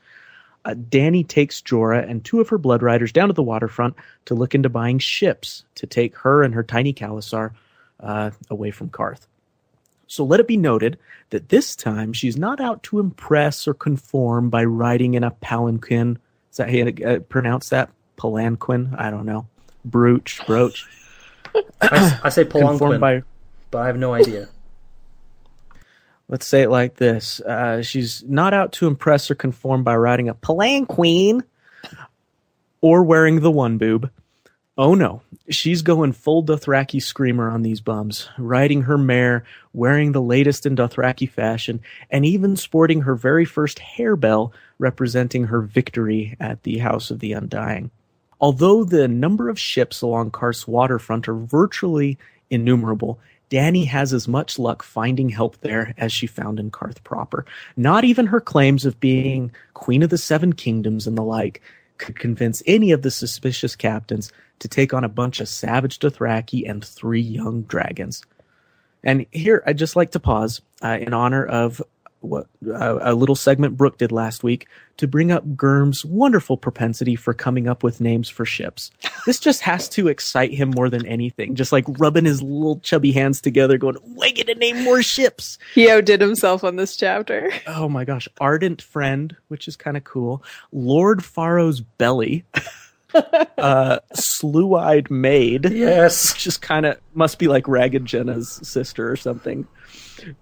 uh, 0.65 0.75
Dany 0.75 1.27
takes 1.27 1.61
Jorah 1.61 2.09
and 2.09 2.25
two 2.25 2.39
of 2.39 2.49
her 2.51 2.59
blood 2.59 2.85
riders 2.85 3.11
down 3.11 3.27
to 3.29 3.35
the 3.35 3.43
waterfront 3.43 3.97
to 4.27 4.37
look 4.37 4.55
into 4.55 4.69
buying 4.69 5.01
ships 5.01 5.65
to 5.75 5.89
take 5.89 6.15
her 6.17 6.45
and 6.45 6.55
her 6.55 6.63
tiny 6.63 6.93
Khalasar 6.93 7.51
uh, 7.99 8.31
away 8.49 8.71
from 8.71 8.91
Qarth. 8.91 9.27
So 10.07 10.25
let 10.25 10.39
it 10.39 10.47
be 10.47 10.57
noted 10.57 10.99
that 11.31 11.49
this 11.49 11.75
time 11.75 12.13
she's 12.13 12.37
not 12.37 12.61
out 12.61 12.85
to 12.85 13.01
impress 13.01 13.67
or 13.67 13.75
conform 13.75 14.51
by 14.51 14.65
riding 14.65 15.15
in 15.15 15.25
a 15.25 15.33
palanquin. 15.33 16.19
Is 16.57 16.59
that 16.59 16.71
how 16.71 16.75
you 16.75 17.07
uh, 17.07 17.19
pronounce 17.19 17.69
that? 17.69 17.91
Palanquin? 18.17 18.99
I 18.99 19.11
don't 19.11 19.27
know. 19.27 19.47
Brooch, 19.85 20.41
brooch. 20.47 20.87
I, 21.83 22.19
I 22.25 22.29
say 22.31 22.47
Conform 22.47 22.79
Palanquin, 22.79 23.01
by 23.01 23.23
but 23.71 23.83
I 23.83 23.89
have 23.89 23.99
no 23.99 24.15
idea. 24.15 24.49
let's 26.29 26.47
say 26.47 26.63
it 26.63 26.71
like 26.71 26.97
this 26.97 27.41
uh, 27.41 27.83
she's 27.83 28.25
not 28.25 28.55
out 28.55 28.73
to 28.73 28.87
impress 28.87 29.31
or 29.31 29.35
conform 29.35 29.85
by 29.85 29.95
riding 29.95 30.31
a 30.31 30.35
palanquin 30.35 31.43
or 32.81 33.03
wearing 33.03 33.41
the 33.41 33.51
one 33.51 33.77
boob 33.77 34.11
oh 34.79 34.95
no 34.95 35.21
she's 35.51 35.83
going 35.83 36.13
full 36.13 36.43
dothraki 36.43 37.03
screamer 37.03 37.51
on 37.51 37.61
these 37.61 37.83
bums 37.83 38.31
riding 38.39 38.83
her 38.83 38.97
mare 38.97 39.45
wearing 39.75 40.13
the 40.13 40.23
latest 40.23 40.65
in 40.65 40.75
dothraki 40.75 41.29
fashion 41.29 41.83
and 42.11 42.25
even 42.25 42.57
sporting 42.57 43.03
her 43.03 43.15
very 43.15 43.45
first 43.45 43.79
harebell 43.79 44.53
representing 44.79 45.45
her 45.45 45.61
victory 45.61 46.37
at 46.39 46.63
the 46.63 46.79
house 46.79 47.11
of 47.11 47.21
the 47.21 47.33
undying 47.33 47.91
Although 48.41 48.85
the 48.85 49.09
number 49.09 49.49
of 49.49 49.59
ships 49.59 50.03
along 50.03 50.31
Qarth's 50.31 50.69
waterfront 50.69 51.29
are 51.29 51.35
virtually 51.35 52.19
innumerable, 52.51 53.19
Dany 53.51 53.87
has 53.87 54.13
as 54.13 54.29
much 54.29 54.59
luck 54.59 54.83
finding 54.83 55.31
help 55.31 55.61
there 55.61 55.95
as 55.97 56.13
she 56.13 56.27
found 56.27 56.61
in 56.61 56.71
Qarth 56.71 57.03
proper. 57.03 57.47
Not 57.77 58.05
even 58.05 58.27
her 58.27 58.41
claims 58.41 58.85
of 58.85 59.01
being 59.01 59.53
Queen 59.75 60.03
of 60.03 60.11
the 60.11 60.19
Seven 60.19 60.53
Kingdoms 60.53 61.07
and 61.07 61.17
the 61.17 61.23
like 61.23 61.63
could 61.99 62.19
convince 62.19 62.63
any 62.67 62.93
of 62.93 63.03
the 63.03 63.11
suspicious 63.11 63.75
captains 63.75 64.33
to 64.59 64.69
take 64.69 64.93
on 64.93 65.05
a 65.05 65.09
bunch 65.09 65.41
of 65.41 65.49
savage 65.49 65.99
Dothraki 65.99 66.69
and 66.69 66.85
three 66.85 67.21
young 67.21 67.63
dragons. 67.63 68.23
And 69.03 69.25
here, 69.31 69.63
I'd 69.67 69.79
just 69.79 69.97
like 69.97 70.11
to 70.11 70.21
pause 70.21 70.61
uh, 70.83 70.99
in 71.01 71.15
honor 71.15 71.47
of 71.47 71.81
what 72.29 72.47
uh, 72.67 72.99
a 73.01 73.15
little 73.15 73.35
segment 73.35 73.77
Brooke 73.77 73.99
did 73.99 74.13
last 74.13 74.43
week 74.43 74.69
to 74.97 75.07
bring 75.07 75.31
up 75.31 75.57
Gurm's 75.57 76.05
wonderful 76.05 76.57
propensity 76.57 77.17
for 77.17 77.35
coming 77.35 77.69
up 77.69 77.83
with 77.83 78.01
names 78.01 78.29
for 78.29 78.45
ships. 78.45 78.91
This 79.27 79.39
just 79.39 79.61
has 79.63 79.89
to 79.91 80.09
excite 80.09 80.53
him 80.53 80.71
more 80.71 80.89
than 80.89 81.07
anything. 81.07 81.55
Just 81.55 81.73
like 81.73 81.85
rubbing 81.99 82.25
his 82.25 82.43
little 82.43 82.81
chubby 82.81 83.13
hands 83.13 83.41
together, 83.41 83.79
going, 83.79 83.97
"We 84.17 84.33
get 84.33 84.47
to 84.47 84.55
name 84.55 84.83
more 84.83 85.03
ships." 85.03 85.59
He 85.75 85.91
outdid 85.91 86.21
himself 86.21 86.65
on 86.65 86.77
this 86.77 86.97
chapter. 86.97 87.51
Oh 87.67 87.89
my 87.89 88.05
gosh, 88.05 88.29
ardent 88.41 88.83
friend, 88.83 89.37
which 89.49 89.69
is 89.69 89.77
kind 89.77 89.97
of 89.97 90.05
cool. 90.05 90.43
Lord 90.73 91.25
Faro's 91.25 91.81
belly. 91.81 92.45
uh, 93.59 93.99
slew-eyed 94.15 95.11
maid. 95.11 95.71
Yes. 95.71 96.35
just 96.35 96.63
kind 96.63 96.87
of 96.87 96.99
must 97.15 97.39
be 97.39 97.49
like 97.49 97.69
Ragged 97.69 98.05
Jenna's 98.05 98.61
sister 98.63 99.11
or 99.11 99.17
something. 99.17 99.67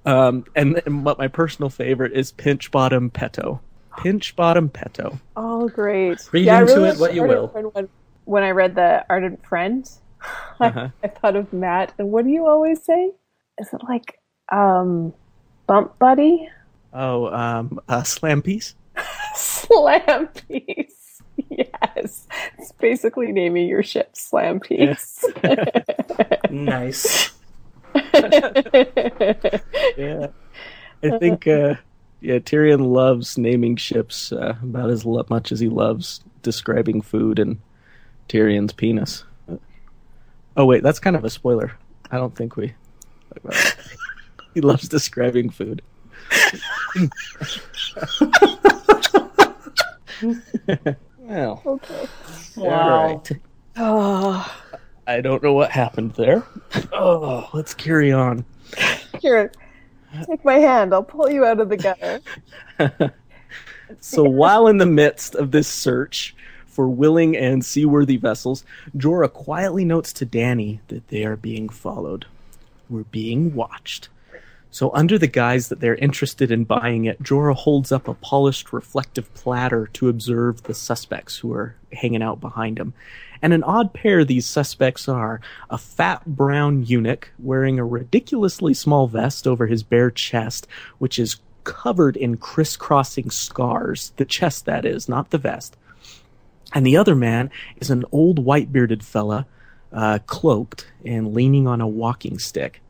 Um, 0.05 0.45
and, 0.55 0.81
and 0.87 1.05
what 1.05 1.19
my 1.19 1.29
personal 1.29 1.71
favorite 1.71 2.13
is 2.13 2.33
Pinch 2.33 2.71
Bottom 2.71 3.11
Petto. 3.11 3.61
Pinch 3.99 4.35
Bottom 4.37 4.69
Petto. 4.69 5.19
Oh, 5.37 5.69
great. 5.69 6.19
Read 6.33 6.49
I 6.49 6.61
into 6.63 6.75
really 6.75 6.89
it 6.91 6.99
what 6.99 7.15
you 7.15 7.23
will. 7.23 7.49
When, 7.49 7.89
when 8.25 8.43
I 8.43 8.51
read 8.51 8.75
the 8.75 9.05
Ardent 9.09 9.45
Friend, 9.47 9.89
I, 10.61 10.67
Uh-huh. 10.67 10.89
I 11.03 11.09
thought 11.09 11.37
of 11.37 11.53
Matt. 11.53 11.93
And 11.99 12.11
what 12.11 12.25
do 12.25 12.31
you 12.31 12.47
always 12.47 12.83
say? 12.85 13.11
Is 13.59 13.69
it 13.73 13.81
like 13.89 14.19
um, 14.51 15.13
Bump 15.67 15.99
Buddy? 15.99 16.49
Oh, 16.93 17.27
um, 17.35 17.79
uh, 17.89 18.03
Slam 18.03 18.43
Piece. 18.43 18.75
Slam 19.35 20.29
Piece. 20.29 21.21
Yes. 21.51 22.27
It's 22.59 22.73
basically 22.81 23.33
naming 23.33 23.67
your 23.69 23.83
ship 23.83 24.11
Slam 24.15 24.61
Piece. 24.61 25.25
Nice. 26.51 27.31
Yeah, 29.97 30.29
I 31.03 31.19
think 31.19 31.47
uh, 31.47 31.75
yeah 32.21 32.39
Tyrion 32.39 32.93
loves 32.93 33.37
naming 33.37 33.77
ships 33.77 34.33
uh, 34.33 34.57
about 34.63 34.91
as 34.91 35.05
lo- 35.05 35.27
much 35.29 35.53
as 35.53 35.61
he 35.61 35.69
loves 35.69 36.21
describing 36.43 37.01
food 37.03 37.39
and 37.39 37.61
Tyrion's 38.29 38.73
penis. 38.73 39.25
Oh 40.57 40.65
wait, 40.65 40.83
that's 40.83 40.99
kind 40.99 41.17
of 41.17 41.25
a 41.25 41.31
spoiler. 41.31 41.73
I 42.11 42.17
don't 42.17 42.35
think 42.35 42.57
we. 42.57 42.69
talk 42.69 43.45
about 43.45 43.53
that. 43.55 43.77
he 44.55 44.61
loves 44.61 44.89
describing 44.89 45.51
food. 45.51 45.83
well, 51.19 51.63
okay. 51.67 52.07
all 52.57 52.69
right. 52.69 53.31
Oh, 53.77 54.63
I 55.07 55.21
don't 55.21 55.43
know 55.43 55.53
what 55.53 55.71
happened 55.71 56.13
there. 56.13 56.45
Oh, 56.93 57.49
let's 57.53 57.75
carry 57.75 58.13
on. 58.13 58.45
here. 59.21 59.53
Take 60.27 60.45
my 60.45 60.55
hand. 60.55 60.95
I'll 60.95 61.03
pull 61.03 61.31
you 61.31 61.45
out 61.45 61.61
of 61.61 61.69
the 61.69 61.77
gutter. 61.77 62.21
So 64.01 64.23
while 64.25 64.67
in 64.67 64.79
the 64.79 64.87
midst 64.87 65.35
of 65.35 65.51
this 65.51 65.69
search 65.69 66.35
for 66.67 66.89
willing 66.89 67.37
and 67.37 67.65
seaworthy 67.65 68.17
vessels, 68.17 68.65
Jorah 68.97 69.33
quietly 69.33 69.85
notes 69.85 70.13
to 70.15 70.27
Dany 70.27 70.81
that 70.89 71.09
they 71.09 71.25
are 71.25 71.37
being 71.37 71.69
followed. 71.69 72.25
We're 72.89 73.03
being 73.05 73.55
watched. 73.55 74.09
So 74.75 74.91
under 74.93 75.19
the 75.21 75.29
guise 75.29 75.69
that 75.69 75.79
they're 75.79 75.95
interested 75.95 76.51
in 76.51 76.65
buying 76.65 77.05
it, 77.05 77.23
Jorah 77.23 77.55
holds 77.55 77.93
up 77.93 78.09
a 78.09 78.15
polished 78.15 78.73
reflective 78.73 79.33
platter 79.33 79.87
to 79.93 80.09
observe 80.09 80.65
the 80.65 80.75
suspects 80.75 81.37
who 81.37 81.53
are 81.53 81.77
hanging 81.93 82.25
out 82.25 82.41
behind 82.41 82.81
him. 82.81 82.93
And 83.41 83.53
an 83.53 83.63
odd 83.63 83.95
pair 83.95 84.25
these 84.25 84.47
suspects 84.47 85.09
are 85.09 85.41
a 85.71 85.79
fat 85.79 86.27
brown 86.27 86.83
eunuch 86.83 87.31
wearing 87.39 87.79
a 87.79 87.85
ridiculously 87.85 88.75
small 88.75 89.07
vest 89.07 89.47
over 89.47 89.69
his 89.69 89.85
bare 89.85 90.11
chest, 90.11 90.67
which 90.99 91.21
is 91.21 91.37
covered 91.63 92.17
in 92.17 92.37
crisscrossing 92.37 93.31
scars. 93.31 94.13
The 94.17 94.25
chest, 94.25 94.65
that 94.65 94.85
is, 94.85 95.09
not 95.09 95.31
the 95.31 95.39
vest. 95.39 95.77
And 96.73 96.85
the 96.85 96.97
other 96.97 97.15
man 97.15 97.53
is 97.77 97.91
an 97.91 98.05
old 98.11 98.41
white 98.41 98.73
bearded 98.73 99.05
fella, 99.05 99.47
uh, 99.93 100.19
cloaked 100.27 100.91
and 101.05 101.33
leaning 101.33 101.69
on 101.69 101.81
a 101.81 101.87
walking 101.87 102.41
stick. 102.41 102.81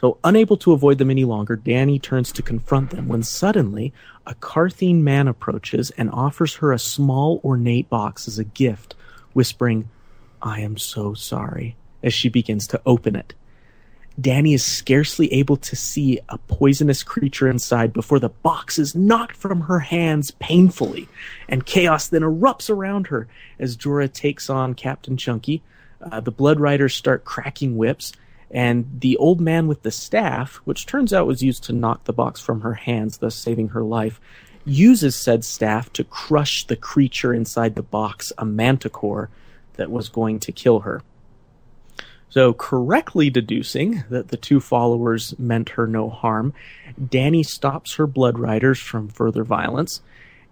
So, 0.00 0.16
unable 0.24 0.56
to 0.58 0.72
avoid 0.72 0.96
them 0.96 1.10
any 1.10 1.24
longer, 1.24 1.58
Dany 1.58 2.00
turns 2.00 2.32
to 2.32 2.42
confront 2.42 2.88
them 2.88 3.06
when 3.06 3.22
suddenly 3.22 3.92
a 4.26 4.34
Qartheen 4.34 5.02
man 5.02 5.28
approaches 5.28 5.90
and 5.90 6.10
offers 6.10 6.54
her 6.54 6.72
a 6.72 6.78
small 6.78 7.38
ornate 7.44 7.90
box 7.90 8.26
as 8.26 8.38
a 8.38 8.44
gift, 8.44 8.94
whispering, 9.34 9.90
I 10.40 10.60
am 10.60 10.78
so 10.78 11.12
sorry, 11.12 11.76
as 12.02 12.14
she 12.14 12.30
begins 12.30 12.66
to 12.68 12.80
open 12.86 13.14
it. 13.14 13.34
Danny 14.18 14.54
is 14.54 14.64
scarcely 14.64 15.30
able 15.34 15.58
to 15.58 15.76
see 15.76 16.18
a 16.30 16.38
poisonous 16.38 17.02
creature 17.02 17.48
inside 17.48 17.92
before 17.92 18.18
the 18.18 18.30
box 18.30 18.78
is 18.78 18.94
knocked 18.94 19.36
from 19.36 19.62
her 19.62 19.80
hands 19.80 20.30
painfully, 20.32 21.08
and 21.46 21.66
chaos 21.66 22.08
then 22.08 22.22
erupts 22.22 22.70
around 22.70 23.08
her 23.08 23.28
as 23.58 23.76
Jorah 23.76 24.10
takes 24.10 24.48
on 24.48 24.72
Captain 24.72 25.18
Chunky. 25.18 25.62
Uh, 26.00 26.20
the 26.20 26.30
Blood 26.30 26.58
Riders 26.58 26.94
start 26.94 27.26
cracking 27.26 27.76
whips, 27.76 28.14
and 28.50 29.00
the 29.00 29.16
old 29.16 29.40
man 29.40 29.68
with 29.68 29.82
the 29.82 29.90
staff, 29.90 30.56
which 30.64 30.86
turns 30.86 31.12
out 31.12 31.26
was 31.26 31.42
used 31.42 31.62
to 31.64 31.72
knock 31.72 32.04
the 32.04 32.12
box 32.12 32.40
from 32.40 32.62
her 32.62 32.74
hands, 32.74 33.18
thus 33.18 33.34
saving 33.34 33.68
her 33.68 33.84
life, 33.84 34.20
uses 34.64 35.14
said 35.14 35.44
staff 35.44 35.92
to 35.92 36.04
crush 36.04 36.66
the 36.66 36.76
creature 36.76 37.32
inside 37.32 37.74
the 37.74 37.82
box, 37.82 38.32
a 38.38 38.44
manticore 38.44 39.30
that 39.74 39.90
was 39.90 40.08
going 40.08 40.40
to 40.40 40.52
kill 40.52 40.80
her. 40.80 41.02
So, 42.28 42.52
correctly 42.52 43.28
deducing 43.28 44.04
that 44.08 44.28
the 44.28 44.36
two 44.36 44.60
followers 44.60 45.36
meant 45.38 45.70
her 45.70 45.86
no 45.86 46.08
harm, 46.08 46.52
Dany 47.00 47.44
stops 47.44 47.94
her 47.94 48.06
blood 48.06 48.38
riders 48.38 48.78
from 48.78 49.08
further 49.08 49.42
violence, 49.42 50.00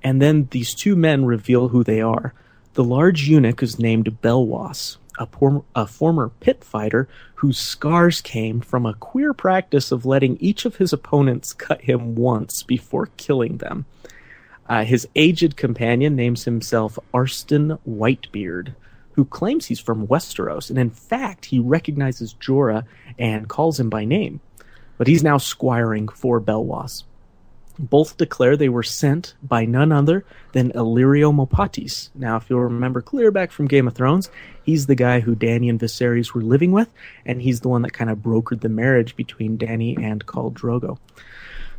and 0.02 0.20
then 0.20 0.48
these 0.50 0.74
two 0.74 0.96
men 0.96 1.24
reveal 1.24 1.68
who 1.68 1.84
they 1.84 2.00
are. 2.00 2.34
The 2.74 2.84
large 2.84 3.28
eunuch 3.28 3.62
is 3.62 3.78
named 3.78 4.20
Belwas, 4.22 4.96
a, 5.18 5.26
por- 5.26 5.64
a 5.74 5.86
former 5.86 6.30
pit 6.40 6.64
fighter 6.64 7.08
whose 7.38 7.56
scars 7.56 8.20
came 8.20 8.60
from 8.60 8.84
a 8.84 8.94
queer 8.94 9.32
practice 9.32 9.92
of 9.92 10.04
letting 10.04 10.36
each 10.38 10.64
of 10.64 10.74
his 10.74 10.92
opponents 10.92 11.52
cut 11.52 11.80
him 11.82 12.16
once 12.16 12.64
before 12.64 13.10
killing 13.16 13.58
them. 13.58 13.86
Uh, 14.68 14.82
his 14.82 15.06
aged 15.14 15.56
companion 15.56 16.16
names 16.16 16.44
himself 16.44 16.98
Arstan 17.14 17.78
Whitebeard, 17.88 18.74
who 19.12 19.24
claims 19.24 19.66
he's 19.66 19.78
from 19.78 20.08
Westeros, 20.08 20.68
and 20.68 20.80
in 20.80 20.90
fact, 20.90 21.44
he 21.44 21.60
recognizes 21.60 22.34
Jorah 22.34 22.82
and 23.20 23.48
calls 23.48 23.78
him 23.78 23.88
by 23.88 24.04
name. 24.04 24.40
But 24.96 25.06
he's 25.06 25.22
now 25.22 25.38
squiring 25.38 26.08
for 26.08 26.40
Belwas. 26.40 27.04
Both 27.78 28.16
declare 28.16 28.56
they 28.56 28.68
were 28.68 28.82
sent 28.82 29.34
by 29.42 29.64
none 29.64 29.92
other 29.92 30.24
than 30.52 30.72
Illyrio 30.72 31.32
Mopatis. 31.32 32.10
Now, 32.14 32.36
if 32.36 32.50
you'll 32.50 32.60
remember 32.60 33.00
clear 33.00 33.30
back 33.30 33.52
from 33.52 33.68
Game 33.68 33.86
of 33.86 33.94
Thrones, 33.94 34.30
he's 34.64 34.86
the 34.86 34.94
guy 34.94 35.20
who 35.20 35.36
Dany 35.36 35.70
and 35.70 35.78
Viserys 35.78 36.32
were 36.32 36.42
living 36.42 36.72
with, 36.72 36.92
and 37.24 37.40
he's 37.40 37.60
the 37.60 37.68
one 37.68 37.82
that 37.82 37.92
kind 37.92 38.10
of 38.10 38.18
brokered 38.18 38.60
the 38.60 38.68
marriage 38.68 39.14
between 39.14 39.58
Dany 39.58 39.96
and 39.96 40.26
Khal 40.26 40.52
Drogo. 40.52 40.98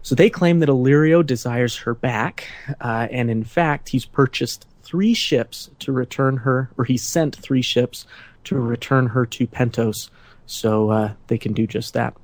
So 0.02 0.16
they 0.16 0.30
claim 0.30 0.60
that 0.60 0.70
Illyrio 0.70 1.26
desires 1.26 1.76
her 1.80 1.94
back, 1.94 2.48
uh, 2.80 3.08
and 3.12 3.30
in 3.30 3.44
fact, 3.44 3.90
he's 3.90 4.06
purchased 4.06 4.66
three 4.84 5.14
ships 5.14 5.70
to 5.80 5.92
return 5.92 6.38
her, 6.38 6.72
or 6.78 6.86
he 6.86 6.98
sent 6.98 7.36
three 7.36 7.62
ships 7.62 8.06
to 8.46 8.58
return 8.58 9.08
her 9.08 9.26
to 9.26 9.46
Pentos, 9.48 10.10
so 10.46 10.90
uh, 10.90 11.14
they 11.28 11.38
can 11.38 11.54
do 11.54 11.68
just 11.68 11.94
that. 11.94 12.16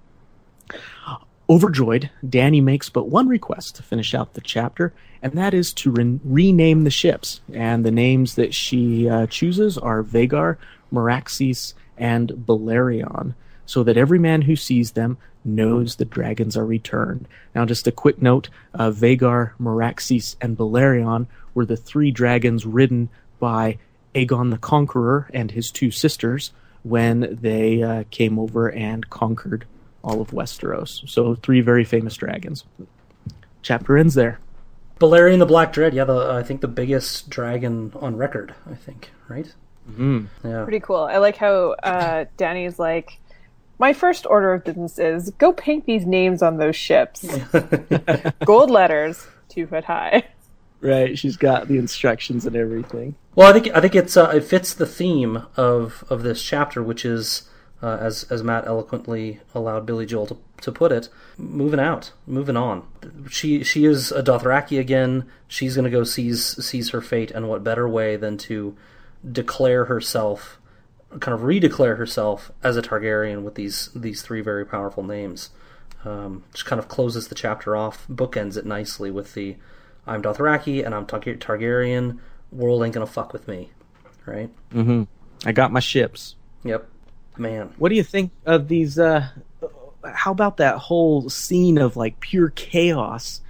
Overjoyed, 1.48 2.10
Dany 2.26 2.62
makes 2.62 2.90
but 2.90 3.08
one 3.08 3.28
request 3.28 3.76
to 3.76 3.84
finish 3.84 4.16
out 4.16 4.34
the 4.34 4.42
chapter, 4.42 4.94
and 5.22 5.34
that 5.34 5.54
is 5.54 5.74
to 5.74 5.92
re- 5.92 6.20
rename 6.24 6.84
the 6.84 6.90
ships. 6.90 7.42
And 7.54 7.86
the 7.86 7.92
names 7.92 8.34
that 8.34 8.54
she 8.54 9.08
uh, 9.08 9.28
chooses 9.28 9.78
are 9.78 10.04
Vhagar, 10.04 10.58
Meraxes, 10.92 11.76
and 11.98 12.30
Balerion, 12.30 13.36
so 13.68 13.84
that 13.84 13.98
every 13.98 14.18
man 14.18 14.44
who 14.44 14.56
sees 14.56 14.94
them 14.94 15.20
knows 15.44 15.96
the 15.96 16.06
dragons 16.06 16.58
are 16.58 16.66
returned. 16.66 17.28
Now, 17.54 17.66
just 17.66 17.86
a 17.86 17.92
quick 17.92 18.20
note 18.20 18.50
uh, 18.74 18.90
Vhagar, 18.90 19.52
Meraxes, 19.60 20.36
and 20.42 20.58
Balerion 20.58 21.28
were 21.54 21.66
the 21.66 21.78
three 21.78 22.10
dragons 22.10 22.66
ridden 22.66 23.10
by 23.40 23.78
Aegon 24.16 24.50
the 24.50 24.58
Conqueror 24.58 25.30
and 25.32 25.52
his 25.52 25.70
two 25.70 25.92
sisters 25.92 26.52
when 26.82 27.38
they 27.40 27.84
uh, 27.84 28.04
came 28.10 28.40
over 28.40 28.72
and 28.72 29.10
conquered 29.12 29.66
all 30.06 30.22
of 30.22 30.30
Westeros. 30.30 31.08
So, 31.10 31.36
three 31.36 31.60
very 31.60 31.84
famous 31.84 32.16
dragons. 32.16 32.64
Chapter 33.62 33.98
ends 33.98 34.14
there. 34.14 34.40
Balerion 35.00 35.40
the 35.40 35.46
Black 35.46 35.74
Dread, 35.74 35.94
yeah, 35.94 36.06
the, 36.06 36.32
I 36.32 36.44
think 36.44 36.62
the 36.62 36.70
biggest 36.70 37.30
dragon 37.30 37.92
on 38.00 38.16
record, 38.16 38.56
I 38.70 38.76
think, 38.76 39.12
right? 39.28 39.54
Mm. 39.92 40.28
Yeah. 40.44 40.64
Pretty 40.64 40.80
cool. 40.80 41.04
I 41.04 41.18
like 41.18 41.36
how 41.36 41.72
uh, 41.84 42.26
Dany's 42.38 42.80
like, 42.80 43.20
my 43.78 43.92
first 43.92 44.26
order 44.26 44.54
of 44.54 44.64
business 44.64 44.98
is 44.98 45.32
go 45.32 45.52
paint 45.52 45.86
these 45.86 46.06
names 46.06 46.42
on 46.42 46.58
those 46.58 46.78
ships. 46.78 47.28
Gold 48.46 48.72
letters, 48.72 49.28
two 49.50 49.68
foot 49.68 49.84
high. 49.84 50.24
Right, 50.82 51.18
she's 51.18 51.36
got 51.36 51.68
the 51.68 51.78
instructions 51.78 52.46
and 52.46 52.56
everything. 52.56 53.16
Well, 53.34 53.50
I 53.50 53.60
think 53.60 53.76
I 53.76 53.82
think 53.82 53.96
it's 53.96 54.16
uh, 54.16 54.32
it 54.36 54.44
fits 54.44 54.74
the 54.74 54.86
theme 54.86 55.46
of 55.58 56.04
of 56.10 56.24
this 56.24 56.42
chapter, 56.42 56.84
which 56.84 57.04
is 57.04 57.50
uh, 57.82 57.98
as 58.00 58.24
as 58.30 58.44
Matt 58.44 58.68
eloquently 58.68 59.40
allowed 59.54 59.86
Billy 59.86 60.06
Joel 60.06 60.28
to, 60.28 60.38
to 60.62 60.72
put 60.72 60.92
it, 60.92 61.10
moving 61.38 61.80
out, 61.80 62.12
moving 62.26 62.58
on. 62.58 62.88
She 63.30 63.64
she 63.64 63.86
is 63.86 64.12
a 64.12 64.24
Dothraki 64.24 64.80
again. 64.80 65.26
She's 65.48 65.76
going 65.76 65.86
to 65.86 65.92
go 65.92 66.04
seize 66.04 66.66
seize 66.66 66.92
her 66.92 67.02
fate, 67.02 67.32
and 67.32 67.48
what 67.50 67.64
better 67.64 67.88
way 67.88 68.16
than 68.16 68.38
to 68.40 68.76
declare 69.30 69.86
herself, 69.86 70.60
kind 71.20 71.34
of 71.34 71.42
redeclare 71.42 71.98
herself 71.98 72.52
as 72.64 72.78
a 72.78 72.82
Targaryen 72.82 73.44
with 73.44 73.56
these 73.56 73.90
these 73.96 74.22
three 74.22 74.42
very 74.42 74.66
powerful 74.66 75.04
names. 75.04 75.50
Um, 76.04 76.44
just 76.54 76.66
kind 76.66 76.80
of 76.80 76.88
closes 76.88 77.30
the 77.30 77.36
chapter 77.36 77.76
off, 77.76 78.08
bookends 78.08 78.58
it 78.58 78.66
nicely 78.66 79.10
with 79.10 79.34
the 79.34 79.56
I'm 80.08 80.22
Dothraki 80.22 80.86
and 80.86 80.94
I'm 80.94 81.06
Tar- 81.06 81.20
Targaryen. 81.20 82.20
World 82.52 82.84
ain't 82.84 82.94
gonna 82.94 83.08
fuck 83.08 83.34
with 83.34 83.48
me, 83.48 83.72
right? 84.26 84.50
Mm-hmm. 84.72 85.04
I 85.48 85.52
got 85.52 85.72
my 85.72 85.80
ships. 85.80 86.36
Yep, 86.64 86.88
man. 87.40 87.74
What 87.78 87.90
do 87.90 87.96
you 87.96 88.04
think 88.04 88.32
of 88.46 88.68
these? 88.68 88.98
Uh, 89.00 89.30
how 90.04 90.32
about 90.32 90.58
that 90.58 90.78
whole 90.78 91.30
scene 91.30 91.78
of 91.78 91.98
like 91.98 92.20
pure 92.20 92.50
chaos, 92.50 93.42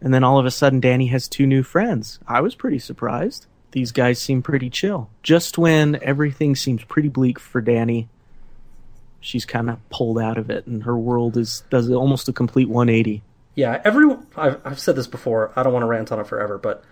and 0.00 0.12
then 0.12 0.24
all 0.24 0.38
of 0.38 0.46
a 0.46 0.50
sudden 0.50 0.80
Dany 0.80 1.10
has 1.10 1.28
two 1.28 1.46
new 1.46 1.62
friends? 1.62 2.18
I 2.26 2.40
was 2.40 2.54
pretty 2.54 2.78
surprised. 2.78 3.46
These 3.72 3.92
guys 3.92 4.18
seem 4.18 4.42
pretty 4.42 4.70
chill. 4.70 5.10
Just 5.22 5.58
when 5.58 5.98
everything 6.02 6.56
seems 6.56 6.82
pretty 6.84 7.08
bleak 7.08 7.38
for 7.38 7.60
Dany, 7.60 8.08
she's 9.20 9.44
kind 9.44 9.68
of 9.68 9.78
pulled 9.90 10.18
out 10.18 10.38
of 10.38 10.50
it, 10.50 10.66
and 10.66 10.84
her 10.84 10.96
world 10.96 11.36
is 11.36 11.64
does 11.70 11.90
almost 11.90 12.28
a 12.28 12.32
complete 12.32 12.68
180. 12.68 13.22
Yeah, 13.54 13.80
everyone. 13.84 14.26
I've, 14.36 14.60
I've 14.64 14.78
said 14.78 14.96
this 14.96 15.06
before. 15.06 15.52
I 15.56 15.62
don't 15.62 15.72
want 15.72 15.82
to 15.82 15.86
rant 15.86 16.12
on 16.12 16.20
it 16.20 16.26
forever, 16.26 16.58
but 16.58 16.84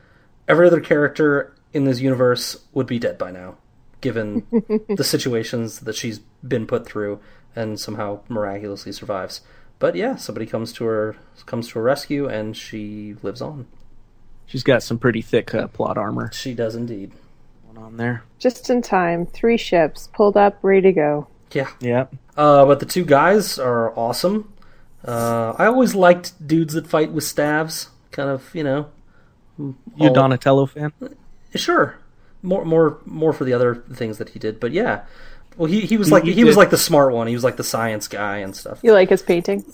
every 0.48 0.66
other 0.66 0.80
character 0.80 1.54
in 1.72 1.84
this 1.84 2.00
universe 2.00 2.64
would 2.72 2.86
be 2.86 2.98
dead 2.98 3.18
by 3.18 3.30
now, 3.30 3.56
given 4.04 4.46
the 4.88 5.02
situations 5.02 5.80
that 5.80 5.96
she's 5.96 6.20
been 6.46 6.66
put 6.66 6.86
through, 6.86 7.18
and 7.56 7.80
somehow 7.80 8.20
miraculously 8.28 8.92
survives. 8.92 9.40
But 9.80 9.96
yeah, 9.96 10.14
somebody 10.14 10.46
comes 10.46 10.72
to 10.74 10.84
her 10.84 11.16
comes 11.46 11.68
to 11.68 11.78
her 11.80 11.82
rescue, 11.82 12.28
and 12.28 12.56
she 12.56 13.16
lives 13.22 13.42
on. 13.42 13.66
She's 14.46 14.62
got 14.62 14.82
some 14.82 14.98
pretty 14.98 15.22
thick 15.22 15.54
uh, 15.54 15.66
plot 15.68 15.98
armor. 15.98 16.30
She 16.32 16.54
does 16.54 16.76
indeed. 16.76 17.12
Going 17.64 17.84
on 17.84 17.96
there. 17.96 18.22
Just 18.38 18.70
in 18.70 18.82
time, 18.82 19.26
three 19.26 19.56
ships 19.56 20.08
pulled 20.12 20.36
up, 20.36 20.58
ready 20.62 20.82
to 20.82 20.92
go. 20.92 21.26
Yeah. 21.50 21.70
Yep. 21.80 22.14
Uh, 22.36 22.66
but 22.66 22.80
the 22.80 22.86
two 22.86 23.04
guys 23.04 23.58
are 23.58 23.98
awesome. 23.98 24.52
Uh, 25.02 25.54
I 25.58 25.66
always 25.66 25.94
liked 25.94 26.46
dudes 26.46 26.74
that 26.74 26.86
fight 26.86 27.10
with 27.10 27.24
staves. 27.24 27.88
Kind 28.10 28.28
of, 28.28 28.54
you 28.54 28.62
know. 28.62 28.90
You 29.58 29.76
a 29.98 30.10
Donatello 30.10 30.66
fan? 30.66 30.92
Sure. 31.54 31.96
More, 32.44 32.64
more, 32.64 32.98
more 33.06 33.32
for 33.32 33.44
the 33.44 33.52
other 33.54 33.74
things 33.94 34.18
that 34.18 34.28
he 34.30 34.38
did, 34.38 34.60
but 34.60 34.70
yeah. 34.72 35.04
Well, 35.56 35.70
he, 35.70 35.80
he 35.80 35.96
was 35.96 36.12
like 36.12 36.24
he 36.24 36.32
he 36.32 36.44
was 36.44 36.56
like 36.56 36.70
the 36.70 36.76
smart 36.76 37.12
one. 37.12 37.26
He 37.26 37.34
was 37.34 37.42
like 37.44 37.56
the 37.56 37.64
science 37.64 38.06
guy 38.08 38.38
and 38.38 38.54
stuff. 38.54 38.80
You 38.82 38.92
like 38.92 39.08
his 39.08 39.22
painting? 39.22 39.64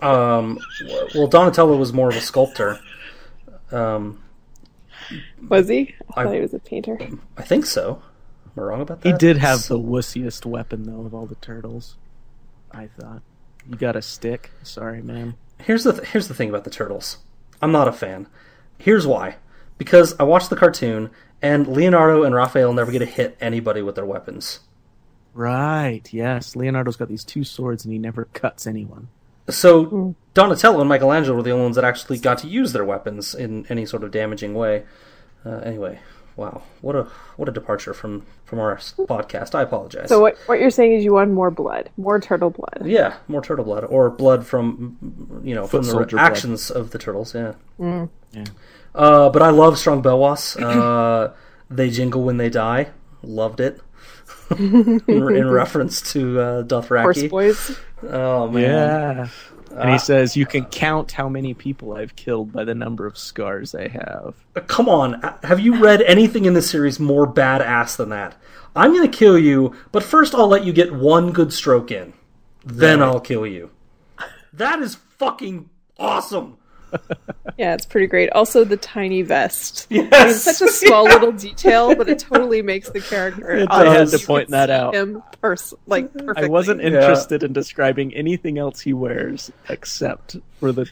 Um, 0.00 0.58
well, 1.14 1.26
Donatello 1.26 1.76
was 1.76 1.92
more 1.92 2.08
of 2.08 2.16
a 2.16 2.20
sculptor. 2.20 2.78
Um, 3.70 4.22
Was 5.48 5.68
he? 5.68 5.94
I 6.14 6.20
I- 6.20 6.24
thought 6.24 6.34
he 6.34 6.40
was 6.40 6.54
a 6.54 6.58
painter. 6.60 6.98
I 7.36 7.42
think 7.42 7.66
so. 7.66 8.02
Am 8.56 8.62
I 8.62 8.66
wrong 8.66 8.80
about 8.80 9.00
that? 9.02 9.08
He 9.08 9.16
did 9.18 9.36
have 9.38 9.66
the 9.68 9.78
wussiest 9.78 10.46
weapon 10.46 10.84
though 10.84 11.02
of 11.04 11.14
all 11.14 11.26
the 11.26 11.34
turtles. 11.36 11.96
I 12.72 12.86
thought. 12.98 13.22
You 13.68 13.76
got 13.76 13.96
a 13.96 14.02
stick? 14.02 14.50
Sorry, 14.62 15.02
man. 15.02 15.34
Here's 15.58 15.84
the 15.84 15.92
th- 15.92 16.08
here's 16.08 16.28
the 16.28 16.34
thing 16.34 16.48
about 16.48 16.64
the 16.64 16.70
turtles. 16.70 17.18
I'm 17.60 17.72
not 17.72 17.88
a 17.88 17.92
fan. 17.92 18.26
Here's 18.78 19.06
why. 19.06 19.36
Because 19.78 20.14
I 20.18 20.22
watched 20.24 20.48
the 20.50 20.56
cartoon, 20.56 21.10
and 21.42 21.66
Leonardo 21.68 22.22
and 22.22 22.34
Raphael 22.34 22.72
never 22.72 22.90
get 22.92 23.00
to 23.00 23.06
hit 23.06 23.36
anybody 23.40 23.82
with 23.82 23.94
their 23.94 24.04
weapons. 24.06 24.60
Right. 25.34 26.02
Yes. 26.12 26.56
Leonardo's 26.56 26.96
got 26.96 27.08
these 27.08 27.24
two 27.24 27.44
swords 27.44 27.84
and 27.84 27.92
he 27.92 27.98
never 27.98 28.24
cuts 28.26 28.66
anyone. 28.66 29.08
So 29.48 30.14
Donatello 30.34 30.80
and 30.80 30.88
Michelangelo 30.88 31.36
were 31.36 31.42
the 31.42 31.50
only 31.50 31.64
ones 31.64 31.76
that 31.76 31.84
actually 31.84 32.18
got 32.18 32.38
to 32.38 32.46
use 32.48 32.72
their 32.72 32.84
weapons 32.84 33.34
in 33.34 33.66
any 33.68 33.86
sort 33.86 34.04
of 34.04 34.10
damaging 34.10 34.54
way. 34.54 34.84
Uh, 35.44 35.56
anyway, 35.58 35.98
wow, 36.36 36.62
what 36.82 36.94
a 36.94 37.04
what 37.36 37.48
a 37.48 37.52
departure 37.52 37.94
from 37.94 38.24
from 38.44 38.58
our 38.60 38.76
podcast. 38.76 39.54
I 39.54 39.62
apologize. 39.62 40.08
So 40.08 40.20
what 40.20 40.36
what 40.46 40.60
you're 40.60 40.70
saying 40.70 40.92
is 40.92 41.04
you 41.04 41.14
want 41.14 41.30
more 41.32 41.50
blood, 41.50 41.90
more 41.96 42.20
turtle 42.20 42.50
blood. 42.50 42.82
yeah, 42.84 43.16
more 43.26 43.40
turtle 43.42 43.64
blood 43.64 43.84
or 43.84 44.10
blood 44.10 44.46
from 44.46 45.40
you 45.42 45.54
know 45.54 45.62
Foot 45.62 45.70
from 45.78 45.84
the 45.86 45.90
soldier 45.92 46.16
blood. 46.16 46.26
actions 46.30 46.70
of 46.70 46.90
the 46.90 46.98
turtles. 46.98 47.34
Yeah. 47.34 47.54
Mm. 47.80 48.08
Yeah. 48.32 48.44
Uh, 48.94 49.30
but 49.30 49.42
I 49.42 49.50
love 49.50 49.78
strong 49.78 50.02
Belwas. 50.02 50.56
Uh, 50.60 51.32
they 51.70 51.88
jingle 51.90 52.22
when 52.24 52.36
they 52.36 52.50
die. 52.50 52.90
Loved 53.22 53.60
it. 53.60 53.80
in, 54.58 55.00
in 55.08 55.48
reference 55.50 56.12
to 56.12 56.40
uh, 56.40 56.62
Dothraki. 56.64 57.02
Horse 57.02 57.22
boys. 57.28 57.78
Oh 58.02 58.48
man, 58.48 58.62
Yeah. 58.62 59.28
And 59.70 59.78
Uh, 59.90 59.92
he 59.92 59.98
says, 59.98 60.36
You 60.36 60.46
can 60.46 60.64
count 60.64 61.12
how 61.12 61.28
many 61.28 61.54
people 61.54 61.94
I've 61.96 62.16
killed 62.16 62.52
by 62.52 62.64
the 62.64 62.74
number 62.74 63.06
of 63.06 63.16
scars 63.16 63.72
I 63.74 63.86
have. 63.86 64.34
Uh, 64.56 64.60
Come 64.62 64.88
on, 64.88 65.20
have 65.44 65.60
you 65.60 65.80
read 65.80 66.02
anything 66.02 66.44
in 66.44 66.54
this 66.54 66.68
series 66.68 66.98
more 66.98 67.32
badass 67.32 67.96
than 67.96 68.08
that? 68.08 68.34
I'm 68.74 68.92
gonna 68.92 69.06
kill 69.08 69.38
you, 69.38 69.74
but 69.92 70.02
first 70.02 70.34
I'll 70.34 70.48
let 70.48 70.64
you 70.64 70.72
get 70.72 70.92
one 70.92 71.30
good 71.30 71.52
stroke 71.52 71.92
in. 71.92 72.12
Then 72.64 73.00
I'll 73.02 73.20
kill 73.20 73.46
you. 73.46 73.70
That 74.52 74.80
is 74.80 74.96
fucking 75.18 75.70
awesome. 75.98 76.56
Yeah, 77.58 77.74
it's 77.74 77.84
pretty 77.84 78.06
great. 78.06 78.30
Also, 78.30 78.64
the 78.64 78.76
tiny 78.76 79.22
vest. 79.22 79.86
Yes. 79.90 80.08
I 80.12 80.24
mean, 80.26 80.34
such 80.34 80.60
a 80.68 80.72
small 80.72 81.04
little 81.04 81.32
detail, 81.32 81.94
but 81.94 82.08
it 82.08 82.18
totally 82.20 82.62
makes 82.62 82.88
the 82.90 83.00
character. 83.00 83.50
It 83.50 83.70
had 83.70 83.84
does. 83.84 84.12
You 84.12 84.18
to 84.18 84.26
point 84.26 84.48
that 84.50 84.70
out. 84.70 84.94
Him 84.94 85.22
pers- 85.42 85.74
like 85.86 86.12
perfectly. 86.12 86.44
I 86.44 86.48
wasn't 86.48 86.80
Yeah. 86.80 86.88
interested 86.88 87.42
in 87.42 87.52
describing 87.52 88.14
anything 88.14 88.56
else 88.58 88.80
he 88.80 88.92
wears 88.92 89.50
except 89.68 90.36
for 90.58 90.72
the 90.72 90.88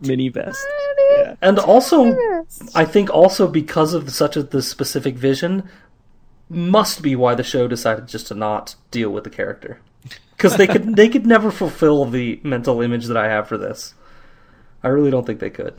mini 0.00 0.28
vest. 0.28 0.64
Yeah. 1.18 1.34
And 1.42 1.58
also, 1.58 2.16
I 2.74 2.84
think 2.84 3.10
also 3.10 3.46
because 3.46 3.92
of 3.94 4.10
such 4.10 4.36
a 4.36 4.42
the 4.42 4.62
specific 4.62 5.16
vision, 5.16 5.68
must 6.48 7.02
be 7.02 7.16
why 7.16 7.34
the 7.34 7.42
show 7.42 7.66
decided 7.68 8.06
just 8.06 8.28
to 8.28 8.34
not 8.34 8.74
deal 8.90 9.10
with 9.10 9.24
the 9.24 9.30
character, 9.30 9.80
because 10.36 10.56
they 10.56 10.66
could 10.66 10.94
they 10.96 11.08
could 11.08 11.26
never 11.26 11.50
fulfill 11.50 12.04
the 12.04 12.40
mental 12.44 12.80
image 12.80 13.06
that 13.06 13.16
I 13.16 13.26
have 13.28 13.48
for 13.48 13.58
this. 13.58 13.94
I 14.86 14.90
really 14.90 15.10
don't 15.10 15.26
think 15.26 15.40
they 15.40 15.50
could. 15.50 15.74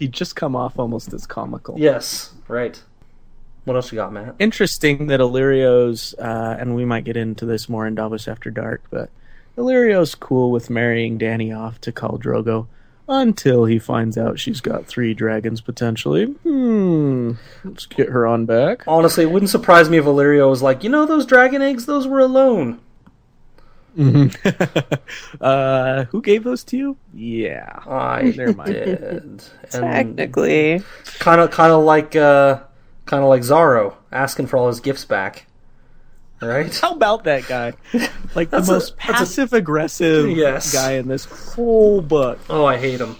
He'd 0.00 0.10
just 0.10 0.34
come 0.34 0.56
off 0.56 0.80
almost 0.80 1.12
as 1.12 1.28
comical. 1.28 1.78
Yes, 1.78 2.32
right. 2.48 2.82
What 3.62 3.76
else 3.76 3.92
you 3.92 3.96
got, 3.96 4.12
Matt? 4.12 4.34
Interesting 4.40 5.06
that 5.06 5.20
Illyrio's, 5.20 6.12
uh, 6.18 6.56
and 6.58 6.74
we 6.74 6.84
might 6.84 7.04
get 7.04 7.16
into 7.16 7.46
this 7.46 7.68
more 7.68 7.86
in 7.86 7.94
Davos 7.94 8.26
After 8.26 8.50
Dark, 8.50 8.82
but 8.90 9.10
Illyrio's 9.56 10.16
cool 10.16 10.50
with 10.50 10.70
marrying 10.70 11.20
Dany 11.20 11.56
off 11.56 11.80
to 11.82 11.92
Khal 11.92 12.20
Drogo 12.20 12.66
until 13.08 13.64
he 13.64 13.78
finds 13.78 14.18
out 14.18 14.40
she's 14.40 14.60
got 14.60 14.86
three 14.86 15.14
dragons 15.14 15.60
potentially. 15.60 16.24
Hmm. 16.24 17.34
Let's 17.62 17.86
get 17.86 18.08
her 18.08 18.26
on 18.26 18.44
back. 18.44 18.82
Honestly, 18.88 19.22
it 19.22 19.30
wouldn't 19.30 19.50
surprise 19.50 19.88
me 19.88 19.98
if 19.98 20.04
Illyrio 20.04 20.50
was 20.50 20.62
like, 20.62 20.82
you 20.82 20.90
know, 20.90 21.06
those 21.06 21.26
dragon 21.26 21.62
eggs, 21.62 21.86
those 21.86 22.08
were 22.08 22.18
alone. 23.96 24.30
uh, 25.40 26.04
who 26.06 26.22
gave 26.22 26.44
those 26.44 26.64
to 26.64 26.76
you? 26.76 26.96
Yeah. 27.14 27.80
I 27.86 28.30
did. 28.66 29.42
Technically, 29.70 30.82
kind 31.18 31.40
of, 31.40 31.50
kind 31.50 31.72
of 31.72 31.84
like, 31.84 32.14
uh, 32.16 32.60
kind 33.06 33.22
of 33.22 33.28
like 33.28 33.42
Xaro 33.42 33.94
asking 34.12 34.46
for 34.48 34.56
all 34.56 34.68
his 34.68 34.80
gifts 34.80 35.04
back. 35.04 35.46
Right? 36.42 36.74
How 36.78 36.92
about 36.94 37.24
that 37.24 37.46
guy? 37.48 37.72
Like 38.34 38.50
the 38.50 38.58
That's 38.58 38.68
a- 38.68 38.72
most 38.72 38.92
a- 38.92 38.96
passive 38.96 39.52
aggressive 39.54 40.28
Yes. 40.28 40.70
guy 40.74 40.92
in 40.92 41.08
this 41.08 41.24
whole 41.24 42.02
book. 42.02 42.38
Oh, 42.50 42.66
I 42.66 42.76
hate 42.76 43.00
him. 43.00 43.16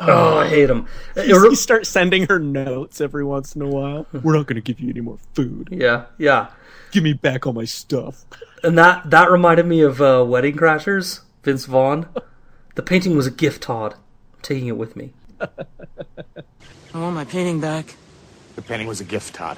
Oh, 0.00 0.38
I 0.38 0.48
hate 0.48 0.68
him. 0.68 0.88
It 1.16 1.28
You, 1.28 1.40
re- 1.40 1.50
you 1.50 1.54
start 1.54 1.86
sending 1.86 2.26
her 2.26 2.40
notes 2.40 3.00
every 3.00 3.22
once 3.24 3.54
in 3.54 3.62
a 3.62 3.68
while. 3.68 4.06
We're 4.12 4.34
not 4.36 4.46
going 4.46 4.56
to 4.56 4.60
give 4.62 4.80
you 4.80 4.90
any 4.90 5.00
more 5.02 5.18
food. 5.34 5.68
yeah, 5.70 6.06
yeah. 6.18 6.48
Give 6.90 7.02
me 7.02 7.12
back 7.12 7.46
all 7.46 7.52
my 7.52 7.64
stuff. 7.64 8.24
And 8.62 8.76
that 8.76 9.10
that 9.10 9.30
reminded 9.30 9.66
me 9.66 9.80
of 9.82 10.00
uh, 10.00 10.24
Wedding 10.26 10.56
Crashers, 10.56 11.20
Vince 11.42 11.66
Vaughn. 11.66 12.08
The 12.74 12.82
painting 12.82 13.16
was 13.16 13.26
a 13.26 13.30
gift, 13.30 13.62
Todd. 13.62 13.94
I'm 13.94 14.40
taking 14.42 14.68
it 14.68 14.76
with 14.76 14.96
me. 14.96 15.12
I 15.40 15.48
want 16.94 17.14
my 17.14 17.24
painting 17.24 17.60
back. 17.60 17.96
The 18.56 18.62
painting 18.62 18.86
was 18.86 19.00
a 19.00 19.04
gift, 19.04 19.34
Todd. 19.34 19.56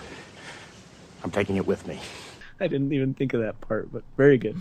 I'm 1.25 1.31
taking 1.31 1.57
it 1.57 1.67
with 1.67 1.87
me. 1.87 2.01
I 2.61 2.67
didn't 2.67 2.93
even 2.93 3.15
think 3.15 3.33
of 3.33 3.41
that 3.41 3.61
part, 3.61 3.93
but 3.93 4.03
very 4.17 4.39
good. 4.39 4.61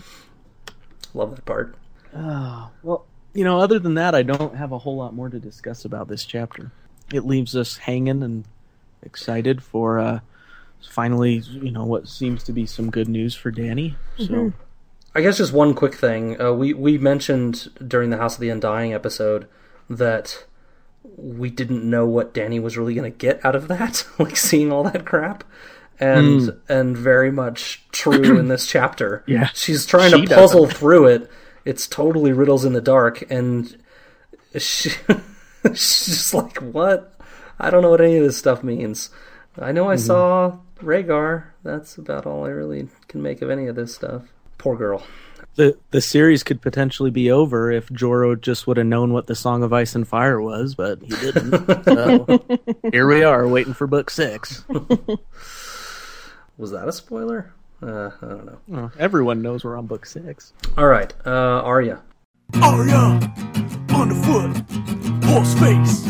Love 1.14 1.36
that 1.36 1.44
part. 1.44 1.76
Oh, 2.16 2.70
well, 2.82 3.06
you 3.34 3.44
know, 3.44 3.60
other 3.60 3.78
than 3.78 3.94
that, 3.94 4.14
I 4.14 4.22
don't 4.22 4.56
have 4.56 4.72
a 4.72 4.78
whole 4.78 4.96
lot 4.96 5.14
more 5.14 5.28
to 5.28 5.38
discuss 5.38 5.84
about 5.84 6.08
this 6.08 6.24
chapter. 6.24 6.72
It 7.12 7.24
leaves 7.24 7.54
us 7.54 7.76
hanging 7.76 8.22
and 8.22 8.44
excited 9.02 9.62
for 9.62 9.98
uh, 9.98 10.20
finally, 10.90 11.42
you 11.50 11.70
know, 11.70 11.84
what 11.84 12.08
seems 12.08 12.42
to 12.44 12.52
be 12.52 12.66
some 12.66 12.90
good 12.90 13.08
news 13.08 13.34
for 13.34 13.50
Dany. 13.50 13.94
So, 14.18 14.24
mm-hmm. 14.24 14.48
I 15.14 15.20
guess 15.20 15.38
just 15.38 15.52
one 15.52 15.74
quick 15.74 15.94
thing. 15.94 16.40
Uh, 16.40 16.52
we 16.52 16.72
we 16.72 16.98
mentioned 16.98 17.70
during 17.86 18.10
the 18.10 18.16
House 18.16 18.34
of 18.34 18.40
the 18.40 18.50
Undying 18.50 18.94
episode 18.94 19.46
that 19.90 20.44
we 21.16 21.50
didn't 21.50 21.88
know 21.88 22.06
what 22.06 22.32
Dany 22.32 22.60
was 22.60 22.78
really 22.78 22.94
going 22.94 23.10
to 23.10 23.16
get 23.16 23.44
out 23.44 23.54
of 23.54 23.68
that, 23.68 24.06
like 24.18 24.36
seeing 24.36 24.72
all 24.72 24.84
that 24.84 25.04
crap. 25.04 25.44
And 26.00 26.42
hmm. 26.42 26.72
and 26.72 26.96
very 26.96 27.30
much 27.30 27.84
true 27.92 28.38
in 28.38 28.48
this 28.48 28.66
chapter. 28.66 29.22
Yeah. 29.28 29.50
she's 29.54 29.86
trying 29.86 30.10
She 30.10 30.26
to 30.26 30.34
puzzle 30.34 30.64
doesn't. 30.64 30.78
through 30.78 31.06
it. 31.06 31.30
It's 31.64 31.86
totally 31.86 32.32
riddles 32.32 32.64
in 32.64 32.72
the 32.72 32.80
dark, 32.80 33.22
and 33.30 33.76
she, 34.58 34.90
she's 35.64 36.06
just 36.06 36.34
like, 36.34 36.56
"What? 36.58 37.14
I 37.60 37.70
don't 37.70 37.82
know 37.82 37.90
what 37.90 38.00
any 38.00 38.16
of 38.16 38.24
this 38.24 38.36
stuff 38.36 38.64
means." 38.64 39.10
I 39.60 39.70
know 39.70 39.88
I 39.88 39.94
mm-hmm. 39.94 40.06
saw 40.06 40.58
Rhaegar. 40.82 41.44
That's 41.62 41.96
about 41.96 42.26
all 42.26 42.44
I 42.44 42.50
really 42.50 42.88
can 43.08 43.22
make 43.22 43.42
of 43.42 43.50
any 43.50 43.66
of 43.66 43.76
this 43.76 43.94
stuff. 43.94 44.22
Poor 44.58 44.76
girl. 44.76 45.04
the 45.56 45.76
the 45.90 46.00
series 46.00 46.42
could 46.42 46.60
potentially 46.62 47.10
be 47.10 47.30
over 47.30 47.70
if 47.70 47.88
Jorah 47.88 48.40
just 48.40 48.66
would 48.66 48.76
have 48.76 48.86
known 48.86 49.12
what 49.12 49.26
the 49.26 49.34
Song 49.34 49.62
of 49.62 49.72
Ice 49.72 49.94
and 49.94 50.06
Fire 50.06 50.40
was, 50.40 50.74
but 50.74 51.02
he 51.02 51.08
didn't. 51.08 51.84
so, 51.84 52.44
here 52.90 53.06
we 53.08 53.22
are, 53.24 53.46
waiting 53.48 53.74
for 53.74 53.86
book 53.86 54.10
six. 54.10 54.64
Was 56.58 56.70
that 56.70 56.86
a 56.88 56.92
spoiler? 56.92 57.52
Uh, 57.82 58.10
I 58.22 58.26
don't 58.26 58.46
know. 58.46 58.58
Well, 58.68 58.92
everyone 58.98 59.42
knows 59.42 59.64
we're 59.64 59.76
on 59.76 59.86
book 59.86 60.06
six. 60.06 60.52
All 60.78 60.86
right, 60.86 61.12
uh, 61.26 61.62
Arya. 61.62 62.00
Arya, 62.62 62.96
on 63.94 64.08
the 64.08 64.14
foot, 64.22 65.24
horse 65.24 65.54
face, 65.54 66.02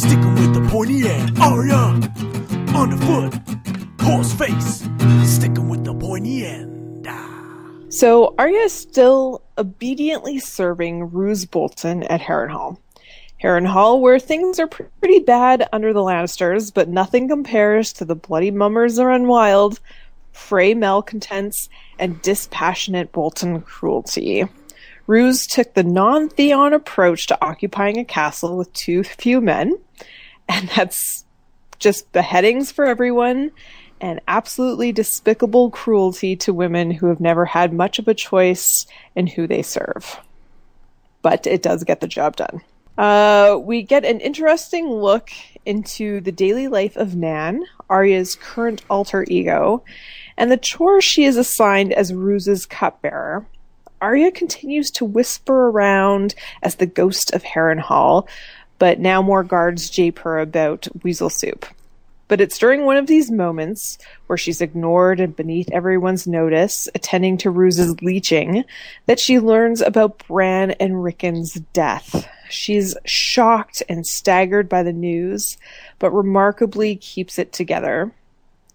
sticking 0.00 0.34
with 0.34 0.54
the 0.54 0.66
pointy 0.70 1.06
end. 1.06 1.38
Arya, 1.38 1.74
on 2.74 2.90
the 2.90 2.96
foot, 3.04 3.34
horse 4.00 4.32
face, 4.32 4.88
sticking 5.24 5.68
with 5.68 5.84
the 5.84 5.94
pointy 5.94 6.46
end. 6.46 6.78
So 7.90 8.34
Arya 8.38 8.60
is 8.60 8.72
still 8.72 9.42
obediently 9.56 10.38
serving 10.38 11.10
Roose 11.10 11.46
Bolton 11.46 12.02
at 12.04 12.20
Harrenhal. 12.20 12.78
Harrenhal, 13.42 14.00
where 14.00 14.18
things 14.18 14.58
are 14.58 14.66
pretty 14.66 15.20
bad 15.20 15.68
under 15.72 15.92
the 15.92 16.00
Lannisters, 16.00 16.72
but 16.72 16.88
nothing 16.88 17.28
compares 17.28 17.92
to 17.94 18.04
the 18.04 18.14
bloody 18.14 18.50
mummers 18.50 18.98
run 18.98 19.26
wild, 19.26 19.80
Frey 20.32 20.74
malcontents, 20.74 21.68
and 21.98 22.20
dispassionate 22.22 23.10
Bolton 23.10 23.60
cruelty. 23.62 24.44
Roose 25.06 25.46
took 25.46 25.74
the 25.74 25.82
non 25.82 26.28
Theon 26.28 26.74
approach 26.74 27.26
to 27.28 27.38
occupying 27.42 27.98
a 27.98 28.04
castle 28.04 28.56
with 28.56 28.72
too 28.74 29.02
few 29.02 29.40
men, 29.40 29.74
and 30.48 30.68
that's 30.76 31.24
just 31.78 32.12
beheadings 32.12 32.70
for 32.70 32.84
everyone 32.84 33.52
and 34.00 34.20
absolutely 34.28 34.92
despicable 34.92 35.70
cruelty 35.70 36.36
to 36.36 36.54
women 36.54 36.90
who 36.90 37.06
have 37.06 37.20
never 37.20 37.44
had 37.44 37.72
much 37.72 37.98
of 37.98 38.08
a 38.08 38.14
choice 38.14 38.86
in 39.14 39.26
who 39.26 39.46
they 39.46 39.62
serve. 39.62 40.18
But 41.22 41.46
it 41.46 41.62
does 41.62 41.84
get 41.84 42.00
the 42.00 42.06
job 42.06 42.36
done. 42.36 42.60
Uh, 42.96 43.58
we 43.60 43.82
get 43.82 44.04
an 44.04 44.20
interesting 44.20 44.88
look 44.88 45.30
into 45.64 46.20
the 46.20 46.32
daily 46.32 46.66
life 46.66 46.96
of 46.96 47.14
Nan, 47.14 47.64
Arya's 47.88 48.34
current 48.34 48.82
alter 48.90 49.24
ego, 49.28 49.84
and 50.36 50.50
the 50.50 50.56
chore 50.56 51.00
she 51.00 51.24
is 51.24 51.36
assigned 51.36 51.92
as 51.92 52.12
Roose's 52.12 52.66
cupbearer. 52.66 53.46
Arya 54.00 54.30
continues 54.30 54.90
to 54.92 55.04
whisper 55.04 55.68
around 55.68 56.34
as 56.62 56.76
the 56.76 56.86
ghost 56.86 57.32
of 57.32 57.42
Harrenhal, 57.42 58.28
but 58.78 58.98
now 58.98 59.22
more 59.22 59.42
guards 59.42 59.90
jape 59.90 60.20
her 60.20 60.38
about 60.38 60.88
weasel 61.02 61.30
soup. 61.30 61.66
But 62.28 62.42
it's 62.42 62.58
during 62.58 62.84
one 62.84 62.98
of 62.98 63.06
these 63.06 63.30
moments 63.30 63.98
where 64.26 64.36
she's 64.36 64.60
ignored 64.60 65.18
and 65.18 65.34
beneath 65.34 65.70
everyone's 65.72 66.26
notice, 66.26 66.88
attending 66.94 67.38
to 67.38 67.50
Roose's 67.50 68.00
leeching, 68.02 68.64
that 69.06 69.18
she 69.18 69.40
learns 69.40 69.80
about 69.80 70.22
Bran 70.28 70.72
and 70.72 71.02
Rickon's 71.02 71.54
death. 71.72 72.28
She's 72.50 72.94
shocked 73.04 73.82
and 73.88 74.06
staggered 74.06 74.68
by 74.68 74.82
the 74.82 74.92
news, 74.92 75.56
but 75.98 76.10
remarkably 76.10 76.96
keeps 76.96 77.38
it 77.38 77.52
together. 77.52 78.12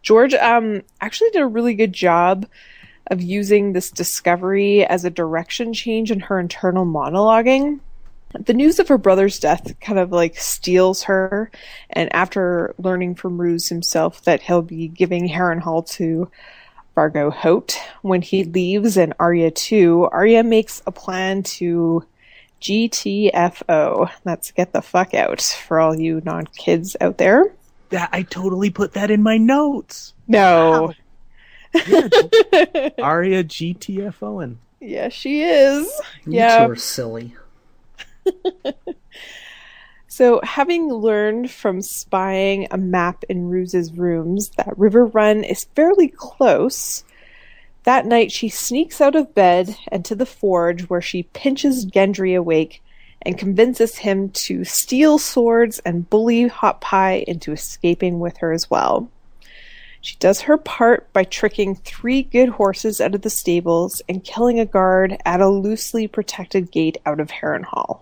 George 0.01 0.34
um, 0.34 0.81
actually 0.99 1.30
did 1.30 1.41
a 1.41 1.47
really 1.47 1.75
good 1.75 1.93
job 1.93 2.45
of 3.07 3.21
using 3.21 3.73
this 3.73 3.91
discovery 3.91 4.85
as 4.85 5.05
a 5.05 5.09
direction 5.09 5.73
change 5.73 6.11
in 6.11 6.19
her 6.19 6.39
internal 6.39 6.85
monologuing 6.85 7.80
the 8.34 8.53
news 8.53 8.80
of 8.80 8.88
her 8.88 8.97
brother's 8.97 9.39
death 9.39 9.80
kind 9.80 9.99
of 9.99 10.11
like 10.11 10.38
steals 10.38 11.03
her. 11.03 11.51
And 11.89 12.14
after 12.14 12.73
learning 12.77 13.15
from 13.15 13.39
Roose 13.39 13.69
himself 13.69 14.23
that 14.23 14.41
he'll 14.41 14.61
be 14.61 14.88
giving 14.88 15.30
Harrenhal 15.30 15.88
to 15.91 16.30
Vargo 16.95 17.31
Hoat 17.31 17.80
when 18.01 18.22
he 18.22 18.43
leaves 18.43 18.97
and 18.97 19.14
Arya 19.19 19.51
too, 19.51 20.07
Arya 20.11 20.43
makes 20.43 20.81
a 20.85 20.91
plan 20.91 21.43
to 21.43 22.05
GTFO. 22.61 24.10
That's 24.23 24.51
get 24.51 24.73
the 24.73 24.81
fuck 24.81 25.14
out 25.14 25.41
for 25.41 25.80
all 25.80 25.99
you 25.99 26.22
non 26.23 26.45
kids 26.45 26.95
out 27.01 27.18
there. 27.18 27.53
That 27.89 28.10
I 28.11 28.23
totally 28.23 28.69
put 28.69 28.93
that 28.93 29.11
in 29.11 29.22
my 29.22 29.38
notes. 29.38 30.14
No. 30.27 30.93
Arya 31.76 33.43
GTF 33.43 34.15
Owen. 34.22 34.60
Yeah, 34.80 35.10
she 35.10 35.43
is. 35.43 35.88
You 36.26 36.34
yeah. 36.34 36.65
two 36.65 36.72
are 36.72 36.76
silly. 36.76 37.35
So, 40.15 40.41
having 40.43 40.93
learned 40.93 41.49
from 41.49 41.81
spying 41.81 42.67
a 42.69 42.77
map 42.77 43.23
in 43.29 43.49
Roose's 43.49 43.93
rooms 43.93 44.49
that 44.57 44.77
Riverrun 44.77 45.43
is 45.43 45.65
fairly 45.73 46.07
close, 46.07 47.03
that 47.81 48.05
night 48.05 48.31
she 48.31 48.47
sneaks 48.47 49.01
out 49.01 49.15
of 49.15 49.33
bed 49.33 49.75
and 49.87 50.05
to 50.05 50.13
the 50.13 50.27
forge 50.27 50.83
where 50.83 51.01
she 51.01 51.23
pinches 51.23 51.87
Gendry 51.87 52.37
awake 52.37 52.83
and 53.23 53.39
convinces 53.39 53.97
him 53.97 54.29
to 54.45 54.63
steal 54.63 55.17
swords 55.17 55.79
and 55.79 56.07
bully 56.11 56.47
Hot 56.47 56.79
Pie 56.79 57.25
into 57.27 57.51
escaping 57.51 58.19
with 58.19 58.37
her 58.37 58.51
as 58.51 58.69
well. 58.69 59.09
She 59.99 60.15
does 60.17 60.41
her 60.41 60.57
part 60.57 61.11
by 61.11 61.23
tricking 61.23 61.73
three 61.73 62.21
good 62.21 62.49
horses 62.49 63.01
out 63.01 63.15
of 63.15 63.23
the 63.23 63.31
stables 63.31 64.03
and 64.07 64.23
killing 64.23 64.59
a 64.59 64.65
guard 64.67 65.17
at 65.25 65.41
a 65.41 65.49
loosely 65.49 66.07
protected 66.07 66.69
gate 66.69 66.99
out 67.03 67.19
of 67.19 67.31
Harrenhal 67.31 68.01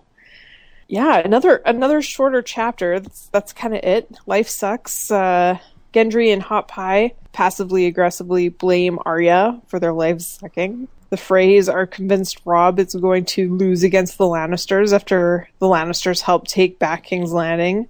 yeah, 0.92 1.22
another 1.24 1.56
another 1.64 2.02
shorter 2.02 2.42
chapter. 2.42 3.00
That's 3.00 3.28
that's 3.28 3.54
kind 3.54 3.74
of 3.74 3.82
it. 3.82 4.14
Life 4.26 4.50
sucks. 4.50 5.10
Uh, 5.10 5.56
Gendry 5.94 6.34
and 6.34 6.42
Hot 6.42 6.68
Pie 6.68 7.14
passively 7.32 7.86
aggressively 7.86 8.50
blame 8.50 8.98
Arya 9.06 9.58
for 9.68 9.80
their 9.80 9.94
lives 9.94 10.26
sucking. 10.26 10.88
The 11.08 11.16
Freys 11.16 11.72
are 11.72 11.86
convinced 11.86 12.42
Robb 12.44 12.78
is 12.78 12.94
going 12.94 13.24
to 13.24 13.56
lose 13.56 13.82
against 13.82 14.18
the 14.18 14.26
Lannisters 14.26 14.92
after 14.92 15.48
the 15.60 15.66
Lannisters 15.66 16.20
help 16.20 16.46
take 16.46 16.78
back 16.78 17.04
King's 17.04 17.32
Landing. 17.32 17.88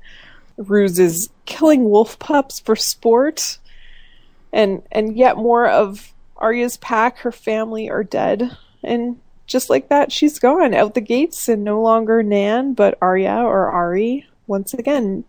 Roose 0.57 1.01
is 1.01 1.29
killing 1.45 1.83
wolf 1.83 2.21
pups 2.21 2.61
for 2.61 2.77
sport, 2.77 3.59
and 4.53 4.81
and 4.93 5.17
yet 5.17 5.37
more 5.37 5.67
of 5.67 6.15
Arya's 6.37 6.77
pack, 6.77 7.19
her 7.19 7.33
family, 7.33 7.91
are 7.91 8.05
dead, 8.05 8.57
and 8.85 9.19
just 9.53 9.71
like 9.71 9.89
that, 9.91 10.11
she's 10.11 10.39
gone 10.39 10.75
out 10.75 10.95
the 10.95 11.01
gates 11.01 11.49
and 11.49 11.63
no 11.63 11.81
longer 11.81 12.23
Nan, 12.23 12.73
but 12.75 12.99
Arya 13.01 13.37
or 13.37 13.69
Ari 13.69 14.27
once 14.47 14.75
again. 14.75 15.25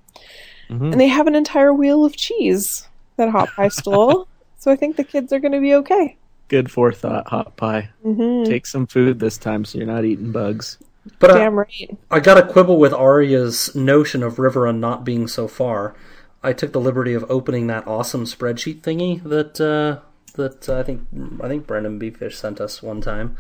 Mhm. 0.70 0.94
And 0.94 1.00
they 1.02 1.08
have 1.10 1.28
an 1.28 1.36
entire 1.36 1.74
wheel 1.74 2.04
of 2.06 2.16
cheese 2.16 2.88
that 3.18 3.30
Hot 3.30 3.50
Pie 3.56 3.68
stole. 3.82 4.28
so 4.58 4.72
I 4.72 4.76
think 4.76 4.96
the 4.96 5.04
kids 5.04 5.32
are 5.34 5.40
going 5.40 5.52
to 5.52 5.60
be 5.60 5.76
okay. 5.76 6.16
Good 6.48 6.72
forethought, 6.72 7.28
Hot 7.28 7.56
Pie. 7.58 7.90
Mhm. 8.06 8.46
Take 8.46 8.66
some 8.66 8.88
food 8.88 9.20
this 9.20 9.38
time 9.38 9.66
so 9.66 9.78
you're 9.78 9.88
not 9.88 10.06
eating 10.06 10.32
bugs. 10.32 10.78
But 11.20 11.32
I, 11.32 11.38
Damn 11.40 11.56
right. 11.56 11.98
I 12.10 12.20
gotta 12.22 12.44
quibble 12.48 12.80
with 12.80 12.94
Arya's 12.94 13.76
notion 13.76 14.24
of 14.24 14.36
Riverrun 14.38 14.80
not 14.80 15.04
being 15.04 15.28
so 15.28 15.50
far. 15.50 15.96
I 16.42 16.54
took 16.54 16.72
the 16.72 16.80
liberty 16.80 17.14
of 17.14 17.26
opening 17.30 17.68
that 17.68 17.86
awesome 17.88 18.24
spreadsheet 18.24 18.82
thingy 18.82 19.22
that 19.24 19.60
uh, 19.60 20.00
that 20.36 20.70
uh, 20.70 20.80
I 20.80 20.84
think 20.84 21.02
I 21.42 21.48
think 21.50 21.68
Brendan 21.68 22.00
B. 22.00 22.10
Fish 22.10 22.38
sent 22.38 22.62
us 22.62 22.82
one 22.82 23.02
time. 23.02 23.36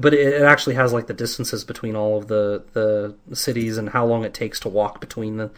But 0.00 0.14
it, 0.14 0.34
it 0.34 0.42
actually 0.42 0.76
has 0.76 0.92
like 0.92 1.06
the 1.08 1.14
distances 1.14 1.64
between 1.64 1.96
all 1.96 2.16
of 2.18 2.28
the 2.28 2.62
the 2.72 3.36
cities 3.36 3.76
and 3.78 3.90
how 3.90 4.06
long 4.06 4.24
it 4.24 4.32
takes 4.34 4.60
to 4.60 4.68
walk 4.68 5.00
between 5.00 5.36
the 5.38 5.50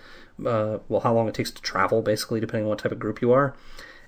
uh, 0.47 0.79
well 0.89 1.01
how 1.03 1.13
long 1.13 1.29
it 1.29 1.35
takes 1.35 1.51
to 1.51 1.61
travel 1.63 2.01
basically 2.03 2.41
depending 2.41 2.65
on 2.65 2.71
what 2.71 2.79
type 2.79 2.93
of 2.93 2.99
group 2.99 3.21
you 3.21 3.33
are. 3.33 3.55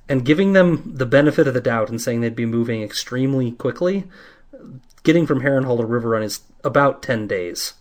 And 0.09 0.25
giving 0.25 0.53
them 0.53 0.83
the 0.97 1.07
benefit 1.07 1.47
of 1.47 1.55
the 1.55 1.61
doubt 1.61 1.91
and 1.91 2.01
saying 2.01 2.21
they'd 2.23 2.35
be 2.35 2.47
moving 2.47 2.83
extremely 2.83 3.53
quickly, 3.53 4.05
getting 5.05 5.27
from 5.27 5.41
Harrenhal 5.43 5.77
to 5.79 5.85
Riverrun 5.85 6.23
is 6.25 6.41
about 6.65 7.03
ten 7.03 7.27
days. 7.27 7.75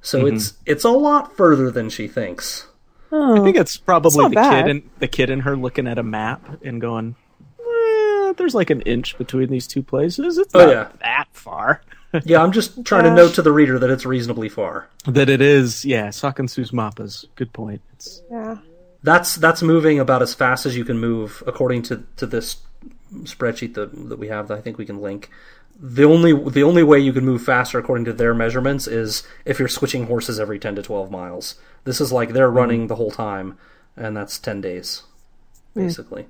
So 0.00 0.22
Mhm. 0.22 0.34
it's 0.34 0.54
it's 0.66 0.84
a 0.84 0.90
lot 0.90 1.36
further 1.36 1.70
than 1.70 1.90
she 1.90 2.08
thinks. 2.08 2.66
Oh, 3.12 3.40
I 3.40 3.44
think 3.44 3.56
it's 3.56 3.76
probably 3.76 4.16
not 4.22 4.30
the 4.30 4.34
bad. 4.34 4.64
kid 4.64 4.70
and 4.70 4.90
the 4.98 5.08
kid 5.08 5.30
and 5.30 5.42
her 5.42 5.56
looking 5.56 5.86
at 5.86 5.98
a 5.98 6.02
map 6.02 6.62
and 6.64 6.80
going, 6.80 7.14
eh, 8.28 8.32
"There's 8.36 8.54
like 8.54 8.70
an 8.70 8.80
inch 8.82 9.16
between 9.18 9.48
these 9.50 9.66
two 9.66 9.82
places. 9.82 10.38
It's 10.38 10.54
Oh, 10.54 10.60
not 10.66 10.68
yeah. 10.70 10.88
that 11.00 11.26
far." 11.32 11.82
Yeah, 12.24 12.42
I'm 12.42 12.52
just 12.52 12.82
trying 12.86 13.04
to 13.04 13.10
note 13.14 13.34
to 13.34 13.42
the 13.42 13.52
reader 13.52 13.78
that 13.78 13.90
it's 13.90 14.06
reasonably 14.06 14.48
far. 14.48 14.88
that 15.06 15.28
it 15.28 15.42
is, 15.42 15.84
yeah. 15.84 16.08
Sakan 16.08 16.48
sus 16.48 16.70
mapas. 16.70 17.26
Good 17.34 17.52
point. 17.52 17.82
It's 17.92 18.22
Yeah. 18.30 18.58
That's 19.02 19.34
that's 19.36 19.60
moving 19.62 19.98
about 19.98 20.22
as 20.22 20.32
fast 20.32 20.64
as 20.64 20.76
you 20.78 20.84
can 20.84 20.98
move 20.98 21.42
according 21.46 21.82
to, 21.82 22.04
to 22.16 22.24
this 22.26 22.56
spreadsheet 23.24 23.74
that 23.74 24.08
that 24.08 24.18
we 24.18 24.28
have 24.28 24.48
that 24.48 24.56
I 24.56 24.60
think 24.62 24.78
we 24.78 24.86
can 24.86 25.02
link. 25.02 25.28
The 25.78 26.04
only 26.04 26.32
the 26.32 26.62
only 26.62 26.82
way 26.82 26.98
you 27.00 27.12
can 27.12 27.24
move 27.24 27.42
faster 27.42 27.78
according 27.78 28.06
to 28.06 28.14
their 28.14 28.32
measurements 28.34 28.86
is 28.86 29.22
if 29.44 29.58
you're 29.58 29.68
switching 29.68 30.06
horses 30.06 30.40
every 30.40 30.58
10 30.58 30.76
to 30.76 30.82
12 30.82 31.10
miles. 31.10 31.56
This 31.84 32.00
is 32.00 32.12
like 32.12 32.30
they're 32.32 32.50
running 32.50 32.86
the 32.86 32.96
whole 32.96 33.10
time 33.10 33.58
and 33.94 34.16
that's 34.16 34.38
10 34.38 34.62
days 34.62 35.02
basically. 35.74 36.26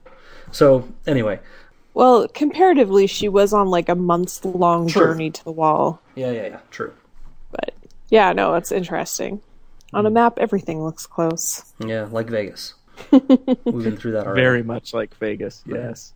So, 0.51 0.89
anyway, 1.06 1.40
Well, 1.97 2.28
comparatively, 2.28 3.06
she 3.06 3.31
was 3.31 3.55
on 3.55 3.70
like 3.70 3.89
a 3.89 3.94
months 3.94 4.44
long 4.44 4.86
True. 4.86 5.06
journey 5.06 5.31
to 5.31 5.44
the 5.44 5.51
wall. 5.51 6.02
yeah, 6.14 6.31
yeah, 6.31 6.47
yeah, 6.48 6.59
true. 6.70 6.93
But 7.51 7.73
yeah, 8.10 8.35
no, 8.35 8.52
it's 8.52 8.70
interesting. 8.70 9.40
On 9.94 10.05
a 10.05 10.10
hmm. 10.10 10.14
map, 10.16 10.39
everything 10.39 10.85
looks 10.85 11.06
close. 11.06 11.64
Yeah, 11.78 12.06
like 12.10 12.28
Vegas. 12.28 12.74
We've 13.10 13.23
been 13.64 13.97
through 13.97 14.12
that 14.12 14.27
already. 14.27 14.43
very 14.43 14.62
much 14.62 14.93
like 14.93 15.14
Vegas. 15.16 15.64
Yes. 15.64 16.12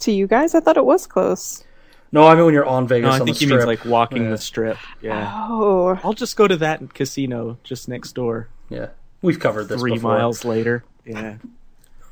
To 0.00 0.12
you 0.12 0.26
guys, 0.26 0.54
I 0.54 0.60
thought 0.60 0.76
it 0.76 0.84
was 0.84 1.06
close. 1.06 1.64
No, 2.12 2.26
I 2.26 2.34
mean 2.34 2.44
when 2.44 2.52
you're 2.52 2.66
on 2.66 2.86
Vegas 2.86 3.06
No, 3.06 3.10
I 3.12 3.20
on 3.20 3.24
think 3.24 3.38
the 3.38 3.46
he 3.46 3.50
means 3.50 3.64
like 3.64 3.86
walking 3.86 4.24
Yeah. 4.24 4.30
the 4.30 4.38
strip. 4.38 4.76
Yeah. 5.00 5.46
Oh, 5.48 5.98
I'll 6.04 6.12
just 6.12 6.36
go 6.36 6.46
to 6.46 6.58
that 6.58 6.92
casino 6.92 7.56
just 7.64 7.88
next 7.88 8.12
door. 8.12 8.48
Yeah, 8.68 8.88
we've 9.22 9.40
covered 9.40 9.68
this 9.70 9.80
Three 9.80 9.94
before, 9.94 10.18
miles 10.18 10.44
later. 10.44 10.84
Yeah. 11.06 11.36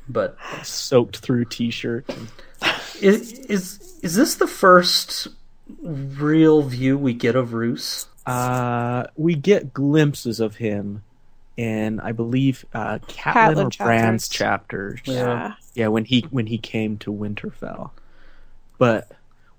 but 0.09 0.35
Soaked 0.63 1.17
through 1.17 1.45
t-shirt. 1.45 2.09
is 3.01 3.33
is 3.33 3.99
is 4.01 4.15
this 4.15 4.35
the 4.35 4.47
first 4.47 5.27
real 5.81 6.63
view 6.63 6.97
we 6.97 7.13
get 7.13 7.35
of 7.35 7.53
Roose? 7.53 8.07
Uh, 8.25 9.05
we 9.15 9.35
get 9.35 9.73
glimpses 9.73 10.39
of 10.39 10.57
him 10.57 11.03
in, 11.57 11.99
I 11.99 12.11
believe, 12.11 12.65
uh, 12.73 12.99
Catelyn 13.07 13.65
or 13.65 13.69
Catelyn 13.69 13.77
Brand's 13.77 14.29
chapters. 14.29 14.99
chapters. 15.01 15.15
yeah. 15.15 15.53
Yeah, 15.73 15.87
when 15.87 16.05
he 16.05 16.25
when 16.29 16.47
he 16.47 16.57
came 16.57 16.97
to 16.99 17.11
Winterfell. 17.11 17.91
But 18.77 19.11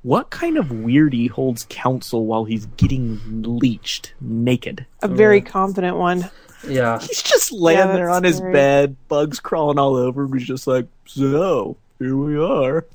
what 0.03 0.31
kind 0.31 0.57
of 0.57 0.67
weirdy 0.67 1.29
holds 1.29 1.67
counsel 1.69 2.25
while 2.25 2.45
he's 2.45 2.67
getting 2.67 3.21
leeched 3.43 4.15
naked? 4.21 4.87
A 5.03 5.09
very 5.09 5.41
confident 5.41 5.97
one. 5.97 6.31
Yeah, 6.67 6.99
He's 7.03 7.23
just 7.23 7.53
laying 7.53 7.79
Yeah, 7.79 7.93
there 7.93 8.07
that's 8.07 8.17
on 8.17 8.25
his 8.25 8.41
bed, 8.41 8.97
bugs 9.09 9.41
crawling 9.41 9.79
all 9.79 9.97
over 9.97 10.25
him. 10.25 10.33
He's 10.33 10.47
just 10.47 10.67
like, 10.67 10.87
so 11.07 11.77
here 11.99 12.17
we 12.17 12.39
are. 12.39 12.87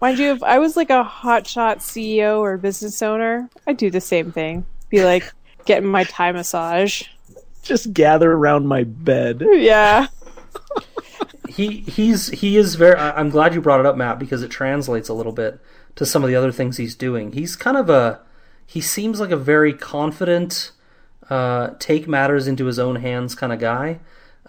Mind 0.00 0.18
you, 0.18 0.32
if 0.32 0.42
I 0.42 0.58
was 0.58 0.76
like 0.76 0.88
a 0.90 1.04
hotshot 1.04 1.76
CEO 1.78 2.38
or 2.38 2.56
business 2.56 3.02
owner, 3.02 3.50
I'd 3.66 3.76
do 3.76 3.90
the 3.90 4.00
same 4.00 4.32
thing. 4.32 4.64
Be 4.88 5.04
like 5.04 5.30
getting 5.66 5.88
my 5.88 6.04
Thai 6.04 6.32
massage. 6.32 7.02
Just 7.62 7.92
gather 7.92 8.32
around 8.32 8.66
my 8.66 8.84
bed. 8.84 9.42
Yeah. 9.50 10.06
he 11.48 11.80
he's 11.80 12.28
he 12.28 12.56
is 12.56 12.76
very. 12.76 12.96
I- 12.96 13.18
I'm 13.20 13.28
glad 13.28 13.52
you 13.54 13.60
brought 13.60 13.80
it 13.80 13.86
up, 13.86 13.96
Matt, 13.96 14.18
because 14.18 14.42
it 14.42 14.48
translates 14.50 15.10
a 15.10 15.14
little 15.14 15.32
bit 15.32 15.60
to 15.96 16.06
some 16.06 16.22
of 16.24 16.28
the 16.30 16.36
other 16.36 16.50
things 16.52 16.78
he's 16.78 16.94
doing. 16.94 17.32
He's 17.32 17.54
kind 17.54 17.76
of 17.76 17.90
a 17.90 18.20
he 18.66 18.80
seems 18.80 19.20
like 19.20 19.30
a 19.30 19.36
very 19.36 19.74
confident, 19.74 20.72
uh, 21.30 21.70
take 21.78 22.06
matters 22.08 22.46
into 22.46 22.66
his 22.66 22.78
own 22.78 22.96
hands 22.96 23.34
kind 23.34 23.52
of 23.52 23.58
guy. 23.60 24.00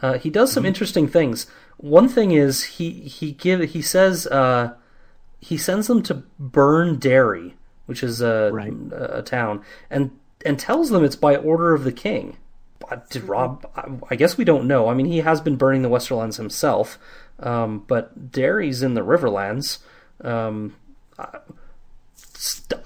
Uh, 0.01 0.17
he 0.17 0.29
does 0.29 0.51
some 0.51 0.65
interesting 0.65 1.07
things. 1.07 1.45
One 1.77 2.09
thing 2.09 2.31
is 2.31 2.63
he 2.63 2.91
he 2.91 3.31
give 3.31 3.61
he 3.71 3.81
says 3.81 4.27
uh, 4.27 4.73
he 5.39 5.57
sends 5.57 5.87
them 5.87 6.01
to 6.03 6.23
burn 6.39 6.97
Darry, 6.97 7.55
which 7.85 8.03
is 8.03 8.21
a, 8.21 8.49
Right. 8.51 8.73
a, 8.91 9.19
a 9.19 9.21
town, 9.21 9.63
and 9.89 10.11
and 10.45 10.57
tells 10.59 10.89
them 10.89 11.03
it's 11.03 11.15
by 11.15 11.35
order 11.35 11.73
of 11.73 11.83
the 11.83 11.91
king. 11.91 12.37
Did 13.09 13.23
Robb? 13.23 13.65
I- 13.75 13.89
I 14.09 14.15
guess 14.15 14.37
we 14.37 14.43
don't 14.43 14.67
know. 14.67 14.89
I 14.89 14.93
mean, 14.95 15.05
he 15.05 15.19
has 15.19 15.39
been 15.39 15.55
burning 15.55 15.81
the 15.81 15.89
Westerlands 15.89 16.37
himself, 16.37 16.97
um, 17.39 17.83
but 17.87 18.31
Darry's 18.31 18.81
in 18.83 18.95
the 18.95 19.01
Riverlands. 19.01 19.77
Um, 20.23 20.75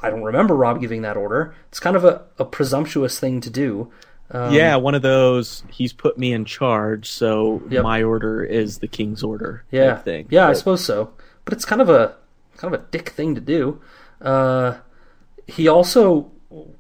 I, 0.02 0.10
don't 0.10 0.24
remember 0.24 0.56
Robb 0.56 0.82
giving 0.82 1.02
that 1.04 1.18
order. 1.18 1.56
It's 1.70 1.80
kind 1.80 1.96
of 1.96 2.04
a, 2.04 2.24
a 2.38 2.46
presumptuous 2.46 3.20
thing 3.20 3.42
to 3.42 3.50
do. 3.50 3.92
Um, 4.32 4.54
yeah, 4.54 4.76
one 4.76 4.96
of 4.96 5.02
those. 5.02 5.64
He's 5.72 5.94
put 5.94 6.18
me 6.18 6.34
in 6.34 6.46
charge, 6.46 7.10
so 7.10 7.62
Yep. 7.70 7.84
my 7.84 8.04
order 8.04 8.44
is 8.44 8.80
the 8.80 8.88
king's 8.88 9.24
order. 9.24 9.64
type 9.66 9.72
yeah, 9.72 9.98
thing. 9.98 10.28
yeah, 10.30 10.48
I 10.48 10.54
suppose 10.54 10.84
so. 10.84 11.14
But 11.46 11.54
it's 11.54 11.66
kind 11.66 11.82
of 11.82 11.90
a 11.90 12.16
kind 12.58 12.74
of 12.74 12.82
a 12.82 12.86
dick 12.90 13.10
thing 13.10 13.36
to 13.36 13.42
do. 13.42 13.82
Uh, 14.22 14.78
he 15.48 15.68
also 15.68 16.32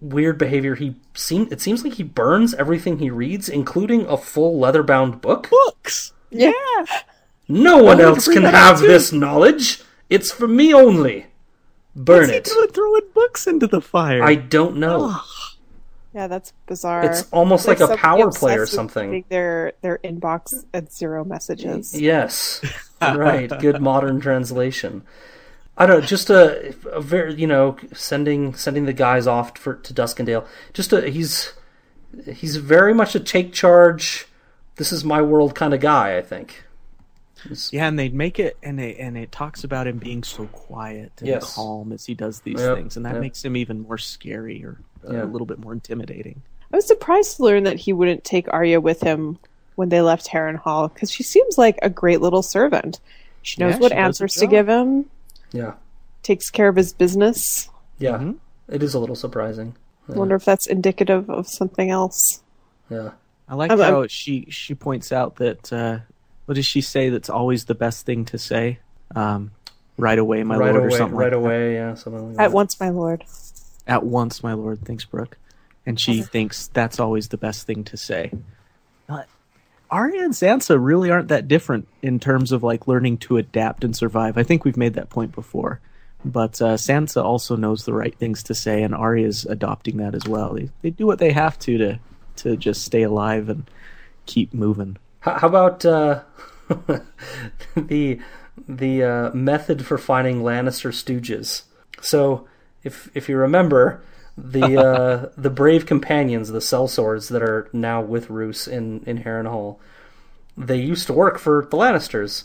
weird 0.02 0.38
behavior. 0.38 0.76
He 0.76 0.96
seem 1.14 1.48
it 1.52 1.62
seems 1.62 1.84
like 1.84 1.94
he 1.94 2.04
burns 2.04 2.54
everything 2.56 2.98
he 2.98 3.10
reads, 3.10 3.48
including 3.48 4.06
a 4.08 4.18
full 4.18 4.60
leather 4.60 4.84
bound 4.84 5.22
book. 5.22 5.50
books. 5.50 6.14
Yeah. 6.32 6.52
No 7.48 7.78
one 7.84 8.02
else 8.02 8.28
can 8.28 8.44
have 8.44 8.80
too. 8.80 8.88
this 8.88 9.12
knowledge. 9.12 9.84
It's 10.10 10.32
for 10.32 10.48
me 10.48 10.74
only. 10.74 11.28
Burn 11.96 12.20
What's 12.20 12.32
he 12.32 12.38
it. 12.38 12.44
doing 12.46 12.70
throwing 12.70 13.10
books 13.14 13.48
into 13.48 13.68
the 13.68 13.82
fire? 13.82 14.22
I 14.24 14.36
don't 14.36 14.78
know. 14.78 15.20
Yeah, 16.14 16.28
that's 16.28 16.54
bizarre. 16.66 17.06
It's 17.06 17.28
almost 17.32 17.68
like 17.68 17.82
a 17.82 17.98
power 17.98 18.32
play 18.32 18.58
or 18.58 18.66
something. 18.66 19.26
Their 19.30 19.74
their 19.82 20.00
inbox 20.00 20.66
at 20.74 20.92
zero 20.94 21.26
messages. 21.26 22.00
Yes, 22.00 22.62
right. 23.02 23.50
Good 23.60 23.82
modern 23.82 24.20
translation. 24.22 25.04
I 25.78 25.86
don't 25.86 26.00
know, 26.00 26.06
just 26.06 26.30
a, 26.30 26.74
a 26.90 27.02
very 27.02 27.36
you 27.36 27.48
know 27.48 27.78
sending 27.94 28.56
sending 28.56 28.86
the 28.86 28.94
guys 28.94 29.28
off 29.28 29.58
for 29.58 29.76
to 29.76 29.94
Duskendale. 29.94 30.48
Just 30.74 30.94
a 30.94 31.10
he's 31.10 31.54
he's 32.34 32.58
very 32.58 32.94
much 32.94 33.16
a 33.16 33.20
take 33.20 33.52
charge. 33.52 34.28
This 34.78 34.92
is 34.94 35.04
my 35.04 35.22
world 35.22 35.54
kind 35.56 35.74
of 35.74 35.82
guy. 35.82 36.18
I 36.18 36.22
think. 36.22 36.65
Yeah, 37.72 37.88
and 37.88 37.98
they 38.00 38.10
make 38.10 38.40
it, 38.40 38.58
and 38.64 38.80
it 38.80 38.98
and 39.00 39.18
it 39.18 39.32
talks 39.32 39.64
about 39.64 39.88
him 39.88 39.98
being 39.98 40.24
so 40.24 40.46
quiet 40.48 41.12
and 41.20 41.28
Yes. 41.28 41.54
calm 41.56 41.92
as 41.92 42.06
he 42.06 42.14
does 42.14 42.42
these 42.42 42.60
Yep, 42.60 42.76
things, 42.78 42.98
and 42.98 43.06
that 43.06 43.14
yep. 43.14 43.22
makes 43.22 43.44
him 43.44 43.56
even 43.58 43.82
more 43.82 43.98
scary 43.98 44.64
or 44.64 44.80
uh, 45.08 45.14
Yeah. 45.14 45.24
a 45.24 45.26
little 45.26 45.46
bit 45.48 45.60
more 45.60 45.74
intimidating. 45.74 46.42
I 46.74 46.78
was 46.78 46.88
surprised 46.88 47.38
to 47.38 47.44
learn 47.44 47.64
that 47.64 47.78
he 47.78 47.94
wouldn't 47.94 48.24
take 48.24 48.52
Arya 48.52 48.82
with 48.82 49.02
him 49.02 49.38
when 49.76 49.90
they 49.90 50.02
left 50.02 50.28
Harrenhal 50.30 50.58
Hall 50.60 50.88
because 50.88 51.12
she 51.12 51.24
seems 51.24 51.58
like 51.58 51.78
a 51.82 51.90
great 51.90 52.22
little 52.22 52.42
servant. 52.42 53.00
She 53.44 53.62
knows 53.62 53.74
Yeah, 53.76 53.80
what 53.80 53.92
she 53.92 53.98
answers 53.98 54.34
to 54.36 54.48
give 54.48 54.68
him, 54.68 55.06
Yeah, 55.52 55.74
takes 56.24 56.50
care 56.50 56.68
of 56.68 56.76
his 56.76 56.94
business. 56.94 57.70
yeah. 58.00 58.14
Mm-hmm. 58.18 58.32
It 58.74 58.82
is 58.82 58.94
a 58.96 59.00
little 59.00 59.16
surprising. 59.16 59.76
I 60.10 60.14
wonder 60.14 60.36
if 60.36 60.44
that's 60.46 60.66
indicative 60.66 61.30
of 61.30 61.48
something 61.48 61.90
else. 61.92 62.42
Yeah. 62.90 63.12
I 63.48 63.54
like 63.56 63.70
I'm- 63.70 63.80
how 63.80 64.00
I'm- 64.02 64.08
she 64.08 64.48
she 64.50 64.74
points 64.74 65.12
out 65.12 65.36
that 65.36 65.72
uh, 65.72 66.00
what 66.46 66.56
does 66.56 66.66
she 66.66 66.82
say? 66.82 67.10
That's 67.10 67.30
always 67.30 67.66
the 67.66 67.76
best 67.76 68.06
thing 68.06 68.26
to 68.26 68.38
say. 68.38 68.80
Um, 69.16 69.52
right 69.98 70.18
away, 70.20 70.44
my 70.44 70.58
right 70.58 70.74
lord, 70.74 70.86
away, 70.86 70.96
or 70.96 70.98
something 70.98 71.18
right 71.18 71.26
like 71.26 71.32
that. 71.32 71.38
away. 71.38 71.74
Yeah, 71.76 71.94
something 71.96 72.30
like 72.30 72.40
At 72.40 72.50
that. 72.50 72.52
once, 72.52 72.80
my 72.80 72.90
lord. 72.90 73.24
At 73.88 74.04
once, 74.04 74.44
my 74.44 74.54
lord. 74.54 74.82
Thanks, 74.84 75.06
Brooke. 75.06 75.38
And 75.86 76.00
she 76.00 76.24
thinks 76.24 76.68
that's 76.68 77.00
always 77.00 77.28
the 77.28 77.38
best 77.38 77.68
thing 77.68 77.84
to 77.86 77.98
say. 77.98 78.32
But 79.06 79.28
Arya 79.92 80.24
and 80.24 80.34
Sansa 80.34 80.84
really 80.84 81.12
aren't 81.12 81.28
that 81.28 81.48
different 81.48 81.88
in 82.02 82.20
terms 82.20 82.52
of 82.52 82.64
like 82.64 82.88
learning 82.88 83.20
to 83.20 83.38
adapt 83.38 83.84
and 83.84 83.96
survive. 83.96 84.38
I 84.38 84.44
think 84.44 84.66
we've 84.66 84.78
made 84.78 84.96
that 84.96 85.12
point 85.12 85.32
before. 85.34 85.80
But 86.24 86.60
uh, 86.60 86.74
Sansa 86.74 87.24
also 87.24 87.56
knows 87.56 87.86
the 87.86 87.94
right 87.94 88.18
things 88.18 88.42
to 88.44 88.56
say, 88.56 88.82
and 88.82 88.96
Arya's 88.96 89.46
adopting 89.46 89.98
that 89.98 90.16
as 90.16 90.28
well. 90.28 90.56
They, 90.56 90.70
they 90.82 90.90
do 90.90 91.06
what 91.06 91.20
they 91.20 91.32
have 91.32 91.60
to 91.60 91.78
to 91.78 92.00
to 92.38 92.58
just 92.58 92.84
stay 92.84 93.04
alive 93.04 93.48
and 93.48 93.70
keep 94.26 94.54
moving. 94.54 94.98
How, 95.26 95.40
how 95.40 95.48
about 95.48 95.84
uh, 95.84 96.22
the 97.76 98.20
the 98.68 99.04
uh, 99.04 99.32
method 99.34 99.86
for 99.86 99.98
finding 99.98 100.42
Lannister 100.42 100.92
stooges? 100.92 101.64
So, 102.00 102.48
if 102.84 103.10
if 103.16 103.28
you 103.28 103.36
remember, 103.38 104.04
the 104.38 104.78
uh, 104.80 105.30
the 105.36 105.50
brave 105.50 105.88
companions, 105.88 106.50
the 106.50 106.60
sellswords 106.60 107.30
that 107.32 107.42
are 107.42 107.68
now 107.74 108.02
with 108.02 108.30
Roose 108.30 108.68
in 108.68 109.04
in 109.08 109.24
Harrenhal, 109.24 109.78
they 110.56 110.78
used 110.78 111.08
to 111.08 111.14
work 111.14 111.40
for 111.40 111.68
the 111.72 111.76
Lannisters, 111.76 112.44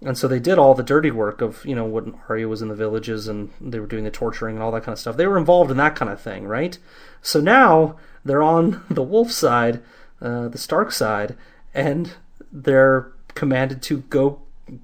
and 0.00 0.16
so 0.16 0.26
they 0.26 0.40
did 0.40 0.58
all 0.58 0.74
the 0.74 0.82
dirty 0.82 1.10
work 1.10 1.42
of 1.42 1.62
you 1.66 1.74
know 1.74 1.84
when 1.84 2.18
Arya 2.30 2.48
was 2.48 2.62
in 2.62 2.68
the 2.68 2.74
villages 2.74 3.28
and 3.28 3.50
they 3.60 3.78
were 3.78 3.86
doing 3.86 4.04
the 4.04 4.10
torturing 4.10 4.56
and 4.56 4.62
all 4.62 4.72
that 4.72 4.84
kind 4.84 4.94
of 4.94 4.98
stuff. 4.98 5.18
They 5.18 5.26
were 5.26 5.38
involved 5.38 5.70
in 5.70 5.76
that 5.76 5.96
kind 5.96 6.10
of 6.10 6.18
thing, 6.18 6.46
right? 6.46 6.78
So 7.20 7.42
now 7.42 7.96
they're 8.24 8.42
on 8.42 8.84
the 8.90 9.02
Wolf 9.02 9.30
side, 9.30 9.82
uh, 10.22 10.48
the 10.48 10.56
Stark 10.56 10.92
side, 10.92 11.36
and 11.74 12.12
they're 12.52 13.12
commanded 13.34 13.82
to 13.82 13.98
go 14.10 14.40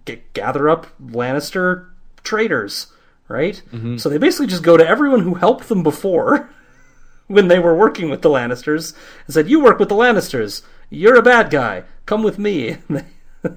g- 0.06 0.22
gather 0.32 0.68
up 0.68 0.86
Lannister 1.02 1.86
traitors, 2.24 2.88
right? 3.28 3.60
Mm-hmm. 3.72 3.96
So 3.98 4.08
they 4.08 4.18
basically 4.18 4.46
just 4.46 4.62
go 4.62 4.76
to 4.76 4.86
everyone 4.86 5.20
who 5.20 5.34
helped 5.34 5.68
them 5.68 5.82
before 5.82 6.50
when 7.26 7.48
they 7.48 7.58
were 7.58 7.74
working 7.76 8.10
with 8.10 8.22
the 8.22 8.30
Lannisters 8.30 8.94
and 9.26 9.34
said, 9.34 9.48
"You 9.48 9.60
work 9.62 9.78
with 9.78 9.88
the 9.88 9.94
Lannisters. 9.94 10.62
You're 10.90 11.16
a 11.16 11.22
bad 11.22 11.50
guy. 11.50 11.84
Come 12.06 12.22
with 12.22 12.38
me." 12.38 12.78
they, 12.88 13.04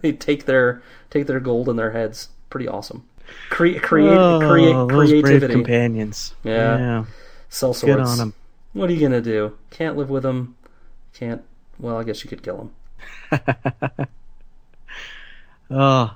they 0.01 0.11
take 0.11 0.45
their 0.45 0.81
take 1.09 1.27
their 1.27 1.39
gold 1.39 1.69
in 1.69 1.75
their 1.77 1.91
heads. 1.91 2.29
Pretty 2.49 2.67
awesome. 2.67 3.05
Create 3.49 3.81
create 3.81 4.09
create 4.41 4.75
Oh, 4.75 4.87
brave 4.87 5.23
creativity. 5.23 5.53
companions. 5.53 6.33
Yeah. 6.43 6.77
yeah. 6.77 7.05
Sell 7.49 7.73
swords. 7.73 8.09
on 8.09 8.19
'em. 8.19 8.33
What 8.73 8.89
are 8.89 8.93
you 8.93 8.99
gonna 9.01 9.21
do? 9.21 9.57
Can't 9.69 9.95
live 9.97 10.09
with 10.09 10.23
them. 10.23 10.55
Can't. 11.13 11.41
Well, 11.79 11.97
I 11.97 12.03
guess 12.03 12.23
you 12.23 12.29
could 12.29 12.43
kill 12.43 12.57
them. 12.57 12.71
Oh, 15.71 16.13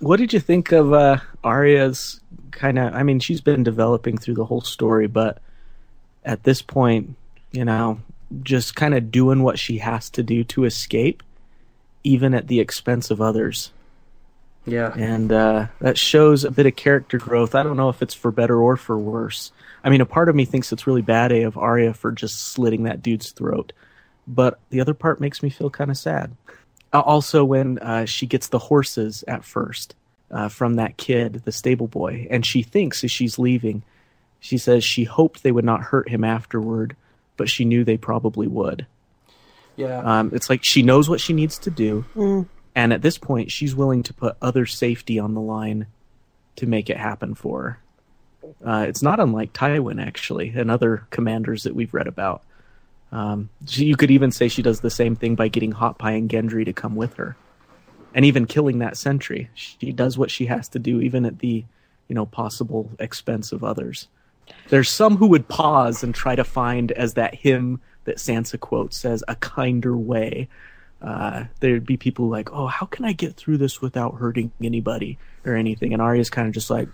what 0.00 0.18
did 0.18 0.32
you 0.32 0.40
think 0.40 0.70
of 0.70 0.92
uh, 0.92 1.18
Arya's 1.42 2.20
kind 2.50 2.78
of? 2.78 2.94
I 2.94 3.02
mean, 3.02 3.20
she's 3.20 3.40
been 3.40 3.62
developing 3.62 4.18
through 4.18 4.34
the 4.34 4.44
whole 4.44 4.60
story, 4.60 5.06
but 5.06 5.38
at 6.24 6.42
this 6.42 6.60
point, 6.60 7.16
you 7.50 7.64
know, 7.64 8.00
just 8.42 8.76
kind 8.76 8.94
of 8.94 9.10
doing 9.10 9.42
what 9.42 9.58
she 9.58 9.78
has 9.78 10.10
to 10.10 10.22
do 10.22 10.44
to 10.44 10.64
escape, 10.64 11.22
even 12.04 12.34
at 12.34 12.48
the 12.48 12.60
expense 12.60 13.10
of 13.10 13.20
others. 13.20 13.72
Yeah. 14.66 14.92
And 14.94 15.32
uh, 15.32 15.68
that 15.80 15.96
shows 15.96 16.44
a 16.44 16.50
bit 16.50 16.66
of 16.66 16.76
character 16.76 17.16
growth. 17.16 17.54
I 17.54 17.62
don't 17.62 17.78
know 17.78 17.88
if 17.88 18.02
it's 18.02 18.12
for 18.12 18.30
better 18.30 18.60
or 18.60 18.76
for 18.76 18.98
worse. 18.98 19.50
I 19.82 19.88
mean, 19.88 20.02
a 20.02 20.06
part 20.06 20.28
of 20.28 20.36
me 20.36 20.44
thinks 20.44 20.70
it's 20.70 20.86
really 20.86 21.00
bad 21.00 21.32
A 21.32 21.44
of 21.44 21.56
Arya 21.56 21.94
for 21.94 22.12
just 22.12 22.48
slitting 22.48 22.82
that 22.82 23.00
dude's 23.00 23.30
throat, 23.30 23.72
but 24.28 24.60
the 24.70 24.80
other 24.80 24.94
part 24.94 25.20
makes 25.20 25.42
me 25.42 25.50
feel 25.50 25.70
kind 25.70 25.90
of 25.90 25.96
sad. 25.96 26.36
Also, 26.92 27.44
when 27.44 27.78
uh, 27.80 28.04
she 28.04 28.26
gets 28.26 28.48
the 28.48 28.58
horses 28.58 29.24
at 29.26 29.44
first 29.44 29.94
uh, 30.30 30.48
from 30.48 30.74
that 30.74 30.96
kid, 30.96 31.42
the 31.44 31.52
stable 31.52 31.88
boy, 31.88 32.26
and 32.30 32.46
she 32.46 32.62
thinks 32.62 33.02
as 33.02 33.10
she's 33.10 33.38
leaving, 33.38 33.82
she 34.40 34.56
says 34.58 34.84
she 34.84 35.04
hoped 35.04 35.42
they 35.42 35.52
would 35.52 35.64
not 35.64 35.82
hurt 35.82 36.08
him 36.08 36.22
afterward, 36.24 36.94
but 37.36 37.48
she 37.48 37.64
knew 37.64 37.82
they 37.84 37.96
probably 37.96 38.46
would. 38.46 38.86
Yeah. 39.76 39.98
Um, 40.00 40.30
it's 40.32 40.48
like 40.50 40.64
she 40.64 40.82
knows 40.82 41.08
what 41.08 41.20
she 41.20 41.32
needs 41.32 41.58
to 41.58 41.70
do, 41.70 42.04
Mm. 42.14 42.46
and 42.74 42.92
at 42.92 43.02
this 43.02 43.18
point, 43.18 43.50
she's 43.50 43.74
willing 43.74 44.02
to 44.04 44.14
put 44.14 44.36
other 44.42 44.66
safety 44.66 45.18
on 45.18 45.34
the 45.34 45.40
line 45.40 45.86
to 46.56 46.66
make 46.66 46.88
it 46.90 46.96
happen 46.96 47.34
for 47.34 47.62
her. 47.62 47.78
Uh, 48.64 48.86
it's 48.88 49.02
not 49.02 49.20
unlike 49.20 49.52
Tywin, 49.52 50.04
actually, 50.04 50.48
and 50.56 50.70
other 50.70 51.06
commanders 51.10 51.64
that 51.64 51.74
we've 51.74 51.92
read 51.92 52.06
about. 52.06 52.42
Um, 53.10 53.48
she, 53.66 53.86
you 53.86 53.96
could 53.96 54.10
even 54.10 54.30
say 54.30 54.48
she 54.48 54.62
does 54.62 54.80
the 54.80 54.90
same 54.90 55.16
thing 55.16 55.34
by 55.34 55.48
getting 55.48 55.72
Hot 55.72 55.98
Pie 55.98 56.12
and 56.12 56.28
Gendry 56.28 56.64
to 56.64 56.72
come 56.72 56.94
with 56.94 57.14
her, 57.14 57.36
and 58.14 58.24
even 58.24 58.46
killing 58.46 58.78
that 58.78 58.96
sentry. 58.96 59.50
She 59.54 59.92
does 59.92 60.18
what 60.18 60.30
she 60.30 60.46
has 60.46 60.68
to 60.68 60.78
do, 60.78 61.00
even 61.00 61.24
at 61.24 61.38
the, 61.38 61.64
you 62.08 62.14
know, 62.14 62.26
possible 62.26 62.90
expense 62.98 63.52
of 63.52 63.64
others. 63.64 64.08
There's 64.68 64.90
some 64.90 65.16
who 65.16 65.26
would 65.28 65.48
pause 65.48 66.02
and 66.02 66.14
try 66.14 66.34
to 66.36 66.44
find, 66.44 66.92
as 66.92 67.14
that 67.14 67.34
hymn 67.34 67.80
that 68.04 68.16
Sansa 68.16 68.58
quotes 68.58 68.96
says, 68.96 69.22
a 69.28 69.36
kinder 69.36 69.96
way. 69.96 70.48
Uh, 71.00 71.44
there'd 71.60 71.86
be 71.86 71.96
people 71.96 72.28
like, 72.28 72.50
oh, 72.52 72.66
how 72.66 72.86
can 72.86 73.04
I 73.04 73.12
get 73.12 73.36
through 73.36 73.58
this 73.58 73.80
without 73.80 74.16
hurting 74.16 74.50
anybody 74.62 75.18
or 75.44 75.54
anything? 75.54 75.92
And 75.92 76.02
Arya's 76.02 76.30
kind 76.30 76.48
of 76.48 76.54
just 76.54 76.70
like, 76.70 76.88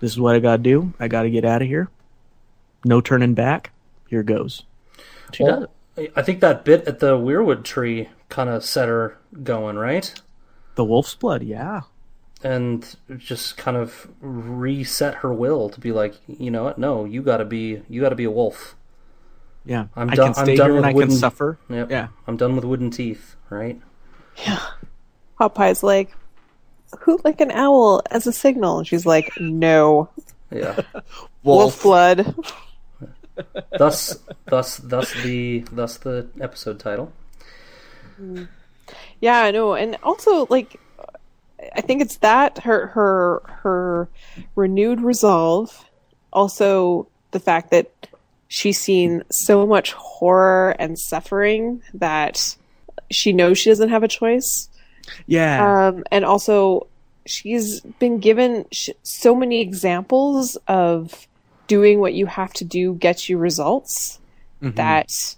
this 0.00 0.12
is 0.12 0.20
what 0.20 0.36
I 0.36 0.38
gotta 0.38 0.62
do. 0.62 0.92
I 1.00 1.08
gotta 1.08 1.30
get 1.30 1.44
out 1.44 1.62
of 1.62 1.68
here. 1.68 1.88
No 2.84 3.00
turning 3.00 3.34
back. 3.34 3.72
Here 4.08 4.22
goes. 4.22 4.64
She 5.32 5.44
Well, 5.44 5.68
it. 5.96 6.12
I 6.14 6.22
think 6.22 6.40
that 6.40 6.64
bit 6.64 6.86
at 6.86 6.98
the 6.98 7.16
weirwood 7.16 7.64
tree 7.64 8.08
kind 8.28 8.50
of 8.50 8.64
set 8.64 8.88
her 8.88 9.18
going, 9.42 9.76
right? 9.76 10.12
The 10.74 10.84
wolf's 10.84 11.14
blood, 11.14 11.42
yeah. 11.42 11.82
And 12.42 12.94
just 13.16 13.56
kind 13.56 13.78
of 13.78 14.08
reset 14.20 15.14
her 15.16 15.32
will 15.32 15.70
to 15.70 15.80
be 15.80 15.92
like, 15.92 16.14
you 16.26 16.50
know 16.50 16.64
what? 16.64 16.78
No, 16.78 17.06
you 17.06 17.22
got 17.22 17.38
to 17.38 17.46
be, 17.46 17.82
you 17.88 18.02
got 18.02 18.10
to 18.10 18.14
be 18.14 18.24
a 18.24 18.30
wolf. 18.30 18.76
Yeah. 19.64 19.86
I'm 19.96 20.10
I 20.10 20.14
done. 20.14 20.34
can 20.34 20.34
stay 20.34 20.52
I'm 20.52 20.56
done 20.58 20.66
here 20.66 20.74
with 20.74 20.84
and 20.84 20.86
I 20.86 20.92
wooden, 20.92 21.08
can 21.10 21.18
suffer. 21.18 21.58
Yep. 21.70 21.90
Yeah. 21.90 22.08
I'm 22.26 22.36
done 22.36 22.54
with 22.54 22.64
wooden 22.64 22.90
teeth. 22.90 23.36
Right? 23.48 23.80
Hot 25.36 25.54
Pie's 25.54 25.82
like, 25.82 26.14
hoot 27.00 27.24
like 27.24 27.40
an 27.40 27.50
owl 27.50 28.02
as 28.10 28.26
a 28.26 28.32
signal. 28.32 28.78
And 28.78 28.86
she's 28.86 29.06
like, 29.06 29.32
no. 29.40 30.10
Yeah. 30.50 30.80
Wolf 31.42 31.82
blood. 31.82 32.34
Thus, 33.76 34.18
thus, 34.46 34.76
thus 34.78 35.12
the, 35.22 35.60
thus 35.72 35.96
the 35.98 36.28
episode 36.40 36.80
title. 36.80 37.12
Yeah, 39.20 39.40
I 39.40 39.50
know. 39.50 39.74
And 39.74 39.96
also, 40.02 40.46
like, 40.48 40.80
I 41.74 41.80
think 41.80 42.02
it's 42.02 42.16
that 42.18 42.58
her 42.58 42.88
her 42.88 43.42
her 43.46 44.08
renewed 44.54 45.00
resolve. 45.00 45.88
Also, 46.32 47.08
the 47.30 47.40
fact 47.40 47.70
that 47.70 47.90
she's 48.48 48.80
seen 48.80 49.22
so 49.30 49.66
much 49.66 49.92
horror 49.92 50.76
and 50.78 50.98
suffering 50.98 51.82
that 51.94 52.56
she 53.10 53.32
knows 53.32 53.58
she 53.58 53.70
doesn't 53.70 53.88
have 53.88 54.02
a 54.02 54.08
choice. 54.08 54.68
Yeah. 55.26 55.88
Um, 55.88 56.04
and 56.10 56.24
also, 56.24 56.86
she's 57.24 57.80
been 57.80 58.18
given 58.18 58.66
sh- 58.70 58.90
so 59.02 59.34
many 59.34 59.60
examples 59.60 60.56
of 60.68 61.26
doing 61.66 62.00
what 62.00 62.14
you 62.14 62.26
have 62.26 62.52
to 62.54 62.64
do 62.64 62.94
gets 62.94 63.28
you 63.28 63.38
results 63.38 64.18
Mhm. 64.62 64.74
that 64.76 65.36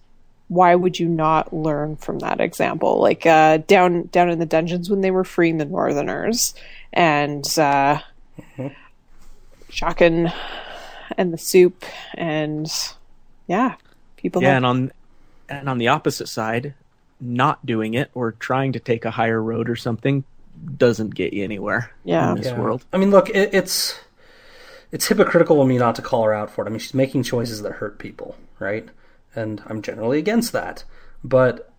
why 0.48 0.74
would 0.74 0.98
you 0.98 1.08
not 1.08 1.52
learn 1.52 1.96
from 1.96 2.20
that 2.20 2.40
example 2.40 3.00
like 3.00 3.26
uh, 3.26 3.58
down 3.66 4.04
down 4.12 4.30
in 4.30 4.38
the 4.38 4.46
dungeons 4.46 4.88
when 4.88 5.00
they 5.02 5.10
were 5.10 5.24
freeing 5.24 5.58
the 5.58 5.64
northerners 5.64 6.54
and 6.92 7.44
uh 7.58 7.98
Shotgun 9.70 10.32
and 11.16 11.32
the 11.32 11.38
soup 11.38 11.84
and 12.14 12.70
yeah 13.46 13.74
people 14.16 14.42
yeah, 14.42 14.48
have- 14.48 14.56
and 14.58 14.66
on 14.66 14.92
and 15.50 15.68
on 15.68 15.78
the 15.78 15.88
opposite 15.88 16.28
side, 16.28 16.74
not 17.20 17.64
doing 17.64 17.94
it 17.94 18.10
or 18.14 18.32
trying 18.32 18.72
to 18.72 18.78
take 18.80 19.04
a 19.06 19.10
higher 19.10 19.42
road 19.42 19.68
or 19.70 19.76
something 19.76 20.24
doesn't 20.76 21.14
get 21.14 21.32
you 21.32 21.42
anywhere 21.44 21.90
Yeah. 22.04 22.30
in 22.30 22.36
this 22.36 22.46
Yeah. 22.48 22.58
world. 22.60 22.84
I 22.92 22.98
mean, 22.98 23.10
look, 23.10 23.30
it, 23.30 23.54
it's 23.54 23.98
it's 24.90 25.06
hypocritical 25.08 25.60
of 25.60 25.68
me 25.68 25.78
not 25.78 25.94
to 25.96 26.02
call 26.02 26.24
her 26.24 26.34
out 26.34 26.50
for 26.50 26.64
it. 26.64 26.68
I 26.68 26.70
mean, 26.70 26.78
she's 26.78 26.94
making 26.94 27.22
choices 27.22 27.62
that 27.62 27.72
hurt 27.72 27.98
people, 27.98 28.36
right? 28.58 28.88
And 29.34 29.62
I'm 29.66 29.82
generally 29.82 30.18
against 30.18 30.52
that. 30.52 30.84
But 31.22 31.70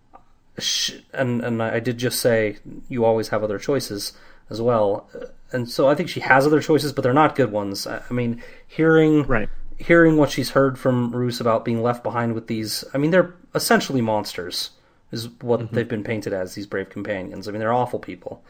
sh- 0.58 1.00
and 1.12 1.42
and 1.42 1.62
I 1.62 1.80
did 1.80 1.98
just 1.98 2.20
say 2.20 2.58
you 2.88 3.04
always 3.04 3.28
have 3.28 3.42
other 3.42 3.58
choices 3.58 4.12
as 4.48 4.60
well. 4.60 5.08
And 5.52 5.68
so 5.68 5.88
I 5.88 5.94
think 5.94 6.08
she 6.08 6.20
has 6.20 6.46
other 6.46 6.60
choices, 6.60 6.92
but 6.92 7.02
they're 7.02 7.12
not 7.12 7.34
good 7.36 7.50
ones. 7.52 7.86
I 7.86 8.02
I 8.08 8.12
mean, 8.12 8.42
hearing 8.66 9.24
Right. 9.24 9.48
hearing 9.78 10.16
what 10.16 10.30
she's 10.30 10.50
heard 10.50 10.78
from 10.78 11.10
Roose 11.12 11.40
about 11.40 11.64
being 11.64 11.82
left 11.82 12.02
behind 12.02 12.34
with 12.34 12.46
these, 12.46 12.84
I 12.94 12.98
mean, 12.98 13.10
they're 13.10 13.34
essentially 13.54 14.00
monsters, 14.00 14.70
is 15.10 15.28
what 15.40 15.72
they've 15.72 15.88
been 15.88 16.04
painted 16.04 16.32
as, 16.32 16.54
these 16.54 16.66
brave 16.66 16.90
companions. 16.90 17.48
I 17.48 17.50
mean, 17.50 17.60
they're 17.60 17.72
awful 17.72 17.98
people. 17.98 18.44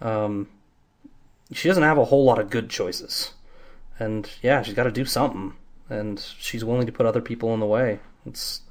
Um, 0.00 0.48
she 1.52 1.68
doesn't 1.68 1.82
have 1.82 1.98
a 1.98 2.04
whole 2.06 2.24
lot 2.24 2.38
of 2.38 2.50
good 2.50 2.70
choices. 2.70 3.32
And 3.98 4.28
yeah, 4.42 4.62
she's 4.62 4.74
got 4.74 4.84
to 4.84 4.92
do 4.92 5.04
something. 5.04 5.54
And 5.88 6.20
she's 6.38 6.64
willing 6.64 6.86
to 6.86 6.92
put 6.92 7.06
other 7.06 7.20
people 7.20 7.54
in 7.54 7.60
the 7.60 7.66
way. 7.66 8.00
It's 8.24 8.62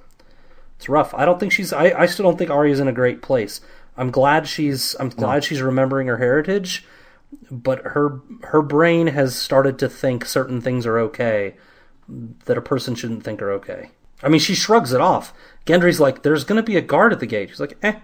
it's 0.77 0.89
rough. 0.89 1.14
I 1.14 1.26
don't 1.26 1.39
think 1.39 1.52
she's. 1.52 1.72
I, 1.72 1.91
I 1.91 2.06
still 2.06 2.23
don't 2.23 2.38
think 2.38 2.52
Arya's 2.52 2.80
in 2.80 2.88
a 2.88 2.93
great 2.93 3.22
place. 3.22 3.61
I'm 3.97 4.11
glad 4.11 4.47
she's. 4.47 4.95
I'm 4.99 5.10
glad 5.10 5.43
she's 5.43 5.61
remembering 5.61 6.07
her 6.07 6.18
heritage, 6.18 6.85
but 7.49 7.80
her 7.80 8.19
her 8.43 8.61
brain 8.61 9.07
has 9.07 9.35
started 9.35 9.80
to 9.80 9.89
think 9.89 10.26
certain 10.26 10.60
things 10.61 10.85
are 10.85 10.99
okay 10.99 11.56
that 12.45 12.57
a 12.57 12.61
person 12.61 12.95
shouldn't 12.95 13.23
think 13.23 13.41
are 13.41 13.52
okay. 13.53 13.91
I 14.22 14.30
mean, 14.30 14.39
she 14.39 14.56
shrugs 14.56 14.93
it 14.93 15.02
off. 15.02 15.34
Gendry's 15.65 15.99
like, 15.99 16.23
"There's 16.23 16.43
going 16.43 16.57
to 16.57 16.64
be 16.64 16.77
a 16.77 16.81
guard 16.81 17.14
at 17.14 17.19
the 17.19 17.26
gate." 17.26 17.49
She's 17.49 17.60
like, 17.60 17.77
"Eh." 17.81 17.99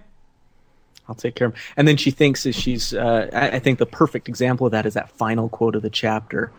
I'll 1.09 1.15
take 1.15 1.35
care 1.35 1.47
of 1.47 1.53
him. 1.53 1.61
And 1.75 1.87
then 1.87 1.97
she 1.97 2.11
thinks 2.11 2.43
that 2.43 2.55
she's. 2.55 2.93
Uh, 2.93 3.29
I, 3.33 3.57
I 3.57 3.59
think 3.59 3.79
the 3.79 3.85
perfect 3.85 4.29
example 4.29 4.65
of 4.65 4.71
that 4.71 4.85
is 4.85 4.93
that 4.93 5.09
final 5.09 5.49
quote 5.49 5.75
of 5.75 5.81
the 5.81 5.89
chapter, 5.89 6.51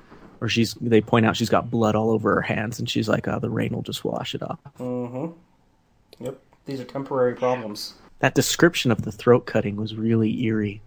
where 0.43 0.49
she's. 0.49 0.75
They 0.75 1.01
point 1.01 1.25
out 1.25 1.37
she's 1.37 1.49
got 1.49 1.71
blood 1.71 1.95
all 1.95 2.11
over 2.11 2.35
her 2.35 2.43
hands, 2.43 2.81
and 2.81 2.91
she's 2.91 3.09
like, 3.09 3.29
"Oh, 3.29 3.39
the 3.39 3.49
rain 3.49 3.73
will 3.73 3.83
just 3.83 4.05
wash 4.05 4.35
it 4.35 4.43
off." 4.43 4.59
Mm-hmm. 4.81 5.33
Yep. 6.25 6.39
These 6.67 6.81
are 6.81 6.85
temporary 6.85 7.35
problems. 7.37 7.95
That 8.19 8.35
description 8.35 8.91
of 8.91 9.03
the 9.03 9.13
throat 9.13 9.47
cutting 9.47 9.77
was 9.77 9.95
really 9.95 10.43
eerie. 10.43 10.81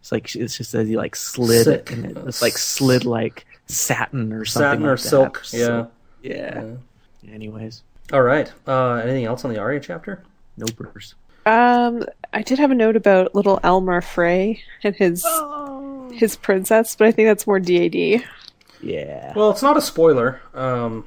It's 0.00 0.12
like 0.12 0.34
it's 0.36 0.56
just 0.56 0.74
as 0.74 0.86
he 0.88 0.96
like 0.96 1.16
slid, 1.16 1.64
Sick. 1.64 1.90
and 1.90 2.04
it 2.06 2.24
was 2.24 2.40
like 2.40 2.56
slid 2.56 3.04
like 3.04 3.46
satin 3.66 4.32
or 4.32 4.44
something. 4.44 4.70
Satin 4.70 4.84
or 4.86 4.90
like 4.90 4.98
that. 5.00 5.08
silk, 5.08 5.44
So- 5.44 5.90
yeah. 6.22 6.74
yeah. 7.24 7.32
Anyways, 7.32 7.82
All 8.12 8.22
right. 8.22 8.52
Uh, 8.66 8.94
anything 8.96 9.24
else 9.24 9.44
on 9.44 9.52
the 9.52 9.58
Arya 9.58 9.80
chapter? 9.80 10.22
no 10.56 10.66
burrs. 10.76 11.14
Um, 11.46 12.04
I 12.32 12.42
did 12.42 12.58
have 12.58 12.70
a 12.70 12.74
note 12.74 12.96
about 12.96 13.34
little 13.34 13.58
Elmar 13.64 14.02
Frey 14.04 14.62
and 14.82 14.94
his 14.94 15.26
his 16.12 16.36
princess, 16.36 16.94
but 16.96 17.06
I 17.08 17.12
think 17.12 17.26
that's 17.28 17.46
more 17.46 17.58
DAD. 17.60 18.24
Yeah. 18.84 19.32
Well, 19.34 19.50
it's 19.50 19.62
not 19.62 19.76
a 19.76 19.80
spoiler. 19.80 20.40
Um, 20.52 21.04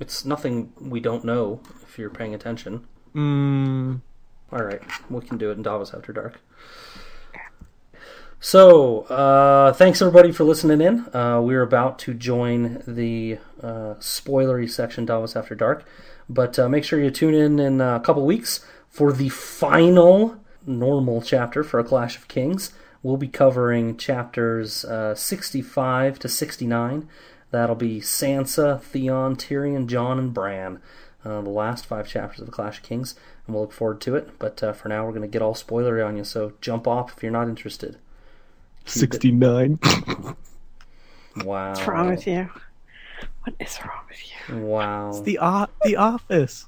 it's 0.00 0.24
nothing 0.24 0.72
we 0.80 1.00
don't 1.00 1.24
know 1.24 1.60
if 1.82 1.98
you're 1.98 2.10
paying 2.10 2.34
attention. 2.34 2.86
Mm, 3.14 4.00
All 4.52 4.62
right, 4.62 4.82
we 5.10 5.20
can 5.22 5.38
do 5.38 5.50
it 5.50 5.56
in 5.56 5.62
Davos 5.62 5.94
After 5.94 6.12
Dark. 6.12 6.40
So, 8.40 9.00
uh, 9.04 9.72
thanks 9.72 10.00
everybody 10.00 10.30
for 10.30 10.44
listening 10.44 10.80
in. 10.80 11.12
Uh, 11.12 11.40
we're 11.42 11.62
about 11.62 11.98
to 12.00 12.14
join 12.14 12.82
the 12.86 13.38
uh, 13.60 13.94
spoilery 13.98 14.70
section, 14.70 15.04
Davos 15.04 15.34
After 15.34 15.56
Dark. 15.56 15.84
But 16.28 16.58
uh, 16.58 16.68
make 16.68 16.84
sure 16.84 17.00
you 17.02 17.10
tune 17.10 17.34
in 17.34 17.58
in 17.58 17.80
a 17.80 17.98
couple 18.00 18.24
weeks 18.24 18.64
for 18.88 19.12
the 19.12 19.28
final 19.30 20.36
normal 20.66 21.20
chapter 21.22 21.64
for 21.64 21.80
A 21.80 21.84
Clash 21.84 22.16
of 22.16 22.28
Kings. 22.28 22.72
We'll 23.02 23.16
be 23.16 23.28
covering 23.28 23.96
chapters 23.96 24.84
uh, 24.84 25.14
65 25.14 26.18
to 26.18 26.28
69. 26.28 27.08
That'll 27.50 27.76
be 27.76 28.00
Sansa, 28.00 28.80
Theon, 28.80 29.36
Tyrion, 29.36 29.86
Jon, 29.86 30.18
and 30.18 30.34
Bran. 30.34 30.80
Uh, 31.24 31.40
the 31.40 31.50
last 31.50 31.86
five 31.86 32.06
chapters 32.08 32.40
of 32.40 32.46
The 32.46 32.52
Clash 32.52 32.78
of 32.78 32.82
Kings. 32.84 33.14
And 33.46 33.54
we'll 33.54 33.64
look 33.64 33.72
forward 33.72 34.00
to 34.02 34.16
it. 34.16 34.38
But 34.38 34.62
uh, 34.62 34.72
for 34.72 34.88
now, 34.88 35.04
we're 35.04 35.12
going 35.12 35.22
to 35.22 35.28
get 35.28 35.42
all 35.42 35.54
spoilery 35.54 36.06
on 36.06 36.16
you, 36.16 36.24
so 36.24 36.52
jump 36.60 36.86
off 36.86 37.16
if 37.16 37.22
you're 37.22 37.32
not 37.32 37.48
interested. 37.48 37.96
sixty 38.84 39.30
nine. 39.32 39.78
Wow. 41.44 41.68
What's 41.68 41.86
wrong 41.86 42.08
with 42.10 42.26
you? 42.26 42.50
What 43.44 43.54
is 43.60 43.78
wrong 43.80 44.00
with 44.08 44.18
you? 44.50 44.56
Wow. 44.66 45.12
the 45.22 45.38
o- 45.40 45.68
the 45.84 45.94
Office. 45.96 46.66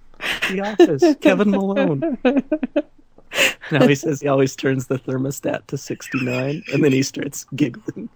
The 0.48 0.60
Office. 0.60 1.16
Kevin 1.20 1.50
Malone. 1.50 2.18
now 3.72 3.86
he 3.86 3.94
says 3.94 4.20
he 4.20 4.28
always 4.28 4.56
turns 4.56 4.86
the 4.86 4.98
thermostat 4.98 5.66
to 5.68 5.78
sixty 5.78 6.20
nine, 6.24 6.62
and 6.72 6.84
then 6.84 6.92
he 6.92 7.02
starts 7.02 7.46
giggling. 7.54 8.08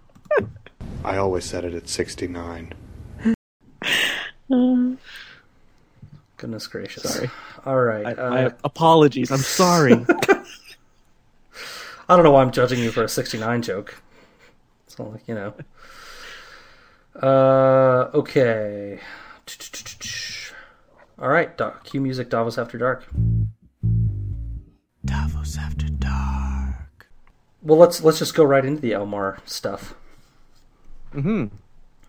I 1.03 1.17
always 1.17 1.45
set 1.45 1.63
it 1.63 1.75
at 1.75 1.87
69. 1.87 2.73
Goodness 6.37 6.67
gracious. 6.67 7.03
Sorry. 7.03 7.29
All 7.65 7.79
right. 7.79 8.05
I, 8.07 8.11
uh, 8.13 8.29
my 8.29 8.53
apologies. 8.63 9.31
I'm 9.31 9.37
sorry. 9.37 9.93
I 12.09 12.15
don't 12.15 12.23
know 12.23 12.31
why 12.31 12.41
I'm 12.41 12.51
judging 12.51 12.79
you 12.79 12.91
for 12.91 13.03
a 13.03 13.09
69 13.09 13.61
joke. 13.61 14.01
It's 14.87 14.97
not 14.97 15.11
like, 15.11 15.27
you 15.27 15.35
know. 15.35 15.53
Uh, 17.21 18.09
okay. 18.15 18.99
All 21.19 21.29
right. 21.29 21.55
Da- 21.55 21.77
cue 21.83 22.01
music 22.01 22.29
Davos 22.29 22.57
After 22.57 22.77
Dark. 22.79 23.05
Davos 25.05 25.57
after 25.57 25.87
dark. 25.87 27.07
Well, 27.61 27.77
let's 27.77 28.03
let's 28.03 28.19
just 28.19 28.35
go 28.35 28.43
right 28.43 28.65
into 28.65 28.81
the 28.81 28.91
Elmar 28.91 29.39
stuff. 29.47 29.95
hmm 31.11 31.45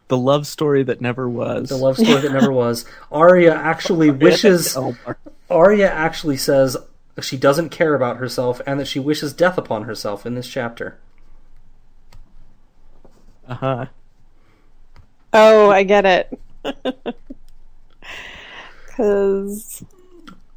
The 0.08 0.18
love 0.18 0.46
story 0.46 0.82
that 0.82 1.00
never 1.00 1.28
was. 1.28 1.68
The 1.68 1.76
love 1.76 1.96
story 1.96 2.20
that 2.20 2.32
never 2.32 2.52
was. 2.52 2.84
Arya 3.10 3.54
actually 3.54 4.10
wishes. 4.26 4.74
Elmar. 4.74 5.16
Arya 5.50 5.90
actually 5.90 6.36
says 6.36 6.76
she 7.20 7.36
doesn't 7.36 7.70
care 7.70 7.94
about 7.94 8.18
herself 8.18 8.60
and 8.66 8.78
that 8.80 8.88
she 8.88 8.98
wishes 8.98 9.32
death 9.32 9.56
upon 9.56 9.84
herself 9.84 10.26
in 10.26 10.34
this 10.34 10.48
chapter. 10.48 10.98
Uh 13.48 13.54
huh. 13.54 13.86
Oh, 15.32 15.70
I 15.70 15.82
get 15.82 16.04
it. 16.04 16.40
Because 18.96 19.84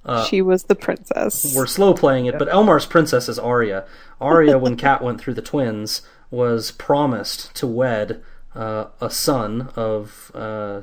Uh, 0.09 0.25
she 0.25 0.41
was 0.41 0.63
the 0.63 0.75
princess. 0.75 1.53
We're 1.55 1.67
slow 1.67 1.93
playing 1.93 2.25
it, 2.25 2.39
but 2.39 2.49
Elmar's 2.49 2.87
princess 2.87 3.29
is 3.29 3.37
Arya. 3.37 3.85
Arya, 4.19 4.57
when 4.57 4.75
Kat 4.85 5.03
went 5.03 5.21
through 5.21 5.35
the 5.35 5.41
twins, 5.41 6.01
was 6.31 6.71
promised 6.71 7.55
to 7.55 7.67
wed 7.67 8.23
uh, 8.55 8.85
a 8.99 9.11
son 9.11 9.69
of 9.75 10.31
uh, 10.33 10.81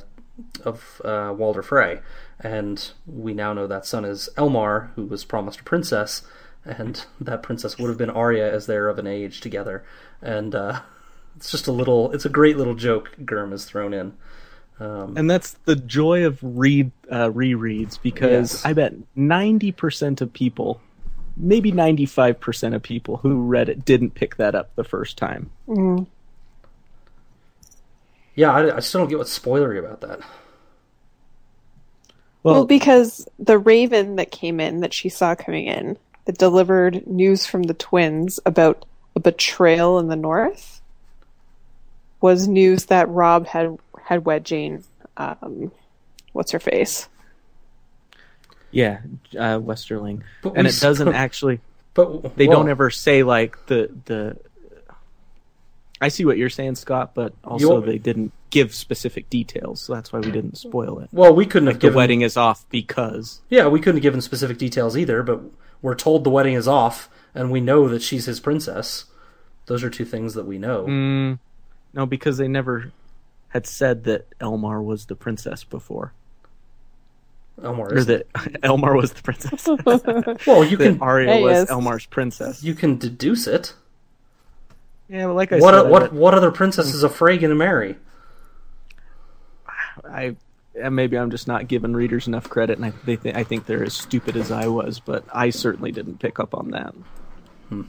of 0.65 1.03
uh, 1.05 1.35
Walder 1.37 1.63
Frey, 1.63 2.01
and 2.39 2.93
we 3.05 3.35
now 3.35 3.53
know 3.53 3.67
that 3.67 3.85
son 3.85 4.05
is 4.05 4.29
Elmar, 4.37 4.93
who 4.95 5.07
was 5.07 5.25
promised 5.25 5.61
a 5.61 5.65
princess, 5.65 6.23
and 6.65 7.05
that 7.21 7.43
princess 7.43 7.79
would 7.79 7.89
have 7.89 7.99
been 7.99 8.11
Arya 8.11 8.53
as 8.53 8.67
they're 8.67 8.89
of 8.89 8.99
an 8.99 9.09
age 9.09 9.41
together, 9.41 9.85
and 10.23 10.55
uh, 10.55 10.83
it's 11.37 11.51
just 11.51 11.67
a 11.67 11.73
little, 11.73 12.13
it's 12.13 12.25
a 12.25 12.31
great 12.31 12.57
little 12.57 12.77
joke 12.77 13.11
Gurm 13.25 13.51
has 13.51 13.65
thrown 13.65 13.93
in. 13.93 14.15
Um, 14.79 15.17
And 15.17 15.31
that's 15.31 15.53
the 15.65 15.77
joy 15.77 16.25
of 16.27 16.39
read 16.43 16.91
uh, 17.11 17.29
rereads 17.31 17.99
because 18.03 18.53
Yes. 18.55 18.65
I 18.67 18.73
bet 18.75 18.93
ninety 19.15 19.73
percent 19.73 20.21
of 20.21 20.33
people, 20.33 20.81
maybe 21.37 21.73
ninety 21.73 22.05
five 22.07 22.39
percent 22.41 22.75
of 22.75 22.83
people 22.83 23.17
who 23.19 23.43
read 23.47 23.69
it 23.71 23.85
didn't 23.85 24.15
pick 24.15 24.37
that 24.37 24.55
up 24.55 24.75
the 24.77 24.85
first 24.85 25.17
time. 25.17 25.51
Mm. 25.67 26.07
yeah, 28.35 28.53
I, 28.53 28.77
I 28.77 28.81
still 28.81 29.01
don't 29.01 29.09
get 29.09 29.19
what's 29.19 29.39
spoilery 29.39 29.79
about 29.79 30.03
that. 30.03 30.21
Well, 32.43 32.55
Well, 32.55 32.65
because 32.67 33.27
the 33.39 33.59
raven 33.59 34.17
that 34.17 34.31
came 34.31 34.61
in 34.61 34.81
that 34.81 34.93
she 34.93 35.09
saw 35.09 35.35
coming 35.35 35.67
in 35.67 35.97
that 36.27 36.39
delivered 36.39 37.07
news 37.07 37.47
from 37.47 37.63
the 37.65 37.75
twins 37.75 38.39
about 38.45 38.85
a 39.17 39.21
betrayal 39.21 39.99
in 39.99 40.09
the 40.09 40.17
north 40.17 40.81
was 42.21 42.47
news 42.47 42.87
that 42.87 43.09
Robb 43.09 43.47
had 43.47 43.79
had 44.07 44.25
wed 44.25 44.45
Jeyne. 44.45 44.85
Um, 45.17 45.73
what's 46.33 46.53
her 46.53 46.61
face? 46.61 47.09
yeah, 48.71 48.99
uh, 49.35 49.59
Westerling, 49.59 50.23
But 50.43 50.55
and 50.57 50.67
it 50.67 50.79
doesn't 50.81 51.09
sp- 51.09 51.15
actually. 51.17 51.61
But 51.95 52.37
They 52.37 52.47
well, 52.47 52.59
don't 52.61 52.69
ever 52.69 52.91
say 52.91 53.23
like 53.23 53.67
the 53.67 53.91
the. 54.05 54.37
I 55.99 56.09
see 56.09 56.27
what 56.27 56.37
you're 56.37 56.51
saying, 56.51 56.75
Scott, 56.75 57.13
but 57.15 57.33
also 57.43 57.81
You- 57.81 57.87
they 57.87 57.97
didn't 57.99 58.33
give 58.51 58.75
specific 58.75 59.31
details, 59.31 59.81
so 59.81 59.95
that's 59.95 60.13
why 60.13 60.19
we 60.21 60.31
didn't 60.31 60.59
spoil 60.59 60.99
it. 61.01 61.09
Well, 61.11 61.35
we 61.35 61.47
couldn't 61.47 61.67
Like 61.67 61.81
have 61.83 61.93
the 61.93 61.97
wedding 61.97 62.21
is 62.21 62.37
off 62.37 62.67
because 62.71 63.41
Yeah, 63.49 63.67
we 63.69 63.81
couldn't 63.81 63.97
have 63.97 64.03
given 64.03 64.21
specific 64.21 64.59
details 64.59 64.97
either, 64.97 65.23
but 65.23 65.41
we're 65.83 65.95
told 65.95 66.23
the 66.25 66.31
wedding 66.31 66.53
is 66.55 66.69
off, 66.69 67.09
and 67.35 67.51
we 67.51 67.61
know 67.63 67.89
that 67.89 68.03
she's 68.03 68.27
his 68.27 68.41
princess. 68.41 69.07
Those 69.67 69.83
are 69.83 69.91
two 69.91 70.05
things 70.05 70.35
that 70.35 70.45
we 70.47 70.59
know. 70.59 70.85
Mm, 70.87 71.39
no, 71.95 72.05
because 72.05 72.37
they 72.37 72.47
never 72.49 72.93
had 73.49 73.67
said 73.67 74.05
that 74.05 74.27
Elmar 74.39 74.83
was 74.85 75.07
the 75.07 75.15
princess 75.17 75.65
before. 75.65 76.13
Elmar 77.61 77.91
or 77.91 77.95
is 77.95 78.07
that 78.07 78.31
Elmar 78.63 78.95
was 78.97 79.13
the 79.13 79.23
princess. 79.23 79.67
well, 80.47 80.65
you 80.65 80.77
that 80.77 80.85
can 80.85 81.01
Arya 81.01 81.33
Hey, 81.33 81.43
was 81.43 81.53
yes. 81.53 81.71
Elmar's 81.71 82.05
princess. 82.07 82.63
you 82.63 82.75
can 82.75 82.99
deduce 82.99 83.47
it. 83.47 83.73
Yeah, 85.09 85.27
well, 85.27 85.35
like 85.35 85.53
I 85.53 85.59
What 85.59 85.73
said, 85.75 85.91
what 85.91 86.13
what 86.13 86.35
other 86.35 86.51
princess 86.51 86.93
is 86.93 87.03
Afraid 87.03 87.41
gonna 87.41 87.55
marry? 87.55 87.97
I 90.05 90.37
maybe 90.91 91.17
I'm 91.17 91.31
just 91.31 91.49
not 91.49 91.69
giving 91.69 91.95
readers 91.95 92.27
enough 92.27 92.49
credit, 92.51 92.77
and 92.77 92.85
I 92.87 92.93
they 93.05 93.17
th- 93.17 93.35
I 93.35 93.45
think 93.45 93.67
they're 93.67 93.85
as 93.85 93.95
stupid 93.95 94.37
as 94.37 94.51
I 94.51 94.67
was, 94.67 95.01
but 95.01 95.25
I 95.33 95.51
certainly 95.51 95.93
didn't 95.93 96.19
pick 96.19 96.39
up 96.39 96.55
on 96.55 96.71
that. 96.73 96.95
Hmm. 97.69 97.83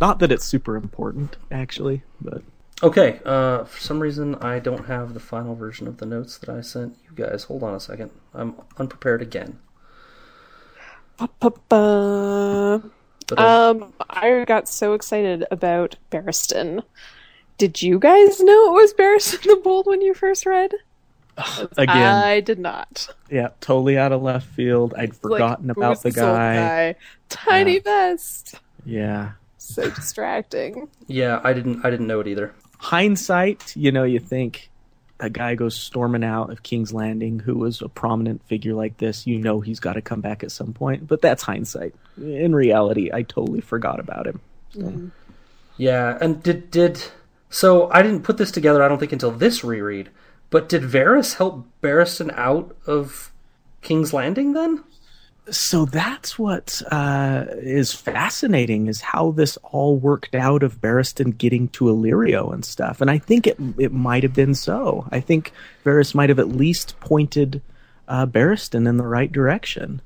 Not 0.00 0.20
that 0.20 0.32
it's 0.32 0.44
super 0.44 0.76
important, 0.76 1.36
actually, 1.50 2.02
but 2.20 2.42
Okay, 2.82 3.20
uh, 3.24 3.64
for 3.64 3.80
some 3.80 4.00
reason 4.00 4.34
I 4.36 4.58
don't 4.58 4.86
have 4.86 5.14
the 5.14 5.20
final 5.20 5.54
version 5.54 5.86
of 5.86 5.98
the 5.98 6.06
notes 6.06 6.36
that 6.38 6.48
I 6.48 6.60
sent 6.62 6.96
you 7.04 7.10
guys. 7.14 7.44
Hold 7.44 7.62
on 7.62 7.74
a 7.74 7.80
second. 7.80 8.10
I'm 8.34 8.56
unprepared 8.76 9.22
again. 9.22 9.60
But, 11.38 11.58
uh, 11.70 12.80
Um, 13.36 13.92
I 14.10 14.44
got 14.46 14.68
so 14.68 14.94
excited 14.94 15.44
about 15.50 15.96
Barristan. 16.10 16.82
Did 17.56 17.80
you 17.82 17.98
guys 18.00 18.40
know 18.40 18.70
it 18.70 18.80
was 18.82 18.92
Barristan 18.94 19.42
the 19.42 19.60
Bold 19.62 19.86
when 19.86 20.02
you 20.02 20.12
first 20.14 20.44
read? 20.44 20.72
again, 21.78 22.14
I 22.14 22.40
did 22.40 22.58
not. 22.58 23.08
yeah, 23.30 23.50
totally 23.60 23.96
out 23.96 24.12
of 24.12 24.22
left 24.22 24.46
field. 24.48 24.92
I'd 24.98 25.16
forgotten 25.16 25.68
who's 25.68 25.76
about 25.76 26.02
the 26.02 26.10
this 26.10 26.18
old 26.18 26.36
guy. 26.36 26.94
Tiny 27.28 27.78
vest. 27.78 28.56
Yeah, 28.84 29.32
So 29.56 29.88
distracting. 29.90 30.88
yeah, 31.06 31.40
I 31.44 31.52
didn't 31.52 31.84
I 31.86 31.90
didn't 31.90 32.06
know 32.08 32.20
it 32.20 32.26
either. 32.26 32.52
Hindsight, 32.82 33.76
you 33.76 33.92
know, 33.92 34.02
you 34.02 34.18
think 34.18 34.68
a 35.20 35.30
guy 35.30 35.54
goes 35.54 35.76
storming 35.76 36.24
out 36.24 36.50
of 36.50 36.64
King's 36.64 36.92
Landing 36.92 37.38
who 37.38 37.54
was 37.54 37.80
a 37.80 37.88
prominent 37.88 38.44
figure 38.48 38.74
like 38.74 38.98
this, 38.98 39.24
you 39.24 39.38
know 39.38 39.60
he's 39.60 39.78
got 39.78 39.92
to 39.92 40.02
come 40.02 40.20
back 40.20 40.42
at 40.42 40.50
some 40.50 40.72
point. 40.72 41.06
But 41.06 41.22
that's 41.22 41.44
hindsight. 41.44 41.94
In 42.16 42.54
reality, 42.54 43.10
I 43.12 43.22
totally 43.22 43.60
forgot 43.60 44.00
about 44.00 44.26
him. 44.26 44.40
Mm-hmm. 44.74 45.08
Yeah, 45.76 46.18
and 46.20 46.42
did 46.42 46.70
did 46.70 47.02
so 47.48 47.88
I 47.90 48.02
didn't 48.02 48.24
put 48.24 48.36
this 48.36 48.50
together. 48.50 48.82
I 48.82 48.88
don't 48.88 48.98
think 48.98 49.12
until 49.12 49.30
this 49.30 49.62
reread. 49.62 50.10
But 50.50 50.68
did 50.68 50.82
Varys 50.82 51.36
help 51.36 51.66
Barristan 51.80 52.36
out 52.36 52.76
of 52.86 53.32
King's 53.80 54.12
Landing 54.12 54.52
then? 54.52 54.84
So 55.50 55.86
that's 55.86 56.38
what 56.38 56.80
uh, 56.92 57.46
is 57.50 57.92
fascinating 57.92 58.86
is 58.86 59.00
how 59.00 59.32
this 59.32 59.58
all 59.64 59.96
worked 59.96 60.36
out 60.36 60.62
of 60.62 60.80
Barristan 60.80 61.36
getting 61.36 61.68
to 61.70 61.86
Illyrio 61.86 62.54
and 62.54 62.64
stuff. 62.64 63.00
And 63.00 63.10
I 63.10 63.18
think 63.18 63.48
it 63.48 63.58
it 63.76 63.92
might 63.92 64.22
have 64.22 64.34
been 64.34 64.54
so. 64.54 65.08
I 65.10 65.18
think 65.18 65.52
Varys 65.84 66.14
might 66.14 66.28
have 66.28 66.38
at 66.38 66.48
least 66.48 66.98
pointed 67.00 67.60
uh, 68.06 68.26
Barristan 68.26 68.88
in 68.88 68.98
the 68.98 69.06
right 69.06 69.30
direction. 69.32 70.00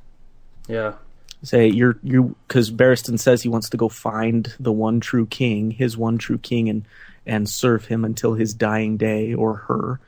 Yeah. 0.68 0.94
say 1.42 1.68
you're 1.68 1.98
you 2.02 2.34
because 2.48 2.70
Barristan 2.70 3.18
says 3.18 3.42
he 3.42 3.48
wants 3.50 3.68
to 3.70 3.76
go 3.76 3.90
find 3.90 4.54
the 4.58 4.72
one 4.72 5.00
true 5.00 5.26
king, 5.26 5.70
his 5.70 5.98
one 5.98 6.16
true 6.16 6.38
king, 6.38 6.70
and 6.70 6.86
and 7.26 7.48
serve 7.48 7.84
him 7.84 8.04
until 8.04 8.34
his 8.34 8.54
dying 8.54 8.96
day 8.96 9.34
or 9.34 9.54
her, 9.54 10.00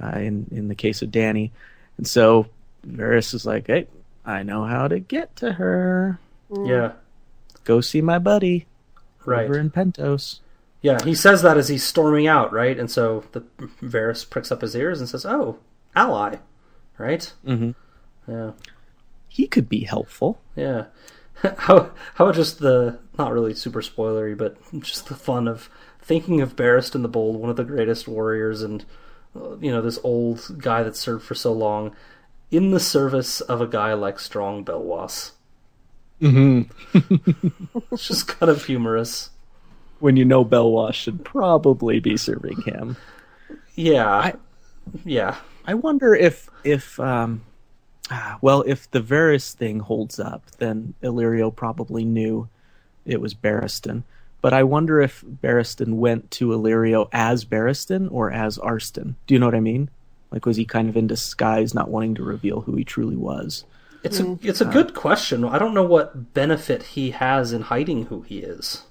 uh, 0.00 0.18
in 0.18 0.46
in 0.52 0.68
the 0.68 0.74
case 0.76 1.02
of 1.02 1.10
Dany, 1.10 1.50
and 1.96 2.06
so 2.06 2.46
Varys 2.86 3.34
is 3.34 3.44
like, 3.44 3.66
hey, 3.66 3.88
I 4.24 4.42
know 4.42 4.64
how 4.64 4.88
to 4.88 4.98
get 4.98 5.34
to 5.36 5.52
her. 5.54 6.18
Yeah. 6.64 6.92
Go 7.64 7.80
see 7.80 8.00
my 8.00 8.18
buddy 8.18 8.66
Right. 9.24 9.44
over 9.44 9.58
in 9.58 9.70
Pentos. 9.70 10.40
Yeah, 10.82 10.98
he 11.04 11.14
says 11.14 11.42
that 11.42 11.58
as 11.58 11.68
he's 11.68 11.84
storming 11.84 12.26
out, 12.26 12.52
right? 12.52 12.78
And 12.78 12.90
so 12.90 13.24
the 13.32 13.42
Varys 13.82 14.28
pricks 14.28 14.50
up 14.50 14.62
his 14.62 14.74
ears 14.74 14.98
and 14.98 15.08
says, 15.08 15.26
"Oh, 15.26 15.58
ally." 15.94 16.36
Right? 16.96 17.32
Mm-hmm. 17.46 17.72
Yeah. 18.30 18.52
He 19.28 19.46
could 19.46 19.68
be 19.68 19.80
helpful. 19.80 20.40
Yeah. 20.56 20.86
How 21.58 21.90
how 22.14 22.24
about 22.26 22.34
just 22.34 22.58
the 22.60 22.98
not 23.18 23.32
really 23.32 23.54
super 23.54 23.80
spoilery, 23.82 24.36
but 24.36 24.56
just 24.80 25.06
the 25.08 25.14
fun 25.14 25.48
of 25.48 25.68
thinking 26.00 26.40
of 26.40 26.56
Barristan 26.56 27.02
the 27.02 27.08
Bold, 27.08 27.36
one 27.36 27.48
of 27.50 27.56
the 27.56 27.64
greatest 27.64 28.06
warriors, 28.08 28.60
and 28.62 28.84
uh, 29.36 29.56
you 29.58 29.70
know 29.70 29.80
this 29.82 29.98
old 30.04 30.56
guy 30.58 30.82
that 30.82 30.96
served 30.96 31.24
for 31.24 31.34
so 31.34 31.52
long, 31.52 31.94
in 32.50 32.70
the 32.70 32.80
service 32.80 33.40
of 33.40 33.60
a 33.60 33.66
guy 33.66 33.92
like 33.94 34.18
Strong 34.18 34.64
Belwas. 34.64 35.32
Mm-hmm. 36.20 36.70
It's 37.92 38.06
just 38.08 38.28
kind 38.28 38.50
of 38.50 38.64
humorous. 38.64 39.30
when 40.00 40.16
you 40.16 40.24
know 40.24 40.44
Belwas 40.44 40.94
should 40.94 41.24
probably 41.24 42.00
be 42.00 42.16
serving 42.16 42.62
him. 42.62 42.96
Yeah. 43.74 44.32
yeah. 45.04 45.36
I 45.64 45.74
wonder 45.74 46.14
if 46.14 46.48
if 46.64 46.98
um 47.00 47.42
ah, 48.10 48.38
well 48.40 48.62
if 48.66 48.90
the 48.90 49.00
Varys 49.00 49.52
thing 49.54 49.80
holds 49.80 50.18
up, 50.18 50.42
then 50.58 50.94
Illyrio 51.02 51.54
probably 51.54 52.04
knew 52.04 52.48
it 53.06 53.20
was 53.20 53.34
Barristan. 53.34 54.02
But 54.42 54.54
I 54.54 54.62
wonder 54.62 55.00
if 55.00 55.22
Barristan 55.22 55.94
went 55.94 56.30
to 56.32 56.48
Illyrio 56.48 57.08
as 57.12 57.44
Barristan 57.44 58.08
or 58.10 58.30
as 58.30 58.58
Arstan. 58.58 59.14
Do 59.26 59.34
you 59.34 59.40
know 59.40 59.46
what 59.46 59.54
I 59.54 59.60
mean? 59.60 59.90
Like 60.30 60.46
was 60.46 60.56
he 60.56 60.64
kind 60.64 60.88
of 60.88 60.96
in 60.96 61.06
disguise, 61.06 61.74
not 61.74 61.90
wanting 61.90 62.14
to 62.16 62.22
reveal 62.22 62.60
who 62.60 62.76
he 62.76 62.84
truly 62.84 63.16
was? 63.16 63.64
It's 64.02 64.20
a 64.20 64.38
it's 64.42 64.60
a 64.60 64.64
good 64.64 64.94
question. 64.94 65.44
I 65.44 65.58
don't 65.58 65.74
know 65.74 65.84
what 65.84 66.32
benefit 66.32 66.82
he 66.82 67.10
has 67.10 67.52
in 67.52 67.62
hiding 67.62 68.06
who 68.06 68.22
he 68.22 68.38
is. 68.38 68.82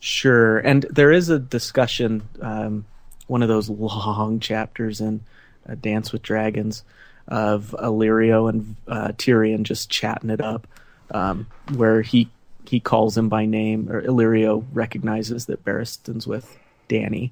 Sure, 0.00 0.58
and 0.58 0.84
there 0.90 1.12
is 1.12 1.28
a 1.28 1.38
discussion, 1.38 2.28
um, 2.40 2.84
one 3.26 3.42
of 3.42 3.48
those 3.48 3.68
long 3.70 4.40
chapters 4.40 5.00
in 5.00 5.20
uh, 5.68 5.76
Dance 5.80 6.12
with 6.12 6.22
Dragons, 6.22 6.82
of 7.28 7.74
Illyrio 7.78 8.48
and 8.48 8.76
uh, 8.88 9.08
Tyrion 9.08 9.62
just 9.62 9.90
chatting 9.90 10.30
it 10.30 10.40
up, 10.40 10.66
um, 11.12 11.46
where 11.74 12.02
he 12.02 12.28
he 12.66 12.80
calls 12.80 13.16
him 13.16 13.28
by 13.28 13.44
name, 13.44 13.88
or 13.90 14.02
Illyrio 14.02 14.64
recognizes 14.72 15.46
that 15.46 15.64
Barristan's 15.64 16.26
with 16.26 16.58
Dany, 16.88 17.30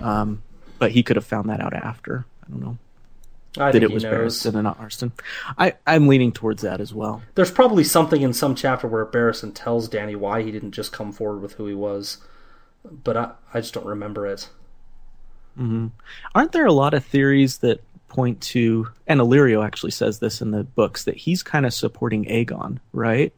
um, 0.00 0.42
but 0.80 0.90
he 0.90 1.04
could 1.04 1.16
have 1.16 1.26
found 1.26 1.48
that 1.48 1.60
out 1.60 1.74
after. 1.74 2.24
I 2.44 2.50
don't 2.50 2.60
know 2.60 2.78
I 3.58 3.66
that 3.66 3.72
think 3.72 3.84
it 3.84 3.92
was 3.92 4.02
knows. 4.02 4.42
Barristan 4.42 4.54
and 4.54 4.64
not 4.64 4.80
Arstan. 4.80 5.12
I 5.58 5.74
I'm 5.86 6.08
leaning 6.08 6.32
towards 6.32 6.62
that 6.62 6.80
as 6.80 6.94
well. 6.94 7.22
There's 7.34 7.50
probably 7.50 7.84
something 7.84 8.22
in 8.22 8.32
some 8.32 8.54
chapter 8.54 8.88
where 8.88 9.04
Barristan 9.04 9.52
tells 9.54 9.88
Dany 9.88 10.16
why 10.16 10.42
he 10.42 10.50
didn't 10.50 10.72
just 10.72 10.92
come 10.92 11.12
forward 11.12 11.42
with 11.42 11.54
who 11.54 11.66
he 11.66 11.74
was, 11.74 12.18
but 12.84 13.16
I, 13.16 13.32
I 13.52 13.60
just 13.60 13.74
don't 13.74 13.86
remember 13.86 14.26
it. 14.26 14.48
hmm 15.56 15.88
Aren't 16.34 16.52
there 16.52 16.66
a 16.66 16.72
lot 16.72 16.94
of 16.94 17.04
theories 17.04 17.58
that 17.58 17.82
point 18.08 18.40
to, 18.42 18.88
and 19.06 19.20
Illyrio 19.20 19.64
actually 19.64 19.90
says 19.90 20.18
this 20.18 20.40
in 20.42 20.50
the 20.50 20.64
books, 20.64 21.04
that 21.04 21.16
he's 21.16 21.42
kind 21.42 21.64
of 21.66 21.72
supporting 21.74 22.26
Aegon, 22.26 22.78
right? 22.92 23.32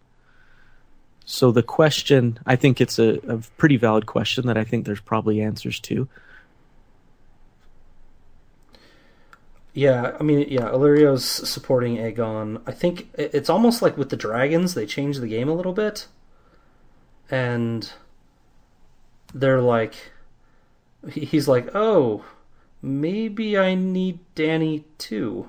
So 1.24 1.52
the 1.52 1.62
question, 1.62 2.38
I 2.44 2.56
think 2.56 2.80
it's 2.80 2.98
a, 2.98 3.20
a 3.28 3.38
pretty 3.56 3.76
valid 3.76 4.06
question 4.06 4.46
that 4.48 4.58
I 4.58 4.64
think 4.64 4.84
there's 4.84 5.00
probably 5.00 5.40
answers 5.40 5.80
to. 5.80 6.08
Yeah, 9.74 10.16
I 10.18 10.22
mean, 10.22 10.46
yeah, 10.48 10.68
Illyrio's 10.70 11.24
supporting 11.24 11.96
Aegon. 11.96 12.62
I 12.64 12.70
think 12.70 13.08
it's 13.14 13.50
almost 13.50 13.82
like 13.82 13.98
with 13.98 14.08
the 14.08 14.16
dragons, 14.16 14.74
they 14.74 14.86
change 14.86 15.18
the 15.18 15.26
game 15.26 15.48
a 15.48 15.54
little 15.54 15.72
bit, 15.72 16.06
and 17.28 17.92
they're 19.34 19.60
like, 19.60 20.12
he's 21.10 21.48
like, 21.48 21.74
oh, 21.74 22.24
maybe 22.82 23.58
I 23.58 23.74
need 23.74 24.20
Dany 24.36 24.84
too. 24.98 25.48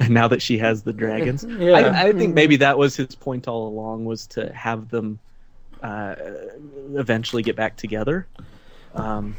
And 0.00 0.10
now 0.14 0.26
that 0.28 0.42
she 0.42 0.58
has 0.58 0.82
the 0.82 0.92
dragons, 0.92 1.44
Yeah. 1.48 1.72
I, 1.72 2.08
I 2.08 2.12
think 2.12 2.34
maybe 2.34 2.56
that 2.56 2.76
was 2.76 2.96
his 2.96 3.14
point 3.14 3.46
all 3.46 3.68
along 3.68 4.04
was 4.04 4.26
to 4.28 4.52
have 4.52 4.88
them 4.88 5.20
uh, 5.80 6.16
eventually 6.94 7.44
get 7.44 7.54
back 7.54 7.76
together, 7.76 8.26
um, 8.96 9.36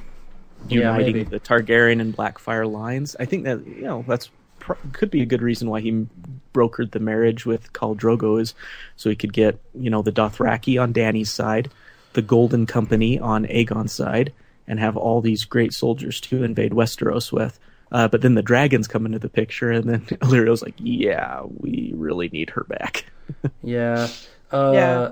uniting 0.70 1.16
maybe. 1.18 1.24
the 1.24 1.40
Targaryen 1.40 2.02
and 2.02 2.16
Blackfire 2.16 2.70
lines. 2.72 3.16
I 3.20 3.26
think 3.26 3.44
that 3.46 3.66
you 3.66 3.82
know 3.84 4.04
that's 4.08 4.30
pr- 4.60 4.74
could 4.94 5.10
be 5.12 5.22
a 5.22 5.26
good 5.26 5.42
reason 5.42 5.70
why 5.70 5.82
he 5.82 6.06
brokered 6.54 6.92
the 6.92 7.00
marriage 7.00 7.46
with 7.46 7.72
Khal 7.74 7.96
Drogo 7.98 8.42
is 8.42 8.54
so 8.96 9.10
he 9.10 9.16
could 9.16 9.34
get 9.34 9.60
you 9.76 9.90
know 9.90 10.02
the 10.02 10.12
Dothraki 10.12 10.82
on 10.82 10.94
Dany's 10.94 11.32
side, 11.32 11.72
the 12.14 12.22
Golden 12.22 12.66
Company 12.66 13.20
on 13.20 13.46
Aegon's 13.46 13.92
side, 13.94 14.34
and 14.68 14.80
have 14.80 14.98
all 14.98 15.22
these 15.22 15.46
great 15.46 15.74
soldiers 15.74 16.20
to 16.22 16.44
invade 16.44 16.72
Westeros 16.72 17.32
with. 17.32 17.60
Uh, 17.90 18.06
but 18.08 18.22
then 18.22 18.34
the 18.36 18.42
dragons 18.42 18.86
come 18.86 19.06
into 19.06 19.20
the 19.20 19.30
picture, 19.30 19.72
and 19.72 19.90
then 19.90 20.02
Illyrio's 20.22 20.62
like, 20.62 20.76
"Yeah, 20.78 21.44
we 21.46 21.94
really 21.96 22.28
need 22.30 22.50
her 22.52 22.64
back." 22.68 23.06
Yeah. 23.62 24.08
Uh, 24.54 24.72
yeah. 24.74 25.12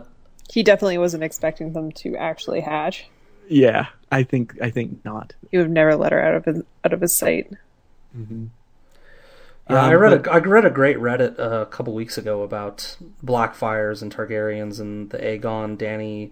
He 0.50 0.64
definitely 0.64 0.98
wasn't 0.98 1.24
expecting 1.24 1.74
them 1.74 1.92
to 1.94 2.16
actually 2.16 2.62
hatch. 2.62 3.08
yeah, 3.50 3.88
I 4.12 4.24
think 4.24 4.56
I 4.62 4.70
think 4.70 5.04
not. 5.04 5.34
He 5.52 5.58
would 5.58 5.66
have 5.66 5.72
never 5.72 5.96
let 5.96 6.12
her 6.12 6.22
out 6.22 6.36
of 6.36 6.46
his 6.46 6.62
out 6.84 6.94
of 6.94 7.02
his 7.02 7.18
sight. 7.18 7.52
Yeah, 9.70 9.78
I 9.88 9.94
Um, 9.96 10.02
read 10.02 10.24
but- 10.24 10.32
a 10.32 10.34
I 10.36 10.38
read 10.40 10.66
a 10.66 10.70
great 10.70 10.98
Reddit 10.98 11.40
uh, 11.40 11.62
a 11.62 11.66
couple 11.66 11.94
weeks 11.94 12.18
ago 12.18 12.44
about 12.44 12.98
Blackfires 13.24 14.02
and 14.02 14.16
Targaryens 14.16 14.80
and 14.80 15.10
the 15.10 15.18
Aegon 15.18 15.78
Dany 15.78 16.32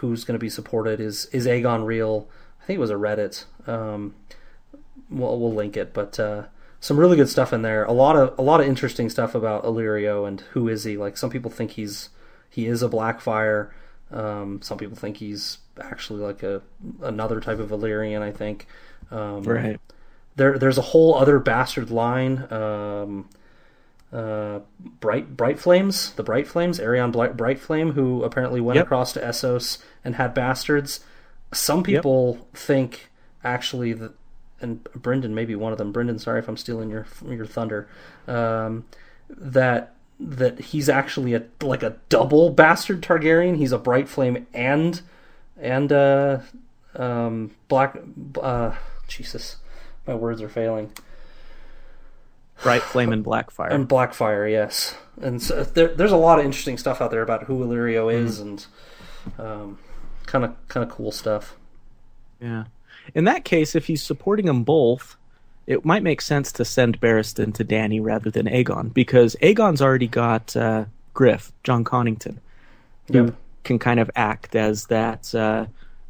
who's 0.00 0.24
going 0.24 0.34
to 0.34 0.38
be 0.42 0.48
supported 0.50 1.00
is 1.00 1.26
is 1.26 1.46
Aegon 1.46 1.84
real? 1.86 2.28
I 2.62 2.66
think 2.66 2.76
it 2.76 2.80
was 2.80 2.90
a 2.90 2.94
Reddit. 2.94 3.44
Um, 3.66 4.14
we'll 5.10 5.38
we'll 5.40 5.54
link 5.54 5.76
it, 5.76 5.92
but 5.94 6.18
uh, 6.20 6.44
some 6.80 6.98
really 6.98 7.16
good 7.16 7.28
stuff 7.30 7.52
in 7.52 7.62
there. 7.62 7.84
A 7.84 7.92
lot 7.92 8.16
of 8.16 8.38
a 8.38 8.42
lot 8.42 8.60
of 8.60 8.66
interesting 8.66 9.08
stuff 9.08 9.34
about 9.34 9.64
Illyrio 9.64 10.28
and 10.28 10.40
who 10.52 10.68
is 10.68 10.84
he. 10.84 10.96
Like 10.98 11.16
some 11.16 11.30
people 11.30 11.50
think 11.50 11.72
he's 11.72 12.10
he 12.50 12.66
is 12.66 12.82
a 12.82 12.88
Blackfire. 12.88 13.70
Um, 14.14 14.62
some 14.62 14.78
people 14.78 14.96
think 14.96 15.16
he's 15.18 15.58
actually 15.80 16.20
like 16.20 16.42
a 16.42 16.62
another 17.02 17.40
type 17.40 17.58
of 17.58 17.70
Valyrian. 17.70 18.22
I 18.22 18.30
think. 18.32 18.66
Um, 19.10 19.42
Right. 19.42 19.80
There, 20.36 20.58
there's 20.58 20.78
a 20.78 20.82
whole 20.82 21.14
other 21.14 21.38
bastard 21.38 21.90
line. 21.90 22.50
Um, 22.52 23.28
uh, 24.12 24.60
bright, 25.00 25.36
bright 25.36 25.58
flames, 25.58 26.12
the 26.14 26.22
bright 26.22 26.46
flames, 26.46 26.78
Aerion 26.80 27.12
Bright, 27.12 27.36
bright 27.36 27.58
Flame, 27.58 27.92
who 27.92 28.22
apparently 28.22 28.60
went 28.60 28.76
Yep. 28.76 28.86
across 28.86 29.12
to 29.14 29.20
Essos 29.20 29.78
and 30.04 30.14
had 30.16 30.34
bastards. 30.34 31.00
Some 31.52 31.82
people 31.82 32.46
think 32.54 33.10
actually 33.42 33.92
that, 33.92 34.12
and 34.60 34.82
Brendan 34.94 35.34
may 35.34 35.44
be 35.44 35.54
one 35.56 35.72
of 35.72 35.78
them. 35.78 35.92
Brendan, 35.92 36.18
sorry 36.18 36.38
if 36.40 36.48
I'm 36.48 36.56
stealing 36.56 36.90
your 36.90 37.06
your 37.26 37.46
thunder. 37.46 37.88
Um, 38.28 38.84
that 39.28 39.93
that 40.20 40.58
he's 40.60 40.88
actually 40.88 41.34
a 41.34 41.44
like 41.60 41.82
a 41.82 41.96
double 42.08 42.50
bastard 42.50 43.02
Targaryen. 43.02 43.56
He's 43.56 43.72
a 43.72 43.78
bright 43.78 44.08
flame 44.08 44.46
and 44.54 45.00
and 45.60 45.92
uh, 45.92 46.38
um, 46.96 47.50
black. 47.68 47.96
Uh, 48.40 48.72
Jesus, 49.08 49.56
my 50.06 50.14
words 50.14 50.40
are 50.42 50.48
failing. 50.48 50.92
Bright 52.62 52.82
Flame 52.82 53.12
and 53.12 53.24
Blackfire. 53.24 53.72
And 53.72 53.88
Blackfire, 53.88 54.50
yes. 54.50 54.96
And 55.20 55.42
so 55.42 55.64
there, 55.64 55.88
there's 55.88 56.12
a 56.12 56.16
lot 56.16 56.38
of 56.38 56.44
interesting 56.44 56.78
stuff 56.78 57.00
out 57.00 57.10
there 57.10 57.22
about 57.22 57.44
who 57.44 57.64
Illyrio 57.64 58.12
is 58.14 58.38
and 58.38 58.64
kind 60.26 60.44
of 60.44 60.68
kind 60.68 60.84
of 60.84 60.90
cool 60.90 61.12
stuff. 61.12 61.56
Yeah. 62.40 62.64
In 63.14 63.24
that 63.24 63.44
case, 63.44 63.74
if 63.74 63.86
he's 63.86 64.02
supporting 64.02 64.46
them 64.46 64.64
both, 64.64 65.16
it 65.66 65.84
might 65.84 66.02
make 66.02 66.20
sense 66.20 66.52
to 66.52 66.64
send 66.64 67.00
Barristan 67.00 67.54
to 67.54 67.64
Dany 67.64 68.00
rather 68.02 68.30
than 68.30 68.46
Aegon 68.46 68.92
because 68.92 69.36
Aegon's 69.42 69.80
already 69.82 70.08
got 70.08 70.54
uh, 70.56 70.84
Griff, 71.14 71.52
Jon 71.62 71.84
Connington, 71.84 72.36
who 73.10 73.24
Yep. 73.26 73.34
can 73.64 73.78
kind 73.78 74.00
of 74.00 74.10
act 74.16 74.54
as 74.54 74.86
that 74.86 75.34
uh, 75.34 75.66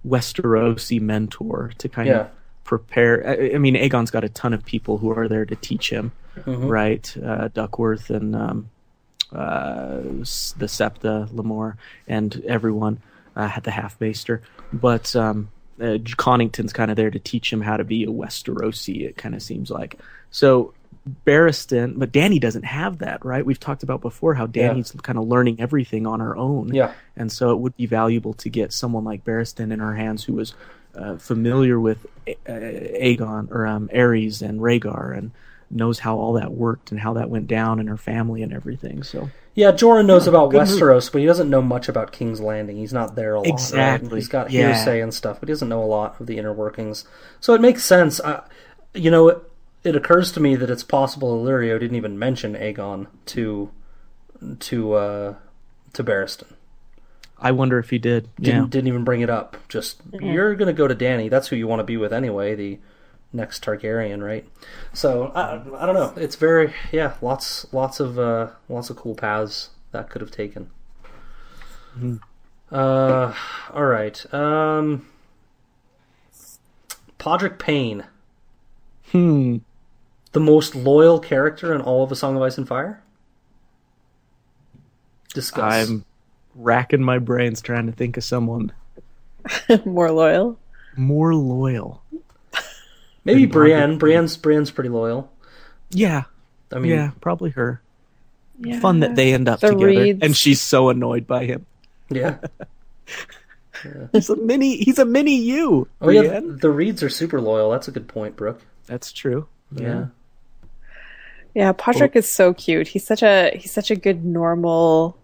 Westerosi 0.06 1.00
mentor 1.00 1.72
to 1.78 1.88
kind 1.88 2.08
Yeah. 2.08 2.20
of 2.20 2.30
prepare. 2.64 3.26
I, 3.28 3.54
I 3.54 3.58
mean, 3.58 3.74
Aegon's 3.76 4.10
got 4.10 4.24
a 4.24 4.28
ton 4.28 4.52
of 4.54 4.64
people 4.64 4.98
who 4.98 5.10
are 5.10 5.28
there 5.28 5.44
to 5.44 5.54
teach 5.56 5.90
him, 5.90 6.12
Mhm. 6.46 6.68
right? 6.68 7.16
Uh, 7.22 7.48
Duckworth 7.48 8.10
and 8.10 8.34
um, 8.34 8.70
uh, 9.32 10.00
the 10.56 10.68
Septa, 10.68 11.28
Lemore, 11.32 11.74
and 12.08 12.42
everyone 12.46 13.00
uh, 13.36 13.48
had 13.48 13.64
the 13.64 13.70
Halfmaester. 13.72 14.40
But 14.72 15.14
um, 15.16 15.48
uh, 15.80 15.98
Connington's 16.16 16.72
kind 16.72 16.90
of 16.90 16.96
there 16.96 17.10
to 17.10 17.18
teach 17.18 17.52
him 17.52 17.60
how 17.60 17.76
to 17.76 17.84
be 17.84 18.04
a 18.04 18.08
Westerosi. 18.08 19.02
It 19.06 19.16
kind 19.16 19.34
of 19.34 19.42
seems 19.42 19.70
like 19.70 19.98
so. 20.30 20.74
Barristan, 21.26 21.98
but 21.98 22.12
Dany 22.12 22.40
doesn't 22.40 22.64
have 22.64 22.98
that, 22.98 23.26
right? 23.26 23.44
We've 23.44 23.60
talked 23.60 23.82
about 23.82 24.00
before 24.00 24.32
how 24.32 24.44
Yeah. 24.50 24.72
Dany's 24.72 24.92
kind 25.02 25.18
of 25.18 25.26
learning 25.28 25.60
everything 25.60 26.06
on 26.06 26.20
her 26.20 26.34
own. 26.34 26.72
Yeah. 26.72 26.92
And 27.14 27.30
so 27.30 27.50
it 27.50 27.58
would 27.58 27.76
be 27.76 27.84
valuable 27.84 28.32
to 28.34 28.48
get 28.48 28.72
someone 28.72 29.04
like 29.04 29.22
Barristan 29.22 29.70
in 29.70 29.80
her 29.80 29.94
hands 29.94 30.24
who 30.24 30.32
was 30.32 30.54
uh, 30.94 31.16
familiar 31.16 31.78
with 31.78 32.06
uh, 32.26 32.32
Aegon 32.48 33.50
or 33.50 33.66
um, 33.66 33.90
Aerys 33.92 34.40
and 34.40 34.60
Rhaegar 34.60 35.16
and 35.18 35.32
knows 35.74 35.98
how 35.98 36.16
all 36.18 36.34
that 36.34 36.52
worked 36.52 36.90
and 36.90 37.00
how 37.00 37.14
that 37.14 37.28
went 37.28 37.46
down 37.48 37.80
and 37.80 37.88
her 37.88 37.96
family 37.96 38.42
and 38.42 38.52
everything. 38.52 39.02
So 39.02 39.30
Yeah, 39.54 39.72
Jorah 39.72 40.04
knows 40.06 40.24
Yeah, 40.26 40.30
about 40.30 40.50
good 40.50 40.58
move. 40.66 40.68
Westeros, 40.68 41.10
but 41.12 41.20
he 41.20 41.26
doesn't 41.26 41.50
know 41.50 41.62
much 41.62 41.88
about 41.88 42.12
King's 42.12 42.40
Landing. 42.40 42.76
He's 42.76 42.92
not 42.92 43.14
there 43.16 43.34
a 43.34 43.38
lot. 43.38 43.44
right? 43.46 43.52
Exactly, 43.54 44.18
He's 44.20 44.28
got 44.28 44.50
yeah. 44.50 44.68
hearsay 44.74 45.00
and 45.00 45.12
stuff, 45.12 45.40
but 45.40 45.48
he 45.48 45.52
doesn't 45.52 45.68
know 45.68 45.82
a 45.82 45.86
lot 45.86 46.20
of 46.20 46.26
the 46.26 46.38
inner 46.38 46.52
workings. 46.52 47.04
So 47.40 47.54
it 47.54 47.60
makes 47.60 47.84
sense. 47.84 48.20
I, 48.20 48.42
you 48.94 49.10
know, 49.10 49.28
it, 49.28 49.38
it 49.82 49.96
occurs 49.96 50.32
to 50.32 50.40
me 50.40 50.56
that 50.56 50.70
it's 50.70 50.84
possible 50.84 51.36
Illyrio 51.44 51.78
didn't 51.78 51.96
even 51.96 52.18
mention 52.18 52.54
Aegon 52.54 53.08
to 53.26 53.70
to 54.60 54.94
uh, 54.94 55.34
to 55.92 56.04
Barristan. 56.04 56.52
I 57.38 57.50
wonder 57.50 57.78
if 57.78 57.90
he 57.90 57.98
did. 57.98 58.28
Didn't 58.40 58.62
yeah. 58.62 58.68
didn't 58.70 58.88
even 58.88 59.04
bring 59.04 59.20
it 59.20 59.28
up. 59.30 59.56
Just 59.68 60.08
Mhm. 60.12 60.32
you're 60.32 60.54
gonna 60.54 60.72
go 60.72 60.86
to 60.88 60.94
Dany. 60.94 61.28
That's 61.28 61.48
who 61.48 61.56
you 61.56 61.66
want 61.66 61.80
to 61.80 61.84
be 61.84 61.96
with 61.96 62.12
anyway. 62.12 62.54
The 62.54 62.78
next 63.34 63.62
Targaryen, 63.64 64.22
right? 64.24 64.48
So 64.94 65.26
I, 65.34 65.56
I 65.82 65.84
don't 65.86 65.94
know. 65.94 66.14
It's 66.16 66.36
very 66.36 66.72
yeah. 66.92 67.14
Lots 67.20 67.66
lots 67.72 68.00
of 68.00 68.18
uh, 68.18 68.50
lots 68.70 68.88
of 68.88 68.96
cool 68.96 69.14
paths 69.14 69.70
that 69.92 70.08
could 70.08 70.22
have 70.22 70.30
taken. 70.30 70.70
Mhm. 71.98 72.20
Uh, 72.72 73.34
all 73.72 73.84
right. 73.84 74.24
Um, 74.34 75.06
Podrick 77.18 77.58
Payne, 77.58 78.04
Hmm. 79.12 79.58
the 80.32 80.40
most 80.40 80.74
loyal 80.74 81.20
character 81.20 81.74
in 81.74 81.80
all 81.80 82.02
of 82.02 82.10
A 82.12 82.16
Song 82.16 82.36
of 82.36 82.42
Ice 82.42 82.58
and 82.58 82.66
Fire. 82.66 83.02
Discuss. 85.34 85.88
I'm 85.88 86.04
racking 86.54 87.02
my 87.02 87.18
brains 87.18 87.60
trying 87.60 87.86
to 87.86 87.92
think 87.92 88.16
of 88.16 88.22
someone 88.24 88.72
More 89.84 90.10
loyal. 90.12 90.58
more 90.96 91.34
loyal. 91.34 92.02
Maybe 93.24 93.42
than 93.46 93.50
Brienne. 93.52 93.98
Brienne's 93.98 94.36
Brienne's 94.36 94.70
pretty 94.70 94.90
loyal. 94.90 95.30
Yeah. 95.90 96.24
I 96.72 96.78
mean, 96.78 96.90
yeah, 96.92 97.10
probably 97.20 97.50
her. 97.50 97.80
Yeah. 98.60 98.80
Fun 98.80 99.00
that 99.00 99.16
they 99.16 99.32
end 99.34 99.48
up 99.48 99.60
The 99.60 99.68
together, 99.70 99.86
Reeds. 99.86 100.18
and 100.22 100.36
she's 100.36 100.60
so 100.60 100.88
annoyed 100.88 101.26
by 101.26 101.44
him. 101.46 101.66
yeah. 102.10 102.38
He's 104.12 104.30
a 104.30 104.36
mini. 104.36 104.76
He's 104.78 104.98
a 104.98 105.04
mini 105.04 105.36
you. 105.36 105.88
Oh 106.00 106.08
yeah, 106.08 106.40
the 106.42 106.70
Reeds 106.70 107.02
are 107.02 107.10
super 107.10 107.38
loyal. 107.40 107.70
That's 107.70 107.86
a 107.86 107.90
good 107.90 108.08
point, 108.08 108.34
Brooke. 108.34 108.62
That's 108.86 109.12
true. 109.12 109.46
Yeah. 109.72 110.06
Yeah, 111.54 111.72
Podrick 111.74 112.16
is 112.16 112.26
so 112.30 112.54
cute. 112.54 112.88
He's 112.88 113.04
such 113.06 113.22
a 113.22 113.50
he's 113.56 113.70
such 113.72 113.90
a 113.90 113.96
good 113.96 114.24
normal. 114.24 115.18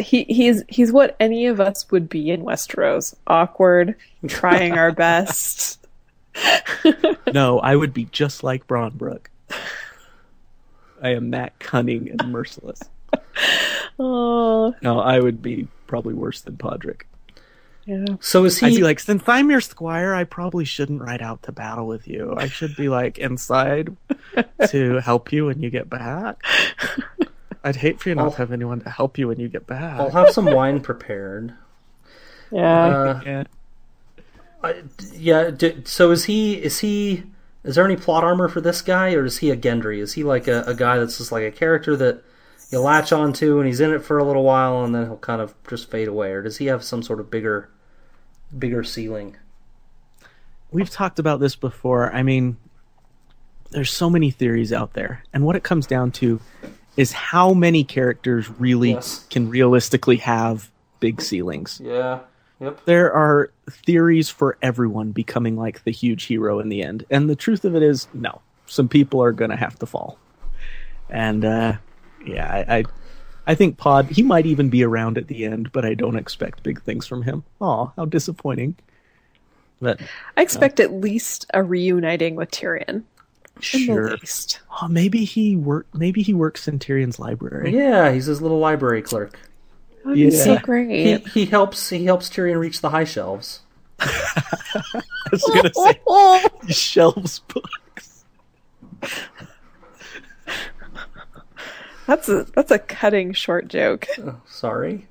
He 0.00 0.24
he's 0.24 0.64
he's 0.68 0.90
what 0.90 1.14
any 1.20 1.46
of 1.46 1.60
us 1.60 1.88
would 1.92 2.08
be 2.08 2.30
in 2.30 2.42
Westeros. 2.42 3.14
Awkward, 3.28 3.94
trying 4.26 4.72
our 4.72 4.90
best. 4.92 5.86
No, 7.32 7.58
I 7.60 7.76
would 7.76 7.92
be 7.92 8.04
just 8.06 8.42
like 8.42 8.66
Braunbrook. 8.66 9.26
I 11.02 11.10
am 11.10 11.30
that 11.30 11.58
cunning 11.58 12.10
and 12.10 12.32
merciless. 12.32 12.80
Oh, 13.98 14.74
No, 14.82 15.00
I 15.00 15.18
would 15.20 15.42
be 15.42 15.68
probably 15.86 16.14
worse 16.14 16.40
than 16.40 16.56
Podrick. 16.56 17.02
yeah. 17.84 18.04
So 18.20 18.44
is 18.44 18.62
I'd 18.62 18.70
he? 18.70 18.76
be 18.78 18.82
like, 18.82 19.00
since 19.00 19.22
I'm 19.26 19.50
your 19.50 19.60
squire, 19.60 20.14
I 20.14 20.24
probably 20.24 20.64
shouldn't 20.64 21.00
ride 21.02 21.22
out 21.22 21.42
to 21.44 21.52
battle 21.52 21.86
with 21.86 22.06
you. 22.08 22.34
I 22.36 22.48
should 22.48 22.76
be 22.76 22.88
like 22.88 23.18
inside 23.18 23.96
to 24.68 24.96
help 25.00 25.32
you 25.32 25.46
when 25.46 25.60
you 25.62 25.70
get 25.70 25.88
back. 25.90 26.42
I'd 27.64 27.76
hate 27.76 28.00
for 28.00 28.08
you 28.10 28.14
not 28.14 28.24
I'll- 28.24 28.30
to 28.32 28.36
have 28.38 28.52
anyone 28.52 28.80
to 28.82 28.90
help 28.90 29.18
you 29.18 29.28
when 29.28 29.40
you 29.40 29.48
get 29.48 29.66
back. 29.66 29.98
I'll 30.00 30.10
have 30.10 30.30
some 30.30 30.46
wine 30.46 30.80
prepared. 30.80 31.54
Yeah. 32.52 32.86
Uh, 32.86 33.20
yeah. 33.26 33.44
I, 34.62 34.82
yeah. 35.12 35.50
d 35.50 35.82
so 35.84 36.10
is 36.10 36.24
he? 36.24 36.54
Is 36.54 36.80
he? 36.80 37.24
Is 37.64 37.74
there 37.74 37.84
any 37.84 37.96
plot 37.96 38.24
armor 38.24 38.48
for 38.48 38.60
this 38.60 38.82
guy, 38.82 39.12
or 39.14 39.24
is 39.24 39.38
he 39.38 39.50
a 39.50 39.56
Gendry? 39.56 39.98
Is 39.98 40.14
he 40.14 40.24
like 40.24 40.48
a, 40.48 40.62
a 40.62 40.74
guy 40.74 40.98
that's 40.98 41.18
just 41.18 41.32
like 41.32 41.44
a 41.44 41.50
character 41.50 41.96
that 41.96 42.22
you 42.70 42.80
latch 42.80 43.12
onto, 43.12 43.58
and 43.58 43.66
he's 43.66 43.80
in 43.80 43.92
it 43.92 44.02
for 44.04 44.18
a 44.18 44.24
little 44.24 44.44
while, 44.44 44.84
and 44.84 44.94
then 44.94 45.04
he'll 45.06 45.16
kind 45.18 45.40
of 45.40 45.54
just 45.68 45.90
fade 45.90 46.08
away, 46.08 46.30
or 46.32 46.42
does 46.42 46.58
he 46.58 46.66
have 46.66 46.82
some 46.84 47.02
sort 47.02 47.20
of 47.20 47.30
bigger, 47.30 47.68
bigger 48.56 48.84
ceiling? 48.84 49.36
We've 50.70 50.90
talked 50.90 51.18
about 51.18 51.40
this 51.40 51.56
before. 51.56 52.12
I 52.12 52.22
mean, 52.22 52.58
there's 53.70 53.92
so 53.92 54.10
many 54.10 54.30
theories 54.30 54.72
out 54.72 54.92
there, 54.92 55.24
and 55.32 55.44
what 55.44 55.56
it 55.56 55.62
comes 55.62 55.86
down 55.86 56.10
to 56.12 56.40
is 56.96 57.12
how 57.12 57.54
many 57.54 57.84
characters 57.84 58.50
really 58.58 58.92
Yes. 58.92 59.24
can 59.30 59.48
realistically 59.48 60.16
have 60.16 60.70
big 61.00 61.20
ceilings. 61.22 61.80
Yeah. 61.82 62.20
Yep. 62.60 62.84
There 62.86 63.12
are 63.12 63.50
theories 63.70 64.28
for 64.28 64.58
everyone 64.62 65.12
becoming 65.12 65.56
like 65.56 65.84
the 65.84 65.92
huge 65.92 66.24
hero 66.24 66.58
in 66.58 66.68
the 66.68 66.82
end, 66.82 67.04
and 67.10 67.30
the 67.30 67.36
truth 67.36 67.64
of 67.64 67.74
it 67.76 67.82
is, 67.82 68.08
no, 68.12 68.40
some 68.66 68.88
people 68.88 69.22
are 69.22 69.32
gonna 69.32 69.56
have 69.56 69.78
to 69.78 69.86
fall. 69.86 70.18
And 71.08 71.44
uh, 71.44 71.74
yeah, 72.26 72.50
I, 72.68 72.78
I, 72.78 72.84
I 73.46 73.54
think 73.54 73.76
Pod 73.78 74.06
he 74.06 74.22
might 74.22 74.46
even 74.46 74.70
be 74.70 74.82
around 74.82 75.18
at 75.18 75.28
the 75.28 75.44
end, 75.44 75.70
but 75.72 75.84
I 75.84 75.94
don't 75.94 76.16
expect 76.16 76.62
big 76.62 76.82
things 76.82 77.06
from 77.06 77.22
him. 77.22 77.44
Oh, 77.60 77.92
how 77.96 78.04
disappointing! 78.04 78.74
But 79.80 80.00
I 80.36 80.42
expect 80.42 80.80
at 80.80 80.92
least 80.92 81.46
a 81.54 81.62
reuniting 81.62 82.34
with 82.34 82.50
Tyrion. 82.50 82.88
In 82.88 83.04
the 83.62 83.86
Sure. 83.86 84.10
least. 84.10 84.60
Oh, 84.82 84.86
maybe 84.88 85.24
he 85.24 85.56
work. 85.56 85.86
Maybe 85.94 86.22
he 86.22 86.34
works 86.34 86.68
in 86.68 86.78
Tyrion's 86.78 87.18
library. 87.18 87.74
Yeah, 87.74 88.12
he's 88.12 88.26
his 88.26 88.40
little 88.42 88.58
library 88.58 89.02
clerk. 89.02 89.38
That 90.04 90.06
would 90.06 90.14
be 90.14 90.30
so 90.30 90.58
great. 90.58 90.88
He, 91.26 91.40
he 91.40 91.46
helps. 91.46 91.90
He 91.90 92.04
helps 92.04 92.28
Tyrion 92.30 92.58
reach 92.58 92.80
the 92.80 92.90
high 92.90 93.04
shelves. 93.04 93.60
I 94.00 95.02
was 95.32 95.42
gonna 95.42 95.72
say 95.74 96.48
he 96.66 96.72
shelves 96.72 97.40
books. 97.40 98.24
That's 102.06 102.28
a 102.28 102.44
that's 102.54 102.70
a 102.70 102.78
cutting 102.78 103.32
short 103.34 103.68
joke. 103.68 104.06
Oh, 104.18 104.40
sorry, 104.46 105.06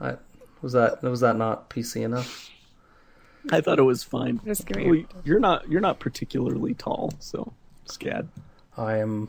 I, 0.00 0.16
was 0.62 0.74
that 0.74 1.02
was 1.02 1.20
that 1.20 1.36
not 1.36 1.68
PC 1.70 2.02
enough? 2.02 2.50
I 3.50 3.60
thought 3.60 3.78
it 3.78 3.82
was 3.84 4.02
fine. 4.02 4.40
Just 4.44 4.66
give 4.66 4.76
me- 4.76 4.90
Well, 4.90 5.22
you're 5.24 5.40
not. 5.40 5.68
You're 5.68 5.80
not 5.80 5.98
particularly 5.98 6.74
tall, 6.74 7.12
so 7.20 7.52
scad. 7.88 8.28
I 8.76 8.98
am 8.98 9.28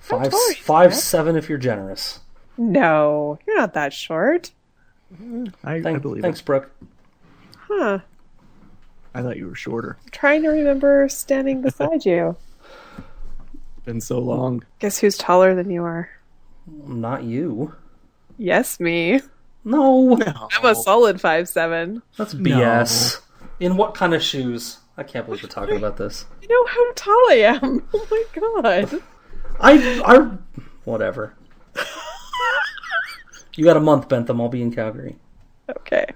five 0.00 0.30
tall 0.30 0.52
five 0.62 0.94
seven 0.94 1.36
if 1.36 1.48
you're 1.48 1.58
generous. 1.58 2.20
No, 2.58 3.38
you're 3.46 3.56
not 3.56 3.74
that 3.74 3.92
short. 3.92 4.52
I, 5.64 5.74
I 5.76 5.80
Thank- 5.82 6.02
believe 6.02 6.22
thanks, 6.22 6.40
it. 6.40 6.44
Brooke. 6.44 6.70
Huh. 7.56 8.00
I 9.14 9.22
thought 9.22 9.36
you 9.36 9.46
were 9.46 9.54
shorter. 9.54 9.96
trying 10.10 10.42
to 10.42 10.48
remember 10.50 11.08
standing 11.08 11.62
beside 11.62 12.04
you. 12.04 12.36
Been 13.84 14.00
so 14.00 14.18
long. 14.18 14.64
Guess 14.80 14.98
who's 14.98 15.16
taller 15.16 15.54
than 15.54 15.70
you 15.70 15.82
are? 15.82 16.10
Not 16.86 17.22
you. 17.24 17.74
Yes, 18.36 18.78
me. 18.78 19.20
No, 19.64 20.18
I'm 20.22 20.64
a 20.64 20.74
solid 20.74 21.20
five 21.20 21.48
seven. 21.48 22.02
that's 22.16 22.34
BS. 22.34 23.20
In 23.60 23.76
what 23.76 23.94
kind 23.94 24.14
of 24.14 24.22
shoes? 24.22 24.78
I 24.96 25.02
can't 25.04 25.26
believe 25.26 25.42
we're 25.42 25.48
talking 25.48 25.76
about 25.76 25.96
this. 25.96 26.26
You 26.42 26.48
know 26.48 26.66
how 26.66 26.92
tall 26.94 27.30
I 27.30 27.58
am. 27.62 27.88
Oh 27.94 28.06
my 28.10 28.24
god. 28.92 29.02
I, 29.60 30.02
I, 30.04 30.30
whatever. 30.84 31.34
you 33.58 33.64
got 33.64 33.76
a 33.76 33.80
month, 33.80 34.08
Bentham. 34.08 34.40
I'll 34.40 34.48
be 34.48 34.62
in 34.62 34.72
Calgary. 34.72 35.16
Okay. 35.68 36.06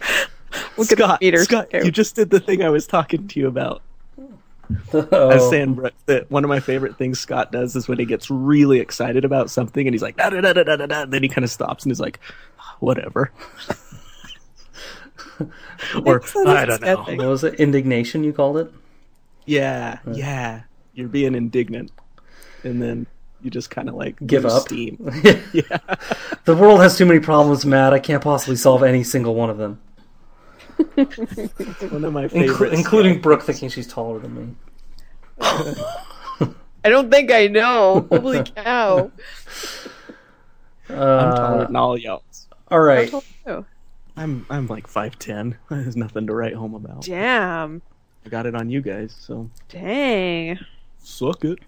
Look 0.76 0.92
at 0.92 0.98
the 0.98 1.04
Scott, 1.04 1.20
meters. 1.20 1.44
Scott, 1.44 1.68
you 1.72 1.90
just 1.90 2.14
did 2.14 2.30
the 2.30 2.38
thing 2.38 2.62
I 2.62 2.68
was 2.68 2.86
talking 2.86 3.26
to 3.26 3.40
you 3.40 3.48
about. 3.48 3.82
I 4.70 4.96
was 4.96 5.08
Oh, 5.12 5.50
saying 5.50 5.74
Brett, 5.74 5.94
that 6.06 6.30
one 6.30 6.44
of 6.44 6.48
my 6.48 6.60
favorite 6.60 6.96
things 6.96 7.18
Scott 7.18 7.50
does 7.50 7.74
is 7.74 7.88
when 7.88 7.98
he 7.98 8.04
gets 8.04 8.30
really 8.30 8.78
excited 8.78 9.24
about 9.24 9.50
something 9.50 9.86
and 9.86 9.92
he's 9.92 10.02
like 10.02 10.16
da 10.16 10.30
da 10.30 10.40
da 10.40 10.52
da 10.52 10.62
da 10.62 10.76
da, 10.76 10.86
da 10.86 11.02
and 11.02 11.12
then 11.12 11.22
he 11.22 11.28
kind 11.28 11.44
of 11.44 11.50
stops 11.50 11.84
and 11.84 11.90
he's 11.90 12.00
like, 12.00 12.20
whatever. 12.78 13.32
or 16.06 16.22
I 16.46 16.64
don't 16.64 16.80
know. 16.80 16.94
Scott. 16.94 17.16
what 17.16 17.26
was 17.26 17.44
it? 17.44 17.54
Indignation, 17.54 18.22
you 18.24 18.32
called 18.32 18.58
it? 18.58 18.72
Yeah, 19.44 19.98
uh. 20.06 20.12
yeah. 20.12 20.62
You're 20.94 21.08
being 21.08 21.34
indignant, 21.34 21.90
and 22.64 22.80
then 22.80 23.06
you 23.42 23.50
just 23.50 23.70
kind 23.70 23.88
of 23.88 23.94
like 23.94 24.16
Give 24.26 24.46
up. 24.46 24.62
Steam. 24.62 24.96
Yeah. 25.52 25.78
The 26.44 26.56
world 26.56 26.80
has 26.80 26.96
too 26.96 27.06
many 27.06 27.20
problems, 27.20 27.64
Matt. 27.66 27.92
I 27.92 27.98
can't 27.98 28.22
possibly 28.22 28.56
solve 28.56 28.82
any 28.82 29.02
single 29.04 29.34
one 29.34 29.50
of 29.50 29.58
them, 29.58 29.80
One 30.94 32.04
of 32.04 32.12
my 32.12 32.24
Inclu- 32.26 32.30
favorites, 32.30 32.76
including 32.78 33.20
Brooke 33.20 33.42
thinking 33.42 33.68
she's 33.68 33.86
taller 33.86 34.18
than 34.18 34.34
me. 34.34 34.54
I 35.40 36.88
don't 36.88 37.10
think 37.10 37.30
I 37.30 37.46
know. 37.46 38.06
Holy 38.10 38.42
cow. 38.42 39.10
I'm 40.88 40.98
Uh, 40.98 41.36
taller 41.36 41.66
than 41.66 41.76
all 41.76 41.96
y'all. 41.98 42.22
all 42.70 42.80
right. 42.80 43.10
How 43.10 43.20
tall 43.20 43.24
are 43.46 43.52
you? 43.58 43.66
I'm 44.16 44.46
I'm 44.50 44.66
like 44.66 44.86
five 44.88 45.18
ten. 45.18 45.56
There's 45.70 45.96
nothing 45.96 46.26
to 46.26 46.34
write 46.34 46.54
home 46.54 46.74
about. 46.74 47.02
Damn. 47.02 47.82
I 48.26 48.28
got 48.28 48.46
it 48.46 48.54
on 48.54 48.68
you 48.70 48.80
guys, 48.82 49.14
so 49.18 49.48
Dang. 49.68 50.58
suck 50.98 51.44
it. 51.44 51.58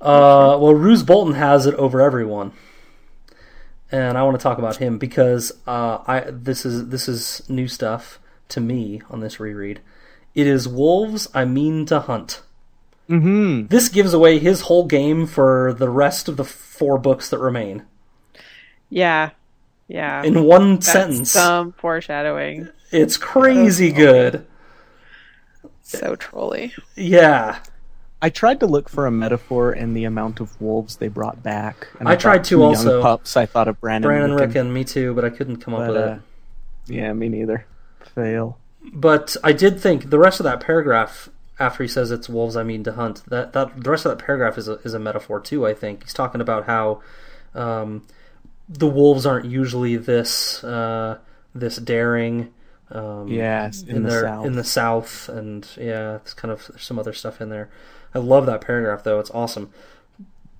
Uh, 0.00 0.56
well, 0.60 0.74
Roose 0.74 1.02
Bolton 1.02 1.34
has 1.34 1.66
it 1.66 1.74
over 1.74 2.00
everyone, 2.00 2.52
and 3.92 4.16
I 4.16 4.22
want 4.22 4.38
to 4.38 4.42
talk 4.42 4.58
about 4.58 4.76
him 4.76 4.98
because 4.98 5.52
uh, 5.66 5.98
I 6.06 6.24
this 6.30 6.64
is 6.64 6.88
this 6.88 7.08
is 7.08 7.42
new 7.48 7.68
stuff 7.68 8.18
to 8.48 8.60
me 8.60 9.02
on 9.10 9.20
this 9.20 9.38
reread. 9.38 9.80
It 10.34 10.46
is 10.46 10.66
wolves 10.68 11.28
I 11.34 11.44
mean 11.44 11.84
to 11.86 12.00
hunt. 12.00 12.42
Mm-hmm. 13.10 13.66
This 13.66 13.88
gives 13.88 14.14
away 14.14 14.38
his 14.38 14.62
whole 14.62 14.86
game 14.86 15.26
for 15.26 15.74
the 15.74 15.90
rest 15.90 16.28
of 16.28 16.36
the 16.36 16.44
four 16.44 16.96
books 16.96 17.28
that 17.30 17.38
remain 17.38 17.82
Yeah. 18.88 19.30
Yeah. 19.88 20.22
in 20.22 20.44
one 20.44 20.74
That's 20.76 20.86
sentence. 20.92 21.30
Some 21.32 21.72
foreshadowing. 21.72 22.68
It's 22.92 23.16
crazy 23.16 23.90
good. 23.90 24.46
So 25.82 26.14
trolly. 26.14 26.72
Yeah, 26.94 27.58
I 28.22 28.28
tried 28.28 28.60
to 28.60 28.66
look 28.66 28.88
for 28.88 29.06
a 29.06 29.10
metaphor 29.10 29.72
in 29.72 29.94
the 29.94 30.04
amount 30.04 30.40
of 30.40 30.60
wolves 30.60 30.96
they 30.96 31.08
brought 31.08 31.42
back. 31.42 31.88
And 31.98 32.08
I 32.08 32.16
tried 32.16 32.44
to 32.44 32.62
also. 32.62 33.00
pups. 33.00 33.36
I 33.36 33.46
thought 33.46 33.68
of 33.68 33.80
Brandon, 33.80 34.08
Brandon 34.08 34.34
Rickon, 34.34 34.72
me 34.72 34.84
too, 34.84 35.14
but 35.14 35.24
I 35.24 35.30
couldn't 35.30 35.56
come 35.56 35.74
up 35.74 35.88
with 35.88 35.96
uh, 35.96 36.18
it. 36.86 36.92
yeah, 36.92 37.12
me 37.12 37.28
neither. 37.28 37.66
Fail. 38.14 38.58
But 38.92 39.36
I 39.42 39.52
did 39.52 39.80
think 39.80 40.10
the 40.10 40.18
rest 40.18 40.40
of 40.40 40.44
that 40.44 40.60
paragraph 40.60 41.28
after 41.58 41.84
he 41.84 41.88
says 41.88 42.10
it's 42.10 42.28
wolves 42.28 42.56
I 42.56 42.62
mean 42.62 42.82
to 42.84 42.92
hunt 42.92 43.22
that 43.28 43.52
that 43.52 43.84
the 43.84 43.90
rest 43.90 44.06
of 44.06 44.16
that 44.16 44.24
paragraph 44.24 44.56
is 44.56 44.66
a, 44.66 44.74
is 44.80 44.94
a 44.94 44.98
metaphor 44.98 45.40
too. 45.40 45.66
I 45.66 45.74
think 45.74 46.02
he's 46.04 46.14
talking 46.14 46.40
about 46.40 46.66
how 46.66 47.02
um, 47.54 48.06
the 48.68 48.86
wolves 48.86 49.26
aren't 49.26 49.46
usually 49.46 49.96
this 49.96 50.64
uh, 50.64 51.18
this 51.54 51.76
daring. 51.76 52.52
Um, 52.92 53.28
Yes, 53.28 53.82
in 53.82 54.02
the 54.02 54.10
their 54.10 54.22
South. 54.22 54.46
in 54.46 54.52
the 54.54 54.64
south, 54.64 55.28
and 55.28 55.68
yeah, 55.76 56.16
it's 56.16 56.34
kind 56.34 56.50
of 56.50 56.70
some 56.76 56.98
other 56.98 57.12
stuff 57.12 57.40
in 57.40 57.48
there. 57.48 57.70
I 58.14 58.18
love 58.18 58.46
that 58.46 58.60
paragraph 58.60 59.02
though; 59.04 59.20
it's 59.20 59.30
awesome. 59.30 59.70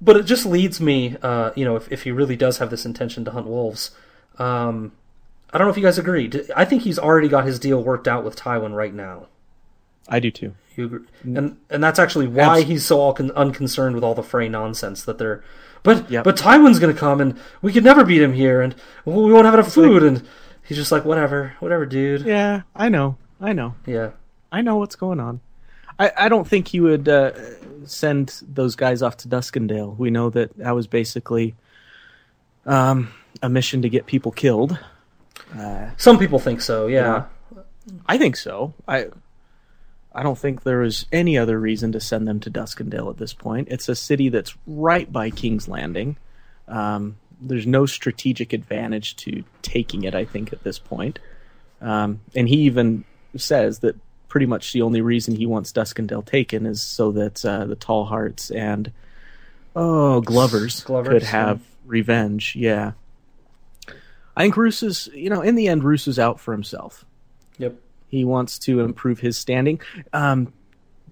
But 0.03 0.17
it 0.17 0.23
just 0.25 0.47
leads 0.47 0.81
me, 0.81 1.17
uh, 1.23 1.51
you 1.57 1.65
know, 1.65 1.77
if 1.77 1.91
if 1.93 2.03
he 2.05 2.11
really 2.11 2.37
does 2.37 2.59
have 2.59 2.71
this 2.71 2.87
intention 2.87 3.25
to 3.27 3.31
hunt 3.33 3.47
wolves, 3.47 3.91
um, 4.39 4.93
I 5.53 5.59
don't 5.59 5.67
know 5.67 5.71
if 5.71 5.77
you 5.77 5.83
guys 5.83 5.99
agree. 5.99 6.31
I 6.57 6.65
think 6.65 6.83
he's 6.83 6.99
already 6.99 7.29
got 7.29 7.45
his 7.45 7.59
deal 7.59 7.83
worked 7.83 8.09
out 8.09 8.25
with 8.25 8.37
Tywin 8.37 8.75
right 8.75 8.95
now. 8.95 9.27
I 10.09 10.19
do 10.21 10.31
too. 10.31 10.55
You 10.77 10.85
agree? 10.87 11.01
And 11.25 11.57
and 11.69 11.83
that's 11.85 11.99
actually 11.99 12.29
why 12.29 12.63
he's 12.63 12.85
so 12.87 12.99
all 13.01 13.13
con- 13.13 13.33
unconcerned 13.33 13.95
with 13.95 14.03
all 14.05 14.15
the 14.15 14.23
Frey 14.23 14.49
nonsense 14.49 15.03
that 15.05 15.19
they're. 15.19 15.43
But 15.83 16.11
Yep. 16.11 16.25
but 16.25 16.37
Tywin's 16.37 16.79
gonna 16.79 16.95
come 16.95 17.21
and 17.21 17.39
we 17.61 17.73
could 17.73 17.85
never 17.85 18.05
beat 18.05 18.23
him 18.23 18.33
here 18.33 18.61
and 18.63 18.75
we 19.05 19.33
won't 19.33 19.45
have 19.45 19.55
enough 19.55 19.73
food 19.73 20.03
and 20.03 20.27
he's 20.65 20.77
just 20.79 20.93
like 20.93 21.05
whatever 21.05 21.55
whatever 21.61 21.85
dude 21.87 22.23
Yeah, 22.23 22.63
I 22.75 22.89
know. 22.89 23.17
I 23.41 23.53
know. 23.53 23.75
yeah 23.87 24.11
I 24.53 24.63
know 24.63 24.77
what's 24.77 24.97
going 24.97 25.21
on. 25.21 25.41
I, 26.01 26.13
I 26.17 26.29
don't 26.29 26.49
think 26.49 26.67
he 26.69 26.81
would 26.81 27.09
uh, 27.09 27.33
send 27.85 28.43
those 28.43 28.75
guys 28.75 29.03
off 29.03 29.19
to 29.19 29.29
Duskendale. 29.29 29.97
We 29.97 30.11
know 30.11 30.31
that 30.31 30.57
that 30.59 30.75
was 30.75 30.89
basically 30.89 31.55
um, 32.67 33.13
a 33.43 33.49
mission 33.49 33.83
to 33.83 33.89
get 33.89 34.07
people 34.07 34.33
killed. 34.33 34.79
some 35.97 36.19
people 36.19 36.39
think 36.39 36.61
so 36.61 36.87
yeah 36.87 37.25
I 38.07 38.19
think 38.19 38.37
so. 38.37 38.75
I 38.87 39.07
I 40.13 40.23
don't 40.23 40.39
think 40.39 40.63
there 40.63 40.83
is 40.83 41.07
any 41.13 41.39
other 41.39 41.59
reason 41.59 41.93
to 41.93 42.01
send 42.01 42.27
them 42.27 42.41
to 42.41 42.51
Duskendale 42.51 43.11
at 43.11 43.19
this 43.19 43.33
point. 43.33 43.69
It's 43.71 43.89
a 43.89 43.95
city 43.95 44.29
that's 44.29 44.57
right 44.67 45.11
by 45.11 45.31
King's 45.31 45.69
Landing. 45.69 46.17
Um, 46.67 47.17
there's 47.41 47.67
no 47.67 47.87
strategic 47.87 48.53
advantage 48.53 49.17
to 49.17 49.45
taking 49.63 50.05
it. 50.05 50.15
I 50.15 50.25
think 50.25 50.53
at 50.53 50.63
this 50.65 50.79
point, 50.79 51.19
um, 51.81 52.21
and 52.35 52.49
he 52.49 52.57
even 52.63 53.05
says 53.37 53.79
that 53.81 53.97
pretty 54.31 54.47
much 54.47 54.73
the 54.73 54.81
only 54.81 55.02
reason 55.02 55.35
he 55.35 55.44
wants 55.44 55.73
Duskendale 55.73 56.24
taken 56.24 56.65
is 56.65 56.81
so 56.81 57.12
that 57.12 57.44
uh, 57.44 57.66
the 57.66 57.77
Tallharts 57.77 58.55
and 58.55 58.90
oh 59.77 60.23
Glovers, 60.23 60.82
Glovers, 60.85 61.12
could 61.12 61.23
have 61.24 61.61
revenge. 61.85 62.57
Yeah. 62.57 62.93
I 64.36 64.44
think 64.44 64.57
Roose 64.57 64.82
is, 64.82 65.11
you 65.12 65.28
know, 65.28 65.43
in 65.43 65.57
the 65.57 65.69
end, 65.69 65.85
Roose 65.85 66.09
is 66.09 66.19
out 66.19 66.40
for 66.40 66.52
himself. 66.52 67.05
yep 67.59 67.74
He 68.09 68.24
wants 68.24 68.59
to 68.61 68.81
improve 68.81 69.19
his 69.19 69.36
standing. 69.36 69.81
Um, 70.15 70.55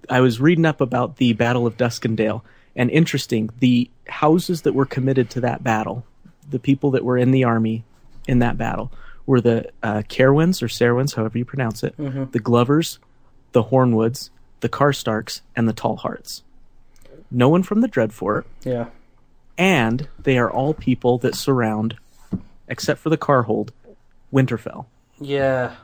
I 0.09 0.21
was 0.21 0.39
reading 0.39 0.65
up 0.65 0.81
about 0.81 1.17
the 1.17 1.33
Battle 1.33 1.67
of 1.67 1.77
Duskendale, 1.77 2.41
and 2.75 2.89
interesting, 2.89 3.49
the 3.59 3.91
houses 4.07 4.63
that 4.63 4.73
were 4.73 4.85
committed 4.85 5.29
to 5.31 5.41
that 5.41 5.63
battle, 5.63 6.05
the 6.49 6.59
people 6.59 6.91
that 6.91 7.03
were 7.03 7.17
in 7.17 7.31
the 7.31 7.43
army 7.43 7.83
in 8.27 8.39
that 8.39 8.57
battle, 8.57 8.91
were 9.25 9.41
the 9.41 9.69
uh, 9.83 9.97
or 9.97 10.01
Cerwyns, 10.01 11.15
however 11.15 11.37
you 11.37 11.45
pronounce 11.45 11.83
it, 11.83 11.93
the 12.31 12.39
Glovers, 12.39 12.99
the 13.51 13.63
Hornwoods, 13.65 14.29
the 14.61 14.69
Karstarks, 14.69 15.41
and 15.55 15.67
the 15.67 15.73
Tallharts. 15.73 16.41
No 17.31 17.49
one 17.49 17.63
from 17.63 17.81
the 17.81 17.87
Dreadfort, 17.89 18.43
yeah 18.63 18.87
and 19.57 20.07
they 20.17 20.37
are 20.37 20.49
all 20.49 20.73
people 20.73 21.17
that 21.17 21.35
surround, 21.35 21.97
except 22.69 22.99
for 23.01 23.09
the 23.09 23.17
Karhold, 23.17 23.69
Winterfell 24.33 24.85
yeah 25.19 25.75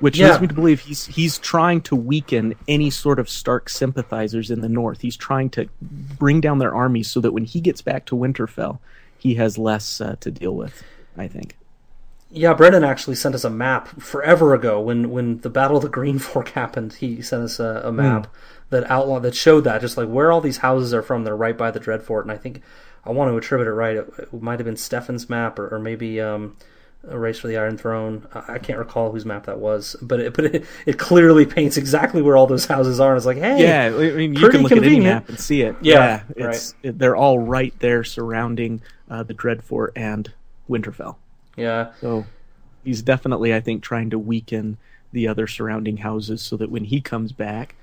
which 0.00 0.18
Yeah. 0.18 0.30
leads 0.30 0.40
me 0.40 0.46
to 0.48 0.54
believe 0.54 0.80
he's 0.80 1.06
he's 1.06 1.38
trying 1.38 1.80
to 1.82 1.94
weaken 1.94 2.54
any 2.66 2.90
sort 2.90 3.20
of 3.20 3.28
Stark 3.28 3.68
sympathizers 3.68 4.50
in 4.50 4.60
the 4.62 4.68
north. 4.68 5.00
He's 5.00 5.16
trying 5.16 5.48
to 5.50 5.68
bring 5.80 6.40
down 6.40 6.58
their 6.58 6.74
armies 6.74 7.08
so 7.08 7.20
that 7.20 7.30
when 7.32 7.44
he 7.44 7.60
gets 7.60 7.82
back 7.82 8.04
to 8.06 8.16
Winterfell, 8.16 8.80
he 9.16 9.36
has 9.36 9.58
less 9.58 10.00
uh, 10.00 10.16
to 10.18 10.30
deal 10.32 10.56
with. 10.56 10.82
I 11.16 11.28
think. 11.28 11.56
Yeah 12.32 12.54
Brendan 12.54 12.82
actually 12.84 13.16
sent 13.16 13.34
us 13.34 13.44
a 13.44 13.50
map 13.50 13.88
forever 14.00 14.54
ago 14.54 14.80
when 14.80 15.10
when 15.10 15.38
the 15.40 15.50
Battle 15.50 15.76
of 15.76 15.82
the 15.82 15.88
Green 15.88 16.18
Fork 16.28 16.48
happened 16.50 16.94
he 16.94 17.22
sent 17.22 17.42
us 17.42 17.60
a, 17.60 17.82
a 17.84 17.92
map 17.92 18.26
that 18.70 18.90
outlawed 18.90 19.22
that 19.22 19.34
showed 19.34 19.64
that 19.64 19.80
just 19.80 19.96
like 19.96 20.08
where 20.08 20.32
all 20.32 20.40
these 20.40 20.58
houses 20.58 20.92
are 20.94 21.02
from 21.02 21.24
they're 21.24 21.36
right 21.36 21.56
by 21.56 21.70
the 21.70 21.80
Dreadfort 21.80 22.22
and 22.22 22.32
I 22.32 22.36
think 22.36 22.62
I 23.04 23.10
want 23.10 23.30
to 23.30 23.36
attribute 23.36 23.68
it 23.68 23.72
right 23.72 23.96
it, 23.96 24.12
it 24.18 24.32
might 24.42 24.58
have 24.58 24.66
been 24.66 24.76
Stefan's 24.76 25.28
map 25.28 25.58
or, 25.58 25.74
or 25.74 25.78
maybe 25.78 26.20
um 26.20 26.56
a 27.08 27.18
race 27.18 27.38
for 27.40 27.48
the 27.48 27.56
Iron 27.56 27.76
Throne. 27.76 28.26
I 28.32 28.54
I 28.54 28.58
can't 28.58 28.78
recall 28.78 29.10
whose 29.10 29.26
map 29.26 29.46
that 29.46 29.58
was, 29.58 29.96
but 30.00 30.20
it 30.20 30.34
but 30.36 30.44
it, 30.46 30.64
it 30.86 30.98
clearly 30.98 31.44
paints 31.46 31.76
exactly 31.76 32.22
where 32.22 32.36
all 32.36 32.46
those 32.46 32.66
houses 32.66 33.00
are. 33.00 33.10
And 33.10 33.16
it's 33.16 33.26
like, 33.26 33.38
hey, 33.38 33.60
Yeah, 33.60 33.86
I 33.86 34.12
mean 34.12 34.34
you 34.34 34.40
pretty 34.40 34.58
can 34.58 34.62
look 34.62 34.72
at 34.72 34.78
any 34.78 34.86
convenient. 34.86 35.14
map 35.16 35.28
and 35.28 35.40
see 35.40 35.62
it. 35.62 35.76
Yeah, 35.80 36.22
it's 36.36 36.74
it, 36.82 36.98
they're 36.98 37.16
all 37.16 37.38
right 37.40 37.74
there 37.80 38.04
surrounding 38.04 38.82
uh, 39.10 39.22
the 39.24 39.34
Dreadfort 39.34 39.90
and 39.96 40.32
Winterfell. 40.70 41.16
Yeah, 41.56 41.92
So 42.00 42.24
he's 42.84 43.02
definitely, 43.02 43.54
I 43.54 43.60
think, 43.60 43.82
trying 43.82 44.10
to 44.10 44.18
weaken 44.18 44.78
the 45.12 45.28
other 45.28 45.46
surrounding 45.46 45.98
houses 45.98 46.40
so 46.40 46.56
that 46.56 46.70
when 46.70 46.84
he 46.84 47.00
comes 47.00 47.32
back, 47.32 47.74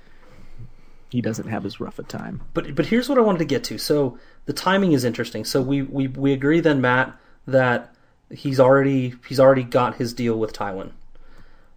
he 1.10 1.20
doesn't 1.20 1.48
have 1.48 1.64
as 1.64 1.80
rough 1.80 1.98
a 1.98 2.02
time. 2.02 2.42
But 2.54 2.74
but 2.74 2.86
here's 2.86 3.08
what 3.08 3.18
I 3.18 3.20
wanted 3.20 3.38
to 3.38 3.44
get 3.44 3.64
to. 3.64 3.78
So 3.78 4.18
the 4.46 4.52
timing 4.52 4.92
is 4.92 5.04
interesting. 5.04 5.44
So 5.44 5.60
we 5.60 5.82
we, 5.82 6.08
we 6.08 6.32
agree 6.32 6.60
then, 6.60 6.80
Matt, 6.80 7.16
that 7.46 7.94
he's 8.30 8.60
already 8.60 9.14
he's 9.28 9.40
already 9.40 9.64
got 9.64 9.96
his 9.96 10.12
deal 10.12 10.38
with 10.38 10.52
Tywin. 10.52 10.92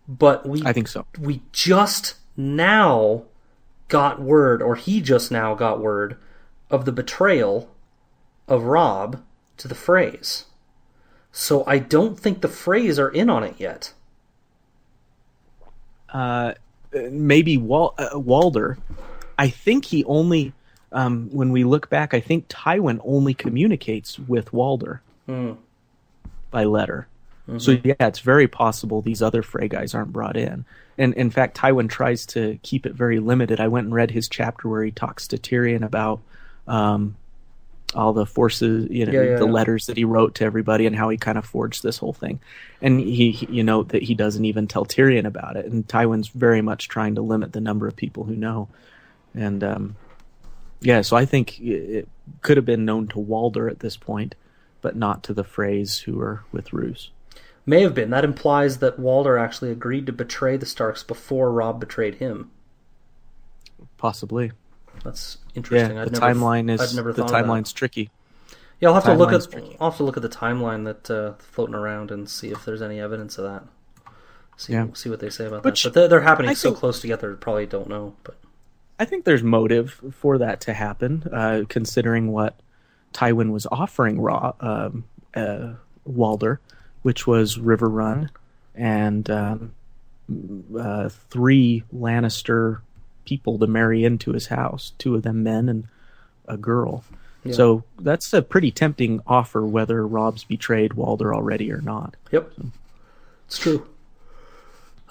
But 0.07 0.47
we 0.47 0.61
I 0.65 0.73
think 0.73 0.87
so. 0.87 1.05
We 1.19 1.41
just 1.51 2.15
now 2.37 3.23
got 3.87 4.21
word, 4.21 4.61
or 4.61 4.75
he 4.75 5.01
just 5.01 5.31
now 5.31 5.55
got 5.55 5.79
word 5.79 6.17
of 6.69 6.85
the 6.85 6.91
betrayal 6.91 7.69
of 8.47 8.63
Robb 8.63 9.23
to 9.57 9.67
the 9.67 9.75
Freys. 9.75 10.45
So 11.35 11.63
I 11.65 11.79
don't 11.79 12.17
think 12.17 12.41
the 12.41 12.47
Freys 12.47 12.99
are 12.99 13.09
in 13.09 13.27
on 13.29 13.43
it 13.43 13.55
yet. 13.57 13.91
Uh, 16.07 16.53
maybe 16.93 17.57
Wal- 17.57 17.95
uh, 17.97 18.19
Walder. 18.19 18.77
I 19.37 19.49
think 19.49 19.85
he 19.85 20.05
only, 20.05 20.53
um, 20.91 21.29
when 21.31 21.51
we 21.51 21.63
look 21.63 21.89
back, 21.89 22.13
I 22.13 22.19
think 22.19 22.47
Tywin 22.49 22.99
only 23.03 23.33
communicates 23.33 24.19
with 24.19 24.53
Walder 24.53 25.01
Hmm. 25.25 25.53
by 26.51 26.65
letter. 26.65 27.07
Mhm. 27.49 27.59
So 27.59 27.71
yeah, 27.83 27.95
it's 27.99 28.19
very 28.19 28.47
possible 28.47 29.01
these 29.01 29.23
other 29.23 29.41
Frey 29.41 29.67
guys 29.67 29.95
aren't 29.95 30.13
brought 30.13 30.37
in. 30.37 30.65
And 30.99 31.15
in 31.15 31.31
fact, 31.31 31.57
Tywin 31.57 31.89
tries 31.89 32.27
to 32.27 32.59
keep 32.61 32.85
it 32.85 32.93
very 32.93 33.19
limited. 33.19 33.59
I 33.59 33.67
went 33.69 33.85
and 33.85 33.93
read 33.95 34.11
his 34.11 34.29
chapter 34.29 34.69
where 34.69 34.83
he 34.83 34.91
talks 34.91 35.27
to 35.29 35.37
Tyrion 35.39 35.83
about 35.83 36.19
um, 36.67 37.15
all 37.95 38.13
the 38.13 38.25
forces, 38.25 38.87
you 38.89 39.05
know, 39.05 39.11
Yeah, 39.11 39.21
yeah, 39.21 39.35
the 39.37 39.45
yeah. 39.45 39.51
letters 39.51 39.85
that 39.87 39.97
he 39.97 40.03
wrote 40.05 40.35
to 40.35 40.45
everybody 40.45 40.85
and 40.87 40.95
how 40.95 41.09
he 41.09 41.17
kind 41.17 41.37
of 41.37 41.45
forged 41.45 41.83
this 41.83 41.97
whole 41.97 42.13
thing. 42.13 42.39
And 42.81 42.99
he, 42.99 43.31
he- 43.31 43.51
you 43.51 43.63
know, 43.63 43.83
that 43.83 44.03
he 44.03 44.15
doesn't 44.15 44.45
even 44.45 44.67
tell 44.67 44.85
Tyrion 44.85 45.25
about 45.25 45.55
it. 45.57 45.65
And 45.65 45.87
Tywin's 45.87 46.27
very 46.29 46.61
much 46.61 46.87
trying 46.87 47.15
to 47.15 47.21
limit 47.21 47.53
the 47.53 47.61
number 47.61 47.87
of 47.87 47.95
people 47.95 48.23
who 48.23 48.35
know. 48.35 48.67
And 49.35 49.63
um, 49.63 49.95
yeah, 50.81 51.01
so 51.01 51.15
I 51.17 51.25
think 51.25 51.59
it 51.59 52.07
could 52.41 52.57
have 52.57 52.65
been 52.65 52.85
known 52.85 53.07
to 53.09 53.19
Walder 53.19 53.69
at 53.69 53.79
this 53.79 53.97
point, 53.97 54.35
but 54.81 54.95
not 54.95 55.23
to 55.23 55.33
the 55.33 55.43
Freys 55.43 56.01
who 56.03 56.19
are 56.19 56.43
with 56.51 56.73
Roose. 56.73 57.09
May 57.65 57.81
have 57.81 57.93
been. 57.95 58.09
That 58.09 58.25
implies 58.25 58.79
that 58.79 58.99
Walder 58.99 59.37
actually 59.37 59.71
agreed 59.71 60.05
to 60.07 60.11
betray 60.11 60.57
the 60.57 60.65
Starks 60.65 61.01
before 61.03 61.51
Robb 61.51 61.79
betrayed 61.79 62.15
him. 62.15 62.51
Possibly. 63.97 64.51
That's 65.03 65.37
interesting. 65.55 65.97
Yeah, 65.97 66.05
the 66.05 66.11
never, 66.11 66.25
timeline 66.25 66.69
is 66.71 66.79
the 66.95 67.01
thought 67.01 67.09
of 67.09 67.15
that. 67.15 67.25
timeline's 67.27 67.73
tricky. 67.73 68.09
Yeah, 68.79 68.89
I'll 68.89 68.95
have 68.95 69.05
to 69.05 69.13
look 69.13 69.31
at 69.31 69.49
tricky. 69.49 69.77
I'll 69.79 69.91
have 69.91 69.97
to 69.97 70.03
look 70.03 70.17
at 70.17 70.23
the 70.23 70.29
timeline 70.29 70.85
that 70.85 71.09
uh, 71.09 71.33
floating 71.39 71.75
around 71.75 72.11
and 72.11 72.29
see 72.29 72.49
if 72.49 72.65
there's 72.65 72.81
any 72.81 72.99
evidence 72.99 73.37
of 73.37 73.45
that. 73.45 73.63
See 74.57 74.73
Yeah. 74.73 74.87
see 74.93 75.09
what 75.09 75.19
they 75.19 75.29
say 75.29 75.45
about 75.45 75.63
Which 75.63 75.83
that. 75.83 75.89
But 75.89 75.93
they're, 75.99 76.07
they're 76.09 76.21
happening 76.21 76.49
I 76.49 76.53
so 76.53 76.69
think- 76.69 76.79
close 76.79 76.99
together, 76.99 77.33
probably 77.35 77.65
don't 77.65 77.87
know. 77.87 78.15
But 78.23 78.35
I 78.99 79.05
think 79.05 79.25
there's 79.25 79.43
motive 79.43 80.01
for 80.13 80.37
that 80.37 80.61
to 80.61 80.73
happen, 80.73 81.23
uh, 81.31 81.63
considering 81.69 82.31
what 82.31 82.59
Tywin 83.13 83.51
was 83.51 83.65
offering 83.71 84.19
Raw 84.21 84.53
um, 84.59 85.05
uh, 85.33 85.73
Walder, 86.05 86.59
which 87.01 87.25
was 87.25 87.57
Riverrun 87.57 88.29
and 88.75 89.29
um, 89.29 89.73
uh, 90.77 91.09
three 91.09 91.83
Lannister 91.95 92.81
people 93.25 93.57
to 93.59 93.67
marry 93.67 94.03
into 94.03 94.31
his 94.31 94.47
house. 94.47 94.93
Two 94.97 95.15
of 95.15 95.23
them 95.23 95.43
men 95.43 95.69
and 95.69 95.87
a 96.47 96.57
girl. 96.57 97.03
Yeah. 97.43 97.53
So 97.53 97.83
that's 97.99 98.31
a 98.33 98.41
pretty 98.41 98.71
tempting 98.71 99.21
offer, 99.27 99.65
whether 99.65 100.07
Robb's 100.07 100.43
betrayed 100.45 100.93
Walder 100.93 101.33
already 101.33 101.71
or 101.71 101.81
not. 101.81 102.15
Yep, 102.31 102.51
it's 103.47 103.57
true. 103.57 103.87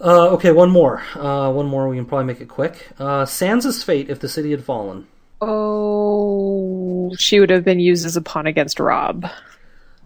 Uh, 0.01 0.31
okay, 0.31 0.51
one 0.51 0.71
more. 0.71 1.03
Uh, 1.15 1.53
one 1.53 1.67
more. 1.67 1.89
We 1.89 1.97
can 1.97 2.07
probably 2.07 2.25
make 2.27 2.41
it 2.41 2.49
quick. 2.49 2.89
Uh, 2.99 3.25
Sansa's 3.25 3.83
fate 3.85 4.09
if 4.11 4.19
the 4.19 4.29
city 4.29 4.51
had 4.51 4.65
fallen. 4.65 5.07
Oh, 5.41 7.15
she 7.19 7.39
would 7.41 7.51
have 7.51 7.65
been 7.65 7.81
used 7.81 8.07
as 8.07 8.17
a 8.17 8.23
pawn 8.23 8.47
against 8.47 8.79
Rob 8.81 9.27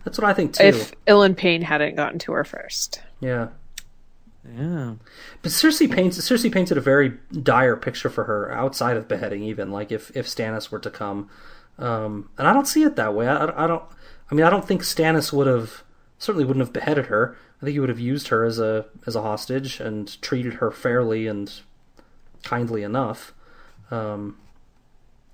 That's 0.04 0.18
what 0.18 0.26
I 0.26 0.32
think 0.34 0.54
too. 0.54 0.64
if 0.64 0.92
Ilyn 1.06 1.36
Payne 1.36 1.62
hadn't 1.62 1.94
gotten 1.94 2.18
to 2.20 2.32
her 2.32 2.44
first. 2.44 3.00
Yeah. 3.20 3.48
Yeah. 4.54 4.94
But 5.42 5.52
Cersei 5.52 5.90
paints 5.90 6.18
Cersei 6.18 6.52
painted 6.52 6.78
a 6.78 6.80
very 6.80 7.14
dire 7.32 7.76
picture 7.76 8.10
for 8.10 8.24
her 8.24 8.52
outside 8.52 8.96
of 8.96 9.08
beheading, 9.08 9.42
even 9.42 9.70
like 9.70 9.90
if 9.90 10.14
if 10.16 10.26
Stannis 10.26 10.70
were 10.70 10.78
to 10.78 10.90
come, 10.90 11.28
um, 11.78 12.30
and 12.38 12.46
I 12.46 12.52
don't 12.52 12.68
see 12.68 12.82
it 12.82 12.96
that 12.96 13.14
way. 13.14 13.26
I, 13.28 13.64
I 13.64 13.66
don't. 13.66 13.82
I 14.30 14.34
mean, 14.34 14.44
I 14.44 14.50
don't 14.50 14.66
think 14.66 14.82
Stannis 14.82 15.32
would 15.32 15.46
have 15.46 15.82
certainly 16.18 16.44
wouldn't 16.44 16.64
have 16.64 16.72
beheaded 16.72 17.06
her. 17.06 17.36
I 17.60 17.64
think 17.64 17.72
he 17.72 17.80
would 17.80 17.88
have 17.88 18.00
used 18.00 18.28
her 18.28 18.44
as 18.44 18.58
a 18.58 18.86
as 19.06 19.16
a 19.16 19.22
hostage 19.22 19.80
and 19.80 20.20
treated 20.22 20.54
her 20.54 20.70
fairly 20.70 21.26
and 21.26 21.52
kindly 22.42 22.82
enough. 22.82 23.32
Um, 23.90 24.38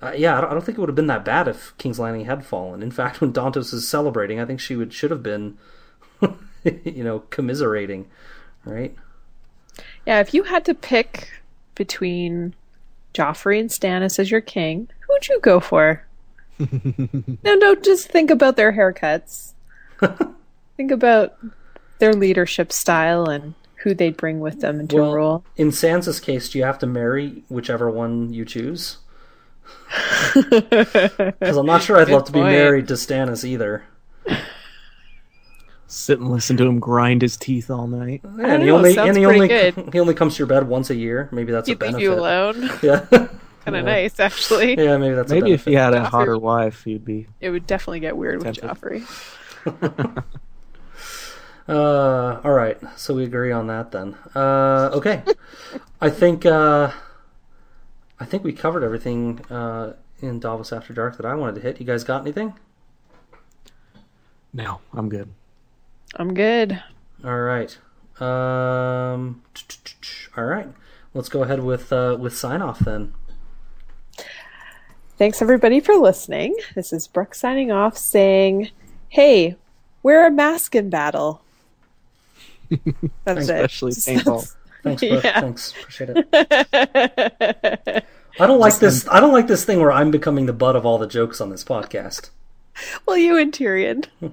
uh, 0.01 0.13
yeah, 0.17 0.37
I 0.37 0.41
don't, 0.41 0.51
I 0.51 0.53
don't 0.55 0.65
think 0.65 0.79
it 0.79 0.81
would 0.81 0.89
have 0.89 0.97
been 0.97 1.07
that 1.07 1.25
bad 1.25 1.47
if 1.47 1.77
King's 1.79 2.01
Landing 2.01 2.27
had 2.27 2.45
fallen. 2.45 2.83
In 2.83 2.91
fact, 2.91 3.21
when 3.21 3.33
Dontos 3.33 3.73
is 3.73 3.89
celebrating, 3.89 4.41
I 4.41 4.45
think 4.45 4.61
she 4.61 4.77
would 4.77 4.93
should 4.93 5.11
have 5.11 5.23
been, 5.23 5.59
you 6.85 7.05
know, 7.05 7.21
commiserating, 7.31 8.09
right? 8.65 8.97
Yeah, 10.07 10.21
if 10.21 10.35
you 10.35 10.43
had 10.45 10.65
to 10.67 10.75
pick 10.75 11.29
between 11.75 12.55
Joffrey 13.15 13.61
and 13.61 13.71
Stannis 13.71 14.19
as 14.19 14.31
your 14.31 14.41
king, 14.41 14.89
who 15.01 15.13
would 15.15 15.29
you 15.29 15.41
go 15.41 15.61
for? 15.61 16.05
no, 16.59 17.55
no, 17.55 17.75
just 17.75 18.09
think 18.09 18.31
about 18.31 18.57
their 18.57 18.73
haircuts. 18.73 19.53
think 20.77 20.91
about 20.91 21.37
their 21.99 22.13
leadership 22.13 22.73
style 22.73 23.27
and 23.29 23.55
who 23.77 23.95
they'd 23.95 24.17
bring 24.17 24.41
with 24.41 24.61
them 24.61 24.81
into 24.81 24.99
a 24.99 25.15
role. 25.15 25.45
In 25.57 25.69
Sansa's 25.69 26.21
case, 26.21 26.49
do 26.49 26.59
you 26.59 26.65
have 26.65 26.79
to 26.81 26.87
marry 26.87 27.43
whichever 27.49 27.91
one 27.91 28.33
you 28.33 28.45
choose? 28.45 28.99
Because 30.35 31.57
I'm 31.57 31.67
not 31.67 31.83
sure 31.83 31.99
I'd 31.99 32.07
Good 32.07 32.15
love 32.15 32.25
to 32.25 32.33
be 32.33 32.41
married 32.41 32.89
to 32.89 32.95
Stannis 32.95 33.45
either. 33.45 33.85
Sit 35.93 36.21
and 36.21 36.31
listen 36.31 36.57
to 36.57 36.65
him 36.67 36.81
grind 36.81 37.21
his 37.21 37.37
teeth 37.37 37.71
all 37.71 37.87
night. 37.87 38.23
Yeah, 38.25 38.47
and 38.55 38.63
he 38.63 38.69
know, 38.69 38.77
only 38.79 38.97
and 38.97 39.15
he 39.15 39.27
only 39.27 39.47
good. 39.47 39.75
he 39.93 40.01
only 40.01 40.15
comes 40.15 40.35
to 40.37 40.39
your 40.39 40.47
bed 40.47 40.67
once 40.67 40.89
a 40.89 40.95
year. 40.95 41.29
Maybe 41.33 41.53
that's 41.53 41.69
He'd 41.69 41.83
a 41.83 41.87
leave 41.91 42.01
you 42.01 42.15
alone. 42.15 42.63
Yeah, 42.83 43.01
kind 43.11 43.29
Yeah. 43.67 43.75
of 43.75 43.85
nice, 43.85 44.19
actually. 44.19 44.75
yeah, 44.83 44.97
maybe 44.97 45.15
that's 45.15 45.31
Maybe 45.31 45.51
a 45.51 45.55
if 45.55 45.67
he 45.67 45.75
had 45.75 45.93
a 45.93 45.99
Joffrey- 45.99 46.05
hotter 46.07 46.39
wife, 46.39 46.85
he'd 46.85 47.05
be. 47.05 47.27
It 47.43 47.51
would 47.51 47.67
definitely 47.67 48.01
get 48.01 48.17
weird 48.17 48.43
with 48.43 48.57
Tempted. 48.57 49.03
Joffrey. 49.05 50.25
Uh, 51.69 52.41
all 52.43 52.53
right, 52.53 52.79
so 52.97 53.15
we 53.15 53.25
agree 53.25 53.53
on 53.53 53.69
that 53.69 53.93
then. 53.93 54.17
Uh, 54.35 54.91
okay, 54.95 55.23
I 56.01 56.11
think 56.11 56.45
uh, 56.45 56.91
I 58.19 58.25
think 58.25 58.43
we 58.45 58.53
covered 58.53 58.83
everything 58.83 59.41
uh, 59.51 59.93
in 60.21 60.41
Davos 60.41 60.73
After 60.73 60.93
Dark 60.93 61.17
that 61.19 61.27
I 61.27 61.35
wanted 61.35 61.57
to 61.57 61.61
hit. 61.61 61.79
You 61.79 61.87
guys 61.87 62.03
got 62.03 62.23
anything? 62.23 62.55
No, 64.53 64.81
I'm 64.93 65.09
good. 65.09 65.29
I'm 66.15 66.35
good. 66.35 66.83
All 67.25 67.41
right. 67.41 67.77
Um, 68.21 69.43
all 70.37 70.45
right. 70.45 70.69
Let's 71.15 71.29
go 71.29 71.43
ahead 71.43 71.63
with 71.63 71.93
uh, 71.93 72.17
with 72.19 72.37
sign 72.37 72.63
off 72.63 72.81
then. 72.81 73.15
Thanks 75.19 75.41
everybody 75.43 75.81
for 75.81 75.95
listening. 75.95 76.57
This 76.75 76.93
is 76.93 77.07
Brooke 77.07 77.35
signing 77.35 77.71
off 77.71 77.97
saying, 77.97 78.71
hey, 79.09 79.57
wear 80.03 80.27
a 80.27 80.31
mask 80.31 80.75
in 80.75 80.91
battle. 80.91 81.43
That's 83.25 83.49
it. 83.49 83.65
Especially 83.65 83.93
paintball. 83.93 84.53
Thanks, 84.83 85.03
Brooke. 85.05 85.23
Yeah. 85.25 85.41
Thanks. 85.41 85.73
Appreciate 85.79 86.11
it. 86.17 88.05
I 88.41 88.47
don't 88.47 88.59
like 88.59 88.79
this. 88.79 89.07
I 89.09 89.21
don't 89.21 89.33
like 89.33 89.47
this 89.47 89.65
thing 89.65 89.79
where 89.79 89.93
I'm 89.93 90.11
becoming 90.11 90.47
the 90.47 90.53
butt 90.53 90.75
of 90.75 90.85
all 90.85 90.99
the 90.99 91.07
jokes 91.07 91.41
on 91.41 91.51
this 91.51 91.63
podcast. 91.63 92.31
well, 93.07 93.17
you 93.17 93.37
and 93.37 93.53
Tyrion. 93.53 94.07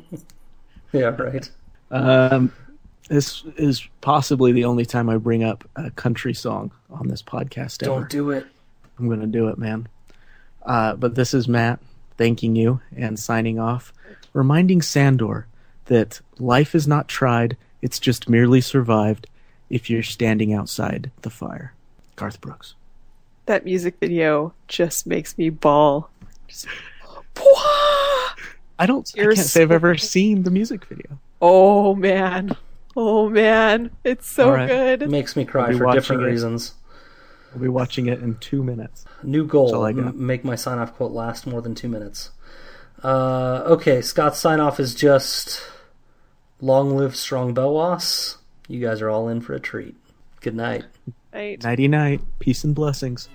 Yeah, 0.92 1.16
right. 1.22 1.48
Um, 1.92 2.54
this 3.10 3.44
is 3.58 3.88
possibly 4.02 4.52
the 4.52 4.66
only 4.66 4.86
time 4.86 5.10
I 5.10 5.18
bring 5.18 5.44
up 5.44 5.68
a 5.76 5.90
country 5.92 6.34
song 6.34 6.72
on 6.90 7.08
this 7.08 7.24
podcast 7.24 7.84
ever. 7.84 8.02
Don't 8.02 8.10
do 8.10 8.30
it. 8.32 8.46
I'm 8.98 9.08
going 9.08 9.22
to 9.22 9.28
do 9.28 9.48
it, 9.48 9.58
man. 9.58 9.88
Uh, 10.64 10.96
but 10.96 11.16
this 11.16 11.34
is 11.34 11.48
Matt 11.48 11.80
thanking 12.18 12.56
you 12.56 12.82
and 12.96 13.18
signing 13.18 13.60
off, 13.60 13.94
reminding 14.34 14.82
Sandor 14.82 15.48
that 15.86 16.22
life 16.38 16.76
is 16.76 16.88
not 16.88 17.08
tried, 17.08 17.58
it's 17.82 17.98
just 17.98 18.30
merely 18.30 18.62
survived 18.62 19.26
if 19.70 19.90
you're 19.90 20.04
standing 20.04 20.54
outside 20.54 21.10
the 21.22 21.30
fire. 21.30 21.74
Garth 22.16 22.42
Brooks. 22.42 22.76
That 23.46 23.66
music 23.66 23.96
video 24.00 24.54
just 24.68 25.08
makes 25.08 25.38
me 25.38 25.50
bawl. 25.50 26.10
Just- 26.48 26.68
I 28.82 28.86
don't 28.86 29.12
I 29.18 29.24
can't 29.24 29.38
say 29.38 29.62
I've 29.64 29.72
ever 29.72 29.98
seen 29.98 30.44
the 30.44 30.52
music 30.52 30.86
video. 30.86 31.20
Oh 31.42 31.96
man. 31.96 32.56
Oh 32.96 33.30
man. 33.30 33.92
It's 34.04 34.28
so 34.30 34.46
All 34.46 34.52
right. 34.54 34.68
good. 34.68 35.02
It 35.04 35.10
makes 35.10 35.36
me 35.36 35.44
I'll 35.44 35.50
cry 35.50 35.74
for 35.74 35.92
different 35.94 36.24
it. 36.24 36.26
reasons. 36.26 36.74
We'll 37.54 37.62
be 37.64 37.68
watching 37.70 38.08
it 38.08 38.22
in 38.22 38.36
two 38.38 38.64
minutes. 38.64 39.06
New 39.24 39.46
goal: 39.46 39.68
That's 39.68 39.74
all 39.76 39.86
I 39.86 39.94
got. 39.94 40.08
m- 40.08 40.26
make 40.26 40.44
my 40.44 40.56
sign 40.56 40.78
off 40.78 40.94
quote 40.96 41.12
last 41.12 41.48
more 41.48 41.62
than 41.62 41.74
two 41.76 41.88
minutes. 41.90 42.32
Uh, 43.04 43.64
okay, 43.66 44.02
Scott's 44.02 44.40
sign 44.40 44.60
off 44.60 44.80
is 44.80 44.94
just 44.94 45.62
"Long 46.62 46.96
live 46.96 47.16
strong 47.16 47.56
Belwas." 47.56 48.36
You 48.68 48.80
guys 48.86 49.02
are 49.02 49.10
all 49.10 49.28
in 49.30 49.42
for 49.42 49.54
a 49.54 49.60
treat. 49.60 49.96
Good 50.42 50.56
night. 50.56 50.84
Right. 51.34 51.62
Nighty 51.64 51.88
night. 51.88 52.22
Peace 52.40 52.64
and 52.64 52.76
blessings. 52.76 53.30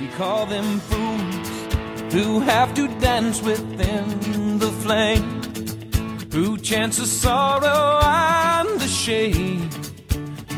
We 0.00 0.08
call 0.08 0.46
them 0.46 0.80
fools 0.80 2.12
who 2.12 2.40
have 2.40 2.74
to 2.74 2.88
dance 2.98 3.40
within 3.42 4.58
the 4.58 4.70
flame, 4.82 5.39
who 6.32 6.56
chance 6.58 6.98
the 6.98 7.06
sorrow 7.06 8.00
and 8.02 8.80
the 8.80 8.86
shame 8.86 9.68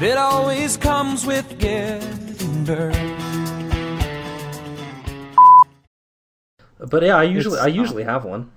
that 0.01 0.17
always 0.19 0.77
comes 0.77 1.25
with 1.25 1.59
getting 1.59 2.65
burned. 2.65 3.19
But 6.79 7.03
yeah, 7.05 7.17
I 7.17 7.23
usually 7.23 7.57
It's, 7.57 7.65
I 7.65 7.69
usually 7.69 8.05
have 8.05 8.25
one. 8.25 8.51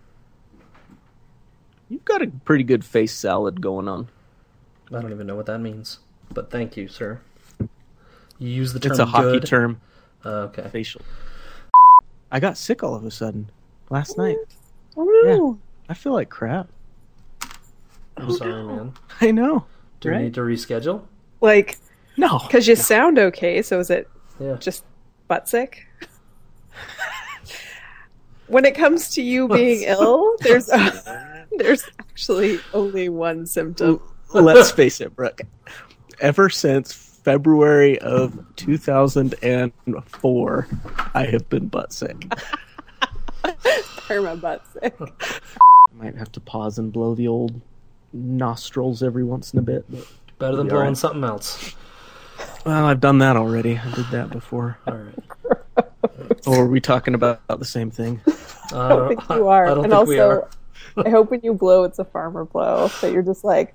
You've 1.89 2.05
got 2.05 2.21
a 2.21 2.27
pretty 2.43 2.63
good 2.63 2.83
face 2.83 3.13
salad 3.13 3.61
going 3.61 3.87
on. 3.87 4.09
I 4.91 4.99
don't 5.01 5.11
even 5.11 5.27
know 5.27 5.35
what 5.35 5.45
that 5.45 5.59
means. 5.59 5.99
But 6.33 6.49
thank 6.49 6.75
you, 6.75 6.87
sir. 6.87 7.21
You 8.39 8.49
use 8.49 8.73
the 8.73 8.79
term 8.79 8.91
It's 8.91 8.99
a 8.99 9.05
hockey 9.05 9.39
good. 9.39 9.45
term. 9.45 9.79
Uh, 10.25 10.49
okay. 10.49 10.67
Facial. 10.69 11.01
I 12.31 12.39
got 12.39 12.57
sick 12.57 12.83
all 12.83 12.95
of 12.95 13.05
a 13.05 13.11
sudden 13.11 13.49
last 13.89 14.17
night. 14.17 14.37
Oh 14.97 15.03
no. 15.23 15.59
I 15.87 15.93
feel 15.93 16.13
like 16.13 16.29
crap. 16.29 16.67
I'm 18.17 18.31
sorry, 18.31 18.63
man. 18.67 18.93
I 19.21 19.31
know. 19.31 19.65
Do 20.01 20.11
we 20.11 20.17
need 20.17 20.33
to 20.35 20.41
reschedule? 20.41 21.01
Like 21.41 21.77
No. 22.17 22.39
because 22.39 22.67
you 22.67 22.75
sound 22.75 23.17
okay, 23.19 23.61
so 23.61 23.79
is 23.79 23.89
it 23.89 24.09
Yeah. 24.39 24.55
just 24.59 24.83
butt 25.27 25.47
sick? 25.49 25.85
when 28.47 28.65
it 28.65 28.75
comes 28.75 29.09
to 29.11 29.21
you 29.21 29.47
being 29.47 29.83
ill, 29.83 30.35
there's 30.41 30.65
there's 31.57 31.83
actually 31.99 32.59
only 32.73 33.07
one 33.09 33.45
symptom. 33.45 34.01
Let's 34.33 34.71
face 34.71 34.99
it, 35.01 35.15
Brooke. 35.15 35.41
Ever 36.19 36.49
since 36.49 36.91
February 36.93 37.97
of 37.99 38.37
2004, 38.57 40.67
I 41.13 41.25
have 41.25 41.47
been 41.49 41.67
butt 41.67 41.91
sick. 41.93 42.19
Perma 43.43 44.39
butt 44.39 44.63
sick. 44.73 44.95
Might 45.93 46.15
have 46.15 46.31
to 46.33 46.39
pause 46.39 46.77
and 46.77 46.91
blow 46.93 47.15
the 47.15 47.27
old 47.27 47.59
nostrils 48.15 49.03
every 49.03 49.23
once 49.23 49.53
in 49.53 49.59
a 49.59 49.61
bit. 49.61 49.85
But, 49.89 50.07
Better 50.39 50.57
than 50.57 50.67
blowing 50.67 50.81
alright. 50.81 50.97
something 50.97 51.23
else. 51.23 51.75
well, 52.65 52.85
I've 52.85 52.99
done 52.99 53.19
that 53.19 53.37
already. 53.37 53.77
I 53.77 53.91
did 53.91 54.05
that 54.11 54.29
before. 54.29 54.77
All 54.87 54.95
right. 54.95 55.15
Or 56.47 56.61
are 56.61 56.67
we 56.67 56.79
talking 56.79 57.13
about 57.13 57.41
the 57.47 57.65
same 57.65 57.91
thing? 57.91 58.21
Uh, 58.71 58.85
I 58.85 58.89
don't 58.89 59.07
think 59.09 59.29
you 59.29 59.47
are. 59.47 59.65
I 59.65 59.69
don't 59.73 59.85
and 59.85 59.93
think 59.93 60.07
we 60.07 60.19
also, 60.19 60.47
are. 60.95 61.05
I 61.05 61.09
hope 61.09 61.31
when 61.31 61.41
you 61.43 61.53
blow, 61.53 61.83
it's 61.83 61.99
a 61.99 62.05
farmer 62.05 62.45
blow. 62.45 62.87
That 63.01 63.11
you're 63.11 63.23
just 63.23 63.43
like, 63.43 63.73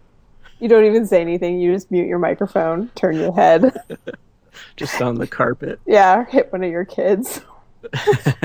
you 0.61 0.69
don't 0.69 0.85
even 0.85 1.07
say 1.07 1.21
anything. 1.21 1.61
You 1.61 1.73
just 1.75 1.91
mute 1.91 2.07
your 2.07 2.19
microphone, 2.19 2.89
turn 2.95 3.17
your 3.17 3.35
head. 3.35 3.73
Just 4.77 5.01
on 5.01 5.17
the 5.17 5.27
carpet. 5.27 5.81
Yeah, 5.87 6.25
hit 6.27 6.53
one 6.53 6.62
of 6.62 6.71
your 6.71 6.85
kids 6.85 7.41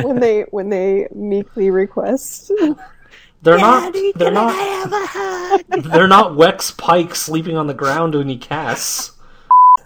when 0.01 0.19
they 0.19 0.41
when 0.51 0.69
they 0.69 1.07
meekly 1.13 1.69
request. 1.69 2.51
They're 3.45 3.59
not. 3.59 3.93
They're 4.15 4.31
not. 4.31 5.61
They're 5.69 6.07
not 6.07 6.31
Wex 6.31 6.75
Pyke 6.75 7.13
sleeping 7.15 7.55
on 7.57 7.67
the 7.67 7.73
ground 7.75 8.15
when 8.15 8.27
he 8.27 8.37
casts. 8.37 9.11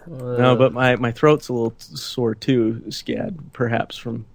No, 0.07 0.53
uh, 0.53 0.55
but 0.55 0.73
my, 0.73 0.95
my 0.95 1.11
throat's 1.11 1.49
a 1.49 1.53
little 1.53 1.75
sore 1.77 2.33
too, 2.33 2.81
Scad, 2.87 3.37
perhaps 3.53 3.97
from 3.97 4.25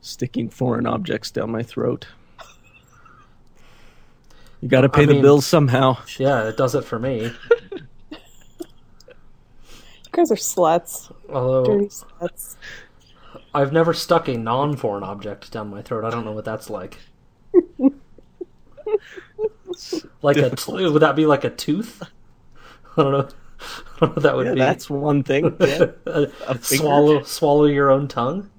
sticking 0.00 0.50
foreign 0.50 0.86
objects 0.86 1.30
down 1.30 1.50
my 1.50 1.62
throat. 1.62 2.08
You 4.60 4.68
got 4.68 4.80
to 4.82 4.88
pay 4.88 5.04
I 5.04 5.06
the 5.06 5.12
mean- 5.14 5.22
bills 5.22 5.46
somehow. 5.46 5.98
Yeah, 6.18 6.48
it 6.48 6.56
does 6.56 6.74
it 6.74 6.84
for 6.84 6.98
me. 6.98 7.32
You 8.10 8.20
guys 10.10 10.32
are 10.32 10.36
sluts, 10.36 11.12
Although 11.32 11.64
dirty 11.64 11.86
sluts. 11.86 12.56
I've 13.54 13.72
never 13.72 13.94
stuck 13.94 14.28
a 14.28 14.36
non-foreign 14.36 15.04
object 15.04 15.52
down 15.52 15.68
my 15.70 15.80
throat. 15.80 16.04
I 16.04 16.10
don't 16.10 16.24
know 16.24 16.32
what 16.32 16.44
that's 16.44 16.68
like. 16.68 16.98
like 20.22 20.36
a 20.36 20.50
Difficult. 20.50 20.92
would 20.92 21.02
that 21.02 21.16
be 21.16 21.26
like 21.26 21.44
a 21.44 21.50
tooth? 21.50 22.02
I 22.96 23.02
don't 23.02 23.12
know. 23.12 23.28
I 24.00 24.00
don't 24.00 24.16
know 24.16 24.22
that 24.22 24.36
would 24.36 24.46
Yeah, 24.46 24.52
be. 24.54 24.58
that's 24.60 24.88
one 24.90 25.22
thing. 25.22 25.56
Yeah. 25.60 25.86
A 26.06 26.26
finger. 26.54 26.62
swallow 26.62 27.22
swallow 27.22 27.64
your 27.64 27.90
own 27.90 28.08
tongue. 28.08 28.50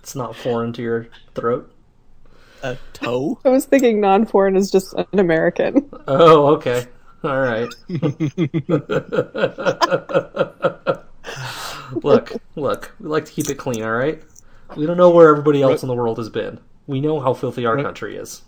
It's 0.00 0.14
not 0.16 0.34
foreign 0.36 0.72
to 0.74 0.82
your 0.82 1.08
throat. 1.34 1.72
A 2.62 2.76
toe. 2.92 3.38
I 3.44 3.48
was 3.50 3.64
thinking 3.66 4.00
non-foreign 4.00 4.56
is 4.56 4.70
just 4.70 4.92
an 4.94 5.18
American. 5.18 5.88
Oh, 6.08 6.46
okay. 6.56 6.86
All 7.22 7.38
right. 7.40 7.68
look, 12.02 12.32
look. 12.56 12.94
We 13.00 13.08
like 13.08 13.24
to 13.26 13.32
keep 13.32 13.48
it 13.50 13.56
clean. 13.56 13.82
All 13.82 13.92
right. 13.92 14.22
We 14.76 14.86
don't 14.86 14.96
know 14.96 15.10
where 15.10 15.28
everybody 15.30 15.62
else 15.62 15.82
in 15.82 15.88
the 15.88 15.94
world 15.94 16.18
has 16.18 16.28
been. 16.28 16.60
We 16.86 17.00
know 17.00 17.20
how 17.20 17.34
filthy 17.34 17.66
our 17.66 17.80
country 17.82 18.16
is. 18.16 18.42